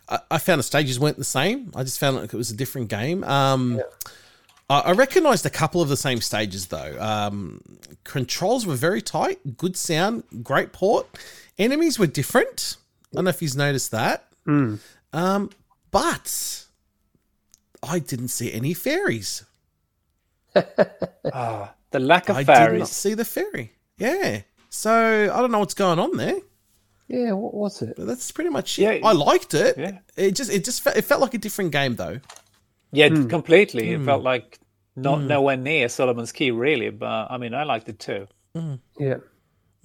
I, 0.09 0.19
I 0.33 0.39
found 0.39 0.59
the 0.59 0.63
stages 0.65 0.99
weren't 1.01 1.17
the 1.19 1.25
same. 1.25 1.73
I 1.75 1.83
just 1.83 1.99
found 1.99 2.17
like 2.17 2.33
it 2.33 2.37
was 2.37 2.51
a 2.51 2.57
different 2.57 2.89
game. 2.89 3.25
Um, 3.25 3.81
I, 4.71 4.81
I 4.81 4.93
recognized 4.93 5.47
a 5.47 5.51
couple 5.51 5.81
of 5.83 5.89
the 5.89 5.97
same 5.97 6.21
stages 6.21 6.67
though. 6.67 6.97
Um, 7.01 7.61
controls 8.05 8.67
were 8.67 8.75
very 8.77 9.03
tight, 9.03 9.57
good 9.57 9.77
sound, 9.77 10.25
great 10.43 10.73
port. 10.73 11.07
Enemies 11.59 11.99
were 11.99 12.07
different. 12.07 12.77
I 13.13 13.17
don't 13.17 13.25
know 13.25 13.31
if 13.31 13.41
you've 13.43 13.57
noticed 13.57 13.91
that. 13.93 14.27
Mm. 14.47 14.79
Um, 15.13 15.51
but 15.91 16.65
I 17.83 17.99
didn't 17.99 18.29
see 18.29 18.53
any 18.53 18.75
fairies. 18.75 19.45
Ah, 21.33 21.75
the 21.91 21.99
lack 21.99 22.29
of 22.29 22.37
I 22.37 22.41
did 22.43 22.47
not 22.49 22.57
fairies. 22.57 22.89
see 22.91 23.15
the 23.15 23.25
fairy. 23.25 23.73
Yeah. 23.99 24.43
So 24.71 25.31
I 25.33 25.41
don't 25.41 25.51
know 25.51 25.59
what's 25.59 25.75
going 25.75 25.99
on 25.99 26.17
there. 26.17 26.39
Yeah, 27.09 27.33
what 27.33 27.55
was 27.55 27.83
it? 27.83 27.95
But 27.97 28.07
that's 28.07 28.33
pretty 28.33 28.51
much 28.51 28.79
it. 28.79 28.83
Yeah. 28.83 28.91
it. 28.93 29.05
I 29.05 29.13
liked 29.13 29.55
it. 29.55 29.79
Yeah. 29.79 29.99
It 30.17 30.33
just 30.35 30.51
it 30.51 30.65
just 30.65 30.83
fe- 30.83 30.95
it 30.97 31.03
felt 31.03 31.21
like 31.21 31.35
a 31.35 31.39
different 31.39 31.73
game 31.73 31.97
though. 31.97 32.21
Yeah, 32.93 33.09
Hmm. 33.09 33.27
completely. 33.27 33.91
It 33.91 33.99
hmm. 33.99 34.05
felt 34.05 34.23
like 34.23 34.59
not 34.97 35.21
hmm. 35.21 35.29
nowhere 35.29 35.57
near 35.57 35.89
Solomon's 35.89 36.33
Key, 36.33 36.51
really. 36.51 36.91
But 36.91 37.31
I 37.31 37.39
mean, 37.39 37.55
I 37.55 37.65
liked 37.65 37.89
it 37.89 37.99
too. 37.99 38.27
Hmm. 38.55 38.75
Yeah. 38.99 39.19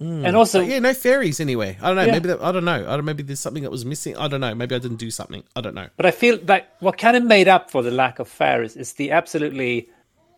And 0.00 0.34
also, 0.34 0.60
But 0.60 0.68
yeah, 0.68 0.80
no 0.80 0.94
fairies 0.94 1.38
anywhere. 1.38 1.76
I 1.80 1.86
don't 1.86 1.96
know. 1.96 2.04
Yeah. 2.06 2.12
Maybe 2.12 2.28
that, 2.28 2.42
I 2.42 2.50
don't 2.50 2.64
know. 2.64 2.84
I 2.88 2.96
don't. 2.96 3.04
Maybe 3.04 3.22
there's 3.22 3.38
something 3.38 3.62
that 3.62 3.70
was 3.70 3.84
missing. 3.84 4.16
I 4.16 4.26
don't 4.26 4.40
know. 4.40 4.52
Maybe 4.52 4.74
I 4.74 4.78
didn't 4.78 4.96
do 4.96 5.12
something. 5.12 5.44
I 5.54 5.60
don't 5.60 5.76
know. 5.76 5.88
But 5.96 6.06
I 6.06 6.10
feel 6.10 6.40
like 6.48 6.66
what 6.80 6.98
kind 6.98 7.16
of 7.16 7.22
made 7.22 7.46
up 7.46 7.70
for 7.70 7.84
the 7.84 7.92
lack 7.92 8.18
of 8.18 8.26
fairies 8.26 8.74
is 8.76 8.94
the 8.94 9.12
absolutely 9.12 9.88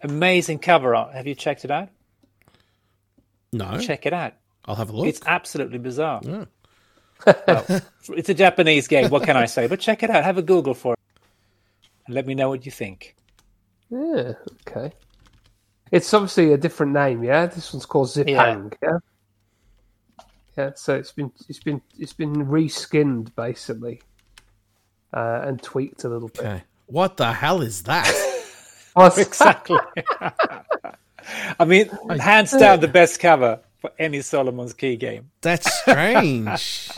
amazing 0.02 0.58
cover 0.58 0.94
art. 0.94 1.14
Have 1.14 1.26
you 1.26 1.34
checked 1.34 1.64
it 1.64 1.70
out? 1.70 1.88
No, 3.54 3.78
Check 3.78 4.04
it 4.04 4.12
out. 4.12 4.34
I'll 4.66 4.74
have 4.74 4.90
a 4.90 4.92
look. 4.92 5.06
It's 5.06 5.20
absolutely 5.24 5.78
bizarre. 5.78 6.20
Well, 7.26 7.64
it's 8.10 8.28
a 8.28 8.34
Japanese 8.34 8.88
game. 8.88 9.10
What 9.10 9.22
can 9.24 9.36
I 9.36 9.46
say? 9.46 9.66
But 9.66 9.80
check 9.80 10.02
it 10.02 10.10
out. 10.10 10.24
Have 10.24 10.38
a 10.38 10.42
Google 10.42 10.74
for 10.74 10.92
it. 10.94 10.98
And 12.06 12.14
let 12.14 12.26
me 12.26 12.34
know 12.34 12.48
what 12.50 12.66
you 12.66 12.72
think. 12.72 13.16
Yeah. 13.90 14.32
Okay. 14.68 14.92
It's 15.90 16.12
obviously 16.12 16.52
a 16.52 16.56
different 16.58 16.92
name, 16.92 17.22
yeah. 17.22 17.46
This 17.46 17.72
one's 17.72 17.86
called 17.86 18.08
Zipang, 18.08 18.74
yeah. 18.82 18.98
Yeah. 20.56 20.70
so 20.74 20.94
it's 20.94 21.12
been 21.12 21.30
it's 21.48 21.60
been 21.60 21.80
it's 21.98 22.12
been 22.12 22.34
reskinned 22.46 23.34
basically, 23.36 24.00
uh, 25.12 25.42
and 25.44 25.62
tweaked 25.62 26.04
a 26.04 26.08
little 26.08 26.28
bit. 26.28 26.40
okay. 26.40 26.62
What 26.86 27.16
the 27.16 27.32
hell 27.32 27.60
is 27.62 27.82
that? 27.84 28.06
What's- 28.94 29.18
Exactly. 29.18 29.78
I 31.58 31.64
mean, 31.64 31.88
hands 32.20 32.52
down, 32.52 32.80
the 32.80 32.88
best 32.88 33.18
cover 33.20 33.60
for 33.80 33.90
any 33.98 34.20
Solomon's 34.20 34.74
Key 34.74 34.96
game. 34.96 35.30
That's 35.40 35.72
strange. 35.80 36.90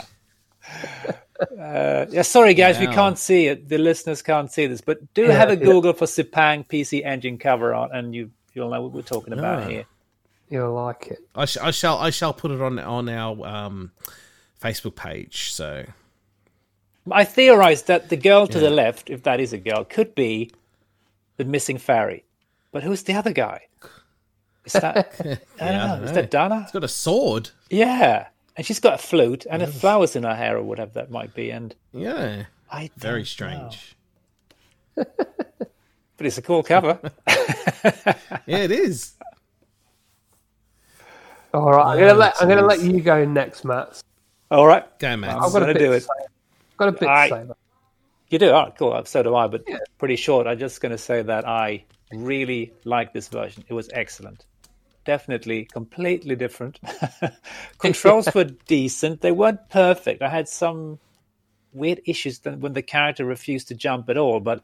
Uh, 1.59 2.05
yeah, 2.09 2.23
sorry 2.23 2.53
guys, 2.55 2.79
we 2.79 2.87
can't 2.87 3.17
see 3.17 3.45
it. 3.47 3.69
The 3.69 3.77
listeners 3.77 4.21
can't 4.23 4.51
see 4.51 4.65
this, 4.65 4.81
but 4.81 5.13
do 5.13 5.23
Yeah, 5.23 5.33
have 5.33 5.49
a 5.49 5.55
yeah. 5.57 5.63
Google 5.65 5.93
for 5.93 6.05
Zipang 6.05 6.67
PC 6.67 7.05
Engine 7.05 7.37
cover 7.37 7.75
art, 7.75 7.91
and 7.93 8.15
you 8.15 8.31
you'll 8.53 8.69
know 8.71 8.81
what 8.81 8.91
we're 8.91 9.01
talking 9.03 9.33
about 9.33 9.63
Ah. 9.63 9.67
here. 9.67 9.85
You'll 10.49 10.73
like 10.73 11.07
it. 11.07 11.19
I, 11.35 11.45
sh- 11.45 11.57
I 11.61 11.71
shall. 11.71 11.97
I 11.99 12.09
shall 12.09 12.33
put 12.33 12.51
it 12.51 12.59
on 12.61 12.79
on 12.79 13.07
our 13.09 13.45
um, 13.45 13.91
Facebook 14.61 14.95
page. 14.95 15.51
So 15.51 15.85
I 17.11 17.23
theorized 17.23 17.85
that 17.87 18.09
the 18.09 18.17
girl 18.17 18.47
to 18.47 18.59
the 18.59 18.69
left, 18.71 19.09
if 19.09 19.21
that 19.23 19.39
is 19.39 19.53
a 19.53 19.57
girl, 19.59 19.83
could 19.83 20.15
be 20.15 20.51
the 21.37 21.45
missing 21.45 21.77
fairy. 21.77 22.23
But 22.71 22.81
who's 22.83 23.03
the 23.03 23.13
other 23.13 23.31
guy? 23.31 23.67
Is 24.65 24.73
that 24.73 25.15
I 25.19 25.23
don't 25.23 25.39
I 25.61 25.71
know? 25.71 25.95
don't 25.97 26.03
Is 26.05 26.11
that 26.13 26.31
Dana? 26.31 26.61
it's 26.63 26.71
got 26.71 26.83
a 26.83 26.87
sword. 26.87 27.51
Yeah, 27.69 28.27
and 28.57 28.65
she's 28.65 28.79
got 28.79 28.95
a 28.95 28.97
flute 28.97 29.45
and 29.49 29.61
a 29.61 29.67
flowers 29.67 30.15
in 30.15 30.23
her 30.23 30.35
hair 30.35 30.57
or 30.57 30.63
whatever 30.63 30.91
that 30.95 31.09
might 31.11 31.33
be. 31.33 31.51
And 31.51 31.73
Yeah, 31.93 32.45
I 32.71 32.89
very 32.97 33.23
strange. 33.25 33.95
but 34.95 35.07
it's 36.19 36.37
a 36.37 36.41
cool 36.41 36.63
cover. 36.63 36.99
Yeah, 38.45 38.57
it 38.59 38.71
is. 38.71 39.13
All 41.53 41.71
right, 41.71 41.93
I'm 41.93 41.99
gonna 41.99 42.13
let 42.13 42.33
I'm 42.41 42.47
gonna 42.49 42.61
let 42.65 42.81
you 42.81 42.99
go 43.01 43.25
next, 43.25 43.63
Matt. 43.65 44.01
All 44.51 44.67
right, 44.67 44.85
Go, 44.99 45.15
Matt. 45.17 45.35
I'm 45.37 45.43
I've 45.43 45.51
got 45.51 45.57
a 45.57 45.65
gonna 45.65 45.73
bit 45.73 45.79
do 45.79 45.91
it. 45.93 46.01
say. 46.01 46.07
I've 46.19 46.77
got 46.77 46.87
a 46.89 46.91
bit 46.93 47.09
I- 47.09 47.29
to 47.29 47.35
say. 47.35 47.43
though. 47.47 47.55
you 48.29 48.39
do. 48.39 48.51
All 48.51 48.63
right, 48.65 48.75
cool. 48.77 49.01
So 49.05 49.23
do 49.23 49.35
I. 49.35 49.47
But 49.47 49.65
pretty 49.97 50.15
short. 50.15 50.47
I'm 50.47 50.57
just 50.59 50.81
going 50.81 50.91
to 50.91 50.97
say 50.97 51.21
that 51.23 51.47
I 51.47 51.83
really 52.13 52.73
like 52.85 53.13
this 53.13 53.27
version. 53.29 53.63
It 53.67 53.73
was 53.73 53.89
excellent. 53.93 54.45
Definitely, 55.07 55.63
completely 55.65 56.35
different. 56.35 56.79
Controls 57.79 58.27
were 58.35 58.43
decent. 58.67 59.21
They 59.21 59.31
weren't 59.31 59.69
perfect. 59.69 60.21
I 60.21 60.27
had 60.27 60.49
some 60.49 60.99
weird 61.73 62.01
issues 62.05 62.41
when 62.43 62.73
the 62.73 62.81
character 62.81 63.23
refused 63.23 63.69
to 63.69 63.75
jump 63.75 64.09
at 64.09 64.17
all, 64.17 64.41
but 64.41 64.61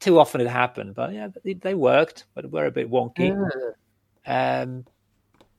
too 0.00 0.18
often 0.18 0.40
it 0.40 0.48
happened. 0.48 0.94
But 0.94 1.12
yeah, 1.12 1.28
they, 1.44 1.52
they 1.52 1.74
worked, 1.74 2.24
but 2.34 2.50
were 2.50 2.64
a 2.64 2.70
bit 2.70 2.90
wonky. 2.90 3.36
Um, 4.26 4.86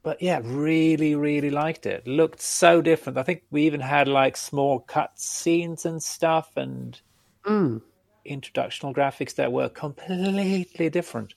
but 0.04 0.20
yeah, 0.20 0.42
really, 0.44 1.14
really 1.14 1.52
liked 1.52 1.86
it. 1.86 2.08
Looked 2.08 2.42
so 2.42 2.82
different. 2.82 3.20
I 3.20 3.24
think 3.24 3.44
we 3.52 3.68
even 3.68 3.82
had 3.82 4.08
like 4.08 4.36
small 4.36 4.80
cut 4.80 5.12
scenes 5.20 5.86
and 5.86 6.02
stuff, 6.02 6.50
and 6.58 7.00
Mm. 7.46 7.82
introductional 8.28 8.96
graphics 8.96 9.36
that 9.36 9.52
were 9.52 9.70
completely 9.70 10.90
different. 10.90 11.36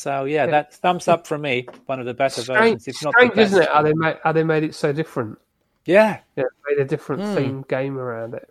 So 0.00 0.24
yeah, 0.24 0.46
that 0.46 0.72
thumbs 0.72 1.08
up 1.08 1.26
from 1.26 1.42
me. 1.42 1.66
One 1.84 2.00
of 2.00 2.06
the 2.06 2.14
better 2.14 2.40
Strange, 2.40 2.80
versions, 2.80 2.88
if 2.88 3.02
not 3.02 3.12
strange 3.12 3.32
the 3.32 3.36
best. 3.36 3.52
isn't 3.52 3.62
it? 3.64 3.68
How 3.68 3.82
they 3.82 3.92
made 3.92 4.16
how 4.24 4.32
they 4.32 4.44
made 4.44 4.62
it 4.64 4.74
so 4.74 4.92
different. 4.94 5.38
Yeah, 5.84 6.20
Yeah, 6.36 6.44
made 6.68 6.78
a 6.78 6.84
different 6.86 7.22
Hmm. 7.22 7.34
theme 7.34 7.62
game 7.68 7.98
around 7.98 8.34
it. 8.34 8.48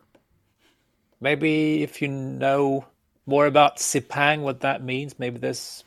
maybe 1.20 1.82
if 1.84 2.02
you 2.02 2.08
know 2.08 2.86
more 3.26 3.48
about 3.48 3.78
Zipang, 3.78 4.42
what 4.42 4.62
that 4.62 4.84
means, 4.84 5.18
maybe 5.18 5.40
there's 5.40 5.84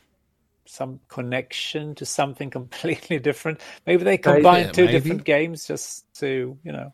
some 0.66 0.98
connection 1.08 1.94
to 1.96 2.04
something 2.06 2.50
completely 2.58 3.20
different. 3.20 3.60
Maybe 3.86 4.02
they 4.04 4.18
combine 4.18 4.66
Yeah, 4.66 4.72
two 4.72 4.86
maybe. 4.86 4.98
different 4.98 5.24
games 5.24 5.66
just 5.66 6.04
to, 6.16 6.58
you 6.64 6.72
know. 6.72 6.92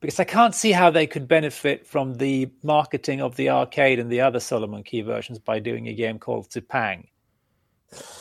Because 0.00 0.20
I 0.20 0.24
can't 0.24 0.54
see 0.54 0.70
how 0.70 0.90
they 0.90 1.06
could 1.06 1.26
benefit 1.26 1.86
from 1.86 2.14
the 2.14 2.50
marketing 2.62 3.20
of 3.20 3.34
the 3.36 3.50
arcade 3.50 3.98
and 3.98 4.10
the 4.10 4.20
other 4.20 4.38
Solomon 4.38 4.84
Key 4.84 5.00
versions 5.00 5.38
by 5.40 5.58
doing 5.58 5.88
a 5.88 5.94
game 5.94 6.18
called 6.18 6.50
Zipang. 6.50 7.08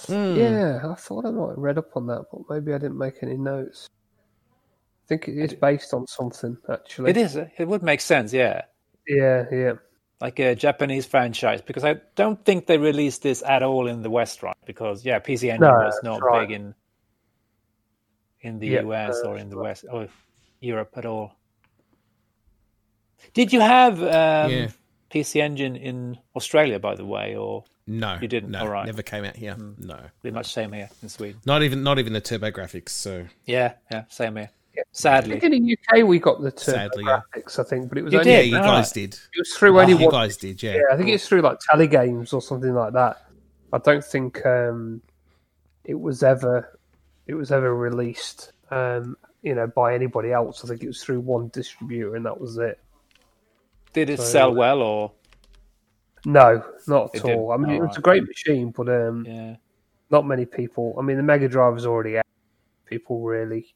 Hmm. 0.08 0.36
Yeah, 0.36 0.82
I 0.84 0.96
thought 0.96 1.26
I 1.26 1.32
might 1.32 1.50
have 1.50 1.58
read 1.58 1.78
up 1.78 1.96
on 1.96 2.08
that, 2.08 2.26
but 2.32 2.42
maybe 2.50 2.74
I 2.74 2.78
didn't 2.78 2.98
make 2.98 3.22
any 3.22 3.38
notes. 3.38 3.88
I 3.90 5.08
think 5.08 5.28
it 5.28 5.38
is 5.38 5.54
based 5.54 5.94
on 5.94 6.08
something 6.08 6.58
actually. 6.70 7.12
It 7.12 7.18
is. 7.18 7.36
It 7.36 7.68
would 7.68 7.84
make 7.84 8.02
sense, 8.02 8.34
yeah. 8.34 8.64
Yeah, 9.08 9.46
yeah. 9.52 9.74
Like 10.20 10.40
a 10.40 10.56
Japanese 10.56 11.06
franchise, 11.06 11.62
because 11.62 11.86
I 11.86 11.98
don't 12.16 12.44
think 12.44 12.66
they 12.66 12.78
released 12.78 13.22
this 13.22 13.44
at 13.44 13.62
all 13.62 13.88
in 13.88 14.02
the 14.02 14.10
West, 14.10 14.42
right? 14.42 14.56
Because 14.66 15.06
yeah, 15.06 15.20
PC 15.20 15.50
Engine 15.50 15.62
No, 15.62 15.74
was 15.76 16.00
not 16.04 16.22
right. 16.22 16.48
big 16.48 16.56
in 16.56 16.76
in 18.42 18.60
the 18.60 18.68
Yeah, 18.68 18.82
US 18.82 19.22
uh, 19.24 19.30
or 19.30 19.38
in 19.38 19.50
the 19.50 19.58
West 19.58 19.86
or 19.92 20.08
Europe 20.60 20.94
at 20.98 21.06
all. 21.06 21.37
Did 23.34 23.54
you 23.54 23.60
have 23.62 24.02
um, 24.02 24.52
Yeah. 24.52 24.68
PC 25.12 25.42
Engine 25.42 25.76
in 25.76 26.18
Australia, 26.36 26.80
by 26.80 26.96
the 26.96 27.06
way, 27.06 27.36
or 27.36 27.64
No, 27.88 28.18
You 28.22 28.28
didn't? 28.28 28.52
No, 28.52 28.60
All 28.60 28.70
right. 28.70 28.86
never 28.86 29.02
came 29.04 29.24
out 29.26 29.36
here. 29.36 29.56
No, 29.78 30.00
pretty 30.22 30.34
much 30.36 30.52
same 30.54 30.72
here 30.74 30.90
in 31.02 31.10
Sweden? 31.10 31.40
not 31.46 31.64
even 31.64 31.84
not 31.84 32.00
even 32.00 32.14
the 32.14 32.22
TurboGrafx. 32.22 32.90
So 32.90 33.26
Yeah, 33.46 33.74
yeah, 33.92 34.04
same 34.10 34.36
here. 34.36 34.50
I 34.78 34.82
Sadly, 34.92 35.40
think 35.40 35.44
in 35.56 35.64
the 35.64 35.78
UK 35.78 36.06
we 36.06 36.20
got 36.20 36.40
the 36.42 36.52
turbo 36.52 36.78
Sadly, 36.78 37.04
yeah. 37.08 37.22
graphics, 37.36 37.58
I 37.58 37.64
think, 37.64 37.90
but 37.90 37.98
it 37.98 38.04
was 38.04 38.14
You 38.14 38.20
only 38.20 38.32
yeah, 38.32 38.42
did? 38.42 38.50
you 38.52 38.58
All 38.58 38.64
guys 38.64 38.86
right. 38.90 38.94
did. 38.94 39.14
it 39.14 39.40
was 39.40 39.54
through 39.58 39.80
only 39.80 39.94
you 39.94 40.00
one. 40.06 40.12
guys 40.12 40.38
did. 40.38 40.62
Yeah. 40.62 40.76
Yeah, 40.76 40.82
I 40.94 40.98
think 40.98 41.10
it's 41.10 41.28
through 41.28 41.42
like 41.42 41.58
Telegames 41.72 42.32
or 42.34 42.42
something 42.44 42.74
like 42.76 42.94
that. 42.94 43.26
I 43.74 43.80
don't 43.80 44.04
think 44.04 44.46
um, 44.46 45.02
it 45.84 46.00
was 46.00 46.22
ever 46.22 46.78
it 47.26 47.34
was 47.34 47.52
ever 47.52 47.76
released, 47.76 48.52
um, 48.70 49.18
you 49.42 49.56
know, 49.56 49.66
by 49.68 49.96
anybody 49.96 50.32
else. 50.32 50.64
I 50.64 50.68
think 50.68 50.84
it 50.84 50.88
was 50.88 51.02
through 51.04 51.22
one 51.22 51.50
distributor, 51.54 52.16
and 52.16 52.26
that 52.28 52.40
was 52.40 52.58
it. 52.58 52.80
Did 53.98 54.12
it 54.12 54.18
So- 54.20 54.26
sell 54.26 54.54
well, 54.54 54.82
or 54.82 55.12
No, 56.26 56.64
not 56.88 57.16
at 57.16 57.24
all. 57.26 57.52
I 57.52 57.58
mean, 57.58 57.72
it 57.72 57.82
was 57.82 57.98
a 57.98 58.02
great 58.02 58.24
machine, 58.28 58.72
but 58.72 58.88
um, 58.90 59.26
yeah? 59.26 59.56
not 60.12 60.26
many 60.26 60.46
people. 60.46 60.96
I 61.00 61.02
mean, 61.02 61.18
the 61.18 61.24
Mega 61.24 61.48
Drive 61.48 61.74
was 61.74 61.86
already 61.86 62.18
out. 62.20 62.26
People 62.86 63.22
really, 63.22 63.74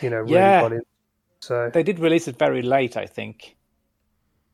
you 0.00 0.08
know, 0.10 0.20
really 0.20 0.34
Yeah. 0.34 0.60
got 0.62 0.72
in. 0.72 0.82
So 1.40 1.70
They 1.70 1.82
did 1.82 1.98
release 1.98 2.26
it 2.28 2.38
very 2.38 2.62
late, 2.62 2.96
I 2.96 3.06
think. 3.06 3.56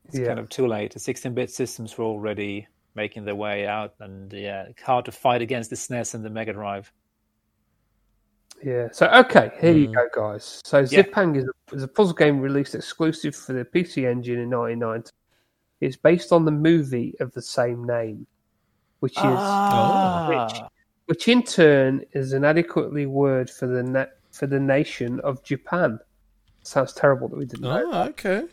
It's 0.07 0.19
yeah, 0.19 0.27
kind 0.29 0.39
of 0.39 0.49
too 0.49 0.67
late. 0.67 0.93
The 0.95 0.99
16-bit 1.01 1.51
systems 1.51 1.97
were 1.99 2.05
already 2.05 2.67
making 2.95 3.27
their 3.27 3.35
way 3.37 3.67
out, 3.67 3.95
and 4.01 4.33
yeah, 4.33 4.63
it's 4.71 4.83
hard 4.83 5.05
to 5.05 5.13
fight 5.13 5.43
against 5.43 5.71
the 5.71 5.77
SNES 5.77 6.15
and 6.15 6.25
the 6.25 6.31
Mega 6.31 6.53
Drive. 6.55 6.91
Yeah. 8.63 8.89
So 8.93 9.07
okay, 9.09 9.51
here 9.61 9.73
you 9.73 9.89
Mm. 9.89 9.95
go, 9.95 10.09
guys. 10.15 10.61
So 10.65 10.79
Yeah. 10.81 11.03
Zipang 11.03 11.37
is 11.37 11.45
a, 11.45 11.75
is 11.77 11.83
a 11.83 11.89
puzzle 11.89 12.15
game 12.15 12.41
released 12.41 12.75
exclusive 12.75 13.35
for 13.37 13.53
the 13.53 13.65
PC 13.65 14.07
Engine 14.07 14.39
in 14.41 14.51
1990. 14.51 15.13
It's 15.81 15.97
based 15.97 16.33
on 16.33 16.45
the 16.45 16.51
movie 16.51 17.15
of 17.21 17.33
the 17.33 17.43
same 17.43 17.85
name, 17.85 18.27
which 19.01 19.17
is 19.17 19.23
Ah, 19.25 20.69
which 21.07 21.29
in 21.29 21.43
turn 21.43 22.03
is 22.13 22.33
an 22.33 22.45
adequately 22.45 23.07
word 23.07 23.49
for 23.49 23.67
the 23.67 23.83
na- 23.83 24.07
for 24.33 24.47
the 24.47 24.59
nation 24.61 25.21
of 25.21 25.43
Japan. 25.43 25.99
Sounds 26.63 26.93
terrible 26.93 27.29
that 27.29 27.37
we 27.39 27.47
didn't 27.47 27.63
know. 27.63 27.91
Oh, 27.93 28.03
okay. 28.09 28.47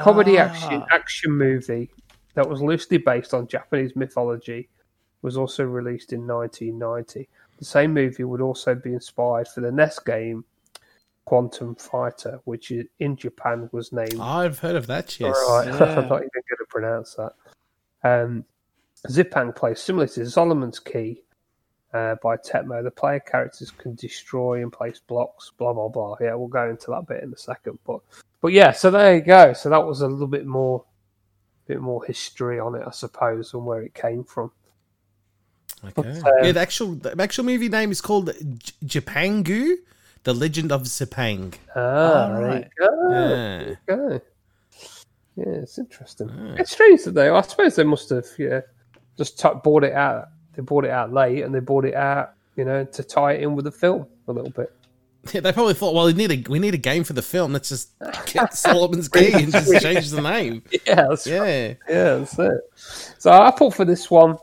comedy 0.00 0.38
Ah. 0.38 0.42
action 0.42 0.84
action 0.90 1.32
movie 1.32 1.90
that 2.34 2.46
was 2.46 2.60
loosely 2.60 2.98
based 2.98 3.32
on 3.32 3.46
Japanese 3.46 3.96
mythology 3.96 4.68
was 5.22 5.38
also 5.38 5.64
released 5.64 6.12
in 6.12 6.26
1990. 6.26 7.26
The 7.58 7.64
same 7.64 7.94
movie 7.94 8.24
would 8.24 8.40
also 8.40 8.74
be 8.74 8.92
inspired 8.92 9.48
for 9.48 9.60
the 9.60 9.72
NES 9.72 9.98
game 10.00 10.44
Quantum 11.24 11.74
Fighter, 11.74 12.40
which 12.44 12.72
in 13.00 13.16
Japan 13.16 13.68
was 13.72 13.92
named 13.92 14.18
I've 14.20 14.58
heard 14.58 14.76
of 14.76 14.86
that. 14.86 15.18
Yes. 15.18 15.36
All 15.48 15.58
right, 15.58 15.66
Yeah. 15.80 15.98
I'm 15.98 16.08
not 16.08 16.18
even 16.18 16.30
going 16.30 16.58
to 16.58 16.66
pronounce 16.68 17.14
that. 17.14 17.32
Um, 18.04 18.44
Zipang 19.08 19.54
plays 19.54 19.80
similar 19.80 20.06
to 20.06 20.30
Solomon's 20.30 20.78
Key 20.78 21.22
uh, 21.92 22.14
by 22.22 22.36
Tecmo. 22.36 22.82
The 22.82 22.90
player 22.90 23.20
characters 23.20 23.70
can 23.70 23.94
destroy 23.96 24.62
and 24.62 24.72
place 24.72 25.00
blocks. 25.06 25.52
Blah 25.58 25.72
blah 25.72 25.88
blah. 25.88 26.16
Yeah, 26.20 26.34
we'll 26.34 26.48
go 26.48 26.70
into 26.70 26.90
that 26.92 27.06
bit 27.06 27.22
in 27.22 27.32
a 27.32 27.36
second. 27.36 27.78
But 27.84 28.00
but 28.40 28.52
yeah, 28.52 28.70
so 28.72 28.90
there 28.90 29.16
you 29.16 29.22
go. 29.22 29.52
So 29.52 29.68
that 29.70 29.84
was 29.84 30.02
a 30.02 30.08
little 30.08 30.26
bit 30.28 30.46
more, 30.46 30.84
bit 31.66 31.80
more 31.80 32.04
history 32.04 32.60
on 32.60 32.76
it, 32.76 32.84
I 32.86 32.92
suppose, 32.92 33.52
and 33.54 33.64
where 33.66 33.82
it 33.82 33.94
came 33.94 34.22
from. 34.22 34.52
Okay. 35.84 36.20
uh, 36.20 36.30
yeah, 36.42 36.52
the 36.52 36.60
actual 36.60 36.94
the 36.94 37.14
actual 37.20 37.44
movie 37.44 37.68
name 37.68 37.90
is 37.92 38.00
called 38.00 38.32
J- 38.58 39.00
Japangu, 39.00 39.76
The 40.24 40.32
Legend 40.34 40.72
of 40.72 40.82
Zipang. 40.82 41.54
Ah, 41.74 41.78
All 42.28 42.34
there 42.40 42.46
right. 42.46 42.64
you 42.78 42.86
go. 42.86 43.10
Yeah. 43.10 43.18
There 43.18 43.68
you 43.68 43.76
go. 43.86 44.20
Yeah, 45.36 45.44
it's 45.62 45.78
interesting. 45.78 46.30
It's 46.58 46.72
strange 46.72 47.04
that 47.04 47.12
they. 47.14 47.28
I 47.28 47.40
suppose 47.42 47.76
they 47.76 47.84
must 47.84 48.08
have. 48.10 48.26
Yeah, 48.38 48.62
just 49.18 49.38
t- 49.38 49.48
bought 49.62 49.84
it 49.84 49.92
out. 49.92 50.28
They 50.54 50.62
bought 50.62 50.84
it 50.86 50.90
out 50.90 51.12
late, 51.12 51.42
and 51.44 51.54
they 51.54 51.60
bought 51.60 51.84
it 51.84 51.94
out. 51.94 52.32
You 52.56 52.64
know, 52.64 52.84
to 52.84 53.02
tie 53.02 53.32
it 53.32 53.42
in 53.42 53.54
with 53.54 53.66
the 53.66 53.70
film 53.72 54.06
a 54.28 54.32
little 54.32 54.50
bit. 54.50 54.72
Yeah, 55.34 55.40
they 55.40 55.52
probably 55.52 55.74
thought, 55.74 55.92
well, 55.92 56.06
we 56.06 56.14
need 56.14 56.30
a 56.32 56.50
we 56.50 56.58
need 56.58 56.72
a 56.74 56.78
game 56.78 57.04
for 57.04 57.12
the 57.12 57.20
film. 57.22 57.52
Let's 57.52 57.68
just 57.68 57.90
get 58.32 58.54
Solomon's 58.54 59.08
Key 59.08 59.32
and 59.34 59.52
just 59.52 59.82
change 59.82 60.08
the 60.10 60.22
name. 60.22 60.62
Yeah, 60.86 61.06
that's 61.08 61.26
Yeah. 61.26 61.74
Yeah, 61.88 62.14
that's 62.16 62.38
it. 62.38 62.60
So 63.18 63.30
I 63.32 63.50
thought 63.50 63.74
for 63.74 63.84
this 63.84 64.10
one, 64.10 64.38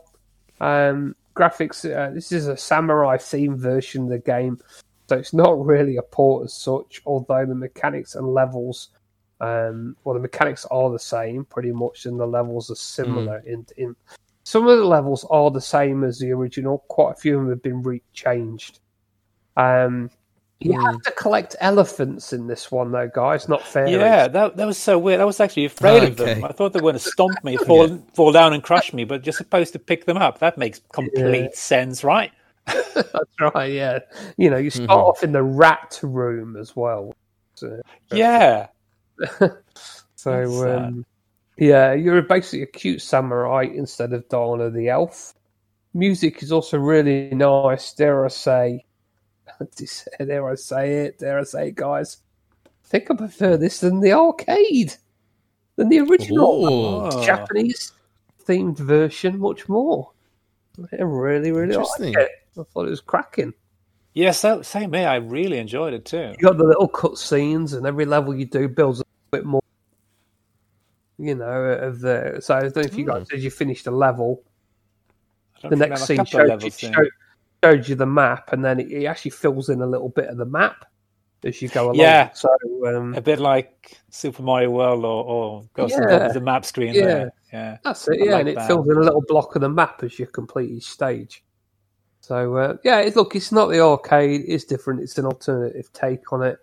um, 0.60 1.14
graphics. 1.34 1.84
Uh, 1.84 2.12
this 2.12 2.32
is 2.32 2.48
a 2.48 2.56
samurai 2.56 3.16
theme 3.16 3.56
version 3.56 4.04
of 4.04 4.08
the 4.10 4.18
game, 4.18 4.60
so 5.08 5.16
it's 5.16 5.32
not 5.32 5.58
really 5.64 5.96
a 5.96 6.02
port 6.02 6.44
as 6.44 6.54
such. 6.54 7.02
Although 7.06 7.46
the 7.46 7.54
mechanics 7.54 8.14
and 8.14 8.26
levels, 8.26 8.90
um, 9.40 9.96
well, 10.04 10.14
the 10.14 10.20
mechanics 10.20 10.64
are 10.70 10.90
the 10.90 10.98
same 10.98 11.44
pretty 11.44 11.72
much, 11.72 12.06
and 12.06 12.18
the 12.18 12.26
levels 12.26 12.70
are 12.70 12.76
similar. 12.76 13.42
In 13.46 13.66
in 13.76 13.96
some 14.44 14.66
of 14.68 14.78
the 14.78 14.84
levels 14.84 15.24
are 15.30 15.50
the 15.50 15.60
same 15.60 16.04
as 16.04 16.18
the 16.18 16.30
original. 16.32 16.84
Quite 16.88 17.12
a 17.12 17.16
few 17.16 17.36
of 17.36 17.42
them 17.42 17.50
have 17.50 17.62
been 17.62 17.82
re- 17.82 18.02
changed. 18.12 18.80
Um, 19.56 20.10
you 20.60 20.80
have 20.80 21.02
to 21.02 21.10
collect 21.12 21.56
elephants 21.60 22.32
in 22.32 22.46
this 22.46 22.70
one, 22.70 22.92
though, 22.92 23.10
guys. 23.12 23.48
Not 23.48 23.62
fair. 23.62 23.88
Yeah, 23.88 24.28
that 24.28 24.56
that 24.56 24.66
was 24.66 24.78
so 24.78 24.98
weird. 24.98 25.20
I 25.20 25.24
was 25.24 25.40
actually 25.40 25.66
afraid 25.66 26.04
of 26.04 26.16
them. 26.16 26.44
I 26.44 26.52
thought 26.52 26.72
they 26.72 26.78
were 26.78 26.92
going 26.92 26.94
to 26.94 26.98
stomp 27.00 27.42
me, 27.44 27.56
fall 27.66 27.98
fall 28.14 28.32
down 28.32 28.52
and 28.52 28.62
crush 28.62 28.92
me, 28.92 29.04
but 29.04 29.26
you're 29.26 29.32
supposed 29.32 29.72
to 29.74 29.78
pick 29.78 30.06
them 30.06 30.16
up. 30.16 30.38
That 30.38 30.56
makes 30.56 30.80
complete 30.92 31.40
Yeah. 31.42 31.48
sense, 31.54 32.04
right? 32.04 32.32
That's 32.66 33.54
right. 33.54 33.72
Yeah, 33.72 33.98
you 34.38 34.48
know, 34.48 34.56
you 34.56 34.70
start 34.70 34.90
off 34.90 35.22
in 35.22 35.32
the 35.32 35.42
rat 35.42 36.00
room 36.02 36.56
as 36.56 36.74
well. 36.74 37.12
So, 37.56 37.80
Yeah. 38.10 38.68
so 40.16 40.76
um, 40.76 41.04
yeah, 41.58 41.92
you're 41.92 42.22
basically 42.22 42.62
a 42.62 42.66
cute 42.66 43.02
samurai 43.02 43.64
instead 43.64 44.12
of 44.12 44.28
Dana 44.28 44.70
the 44.70 44.88
elf. 44.88 45.34
Music 45.92 46.42
is 46.42 46.50
also 46.50 46.78
really 46.78 47.30
nice. 47.32 47.92
Dare 47.92 48.24
I 48.24 48.28
say? 48.28 48.84
Dare 50.18 50.48
I 50.48 50.54
say 50.54 51.04
it? 51.06 51.18
Dare 51.18 51.38
I 51.38 51.44
say, 51.44 51.68
it, 51.68 51.74
guys? 51.74 52.18
I 52.66 52.88
think 52.88 53.10
I 53.10 53.14
prefer 53.14 53.56
this 53.56 53.80
than 53.80 54.00
the 54.00 54.12
arcade, 54.12 54.94
than 55.76 55.88
the 55.88 56.00
original 56.00 56.66
Ooh. 56.66 57.10
Oh. 57.12 57.24
Japanese 57.24 57.92
themed 58.46 58.78
version. 58.78 59.38
Much 59.38 59.68
more. 59.68 60.10
I 60.92 61.02
really, 61.02 61.52
really 61.52 61.76
like 61.76 62.00
Interesting. 62.00 62.14
it. 62.14 62.28
I 62.58 62.62
thought 62.62 62.86
it 62.86 62.90
was 62.90 63.00
cracking. 63.00 63.54
Yeah, 64.14 64.30
so, 64.30 64.62
same 64.62 64.92
here. 64.92 65.08
I 65.08 65.16
really 65.16 65.58
enjoyed 65.58 65.92
it 65.92 66.04
too. 66.04 66.34
You 66.38 66.48
got 66.48 66.56
the 66.56 66.64
little 66.64 66.86
cut 66.86 67.18
scenes, 67.18 67.72
and 67.72 67.84
every 67.84 68.04
level 68.04 68.34
you 68.34 68.44
do 68.44 68.68
builds 68.68 69.00
a 69.00 69.04
bit 69.32 69.44
more. 69.44 69.60
You 71.18 71.34
know, 71.34 71.44
of 71.46 72.00
the 72.00 72.38
so 72.40 72.54
I 72.54 72.60
don't 72.60 72.76
know 72.76 72.82
if 72.82 72.96
you 72.96 73.06
guys 73.06 73.28
hmm. 73.28 73.36
as 73.36 73.44
you 73.44 73.50
finished 73.50 73.86
a 73.86 73.90
level, 73.90 74.42
the 75.68 75.76
next 75.76 76.06
scene 76.06 76.18
were 76.18 76.22
a 76.22 76.26
showed 76.26 76.42
you, 76.42 76.48
levels 76.48 76.82
in. 76.82 76.92
showed, 76.92 77.08
showed 77.64 77.88
you 77.88 77.94
the 77.94 78.06
map, 78.06 78.52
and 78.52 78.64
then 78.64 78.80
it, 78.80 78.90
it 78.90 79.06
actually 79.06 79.30
fills 79.32 79.68
in 79.68 79.80
a 79.80 79.86
little 79.86 80.08
bit 80.10 80.28
of 80.28 80.36
the 80.36 80.44
map 80.44 80.84
as 81.44 81.60
you 81.60 81.68
go 81.68 81.86
along. 81.86 81.96
Yeah. 81.96 82.30
So 82.32 82.48
um, 82.86 83.14
A 83.14 83.20
bit 83.20 83.38
like 83.38 83.98
Super 84.10 84.42
Mario 84.42 84.70
World 84.70 85.04
or, 85.04 85.24
or 85.24 85.64
Ghost 85.74 85.94
Yeah. 85.98 86.28
The 86.28 86.40
map 86.40 86.64
screen 86.64 86.94
Yeah. 86.94 87.06
there. 87.06 87.32
Yeah. 87.52 87.78
that's 87.84 88.08
it. 88.08 88.20
I 88.20 88.24
Yeah, 88.24 88.30
like 88.32 88.40
and 88.40 88.48
it 88.48 88.54
that. 88.56 88.66
fills 88.66 88.88
in 88.88 88.96
a 88.96 89.00
little 89.00 89.22
block 89.28 89.54
of 89.54 89.60
the 89.62 89.68
map 89.68 90.02
as 90.02 90.18
you 90.18 90.26
complete 90.26 90.70
each 90.70 90.86
stage. 90.90 91.44
So 92.20 92.56
uh, 92.56 92.76
yeah, 92.82 93.00
it, 93.00 93.14
look, 93.16 93.36
it's 93.36 93.52
not 93.52 93.66
the 93.66 93.80
arcade. 93.80 94.44
It's 94.48 94.64
different. 94.64 95.00
It's 95.00 95.18
an 95.18 95.26
alternative 95.26 95.92
take 95.92 96.32
on 96.32 96.42
it. 96.42 96.58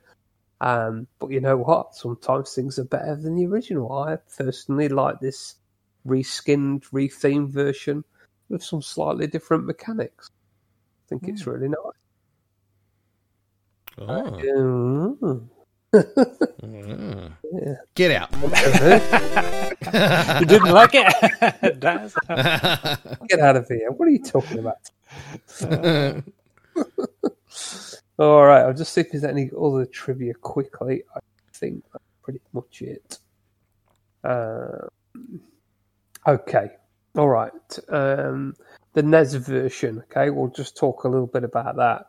Um, 0.59 1.07
but 1.19 1.29
you 1.31 1.39
know 1.39 1.57
what? 1.57 1.95
Sometimes 1.95 2.53
things 2.53 2.79
are 2.79 2.83
better 2.85 3.15
than 3.15 3.35
the 3.35 3.45
original. 3.45 3.91
I 3.91 4.17
personally 4.37 4.89
like 4.89 5.19
this 5.19 5.55
reskinned, 6.07 6.83
rethemed 6.91 7.49
version 7.51 8.03
with 8.49 8.63
some 8.63 8.81
slightly 8.81 9.27
different 9.27 9.65
mechanics. 9.65 10.29
I 11.11 11.17
think 11.17 11.27
it's 11.27 11.45
really 11.45 11.67
nice. 11.67 11.77
Oh. 13.97 14.05
Mm. 14.07 15.47
Mm. 15.93 17.33
Yeah. 17.51 17.75
Get 17.95 18.11
out. 18.11 18.31
You 20.39 20.45
didn't 20.45 20.71
like 20.71 20.91
it? 20.93 21.79
Get 23.27 23.39
out 23.39 23.57
of 23.57 23.67
here! 23.67 23.91
What 23.91 24.07
are 24.07 24.11
you 24.11 24.23
talking 24.23 24.59
about? 24.59 24.77
All 28.19 28.45
right, 28.45 28.61
I'll 28.61 28.73
just 28.73 28.93
see 28.93 29.01
if 29.01 29.11
there's 29.11 29.25
any 29.25 29.51
other 29.59 29.85
trivia 29.85 30.33
quickly. 30.35 31.03
I 31.13 31.19
think 31.53 31.83
that's 31.91 32.05
pretty 32.21 32.39
much 32.53 32.81
it. 32.83 33.19
Um, 34.23 34.87
okay, 36.25 36.69
all 37.17 37.27
right. 37.27 37.79
Um, 37.89 38.55
the 38.93 39.03
NES 39.03 39.35
version. 39.35 39.99
Okay, 40.11 40.29
we'll 40.29 40.49
just 40.49 40.75
talk 40.77 41.03
a 41.03 41.07
little 41.09 41.27
bit 41.27 41.43
about 41.43 41.75
that. 41.77 42.07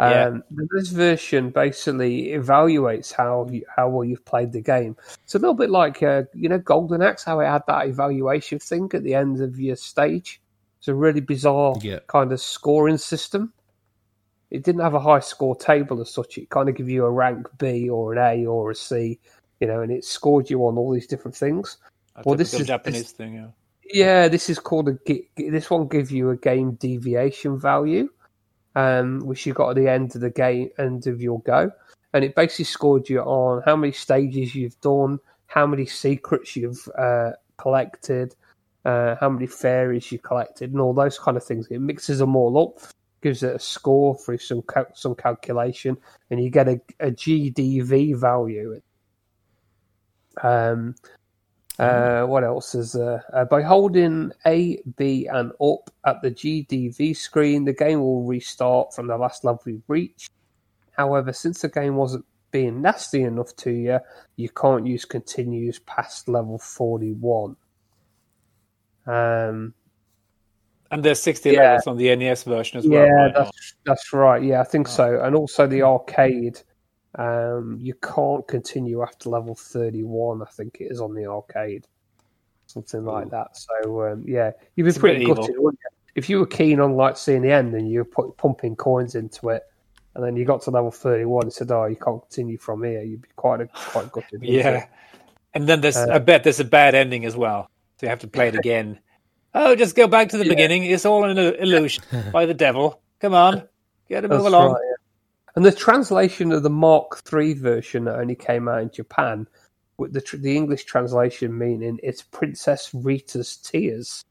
Yeah. 0.00 0.26
Um, 0.26 0.44
the 0.50 0.68
NES 0.72 0.88
version 0.90 1.50
basically 1.50 2.28
evaluates 2.28 3.12
how 3.12 3.48
you, 3.50 3.64
how 3.74 3.88
well 3.88 4.04
you've 4.04 4.24
played 4.24 4.52
the 4.52 4.60
game. 4.60 4.96
It's 5.24 5.34
a 5.34 5.38
little 5.38 5.54
bit 5.54 5.70
like 5.70 6.02
uh, 6.02 6.22
you 6.34 6.48
know 6.48 6.58
Golden 6.58 7.02
Axe, 7.02 7.24
how 7.24 7.40
it 7.40 7.46
had 7.46 7.62
that 7.66 7.86
evaluation 7.88 8.58
thing 8.60 8.90
at 8.94 9.02
the 9.02 9.14
end 9.14 9.40
of 9.40 9.58
your 9.58 9.76
stage. 9.76 10.40
It's 10.78 10.86
a 10.88 10.94
really 10.94 11.20
bizarre 11.20 11.74
Yeah. 11.82 11.98
kind 12.06 12.30
of 12.32 12.40
scoring 12.40 12.98
system. 12.98 13.52
It 14.50 14.62
didn't 14.62 14.80
have 14.82 14.94
a 14.94 15.00
high 15.00 15.18
score 15.20 15.56
table 15.56 16.00
as 16.00 16.10
such. 16.10 16.38
It 16.38 16.48
kind 16.48 16.68
of 16.68 16.76
give 16.76 16.88
you 16.88 17.04
a 17.04 17.10
rank 17.10 17.48
B 17.58 17.88
or 17.90 18.12
an 18.14 18.18
A 18.18 18.46
or 18.46 18.70
a 18.70 18.74
C, 18.76 19.18
you 19.60 19.66
know, 19.66 19.82
and 19.82 19.90
it 19.92 20.04
scored 20.04 20.48
you 20.48 20.60
on 20.66 20.78
all 20.78 20.92
these 20.92 21.08
different 21.08 21.36
things. 21.36 21.76
A 22.14 22.22
Well, 22.24 22.36
this 22.36 22.54
is- 22.54 22.66
Japanese 22.68 23.02
this- 23.02 23.12
thing. 23.12 23.34
Yeah. 23.34 23.48
Yeah, 23.90 24.28
this 24.28 24.50
is 24.50 24.58
called 24.58 24.88
a. 24.88 24.98
This 25.36 25.70
one 25.70 25.88
gives 25.88 26.12
you 26.12 26.30
a 26.30 26.36
game 26.36 26.72
deviation 26.72 27.58
value, 27.58 28.10
um, 28.74 29.20
which 29.20 29.46
you 29.46 29.54
got 29.54 29.70
at 29.70 29.76
the 29.76 29.88
end 29.88 30.14
of 30.14 30.20
the 30.20 30.30
game, 30.30 30.70
end 30.78 31.06
of 31.06 31.22
your 31.22 31.40
go, 31.40 31.70
and 32.12 32.24
it 32.24 32.34
basically 32.34 32.66
scored 32.66 33.08
you 33.08 33.20
on 33.20 33.62
how 33.64 33.76
many 33.76 33.92
stages 33.92 34.54
you've 34.54 34.78
done, 34.80 35.18
how 35.46 35.66
many 35.66 35.86
secrets 35.86 36.54
you've 36.54 36.86
uh, 36.98 37.30
collected, 37.56 38.34
uh, 38.84 39.16
how 39.20 39.30
many 39.30 39.46
fairies 39.46 40.12
you 40.12 40.18
collected, 40.18 40.70
and 40.72 40.80
all 40.80 40.92
those 40.92 41.18
kind 41.18 41.36
of 41.36 41.44
things. 41.44 41.66
It 41.70 41.80
mixes 41.80 42.18
them 42.18 42.36
all 42.36 42.58
up, 42.58 42.92
gives 43.22 43.42
it 43.42 43.56
a 43.56 43.58
score 43.58 44.18
through 44.18 44.38
some 44.38 44.62
cal- 44.62 44.94
some 44.94 45.14
calculation, 45.14 45.96
and 46.30 46.42
you 46.42 46.50
get 46.50 46.68
a, 46.68 46.80
a 47.00 47.10
GDV 47.10 48.16
value. 48.16 48.82
Um, 50.42 50.94
uh, 51.78 52.24
what 52.26 52.44
else 52.44 52.74
is 52.74 52.92
there? 52.92 53.24
Uh, 53.32 53.44
by 53.44 53.62
holding 53.62 54.32
A, 54.46 54.80
B, 54.96 55.26
and 55.26 55.52
up 55.60 55.90
at 56.04 56.20
the 56.22 56.30
GDV 56.30 57.16
screen, 57.16 57.64
the 57.64 57.72
game 57.72 58.00
will 58.00 58.24
restart 58.24 58.94
from 58.94 59.06
the 59.06 59.16
last 59.16 59.44
level 59.44 59.62
you 59.66 59.82
reached. 59.86 60.30
However, 60.92 61.32
since 61.32 61.60
the 61.62 61.68
game 61.68 61.94
wasn't 61.94 62.24
being 62.50 62.82
nasty 62.82 63.22
enough 63.22 63.54
to 63.56 63.70
you, 63.70 64.00
you 64.36 64.48
can't 64.48 64.86
use 64.86 65.04
continues 65.04 65.78
past 65.80 66.28
level 66.28 66.58
41. 66.58 67.56
Um, 69.06 69.74
And 70.90 71.02
there's 71.04 71.20
60 71.20 71.50
Yeah. 71.50 71.60
levels 71.62 71.86
on 71.86 71.96
the 71.98 72.10
NES 72.10 72.44
version 72.44 72.78
as 72.78 72.88
well. 72.88 73.04
yeah, 73.04 73.12
right? 73.24 73.34
that's 73.34 73.74
that's 73.84 74.12
right. 74.12 74.42
Yeah, 74.42 74.60
I 74.60 74.64
think 74.64 74.88
so. 74.88 75.20
And 75.22 75.36
also 75.36 75.66
the 75.66 75.82
arcade, 75.82 76.62
um, 77.14 77.78
you 77.80 77.94
can't 77.94 78.46
continue 78.46 79.02
after 79.02 79.30
level 79.30 79.54
thirty-one. 79.54 80.42
I 80.42 80.46
think 80.46 80.78
it 80.80 80.92
is 80.92 81.00
on 81.00 81.14
the 81.14 81.26
arcade, 81.26 81.86
something 82.66 83.04
like 83.04 83.30
that. 83.30 83.56
So 83.56 84.02
um, 84.12 84.24
yeah, 84.26 84.52
you'd 84.76 84.84
be 84.84 84.88
It's 84.90 84.98
pretty 84.98 85.24
gutted, 85.24 85.54
you? 85.54 85.72
If 86.14 86.28
you 86.28 86.38
were 86.40 86.46
keen 86.46 86.80
on 86.80 86.94
like 86.96 87.16
seeing 87.16 87.42
the 87.42 87.52
end 87.52 87.74
and 87.74 87.90
you 87.90 88.00
were 88.00 88.04
put, 88.04 88.36
pumping 88.36 88.76
coins 88.76 89.14
into 89.14 89.50
it, 89.50 89.62
and 90.14 90.24
then 90.24 90.36
you 90.36 90.44
got 90.44 90.62
to 90.62 90.70
level 90.70 90.90
thirty-one 90.90 91.44
and 91.44 91.52
said, 91.52 91.70
"Oh, 91.70 91.86
you 91.86 91.96
can't 91.96 92.20
continue 92.22 92.58
from 92.58 92.82
here," 92.84 93.02
you'd 93.02 93.22
be 93.22 93.28
quite 93.36 93.60
a, 93.60 93.66
quite 93.68 94.10
gutted. 94.12 94.42
Yeah. 94.42 94.86
And 95.54 95.66
then 95.66 95.80
there's, 95.80 95.96
Uh, 95.96 96.08
I 96.12 96.18
bet 96.18 96.44
there's 96.44 96.60
a 96.60 96.64
bad 96.64 96.94
ending 96.94 97.24
as 97.24 97.34
well. 97.34 97.70
So 97.96 98.06
you 98.06 98.10
have 98.10 98.20
to 98.20 98.28
play 98.28 98.48
it 98.48 98.54
again. 98.58 98.98
oh, 99.54 99.74
just 99.74 99.96
go 99.96 100.06
back 100.06 100.28
to 100.30 100.36
the 100.38 100.46
beginning. 100.48 100.84
It's 100.84 101.06
all 101.06 101.24
an 101.24 101.36
illu- 101.36 101.58
illusion 101.60 102.04
by 102.32 102.44
the 102.46 102.54
devil. 102.54 103.00
Come 103.20 103.32
on, 103.34 103.62
get 104.08 104.20
to 104.20 104.28
move 104.28 104.42
That's 104.42 104.48
along. 104.48 104.72
right, 104.74 104.80
yeah. 104.84 104.87
And 105.58 105.66
the 105.66 105.72
translation 105.72 106.52
of 106.52 106.62
the 106.62 106.70
Mark 106.70 107.20
III 107.32 107.54
version 107.54 108.04
that 108.04 108.14
only 108.14 108.36
came 108.36 108.68
out 108.68 108.80
in 108.80 108.92
Japan, 108.92 109.48
with 109.96 110.12
the 110.12 110.22
the 110.36 110.56
English 110.56 110.84
translation 110.84 111.58
meaning 111.58 111.98
it's 112.00 112.22
Princess 112.22 112.94
Rita's 112.94 113.56
Tears, 113.56 114.24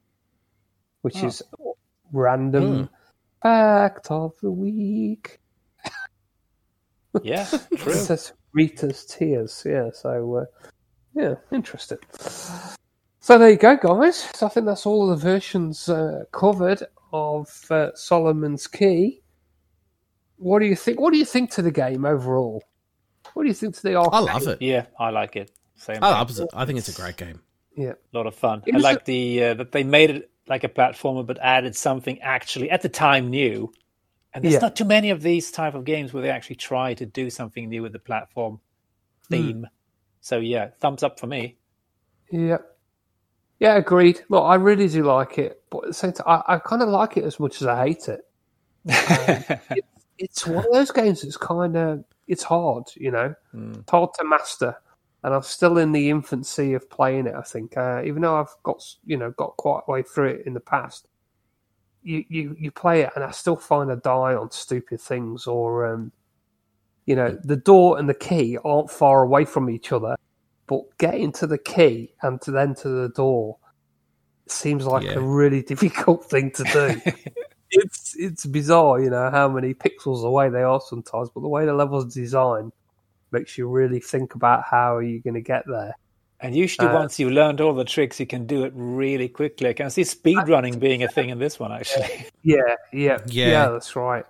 which 1.01 1.21
Oh. 1.21 1.27
is 1.27 1.43
random 2.13 2.89
fact 3.43 4.09
of 4.09 4.39
the 4.41 4.49
week. 4.51 5.41
Yeah, 7.23 7.43
true. 7.75 7.77
Princess 7.77 8.31
Rita's 8.53 9.05
Tears. 9.05 9.63
Yeah, 9.65 9.89
so 9.93 10.33
uh, 10.33 10.45
yeah, 11.13 11.35
interesting. 11.51 11.97
So 13.19 13.37
there 13.37 13.49
you 13.49 13.57
go, 13.57 13.75
guys. 13.75 14.29
So 14.33 14.45
I 14.45 14.49
think 14.49 14.65
that's 14.65 14.85
all 14.85 15.07
the 15.07 15.17
versions 15.17 15.89
uh, 15.89 16.23
covered 16.31 16.83
of 17.11 17.49
uh, 17.69 17.93
Solomon's 17.95 18.65
Key. 18.67 19.23
What 20.37 20.59
do 20.59 20.65
you 20.65 20.75
think? 20.75 20.99
What 20.99 21.11
do 21.11 21.17
you 21.19 21.25
think 21.25 21.51
to 21.51 21.61
the 21.61 21.71
game 21.71 22.05
overall? 22.05 22.63
What 23.33 23.43
do 23.43 23.49
you 23.49 23.55
think 23.55 23.75
to 23.75 23.83
the 23.83 23.95
art? 23.95 24.09
I 24.13 24.19
love 24.19 24.47
it. 24.47 24.61
Yeah, 24.61 24.85
I 24.99 25.09
like 25.09 25.35
it. 25.35 25.51
Same. 25.75 25.97
I 26.03 26.11
way. 26.11 26.17
love 26.17 26.39
it. 26.39 26.49
I 26.53 26.65
think 26.65 26.79
it's 26.79 26.89
a 26.89 26.99
great 27.01 27.17
game. 27.17 27.41
Yeah, 27.75 27.93
A 28.13 28.17
lot 28.17 28.25
of 28.25 28.33
fun. 28.35 28.63
It 28.65 28.75
I 28.75 28.79
like 28.79 29.01
a- 29.01 29.05
the 29.05 29.43
uh, 29.43 29.53
that 29.55 29.71
they 29.71 29.83
made 29.83 30.09
it 30.09 30.31
like 30.47 30.63
a 30.63 30.69
platformer, 30.69 31.25
but 31.25 31.37
added 31.41 31.75
something 31.75 32.19
actually 32.21 32.71
at 32.71 32.81
the 32.81 32.89
time 32.89 33.29
new. 33.29 33.71
And 34.33 34.43
there's 34.43 34.55
Yeah. 34.55 34.59
not 34.61 34.75
too 34.75 34.85
many 34.85 35.09
of 35.11 35.21
these 35.21 35.51
type 35.51 35.73
of 35.75 35.85
games 35.85 36.13
where 36.13 36.23
they 36.23 36.29
actually 36.29 36.55
try 36.57 36.93
to 36.95 37.05
do 37.05 37.29
something 37.29 37.67
new 37.69 37.81
with 37.83 37.91
the 37.93 37.99
platform 37.99 38.59
theme. 39.29 39.67
So 40.21 40.39
yeah, 40.39 40.69
thumbs 40.79 41.03
up 41.03 41.19
for 41.19 41.27
me. 41.27 41.57
yeah, 42.31 42.57
yeah. 43.59 43.75
Agreed. 43.75 44.21
Look, 44.29 44.43
I 44.43 44.55
really 44.55 44.87
do 44.87 45.03
like 45.03 45.37
it, 45.37 45.61
but 45.69 45.79
at 45.83 45.87
the 45.89 45.93
same 45.93 46.13
time, 46.13 46.25
I, 46.27 46.55
I 46.55 46.57
kind 46.59 46.81
of 46.81 46.89
like 46.89 47.17
it 47.17 47.23
as 47.25 47.39
much 47.39 47.61
as 47.61 47.67
I 47.67 47.87
hate 47.87 48.07
it. 48.09 48.21
it's 50.19 50.45
one 50.47 50.65
of 50.65 50.71
those 50.71 50.91
games 50.91 51.21
that's 51.21 51.37
kind 51.37 51.75
of 51.75 52.03
it's 52.27 52.43
hard, 52.43 52.85
you 52.95 53.11
know, 53.11 53.33
it's 53.53 53.89
hard 53.91 54.09
to 54.19 54.23
master, 54.25 54.75
and 55.23 55.33
I'm 55.33 55.41
still 55.43 55.77
in 55.77 55.91
the 55.91 56.09
infancy 56.09 56.73
of 56.73 56.89
playing 56.89 57.27
it. 57.27 57.35
I 57.35 57.41
think, 57.41 57.77
uh, 57.77 58.01
even 58.03 58.21
though 58.21 58.35
I've 58.39 58.55
got 58.63 58.83
you 59.05 59.17
know 59.17 59.31
got 59.31 59.55
quite 59.57 59.81
a 59.87 59.91
way 59.91 60.03
through 60.03 60.29
it 60.29 60.45
in 60.45 60.53
the 60.53 60.59
past, 60.59 61.07
you 62.03 62.23
you 62.29 62.55
you 62.59 62.71
play 62.71 63.01
it, 63.01 63.11
and 63.15 63.23
I 63.23 63.31
still 63.31 63.55
find 63.55 63.91
I 63.91 63.95
die 63.95 64.35
on 64.35 64.51
stupid 64.51 64.99
things, 64.99 65.47
or 65.47 65.85
um, 65.87 66.11
you 67.05 67.15
know, 67.15 67.37
the 67.43 67.55
door 67.55 67.97
and 67.97 68.09
the 68.09 68.13
key 68.13 68.57
aren't 68.65 68.91
far 68.91 69.23
away 69.23 69.45
from 69.45 69.69
each 69.69 69.93
other, 69.93 70.17
but 70.67 70.81
getting 70.97 71.31
to 71.33 71.47
the 71.47 71.57
key 71.57 72.13
and 72.21 72.41
to 72.41 72.51
then 72.51 72.75
to 72.75 72.89
the 72.89 73.09
door 73.09 73.57
seems 74.47 74.85
like 74.85 75.03
Yeah. 75.05 75.13
a 75.13 75.21
really 75.21 75.61
difficult 75.71 76.25
thing 76.29 76.51
to 76.51 76.63
do 76.65 77.01
it's 77.71 78.15
it's 78.17 78.45
bizarre, 78.45 78.99
you 78.99 79.09
know, 79.09 79.29
how 79.31 79.47
many 79.47 79.73
pixels 79.73 80.23
away 80.23 80.49
they 80.49 80.63
are 80.63 80.81
sometimes, 80.81 81.29
but 81.33 81.41
the 81.41 81.47
way 81.47 81.65
the 81.65 81.73
level's 81.73 82.13
designed 82.13 82.71
makes 83.31 83.57
you 83.57 83.67
really 83.67 83.99
think 83.99 84.35
about 84.35 84.63
how 84.63 84.95
are 84.95 85.03
you 85.03 85.21
going 85.21 85.33
to 85.33 85.41
get 85.41 85.63
there. 85.67 85.93
And 86.39 86.55
usually, 86.55 86.87
Uh, 86.87 86.93
once 86.93 87.19
you've 87.19 87.31
learned 87.31 87.61
all 87.61 87.73
the 87.73 87.83
tricks, 87.83 88.19
you 88.19 88.27
can 88.27 88.45
do 88.45 88.63
it 88.63 88.71
really 88.75 89.27
quickly. 89.27 89.69
I 89.69 89.73
can 89.73 89.89
see 89.89 90.03
speedrunning 90.03 90.79
being 90.79 91.03
a 91.03 91.07
thing 91.07 91.29
in 91.29 91.39
this 91.39 91.59
one, 91.59 91.71
actually. 91.71 92.27
Yeah, 92.43 92.75
yeah, 92.93 93.17
Yeah. 93.27 93.49
yeah, 93.49 93.69
that's 93.69 93.95
right. 93.95 94.23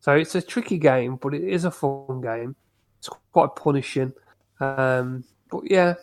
So 0.00 0.12
it's 0.14 0.34
a 0.34 0.42
tricky 0.42 0.78
game, 0.78 1.16
but 1.16 1.34
it 1.34 1.42
is 1.42 1.64
a 1.64 1.70
fun 1.70 2.20
game. 2.20 2.54
It's 2.98 3.08
quite 3.32 3.56
punishing, 3.56 4.12
um, 4.60 5.24
but 5.50 5.62
yeah, 5.70 5.94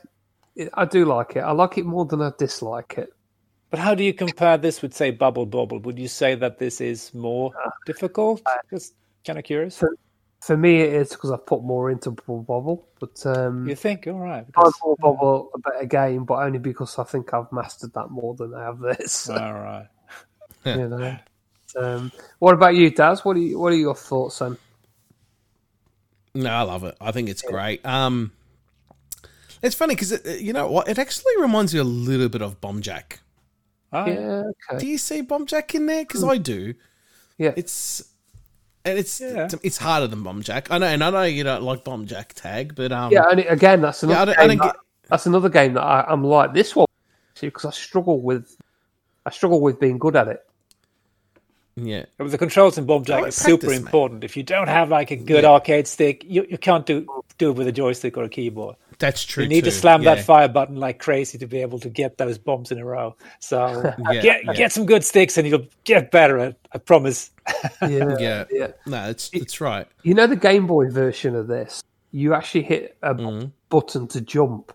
it, 0.56 0.70
I 0.74 0.86
do 0.86 1.06
like 1.06 1.36
it. 1.36 1.42
I 1.42 1.52
like 1.52 1.78
it 1.78 1.86
more 1.86 2.06
than 2.06 2.22
I 2.22 2.32
dislike 2.38 2.96
it. 2.98 3.10
But 3.72 3.80
how 3.80 3.96
do 3.96 4.04
you 4.04 4.14
compare 4.14 4.58
this 4.58 4.82
with, 4.82 4.94
say, 4.94 5.12
Bubble 5.12 5.46
Bobble? 5.46 5.80
Would 5.80 5.98
you 5.98 6.10
say 6.10 6.36
that 6.36 6.60
this 6.60 6.82
is 6.82 7.14
more 7.14 7.52
Uh, 7.66 7.70
difficult? 7.86 8.42
Just 8.70 8.94
kind 9.26 9.40
of 9.40 9.46
curious. 9.46 9.78
For, 9.78 9.96
for 10.42 10.58
me, 10.58 10.82
it 10.82 10.94
is 10.94 11.10
because 11.12 11.32
I've 11.32 11.46
put 11.46 11.64
more 11.64 11.90
into 11.90 12.12
Bubble 12.12 12.44
Bobble, 12.44 12.88
but 13.00 13.26
um, 13.26 13.68
You 13.68 13.76
think? 13.76 14.08
All 14.08 14.20
right. 14.20 14.46
Because- 14.46 14.74
Bubble 14.82 14.98
Bobble 15.00 15.50
a 15.56 15.60
better 15.60 15.86
game, 15.86 16.26
but 16.26 16.44
only 16.44 16.60
because 16.60 17.00
I 17.00 17.06
think 17.06 17.34
I've 17.34 17.50
mastered 17.54 17.94
that 17.94 18.10
more 18.12 18.36
than 18.36 18.54
I 18.54 18.64
have 18.64 18.80
this. 18.80 19.30
All 19.30 19.54
right. 19.54 19.88
you 20.66 20.90
know. 20.90 21.18
Um, 21.78 22.12
what 22.40 22.54
about 22.54 22.76
you, 22.76 22.90
Daz? 22.92 23.24
What 23.24 23.38
are 23.38 23.40
you, 23.40 23.58
what 23.58 23.72
are 23.72 23.78
your 23.78 23.96
thoughts 23.96 24.42
on? 24.42 24.58
No, 26.36 26.50
I 26.50 26.62
love 26.64 26.84
it. 26.84 26.98
I 27.00 27.14
think 27.14 27.30
it's 27.30 27.42
great. 27.42 27.86
Um, 27.86 28.34
it's 29.62 29.76
funny 29.76 29.96
because 29.96 30.42
you 30.42 30.52
know 30.52 30.70
what? 30.70 30.90
It 30.90 31.00
actually 31.00 31.34
reminds 31.40 31.74
me 31.74 31.80
a 31.80 31.86
little 31.86 32.28
bit 32.30 32.42
of 32.42 32.60
Bomb 32.60 32.82
Jack. 32.82 33.22
All 33.94 34.06
right. 34.06 34.20
Yeah, 34.20 34.78
Do 34.80 34.88
you 34.88 34.98
see 34.98 35.22
Bomb 35.22 35.46
Jack 35.46 35.76
in 35.76 35.86
there? 35.86 36.04
Because 36.04 36.24
I 36.24 36.38
do. 36.38 36.74
Yeah, 37.38 37.54
It's 37.58 38.04
and 38.86 38.98
it's 38.98 39.20
Yeah. 39.22 39.48
it's 39.64 39.78
harder 39.78 40.08
than 40.08 40.24
Bomb 40.24 40.42
Jack. 40.44 40.70
I 40.72 40.78
know, 40.78 40.88
and 40.88 41.04
I 41.04 41.10
know 41.10 41.24
you 41.24 41.44
don't 41.44 41.64
like 41.64 41.84
Bomb 41.84 42.06
Jack 42.08 42.34
tag, 42.34 42.74
but 42.76 42.92
um, 42.92 43.12
yeah. 43.12 43.26
And 43.30 43.40
again, 43.42 43.82
that's 43.82 44.02
Yeah, 44.04 44.10
I 44.10 44.14
another 44.14 44.34
don't- 44.34 44.40
I 44.44 44.48
game. 44.48 44.58
don't 44.58 44.68
that, 44.68 44.76
that's 45.10 45.26
another 45.26 45.50
game 45.50 45.74
that 45.74 45.82
I, 45.84 46.06
I'm 46.08 46.24
like 46.24 46.54
this 46.54 46.76
one 46.76 46.88
because 47.40 47.66
I 47.66 47.72
struggle 47.72 48.22
with 48.22 48.56
I 49.26 49.30
struggle 49.32 49.60
with 49.62 49.80
being 49.80 49.98
good 49.98 50.16
at 50.16 50.28
it. 50.28 50.44
yeah, 51.76 52.06
But 52.18 52.32
the 52.32 52.38
controls 52.38 52.78
in 52.78 52.86
Bomb 52.86 53.06
Jack 53.06 53.24
Oh, 53.24 53.26
is 53.28 53.36
super 53.36 53.58
practice, 53.66 53.70
mate. 53.70 53.86
important. 53.88 54.24
If 54.24 54.36
you 54.38 54.44
don't 54.44 54.68
have 54.68 54.90
like 54.90 55.12
a 55.12 55.16
good 55.16 55.46
arcade 55.46 55.88
stick, 55.88 56.24
you, 56.26 56.46
you 56.50 56.58
can't 56.58 56.86
do 56.86 57.06
do 57.38 57.52
it 57.52 57.56
with 57.58 57.68
a 57.68 57.72
joystick 57.72 58.18
or 58.18 58.24
a 58.24 58.30
keyboard. 58.30 58.76
That's 59.02 59.26
true. 59.26 59.44
You 59.44 59.50
need 59.50 59.66
to 59.66 59.72
slam 59.72 60.02
yeah. 60.04 60.16
that 60.16 60.24
fire 60.24 60.48
button 60.48 60.78
like 60.78 61.00
crazy 61.00 61.38
to 61.40 61.46
be 61.48 61.62
able 61.62 61.80
to 61.80 61.90
get 61.90 62.18
those 62.18 62.38
bombs 62.38 62.72
in 62.72 62.78
a 62.80 62.86
row. 62.86 63.18
So 63.40 63.94
Yeah, 64.12 64.22
get 64.22 64.46
yeah. 64.46 64.54
get 64.54 64.72
some 64.72 64.86
good 64.86 65.04
sticks 65.04 65.38
and 65.38 65.46
you'll 65.46 65.68
get 65.84 66.10
better 66.12 66.38
at. 66.40 66.56
I 66.74 66.78
promise. 66.78 67.32
Yeah, 67.82 68.16
Yeah, 68.20 68.44
yeah. 68.50 68.68
no, 68.86 69.10
it's 69.10 69.30
it's 69.34 69.60
right. 69.60 69.86
You 70.04 70.14
know 70.14 70.28
the 70.28 70.38
Game 70.38 70.68
Boy 70.68 70.90
version 70.90 71.36
of 71.36 71.48
this, 71.48 71.84
you 72.12 72.34
actually 72.34 72.64
hit 72.64 72.96
a 73.04 73.14
Mm-hmm. 73.14 73.48
button 73.68 74.08
to 74.10 74.22
jump, 74.22 74.72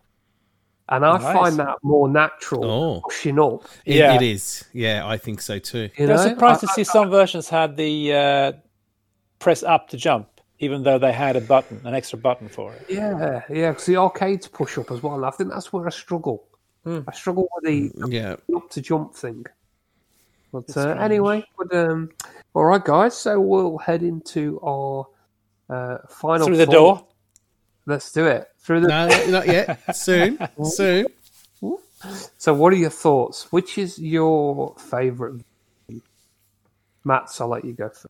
and 0.90 1.04
I 1.06 1.18
Nice. 1.18 1.34
find 1.34 1.56
that 1.56 1.76
more 1.82 2.08
natural 2.08 2.64
Oh. 2.64 3.00
pushing 3.02 3.38
up. 3.38 3.64
It, 3.86 3.96
Yeah. 3.96 4.14
it 4.16 4.22
is. 4.22 4.64
Yeah, 4.74 5.06
I 5.06 5.16
think 5.16 5.40
so 5.40 5.58
too. 5.58 5.88
You 5.96 6.08
I 6.08 6.12
was 6.12 6.24
know? 6.24 6.30
surprised 6.32 6.60
to 6.60 6.68
I- 6.70 6.74
see 6.74 6.84
some 6.84 7.08
versions 7.10 7.48
had 7.48 7.76
the 7.76 8.12
uh, 8.12 8.52
press 9.38 9.62
up 9.62 9.88
to 9.90 9.96
jump, 9.96 10.28
even 10.58 10.82
though 10.82 10.98
they 10.98 11.12
had 11.12 11.36
a 11.36 11.40
button, 11.40 11.80
an 11.84 11.94
extra 11.94 12.18
button 12.18 12.48
for 12.48 12.72
it. 12.74 12.86
Yeah, 12.88 13.42
yeah, 13.50 13.70
because 13.70 13.86
the 13.86 13.96
arcades 13.96 14.48
push 14.48 14.78
up 14.78 14.90
as 14.90 15.02
well. 15.02 15.24
I 15.24 15.30
think 15.30 15.50
that's 15.50 15.72
where 15.72 15.86
I 15.86 15.90
struggle. 15.90 16.44
Hmm. 16.84 17.00
I 17.06 17.12
struggle 17.12 17.48
with 17.54 17.64
the 17.64 18.08
Yeah, 18.08 18.36
up 18.54 18.70
to 18.70 18.80
jump 18.80 19.14
thing. 19.14 19.44
But 20.52 20.74
uh, 20.76 20.90
anyway, 21.00 21.44
but, 21.58 21.74
um, 21.76 22.10
all 22.54 22.64
right, 22.64 22.82
guys. 22.82 23.16
So 23.16 23.38
we'll 23.40 23.78
head 23.78 24.02
into 24.02 24.58
our 24.62 25.06
uh, 25.68 25.98
final 26.08 26.46
Through 26.46 26.56
the 26.58 26.66
thought. 26.66 26.72
door. 26.72 27.06
Let's 27.86 28.10
do 28.12 28.26
it 28.26 28.48
through 28.58 28.80
the. 28.80 28.88
no, 28.88 29.06
not 29.28 29.46
yet. 29.46 29.94
Soon, 29.94 30.38
soon. 30.64 31.06
So, 32.36 32.54
what 32.54 32.72
are 32.72 32.76
your 32.76 32.90
thoughts? 32.90 33.50
Which 33.52 33.78
is 33.78 33.98
your 33.98 34.74
favourite? 34.78 35.40
Matt, 37.04 37.34
I'll 37.40 37.48
let 37.48 37.64
you 37.64 37.72
go 37.72 37.88
first. 37.88 38.06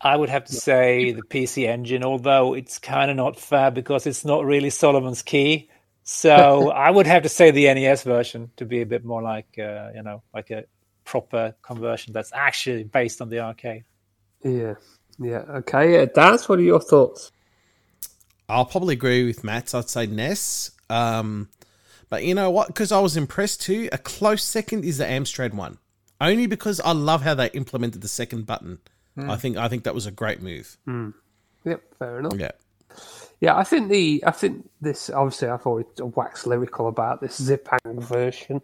I 0.00 0.16
would 0.16 0.28
have 0.28 0.44
to 0.44 0.52
say 0.52 1.12
the 1.12 1.22
PC 1.22 1.66
Engine, 1.66 2.04
although 2.04 2.54
it's 2.54 2.78
kind 2.78 3.10
of 3.10 3.16
not 3.16 3.38
fair 3.38 3.70
because 3.70 4.06
it's 4.06 4.24
not 4.24 4.44
really 4.44 4.70
Solomon's 4.70 5.22
Key. 5.22 5.70
So 6.04 6.70
I 6.74 6.90
would 6.90 7.06
have 7.06 7.24
to 7.24 7.28
say 7.28 7.50
the 7.50 7.72
NES 7.74 8.04
version 8.04 8.50
to 8.56 8.64
be 8.64 8.80
a 8.80 8.86
bit 8.86 9.04
more 9.04 9.22
like, 9.22 9.58
uh, 9.58 9.90
you 9.94 10.02
know, 10.02 10.22
like 10.32 10.50
a 10.50 10.64
proper 11.04 11.54
conversion 11.62 12.12
that's 12.12 12.32
actually 12.32 12.84
based 12.84 13.20
on 13.20 13.28
the 13.28 13.40
arcade. 13.40 13.84
Yeah, 14.42 14.74
yeah, 15.18 15.44
okay. 15.48 15.94
Yeah, 15.94 16.04
Daz, 16.04 16.48
what 16.48 16.60
are 16.60 16.62
your 16.62 16.80
thoughts? 16.80 17.32
I'll 18.48 18.64
probably 18.64 18.94
agree 18.94 19.26
with 19.26 19.42
Matt. 19.42 19.74
I'd 19.74 19.90
say 19.90 20.06
NES. 20.06 20.70
Um, 20.88 21.48
but 22.08 22.24
you 22.24 22.34
know 22.34 22.50
what? 22.50 22.68
Because 22.68 22.92
I 22.92 23.00
was 23.00 23.16
impressed 23.16 23.62
too. 23.62 23.88
A 23.92 23.98
close 23.98 24.42
second 24.42 24.84
is 24.84 24.98
the 24.98 25.04
Amstrad 25.04 25.54
one, 25.54 25.78
only 26.20 26.46
because 26.46 26.80
I 26.80 26.92
love 26.92 27.22
how 27.22 27.34
they 27.34 27.50
implemented 27.50 28.00
the 28.00 28.08
second 28.08 28.46
button. 28.46 28.78
I 29.18 29.36
think 29.36 29.56
I 29.56 29.68
think 29.68 29.84
that 29.84 29.94
was 29.94 30.06
a 30.06 30.10
great 30.10 30.40
move. 30.42 30.76
Yep, 31.64 31.82
fair 31.98 32.18
enough. 32.20 32.34
Yeah, 32.36 32.52
Yeah, 33.40 33.56
I 33.56 33.64
think 33.64 33.88
the 33.90 34.22
I 34.26 34.30
think 34.30 34.68
this 34.80 35.10
obviously 35.10 35.48
I've 35.48 35.66
always 35.66 35.86
waxed 35.98 36.46
lyrical 36.46 36.88
about 36.88 37.20
this 37.20 37.40
Zipang 37.40 38.02
version. 38.02 38.60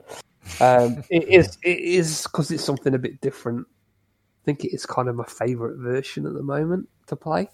Um, 0.61 1.03
it 1.11 1.29
is 1.29 1.59
it 1.63 1.79
is 1.79 2.23
because 2.25 2.51
it's 2.51 2.65
something 2.65 2.95
a 2.95 2.99
bit 2.99 3.21
different. 3.21 3.67
I 3.67 4.45
think 4.45 4.65
it 4.65 4.75
is 4.75 4.85
kind 4.87 5.09
of 5.09 5.17
my 5.17 5.25
favourite 5.25 5.77
version 5.79 6.27
at 6.27 6.35
the 6.35 6.43
moment 6.43 6.89
to 7.07 7.17
play, 7.17 7.49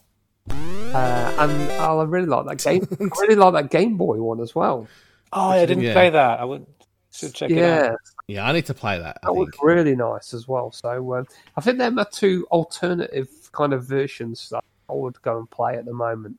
uh, 0.48 1.34
and 1.38 1.52
I 1.72 2.02
really 2.04 2.26
like 2.26 2.46
that 2.46 2.58
game. 2.64 2.86
I 3.00 3.20
really 3.22 3.36
like 3.36 3.52
that 3.54 3.70
Game 3.70 3.96
Boy 3.96 4.16
one 4.20 4.40
as 4.40 4.54
well. 4.54 4.88
Oh, 5.32 5.50
I 5.50 5.64
didn't 5.66 5.84
Yeah. 5.84 5.92
play 5.92 6.10
that. 6.10 6.40
I 6.40 6.44
would 6.44 6.66
should 7.12 7.34
check 7.34 7.50
it 7.50 7.56
yeah, 7.56 7.90
out. 7.92 7.98
yeah. 8.28 8.48
I 8.48 8.52
need 8.52 8.66
to 8.66 8.74
play 8.74 8.98
that. 8.98 9.18
I 9.22 9.26
that 9.26 9.32
was 9.32 9.48
really 9.62 9.96
nice 9.96 10.32
as 10.32 10.46
well. 10.46 10.70
So 10.72 11.14
um, 11.16 11.26
I 11.56 11.60
think 11.60 11.78
they're 11.78 11.90
my 11.90 12.06
two 12.10 12.46
alternative 12.50 13.28
kind 13.52 13.72
of 13.72 13.84
versions 13.84 14.48
that 14.50 14.62
I 14.88 14.92
would 14.92 15.20
go 15.22 15.38
and 15.38 15.50
play 15.50 15.76
at 15.76 15.84
the 15.84 15.92
moment. 15.92 16.38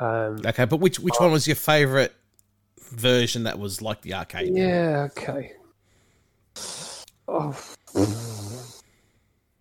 Um, 0.00 0.40
Okay, 0.44 0.64
but 0.64 0.78
which 0.78 0.98
which 0.98 1.14
one 1.18 1.30
was 1.30 1.46
your 1.46 1.56
favorite 1.56 2.14
version 2.90 3.44
that 3.44 3.58
was 3.58 3.80
like 3.80 4.02
the 4.02 4.14
arcade. 4.14 4.56
Yeah, 4.56 5.08
okay. 5.10 5.52
Oh. 7.28 7.56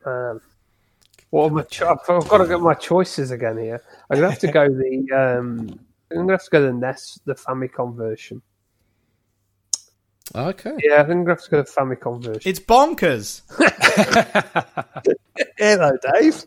Um, 0.05 0.41
what 1.29 1.45
are 1.45 1.49
my 1.49 1.61
cho- 1.63 1.97
I've 2.09 2.27
got 2.27 2.39
to 2.39 2.47
get 2.47 2.59
my 2.59 2.73
choices 2.73 3.31
again 3.31 3.57
here. 3.57 3.81
I'm 4.09 4.17
gonna 4.17 4.29
have 4.29 4.39
to 4.39 4.51
go 4.51 4.67
the 4.67 5.11
um, 5.11 5.79
I'm 6.11 6.17
gonna 6.17 6.33
have 6.33 6.43
to 6.43 6.49
go 6.49 6.61
the 6.61 6.73
NES, 6.73 7.19
the 7.25 7.35
Famicom 7.35 7.95
version. 7.95 8.41
Okay. 10.35 10.71
Yeah, 10.79 11.01
I 11.01 11.03
think 11.03 11.11
I'm 11.11 11.23
gonna 11.25 11.35
have 11.35 11.43
to 11.43 11.49
go 11.49 11.61
the 11.61 11.69
Famicom 11.69 12.23
version. 12.23 12.41
It's 12.45 12.59
bonkers. 12.59 13.41
Hello, 15.57 15.91
Dave. 16.13 16.45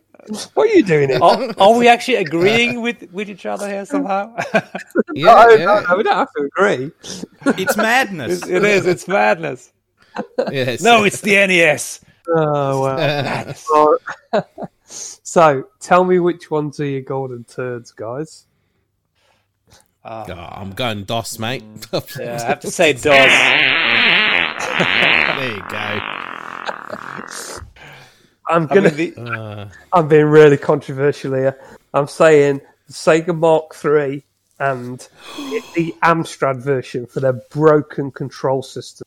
What 0.55 0.69
are 0.69 0.75
you 0.75 0.83
doing 0.83 1.11
here? 1.11 1.23
Are, 1.23 1.55
are 1.57 1.79
we 1.79 1.87
actually 1.87 2.17
agreeing 2.17 2.79
uh, 2.79 2.81
with, 2.81 3.13
with 3.13 3.31
each 3.31 3.47
other 3.47 3.69
here 3.69 3.87
somehow? 3.87 4.35
Yeah, 5.15 5.33
no, 5.33 5.49
yeah. 5.51 5.65
no, 5.65 5.81
no, 5.81 5.97
we 5.97 6.03
don't 6.03 6.17
have 6.17 6.33
to 6.37 6.43
agree. 6.43 6.91
It's 7.63 7.77
madness. 7.77 8.47
it 8.47 8.65
is. 8.65 8.87
It's 8.87 9.09
madness. 9.09 9.73
Yes. 10.51 10.83
No, 10.83 11.05
it's 11.05 11.21
the 11.21 11.35
NES. 11.47 12.01
Oh 12.29 12.83
well. 12.83 12.99
Uh, 12.99 13.53
so, 13.55 13.99
so, 14.85 15.69
tell 15.81 16.05
me 16.05 16.19
which 16.19 16.51
ones 16.51 16.81
are 16.81 16.87
your 16.87 17.03
golden 17.03 17.45
turds, 17.45 17.93
guys? 17.93 18.47
Oh, 20.09 20.49
I'm 20.53 20.71
going 20.71 21.03
DOS, 21.03 21.39
mate. 21.41 21.65
Mm. 21.65 22.21
Yeah, 22.21 22.41
I 22.41 22.47
have 22.47 22.61
to 22.61 22.71
say 22.71 22.93
DOS. 22.93 23.03
there 25.37 25.51
you 25.51 25.65
go. 25.69 26.01
I'm 28.49 28.67
gonna. 28.67 28.93
mean, 28.93 29.15
the, 29.15 29.21
Uh, 29.21 29.69
I'm 29.93 30.07
being 30.07 30.27
really 30.27 30.57
controversial 30.57 31.35
here. 31.35 31.59
I'm 31.93 32.07
saying 32.07 32.61
Sega 32.89 33.37
Mark 33.37 33.75
III 33.85 34.25
and 34.61 35.09
the 35.75 35.93
Amstrad 36.05 36.59
version 36.63 37.07
for 37.07 37.19
their 37.21 37.33
broken 37.51 38.13
control 38.13 38.63
system. 38.63 39.07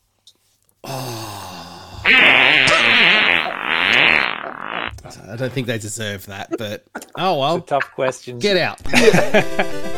I 5.30 5.36
don't 5.36 5.52
think 5.52 5.66
they 5.66 5.78
deserve 5.78 6.26
that, 6.26 6.50
but 6.58 6.84
oh 7.16 7.38
well. 7.38 7.60
tough 7.62 7.90
question. 7.94 8.38
Get 8.38 8.56
out. 8.58 8.80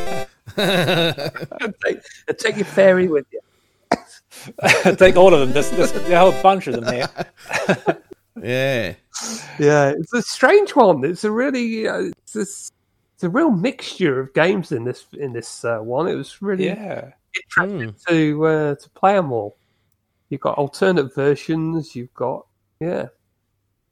Take, 1.84 1.98
take 2.38 2.56
your 2.56 2.64
fairy 2.64 3.08
with 3.08 3.26
you. 3.32 3.40
Take 4.96 5.16
all 5.16 5.32
of 5.32 5.40
them. 5.40 5.52
There's, 5.52 5.70
there's 5.70 5.92
a 5.92 6.18
whole 6.18 6.32
bunch 6.42 6.66
of 6.66 6.74
them 6.74 6.92
here. 6.92 7.08
Yeah. 8.42 8.94
Yeah, 9.58 9.90
it's 9.90 10.12
a 10.12 10.22
strange 10.22 10.74
one. 10.74 11.04
It's 11.04 11.24
a 11.24 11.30
really, 11.30 11.86
uh, 11.86 12.10
it's, 12.24 12.36
a, 12.36 12.40
it's 12.40 12.72
a 13.22 13.28
real 13.28 13.50
mixture 13.50 14.18
of 14.18 14.32
games 14.34 14.72
in 14.72 14.84
this 14.84 15.06
in 15.12 15.32
this 15.32 15.64
uh, 15.64 15.78
one. 15.78 16.08
It 16.08 16.14
was 16.14 16.42
really 16.42 16.66
Yeah. 16.66 17.12
interesting 17.34 17.94
to 18.08 18.46
uh, 18.46 18.74
to 18.74 18.90
play 18.90 19.14
them 19.14 19.32
all. 19.32 19.56
You've 20.28 20.40
got 20.40 20.58
alternate 20.58 21.14
versions. 21.14 21.94
You've 21.94 22.14
got 22.14 22.46
yeah. 22.80 23.08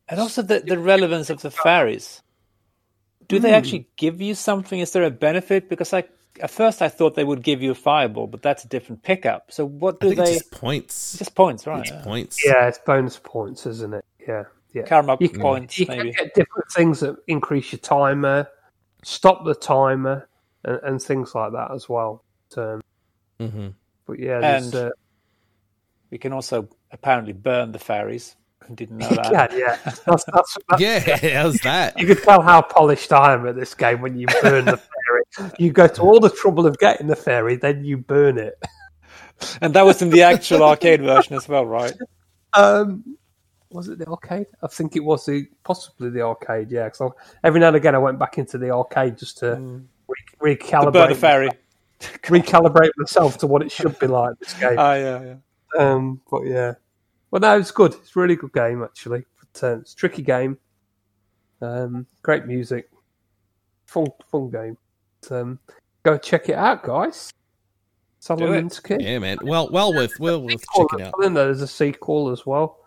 And 0.09 0.19
also 0.19 0.43
the, 0.43 0.61
the 0.61 0.78
relevance 0.78 1.31
of 1.31 1.43
the 1.43 1.51
fairies. 1.51 2.23
Do 3.28 3.39
they 3.39 3.55
actually 3.55 3.87
give 3.97 4.20
you 4.20 4.35
something? 4.35 4.81
Is 4.81 4.91
there 4.93 5.05
a 5.05 5.11
benefit? 5.11 5.69
Because 5.69 5.93
I 5.93 6.03
at 6.41 6.51
first 6.51 6.83
I 6.83 6.89
thought 6.89 7.15
they 7.15 7.25
would 7.25 7.43
give 7.43 7.62
you 7.62 7.71
a 7.71 7.75
fireball, 7.75 8.27
but 8.27 8.43
that's 8.43 8.65
a 8.65 8.69
different 8.69 9.03
pickup. 9.03 9.53
So 9.53 9.65
what 9.67 9.97
I 10.01 10.07
do 10.07 10.09
think 10.15 10.17
they? 10.27 10.33
it's 10.33 10.41
just 10.43 10.51
points. 10.51 11.19
Just 11.19 11.35
points, 11.35 11.67
right? 11.67 11.81
It's 11.81 11.91
yeah. 11.91 12.03
points. 12.03 12.45
Yeah, 12.45 12.67
it's 12.69 12.79
bonus 12.79 13.21
points, 13.23 13.67
isn't 13.67 13.95
it? 13.95 14.05
Yeah, 14.27 14.45
yeah. 14.73 14.83
Karma 14.83 15.17
You 15.21 15.29
can- 15.29 15.41
points, 15.41 15.79
You 15.79 15.87
maybe. 15.89 16.12
can 16.12 16.25
get 16.27 16.35
different 16.35 16.71
things 16.73 17.01
that 17.01 17.17
increase 17.27 17.73
your 17.73 17.79
timer, 17.81 18.49
stop 19.03 19.45
the 19.45 19.55
timer, 19.55 20.29
and, 20.65 20.81
and 20.83 21.03
things 21.03 21.35
like 21.35 21.53
that 21.53 21.71
as 21.73 21.89
well. 21.89 22.25
Um, 22.57 22.81
hmm 23.39 23.69
but 24.07 24.19
yeah, 24.19 24.41
there's, 24.41 24.75
And- 24.75 24.75
uh, 24.75 24.91
We 26.11 26.19
can 26.19 26.33
also 26.33 26.69
apparently 26.91 27.33
burn 27.33 27.71
the 27.73 27.79
fairies. 27.79 28.35
I 28.69 28.73
didn't 28.75 28.99
know 28.99 29.09
that. 29.33 29.51
can, 29.51 29.59
yeah. 29.59 29.79
That's, 29.85 30.01
that's, 30.01 30.25
that's, 30.27 30.57
Yeah, 30.79 31.41
how's 31.43 31.59
that? 31.61 31.99
You 31.99 32.07
can 32.07 32.17
tell 32.23 32.43
how 32.43 32.61
polished 32.62 33.12
I 33.12 33.33
am 33.35 33.47
at 33.47 33.57
this 33.57 33.75
game 33.75 34.01
when 34.01 34.19
you 34.19 34.27
burn 34.43 34.65
the 34.67 34.77
fairy. 34.77 34.91
You 35.59 35.73
go 35.73 35.86
to 35.86 36.02
all 36.02 36.20
the 36.20 36.31
trouble 36.31 36.66
of 36.66 36.78
getting 36.78 37.07
the 37.07 37.16
fairy, 37.16 37.57
then 37.57 37.85
you 37.85 37.98
burn 37.98 38.39
it. 38.39 38.61
And 39.61 39.73
that 39.74 39.86
was 39.86 40.02
in 40.02 40.11
the 40.11 40.23
actual 40.23 40.62
arcade 40.62 41.01
version 41.01 41.35
as 41.36 41.48
well, 41.48 41.65
right? 41.65 41.94
Um, 42.55 43.16
was 43.70 43.89
it 43.89 43.98
the 43.98 44.07
arcade? 44.07 44.47
I 44.62 44.66
think 44.66 44.97
it 44.97 45.05
was 45.05 45.24
the 45.27 45.47
possibly 45.65 46.11
the 46.11 46.23
arcade. 46.23 46.70
Yeah, 46.70 46.89
because 46.89 47.12
every 47.44 47.61
now 47.61 47.69
and 47.69 47.77
again 47.77 47.94
I 47.94 47.98
went 47.98 48.19
back 48.19 48.39
into 48.39 48.59
the 48.59 48.70
arcade 48.70 49.16
just 49.16 49.39
to 49.39 49.82
re- 50.09 50.55
The 50.55 50.90
burn 50.90 50.93
the 50.93 51.15
recalibrate 51.15 51.16
fairy. 51.16 51.51
recalibrate 52.01 52.90
myself 52.97 53.39
to 53.39 53.47
what 53.47 53.62
it 53.62 53.70
should 53.70 53.98
be 53.98 54.09
like. 54.09 54.39
This 54.40 54.55
game. 54.55 54.77
Ah, 54.78 54.94
yeah, 54.94 55.23
yeah. 55.23 55.35
Um, 55.78 56.20
but 56.31 56.43
yeah, 56.47 56.74
well, 57.31 57.40
no, 57.40 57.59
it's 57.59 57.70
good. 57.70 57.94
It's 57.94 58.16
a 58.16 58.20
really 58.20 58.36
good 58.36 58.52
game 58.52 58.82
actually. 58.82 59.24
But, 59.39 59.62
uh, 59.62 59.78
it's 59.81 59.93
a 59.93 59.97
tricky 59.97 60.23
game. 60.23 60.59
Um, 61.62 62.07
great 62.23 62.47
music, 62.47 62.90
fun, 63.86 64.07
fun 64.31 64.51
game. 64.51 64.77
But, 65.23 65.33
um, 65.41 65.59
go 66.03 66.19
check 66.19 66.49
it 66.49 66.55
out, 66.57 66.83
guys. 66.83 67.33
Solomon's 68.21 68.81
Key. 68.81 68.97
Yeah, 69.01 69.19
man. 69.19 69.39
Well, 69.43 69.71
well 69.71 69.95
worth, 69.95 70.19
well 70.21 70.43
worth 70.43 70.61
Sequel, 70.61 70.89
checking 70.89 71.07
out. 71.07 71.15
I 71.23 71.29
there's 71.29 71.63
a 71.63 71.67
sequel 71.67 72.31
as 72.31 72.45
well, 72.45 72.79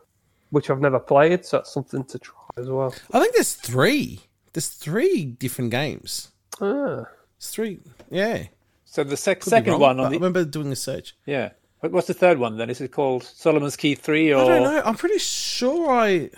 which 0.52 0.70
I've 0.70 0.80
never 0.80 1.00
played, 1.00 1.44
so 1.46 1.58
that's 1.58 1.74
something 1.74 2.04
to 2.06 2.20
try 2.20 2.36
as 2.58 2.70
well. 2.70 2.94
I 3.12 3.20
think 3.20 3.34
there's 3.34 3.56
three. 3.56 4.20
There's 4.54 4.68
three 4.68 5.26
different 5.26 5.72
games. 5.72 6.32
Ah, 6.62 7.06
It's 7.38 7.50
three. 7.50 7.80
Yeah. 8.12 8.44
So 8.86 9.04
the 9.04 9.18
sec- 9.18 9.44
second 9.44 9.72
wrong, 9.74 9.82
one 9.82 9.98
but 9.98 10.06
on 10.06 10.12
I 10.12 10.16
remember 10.16 10.46
doing 10.46 10.72
a 10.72 10.76
search. 10.76 11.16
yeah. 11.26 11.50
What's 11.82 12.08
the 12.08 12.14
third 12.14 12.38
one 12.38 12.58
then? 12.58 12.70
Is 12.70 12.80
it 12.80 12.94
called 12.94 13.24
Solomon's 13.24 13.76
Key 13.76 13.94
Three 13.96 14.32
or 14.32 14.46
I 14.46 14.48
don't 14.48 14.64
know. 14.64 14.82
I'm 14.86 14.96
pretty 14.96 15.18
sure 15.18 15.92
I. 15.92 16.30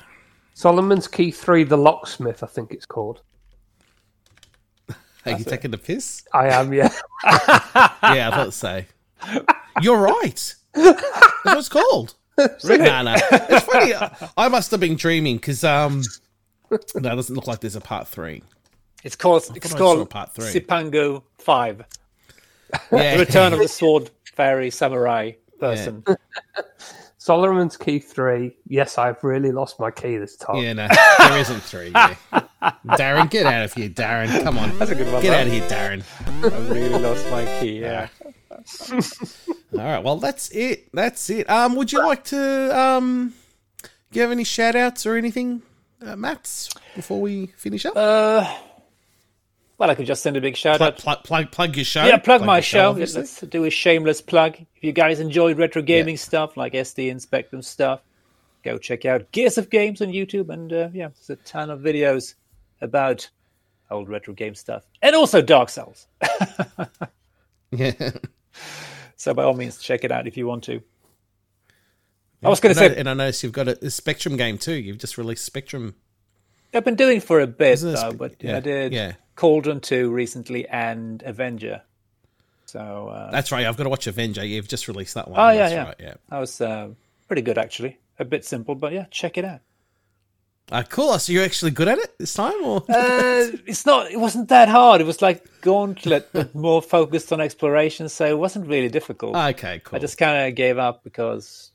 Solomon's 0.55 1.07
Key 1.07 1.29
Three: 1.29 1.63
The 1.63 1.77
Locksmith, 1.77 2.41
I 2.41 2.47
think 2.47 2.71
it's 2.71 2.85
called. 2.87 3.21
Are 5.25 5.31
you 5.37 5.43
taking 5.43 5.71
the 5.71 5.77
piss? 5.77 6.23
I 6.33 6.47
am, 6.49 6.73
yeah. 6.73 6.89
Yeah, 7.23 8.29
I 8.29 8.31
thought 8.31 8.53
so. 8.53 8.83
You're 9.81 9.97
right. 9.97 10.55
That's 10.73 11.01
what 11.43 11.57
it's 11.57 11.69
called. 11.69 12.15
It's 12.37 13.63
funny. 13.65 13.93
I 14.37 14.49
must 14.49 14.69
have 14.71 14.81
been 14.81 14.95
dreaming 14.97 15.37
because 15.37 15.63
um, 15.63 16.01
no, 16.69 16.77
it 16.77 17.01
doesn't 17.15 17.33
look 17.33 17.47
like 17.47 17.61
there's 17.61 17.77
a 17.77 17.81
part 17.81 18.09
three. 18.09 18.43
it's 19.05 19.15
called 19.15 19.43
it's 19.55 19.73
called 19.73 20.09
part 20.09 20.33
three. 20.33 20.45
Sipango 20.51 21.23
Five. 21.37 21.85
Yeah, 22.91 23.13
The 23.17 23.19
Return 23.25 23.53
of 23.53 23.59
the 23.59 23.69
Sword 23.69 24.09
Fairy 24.33 24.69
Samurai 24.69 25.31
person. 25.61 26.03
Solomon's 27.25 27.75
Key 27.75 27.97
Three. 27.97 28.55
Yes, 28.67 28.99
I've 28.99 29.23
really 29.23 29.51
lost 29.51 29.79
my 29.79 29.89
key 29.89 30.17
this 30.17 30.35
time. 30.35 30.57
Yeah, 30.57 30.73
no, 30.73 30.87
there 31.17 31.39
isn't 31.39 31.59
three. 31.61 31.89
Yeah. 31.89 32.13
Darren, 32.85 33.31
get 33.31 33.47
out 33.47 33.65
of 33.65 33.73
here, 33.73 33.89
Darren. 33.89 34.43
Come 34.43 34.59
on, 34.59 34.77
That's 34.77 34.91
a 34.91 34.95
good 34.95 35.11
one. 35.11 35.23
get 35.23 35.31
though. 35.31 35.37
out 35.37 35.47
of 35.47 35.51
here, 35.51 35.67
Darren. 35.67 36.03
I 36.53 36.71
really 36.71 36.99
lost 36.99 37.27
my 37.31 37.43
key. 37.59 37.79
Yeah. 37.79 38.09
All 38.51 39.79
right, 39.79 40.03
well, 40.03 40.17
that's 40.17 40.49
it. 40.51 40.91
That's 40.93 41.27
it. 41.31 41.49
Um, 41.49 41.75
would 41.77 41.91
you 41.91 42.05
like 42.05 42.25
to 42.25 42.79
um, 42.79 43.33
do 44.11 44.19
you 44.19 44.21
have 44.21 44.31
any 44.31 44.43
shout 44.43 44.75
outs 44.75 45.07
or 45.07 45.15
anything, 45.15 45.63
uh, 46.05 46.15
Matt, 46.15 46.69
before 46.93 47.19
we 47.19 47.47
finish 47.57 47.87
up? 47.87 47.97
Uh, 47.97 48.55
well, 49.77 49.89
I 49.89 49.95
could 49.95 50.05
just 50.05 50.23
send 50.23 50.37
a 50.37 50.41
big 50.41 50.55
shout 50.55 50.77
plug, 50.77 50.93
out. 50.93 50.99
plug, 50.99 51.23
plug, 51.23 51.51
plug 51.51 51.75
your 51.75 51.85
show. 51.85 52.05
Yeah, 52.05 52.17
plug 52.17 52.45
my 52.45 52.57
your 52.57 52.63
show. 52.63 52.89
obviously. 52.89 53.21
Let's 53.21 53.41
do 53.41 53.65
a 53.65 53.69
shameless 53.69 54.21
plug. 54.21 54.57
If 54.75 54.83
you 54.83 54.91
guys 54.91 55.19
enjoyed 55.19 55.57
retro 55.57 55.81
gaming 55.81 56.17
stuff 56.17 56.55
like 56.57 56.75
ST 56.85 57.11
and 57.11 57.21
Spectrum 57.21 57.61
stuff, 57.61 58.01
go 58.63 58.77
check 58.77 59.05
out 59.05 59.31
Gears 59.31 59.57
of 59.57 59.69
Games 59.69 60.01
on 60.01 60.09
YouTube. 60.09 60.49
And 60.49 60.71
uh, 60.71 60.89
yeah, 60.93 61.09
there's 61.09 61.29
a 61.29 61.35
ton 61.43 61.69
of 61.69 61.81
videos 61.81 62.35
about 62.81 63.29
old 63.91 64.09
retro 64.09 64.33
game 64.33 64.55
stuff 64.55 64.83
and 65.01 65.15
also 65.15 65.41
Dark 65.41 65.69
Souls. 65.69 66.07
Yeah. 67.71 68.11
So 69.17 69.33
by 69.33 69.43
all 69.43 69.53
means, 69.53 69.79
check 69.79 70.03
it 70.03 70.11
out 70.11 70.27
if 70.27 70.37
you 70.37 70.47
want 70.47 70.63
to. 70.65 70.81
I 72.43 72.49
was 72.49 72.59
going 72.59 72.75
to 72.75 72.79
say 72.79 72.95
and 72.95 73.09
I 73.09 73.13
noticed 73.13 73.43
you've 73.43 73.51
got 73.51 73.67
a, 73.67 73.85
a 73.85 73.89
Spectrum 73.89 74.37
game 74.37 74.57
too. 74.57 74.75
You've 74.75 74.99
just 74.99 75.17
released 75.17 75.43
Spectrum. 75.45 75.95
I've 76.73 76.85
been 76.85 76.95
doing 76.95 77.21
for 77.21 77.39
a 77.39 77.47
bit 77.47 77.71
Isn't 77.73 77.93
though, 77.93 78.11
sp- 78.13 78.17
but 78.17 78.35
yeah, 78.39 78.57
I 78.57 78.59
did 78.59 78.93
yeah. 78.93 79.13
Cauldron 79.35 79.81
2 79.81 80.11
recently 80.11 80.67
and 80.67 81.21
Avenger. 81.23 81.81
So 82.65 83.09
uh, 83.09 83.31
That's 83.31 83.51
right. 83.51 83.65
I've 83.65 83.77
got 83.77 83.83
to 83.83 83.89
watch 83.89 84.07
Avenger. 84.07 84.45
You've 84.45 84.67
just 84.67 84.87
released 84.87 85.13
that 85.15 85.29
one. 85.29 85.39
Oh, 85.39 85.49
yeah, 85.49 85.69
yeah. 85.69 85.83
Right, 85.85 85.95
yeah. 85.99 86.13
that 86.29 86.39
was 86.39 86.59
uh, 86.61 86.89
pretty 87.27 87.41
good 87.41 87.57
actually. 87.57 87.99
A 88.17 88.25
bit 88.25 88.45
simple, 88.45 88.75
but 88.75 88.93
yeah, 88.93 89.05
check 89.11 89.37
it 89.37 89.45
out. 89.45 89.59
Uh, 90.71 90.83
cool. 90.83 91.17
So 91.19 91.31
you're 91.31 91.43
actually 91.43 91.71
good 91.71 91.87
at 91.87 91.99
it 91.99 92.17
this 92.17 92.33
time, 92.33 92.63
or 92.63 92.77
Uh, 92.89 93.51
it's 93.67 93.85
not. 93.85 94.09
It 94.09 94.19
wasn't 94.19 94.49
that 94.49 94.67
hard. 94.67 94.99
It 94.99 95.03
was 95.03 95.21
like 95.21 95.45
Gauntlet, 95.61 96.29
but 96.33 96.55
more 96.55 96.81
focused 96.81 97.31
on 97.31 97.39
exploration. 97.39 98.09
So 98.09 98.25
it 98.25 98.37
wasn't 98.37 98.67
really 98.67 98.89
difficult. 98.89 99.35
okay, 99.35 99.81
cool. 99.83 99.97
I 99.97 99.99
just 99.99 100.17
kind 100.17 100.47
of 100.47 100.55
gave 100.55 100.77
up 100.79 101.03
because 101.03 101.71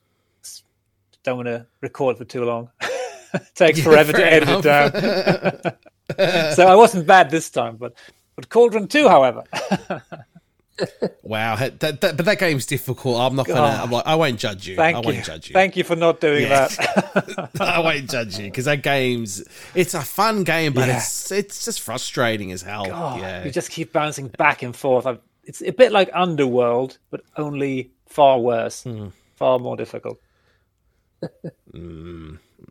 don't 1.22 1.36
want 1.36 1.48
to 1.48 1.66
record 1.80 2.18
for 2.18 2.24
too 2.24 2.44
long. 2.44 2.70
takes 3.54 3.80
forever 3.80 4.12
to 4.12 4.24
edit 4.24 4.48
it 4.48 4.62
down. 4.62 5.74
so 6.54 6.66
I 6.66 6.74
wasn't 6.74 7.06
bad 7.06 7.30
this 7.30 7.50
time, 7.50 7.76
but 7.76 7.94
but 8.36 8.48
Cauldron 8.48 8.88
two, 8.88 9.08
however, 9.08 9.44
wow, 11.22 11.56
that, 11.56 11.80
that, 11.80 12.00
but 12.16 12.24
that 12.24 12.38
game's 12.38 12.64
difficult. 12.64 13.18
I'm 13.20 13.36
not 13.36 13.46
gonna. 13.46 13.82
I'm 13.82 13.90
like, 13.90 14.06
I 14.06 14.14
won't 14.14 14.38
judge 14.38 14.66
you. 14.66 14.76
Thank 14.76 14.96
I 14.96 15.00
you. 15.00 15.06
won't 15.14 15.24
judge 15.24 15.48
you. 15.48 15.52
Thank 15.52 15.76
you 15.76 15.84
for 15.84 15.96
not 15.96 16.20
doing 16.20 16.44
Yeah. 16.44 16.68
that. 16.68 17.50
I 17.60 17.80
won't 17.80 18.08
judge 18.10 18.38
you 18.38 18.44
because 18.46 18.64
that 18.64 18.82
game's. 18.82 19.42
It's 19.74 19.92
a 19.94 20.00
fun 20.00 20.44
game, 20.44 20.72
but 20.72 20.88
Yeah. 20.88 20.96
it's 20.96 21.30
it's 21.30 21.64
just 21.64 21.80
frustrating 21.82 22.50
as 22.52 22.62
hell. 22.62 22.86
Oh, 22.90 23.18
yeah, 23.18 23.44
You 23.44 23.50
just 23.50 23.70
keep 23.70 23.92
bouncing 23.92 24.28
back 24.28 24.62
and 24.62 24.74
forth. 24.74 25.06
I've, 25.06 25.18
it's 25.44 25.60
a 25.62 25.72
bit 25.72 25.92
like 25.92 26.10
Underwurlde, 26.12 26.96
but 27.10 27.22
only 27.36 27.90
far 28.06 28.38
worse, 28.38 28.84
Hmm. 28.84 29.08
far 29.36 29.58
more 29.58 29.76
difficult. 29.76 30.18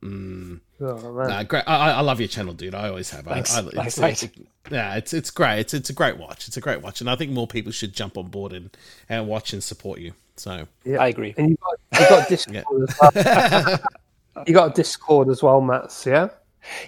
Oh, 0.04 1.12
man. 1.14 1.28
Nah, 1.28 1.44
great. 1.44 1.64
I, 1.68 1.76
I 1.76 1.92
I 1.92 2.02
love 2.02 2.20
your 2.20 2.30
channel, 2.30 2.54
dude. 2.54 2.76
I 2.76 2.90
always 2.90 3.10
have. 3.12 3.28
I- 3.28 3.34
Thanks. 3.42 3.56
I, 3.56 3.60
it's, 3.86 3.96
Thanks, 3.98 4.24
it's- 4.24 4.46
yeah, 4.72 4.96
it's 4.96 5.14
it's 5.14 5.32
great. 5.32 5.60
It's 5.60 5.74
it's 5.74 5.90
a 5.90 5.94
great 5.94 6.18
watch. 6.18 6.48
It's 6.48 6.58
a 6.58 6.62
great 6.62 6.82
watch, 6.82 7.02
and 7.02 7.10
I 7.10 7.16
think 7.16 7.32
more 7.32 7.48
people 7.48 7.72
should 7.72 7.94
jump 7.94 8.18
on 8.18 8.28
board 8.28 8.54
and 8.54 8.70
and 9.10 9.28
watch 9.28 9.54
and 9.54 9.64
support 9.64 10.00
you. 10.00 10.14
So 10.36 10.68
Yeah. 10.86 11.02
I 11.02 11.08
agree. 11.10 11.34
And 11.38 11.50
you 11.50 11.58
got, 11.58 12.02
you 12.02 12.10
got 12.10 12.30
Discord 12.30 12.90
as 12.90 12.98
well. 13.02 13.80
you 14.48 14.54
got 14.54 14.72
a 14.72 14.74
Discord 14.74 15.30
as 15.30 15.44
well, 15.44 15.60
Mats. 15.62 16.06
Yeah. 16.06 16.30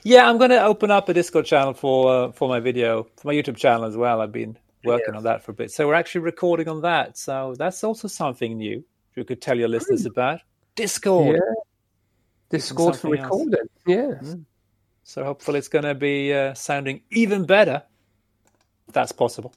Yeah, 0.03 0.30
I'm 0.30 0.38
going 0.38 0.49
to 0.52 0.61
open 0.64 0.91
up 0.91 1.07
a 1.10 1.14
Discord 1.14 1.45
channel 1.45 1.73
for 1.73 2.14
uh, 2.14 2.32
for 2.34 2.48
my 2.48 2.60
video, 2.60 3.07
for 3.18 3.28
my 3.30 3.34
YouTube 3.34 3.57
channel 3.57 3.86
as 3.86 3.98
well. 3.98 4.22
I've 4.22 4.32
been 4.32 4.57
working 4.84 5.15
on 5.15 5.23
that 5.23 5.44
for 5.44 5.52
a 5.52 5.53
bit, 5.56 5.72
so 5.72 5.88
we're 5.88 5.94
actually 5.95 6.22
recording 6.22 6.68
on 6.68 6.82
that. 6.82 7.18
So 7.18 7.56
that's 7.57 7.84
also 7.84 8.07
something 8.07 8.57
new. 8.57 8.84
You 9.15 9.23
could 9.26 9.41
tell 9.41 9.57
your 9.57 9.68
listeners 9.69 10.06
about 10.06 10.40
Discord. 10.76 11.36
Yeah. 11.36 11.53
Discord 12.52 12.95
for 12.95 13.02
something 13.02 13.19
else. 13.19 13.32
recording. 13.32 13.69
Yeah. 13.88 14.36
So 15.03 15.23
hopefully 15.23 15.60
it's 15.60 15.68
going 15.68 15.86
to 15.86 15.95
be 15.95 16.34
uh, 16.34 16.53
sounding 16.53 17.02
even 17.11 17.45
better. 17.45 17.84
If 18.88 18.94
that's 18.94 19.11
possible. 19.11 19.53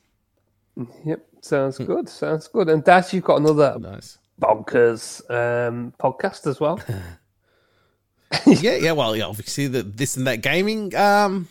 Yep. 1.05 1.27
Sounds 1.43 1.79
good. 1.79 2.09
Sounds 2.09 2.49
good. 2.49 2.69
And 2.69 2.83
Daz, 2.83 3.13
you've 3.13 3.25
got 3.25 3.41
another 3.41 3.77
nice. 3.79 4.19
bonkers 4.41 5.21
um, 5.31 5.93
podcast 6.01 6.47
as 6.47 6.61
well. 6.61 6.81
yeah, 8.47 8.77
yeah. 8.77 8.93
Well, 8.93 9.15
yeah. 9.15 9.27
Obviously, 9.27 9.67
the 9.67 9.83
this 9.83 10.17
and 10.17 10.27
that 10.27 10.43
gaming. 10.43 10.95
Um, 10.97 11.49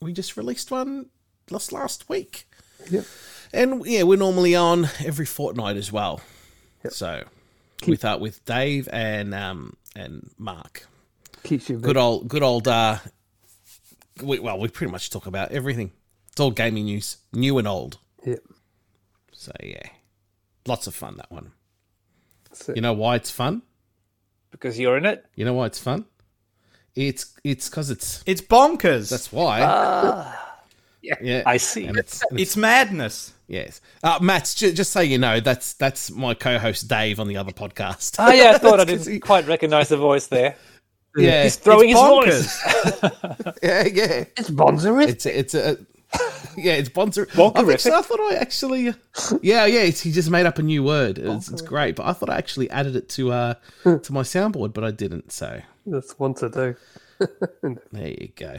we 0.00 0.12
just 0.12 0.36
released 0.36 0.70
one 0.70 1.06
last 1.50 1.72
last 1.72 2.08
week. 2.08 2.48
Yep. 2.90 3.04
And 3.52 3.84
yeah, 3.84 4.04
we're 4.04 4.16
normally 4.16 4.54
on 4.54 4.88
every 5.04 5.26
fortnight 5.26 5.76
as 5.76 5.92
well. 5.92 6.20
So 6.88 7.24
with 7.86 8.04
uh, 8.04 8.18
with 8.20 8.44
Dave 8.44 8.88
and 8.92 9.34
um 9.34 9.76
and 9.96 10.30
Mark. 10.38 10.86
Keeps 11.42 11.68
you 11.70 11.78
Good 11.78 11.96
old 11.96 12.28
good 12.28 12.42
old 12.42 12.68
uh 12.68 12.98
we, 14.22 14.38
well, 14.38 14.58
we 14.58 14.68
pretty 14.68 14.90
much 14.92 15.08
talk 15.10 15.26
about 15.26 15.50
everything. 15.50 15.92
It's 16.30 16.40
all 16.40 16.50
gaming 16.50 16.84
news, 16.84 17.16
new 17.32 17.56
and 17.58 17.66
old. 17.66 17.98
Yep. 18.24 18.40
So 19.32 19.52
yeah. 19.62 19.88
Lots 20.66 20.86
of 20.86 20.94
fun 20.94 21.16
that 21.16 21.30
one. 21.30 21.52
That's. 22.48 22.68
You 22.74 22.82
know 22.82 22.92
why 22.92 23.16
it's 23.16 23.30
fun? 23.30 23.62
Because 24.50 24.78
you're 24.78 24.98
in 24.98 25.06
it. 25.06 25.24
You 25.36 25.44
know 25.44 25.54
why 25.54 25.66
it's 25.66 25.78
fun? 25.78 26.04
It's 26.94 27.34
it's 27.44 27.68
cuz 27.68 27.88
it's 27.90 28.22
It's 28.26 28.42
bonkers. 28.42 29.08
that's 29.08 29.32
why. 29.32 29.60
yeah. 31.00 31.42
I 31.46 31.56
see. 31.56 31.86
And 31.86 31.96
it's, 31.96 32.22
and 32.30 32.38
it's 32.38 32.56
madness. 32.56 33.32
Yes, 33.50 33.80
uh, 34.04 34.18
Matt. 34.22 34.54
J- 34.56 34.72
just 34.72 34.92
so 34.92 35.00
you 35.00 35.18
know, 35.18 35.40
that's 35.40 35.72
that's 35.72 36.10
my 36.12 36.34
co-host 36.34 36.86
Dave 36.86 37.18
on 37.18 37.26
the 37.26 37.36
other 37.36 37.50
podcast. 37.50 38.14
Oh 38.18 38.30
yeah, 38.30 38.52
I 38.54 38.58
thought 38.58 38.78
I 38.78 38.84
didn't 38.90 39.08
he- 39.08 39.18
quite 39.18 39.46
recognize 39.48 39.88
the 39.88 39.96
voice 39.96 40.28
there. 40.28 40.54
yeah, 41.16 41.42
He's 41.42 41.56
throwing 41.56 41.90
it's 41.90 41.98
his 42.00 42.08
bonkers. 42.08 43.00
voice. 43.42 43.56
yeah, 43.62 43.84
yeah. 43.86 44.24
It's 44.36 44.50
Bonzerific. 44.50 45.08
It's 45.08 45.26
a, 45.26 45.38
it's 45.38 45.54
a 45.54 45.78
yeah, 46.56 46.74
it's 46.74 46.88
Bonzer. 46.90 47.26
Bonkerific? 47.30 47.90
I, 47.90 47.98
I 47.98 48.02
thought 48.02 48.20
I 48.20 48.34
actually, 48.36 48.84
yeah, 49.42 49.66
yeah. 49.66 49.80
It's, 49.80 50.00
he 50.00 50.12
just 50.12 50.30
made 50.30 50.46
up 50.46 50.58
a 50.58 50.62
new 50.62 50.82
word. 50.84 51.18
It's, 51.18 51.48
it's 51.48 51.62
great, 51.62 51.96
but 51.96 52.06
I 52.06 52.12
thought 52.12 52.30
I 52.30 52.36
actually 52.36 52.70
added 52.70 52.94
it 52.94 53.08
to 53.10 53.32
uh 53.32 53.54
to 53.84 54.12
my 54.12 54.22
soundboard, 54.22 54.72
but 54.74 54.84
I 54.84 54.92
didn't. 54.92 55.32
So 55.32 55.60
That's 55.86 56.16
one 56.20 56.34
to 56.34 56.48
do. 56.48 56.76
there 57.92 58.08
you 58.08 58.28
go. 58.36 58.56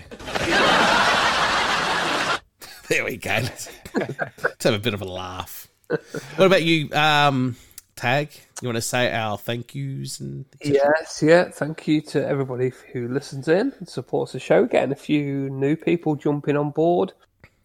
There 2.91 3.05
we 3.05 3.15
go. 3.15 3.39
Let's, 3.41 3.69
let's 3.95 4.63
have 4.65 4.73
a 4.73 4.80
bit 4.80 4.93
of 4.93 5.01
a 5.01 5.05
laugh. 5.05 5.69
What 5.88 6.45
about 6.45 6.63
you, 6.63 6.91
um, 6.91 7.55
Tag? 7.95 8.30
You 8.61 8.68
want 8.68 8.76
to 8.76 8.81
say 8.81 9.13
our 9.13 9.38
thank 9.38 9.73
yous 9.73 10.19
and 10.19 10.43
Yes, 10.61 11.23
yeah. 11.26 11.49
Thank 11.51 11.88
you 11.88 12.01
to 12.01 12.27
everybody 12.27 12.73
who 12.91 13.07
listens 13.07 13.47
in 13.47 13.72
and 13.80 13.88
supports 13.88 14.34
the 14.34 14.39
show. 14.39 14.65
Getting 14.65 14.91
a 14.91 14.97
few 14.97 15.49
new 15.49 15.77
people 15.77 16.15
jumping 16.15 16.57
on 16.57 16.72
board 16.72 17.13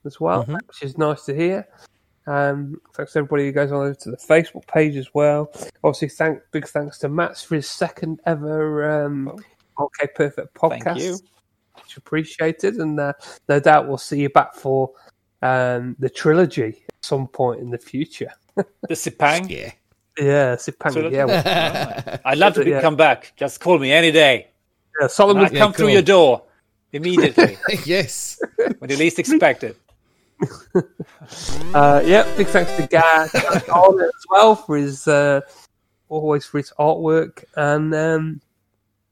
as 0.04 0.20
well, 0.20 0.44
which 0.44 0.82
is 0.82 0.96
nice 0.96 1.24
to 1.24 1.34
hear. 1.34 1.66
Um, 2.28 2.80
thanks 2.94 3.12
to 3.14 3.18
everybody 3.18 3.46
who 3.46 3.52
goes 3.52 3.72
on 3.72 3.78
over 3.78 3.94
to 3.94 4.10
the 4.12 4.16
Facebook 4.16 4.66
page 4.68 4.94
as 4.94 5.12
well. 5.12 5.50
Obviously, 5.82 6.08
thank 6.08 6.40
big 6.52 6.68
thanks 6.68 6.98
to 6.98 7.08
Matt 7.08 7.36
for 7.36 7.56
his 7.56 7.68
second 7.68 8.20
ever 8.26 9.04
um, 9.04 9.36
OK 9.76 10.06
Perfect 10.14 10.54
podcast. 10.54 10.84
Thank 10.84 11.00
you. 11.00 11.18
Much 11.76 11.96
appreciated, 11.96 12.76
and 12.76 12.98
uh, 13.00 13.12
no 13.48 13.58
doubt 13.58 13.88
we'll 13.88 13.98
see 13.98 14.20
you 14.20 14.28
back 14.28 14.54
for 14.54 14.92
um, 15.46 15.96
the 15.98 16.10
trilogy 16.10 16.84
at 16.88 17.04
some 17.04 17.26
point 17.28 17.60
in 17.60 17.70
the 17.70 17.78
future. 17.78 18.32
The 18.56 18.94
Zipang. 18.94 19.48
yeah. 19.50 19.72
Yeah, 20.18 20.56
Zipang, 20.56 20.92
Trilogy? 20.92 21.16
yeah, 21.16 22.16
I'd 22.24 22.38
love 22.38 22.54
to 22.54 22.66
Yeah. 22.66 22.80
come 22.80 22.96
back. 22.96 23.32
Just 23.36 23.60
call 23.60 23.78
me 23.78 23.92
any 23.92 24.10
day. 24.10 24.48
yeah, 24.98 25.04
I 25.04 25.08
Solomon. 25.08 25.54
come 25.54 25.72
through 25.74 25.88
your 25.90 26.00
door 26.16 26.42
immediately 26.92 27.58
yes. 27.84 28.40
when 28.78 28.88
you 28.90 28.96
least 28.96 29.18
expect 29.18 29.62
it. 29.64 29.76
Uh, 31.74 32.00
yeah, 32.04 32.22
big 32.36 32.46
thanks 32.46 32.70
to 32.76 32.86
Gaz 32.86 33.34
as 33.34 33.64
well 34.30 34.54
for 34.54 34.76
his 34.76 35.08
uh, 35.08 35.40
always 36.08 36.44
for 36.46 36.58
his 36.58 36.72
artwork, 36.78 37.42
and 37.56 37.94
um, 37.94 38.40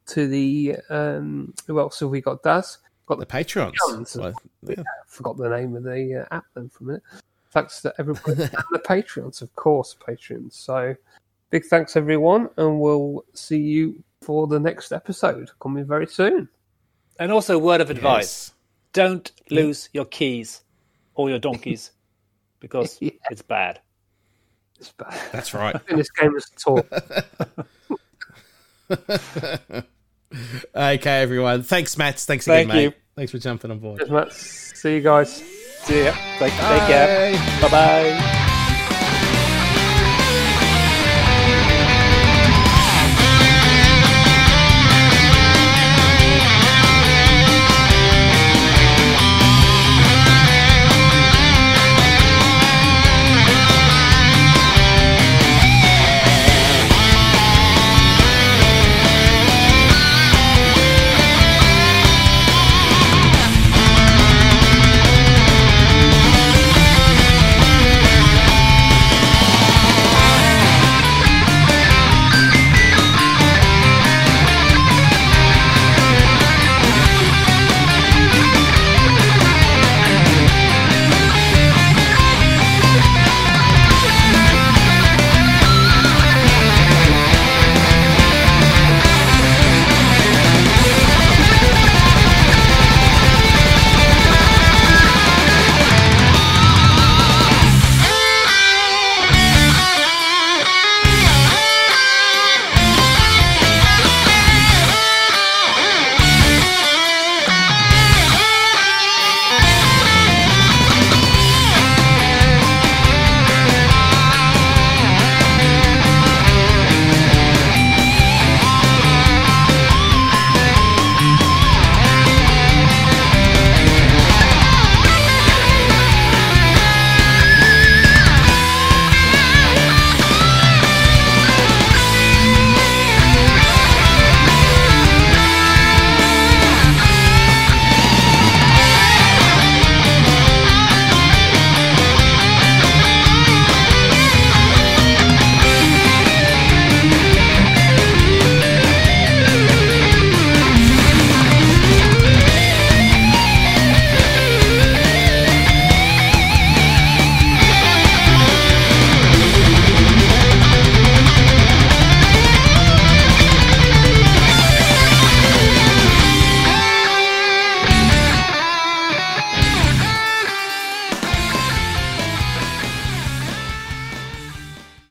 to 0.07 0.29
the 0.29 0.77
um, 0.91 1.53
who 1.67 1.79
else 1.81 2.01
have 2.01 2.11
we 2.11 2.21
got? 2.21 2.43
Daz 2.43 2.79
got 3.07 3.19
The 3.19 3.25
the 3.25 3.33
Patreons. 3.33 3.73
Patreons. 3.89 4.17
Well, 4.19 4.35
yeah. 4.67 4.83
forgot 5.07 5.37
the 5.37 5.49
name 5.49 5.77
of 5.77 5.83
the 5.85 6.27
uh, 6.31 6.35
app 6.35 6.45
then 6.55 6.69
for 6.69 6.85
a 6.85 6.87
minute. 6.89 7.03
Thanks 7.51 7.83
to 7.83 7.95
everybody 7.99 8.43
and 8.43 8.65
the 8.73 8.79
Patreons, 8.81 9.41
of 9.43 9.55
course, 9.57 9.95
Patreons. 10.07 10.55
So 10.55 10.95
big 11.51 11.65
thanks 11.67 11.97
everyone, 11.97 12.49
and 12.57 12.81
we'll 12.81 13.25
see 13.35 13.59
you 13.61 14.03
for 14.23 14.47
the 14.47 14.59
next 14.59 14.91
episode 14.93 15.51
coming 15.61 15.85
very 15.85 16.07
soon. 16.07 16.49
And 17.21 17.31
also, 17.31 17.59
word 17.59 17.81
of 17.81 17.91
advice: 17.91 18.49
Yes. 18.51 18.53
don't 18.93 19.33
lose 19.51 19.89
your 19.93 20.05
keys 20.07 20.63
or 21.15 21.29
your 21.31 21.39
donkeys 21.39 21.93
because 22.61 22.99
Yeah. 23.01 23.11
it's 23.31 23.43
bad. 23.43 23.81
It's 24.81 24.91
bad. 24.91 25.17
That's 25.31 25.55
right. 25.55 25.77
In 25.89 25.97
this 25.97 26.11
game 26.11 26.35
is 26.37 26.51
talk. 26.59 26.85
Okay, 30.75 31.23
everyone. 31.23 31.63
Thanks, 31.63 31.97
Matt. 31.97 32.19
Thanks 32.21 32.47
again, 32.47 32.67
Thank 32.67 32.69
mate. 32.69 32.83
you. 32.83 32.93
Thanks 33.17 33.33
for 33.33 33.39
jumping 33.39 33.71
on 33.71 33.79
board. 33.79 34.11
Matt. 34.11 34.33
See 34.33 34.97
you 34.97 35.01
guys. 35.01 35.43
See 35.85 36.05
ya. 36.05 36.13
Take, 36.39 36.53
take 36.53 36.87
care. 36.87 37.33
Bye 37.61 37.69
bye. 37.71 38.51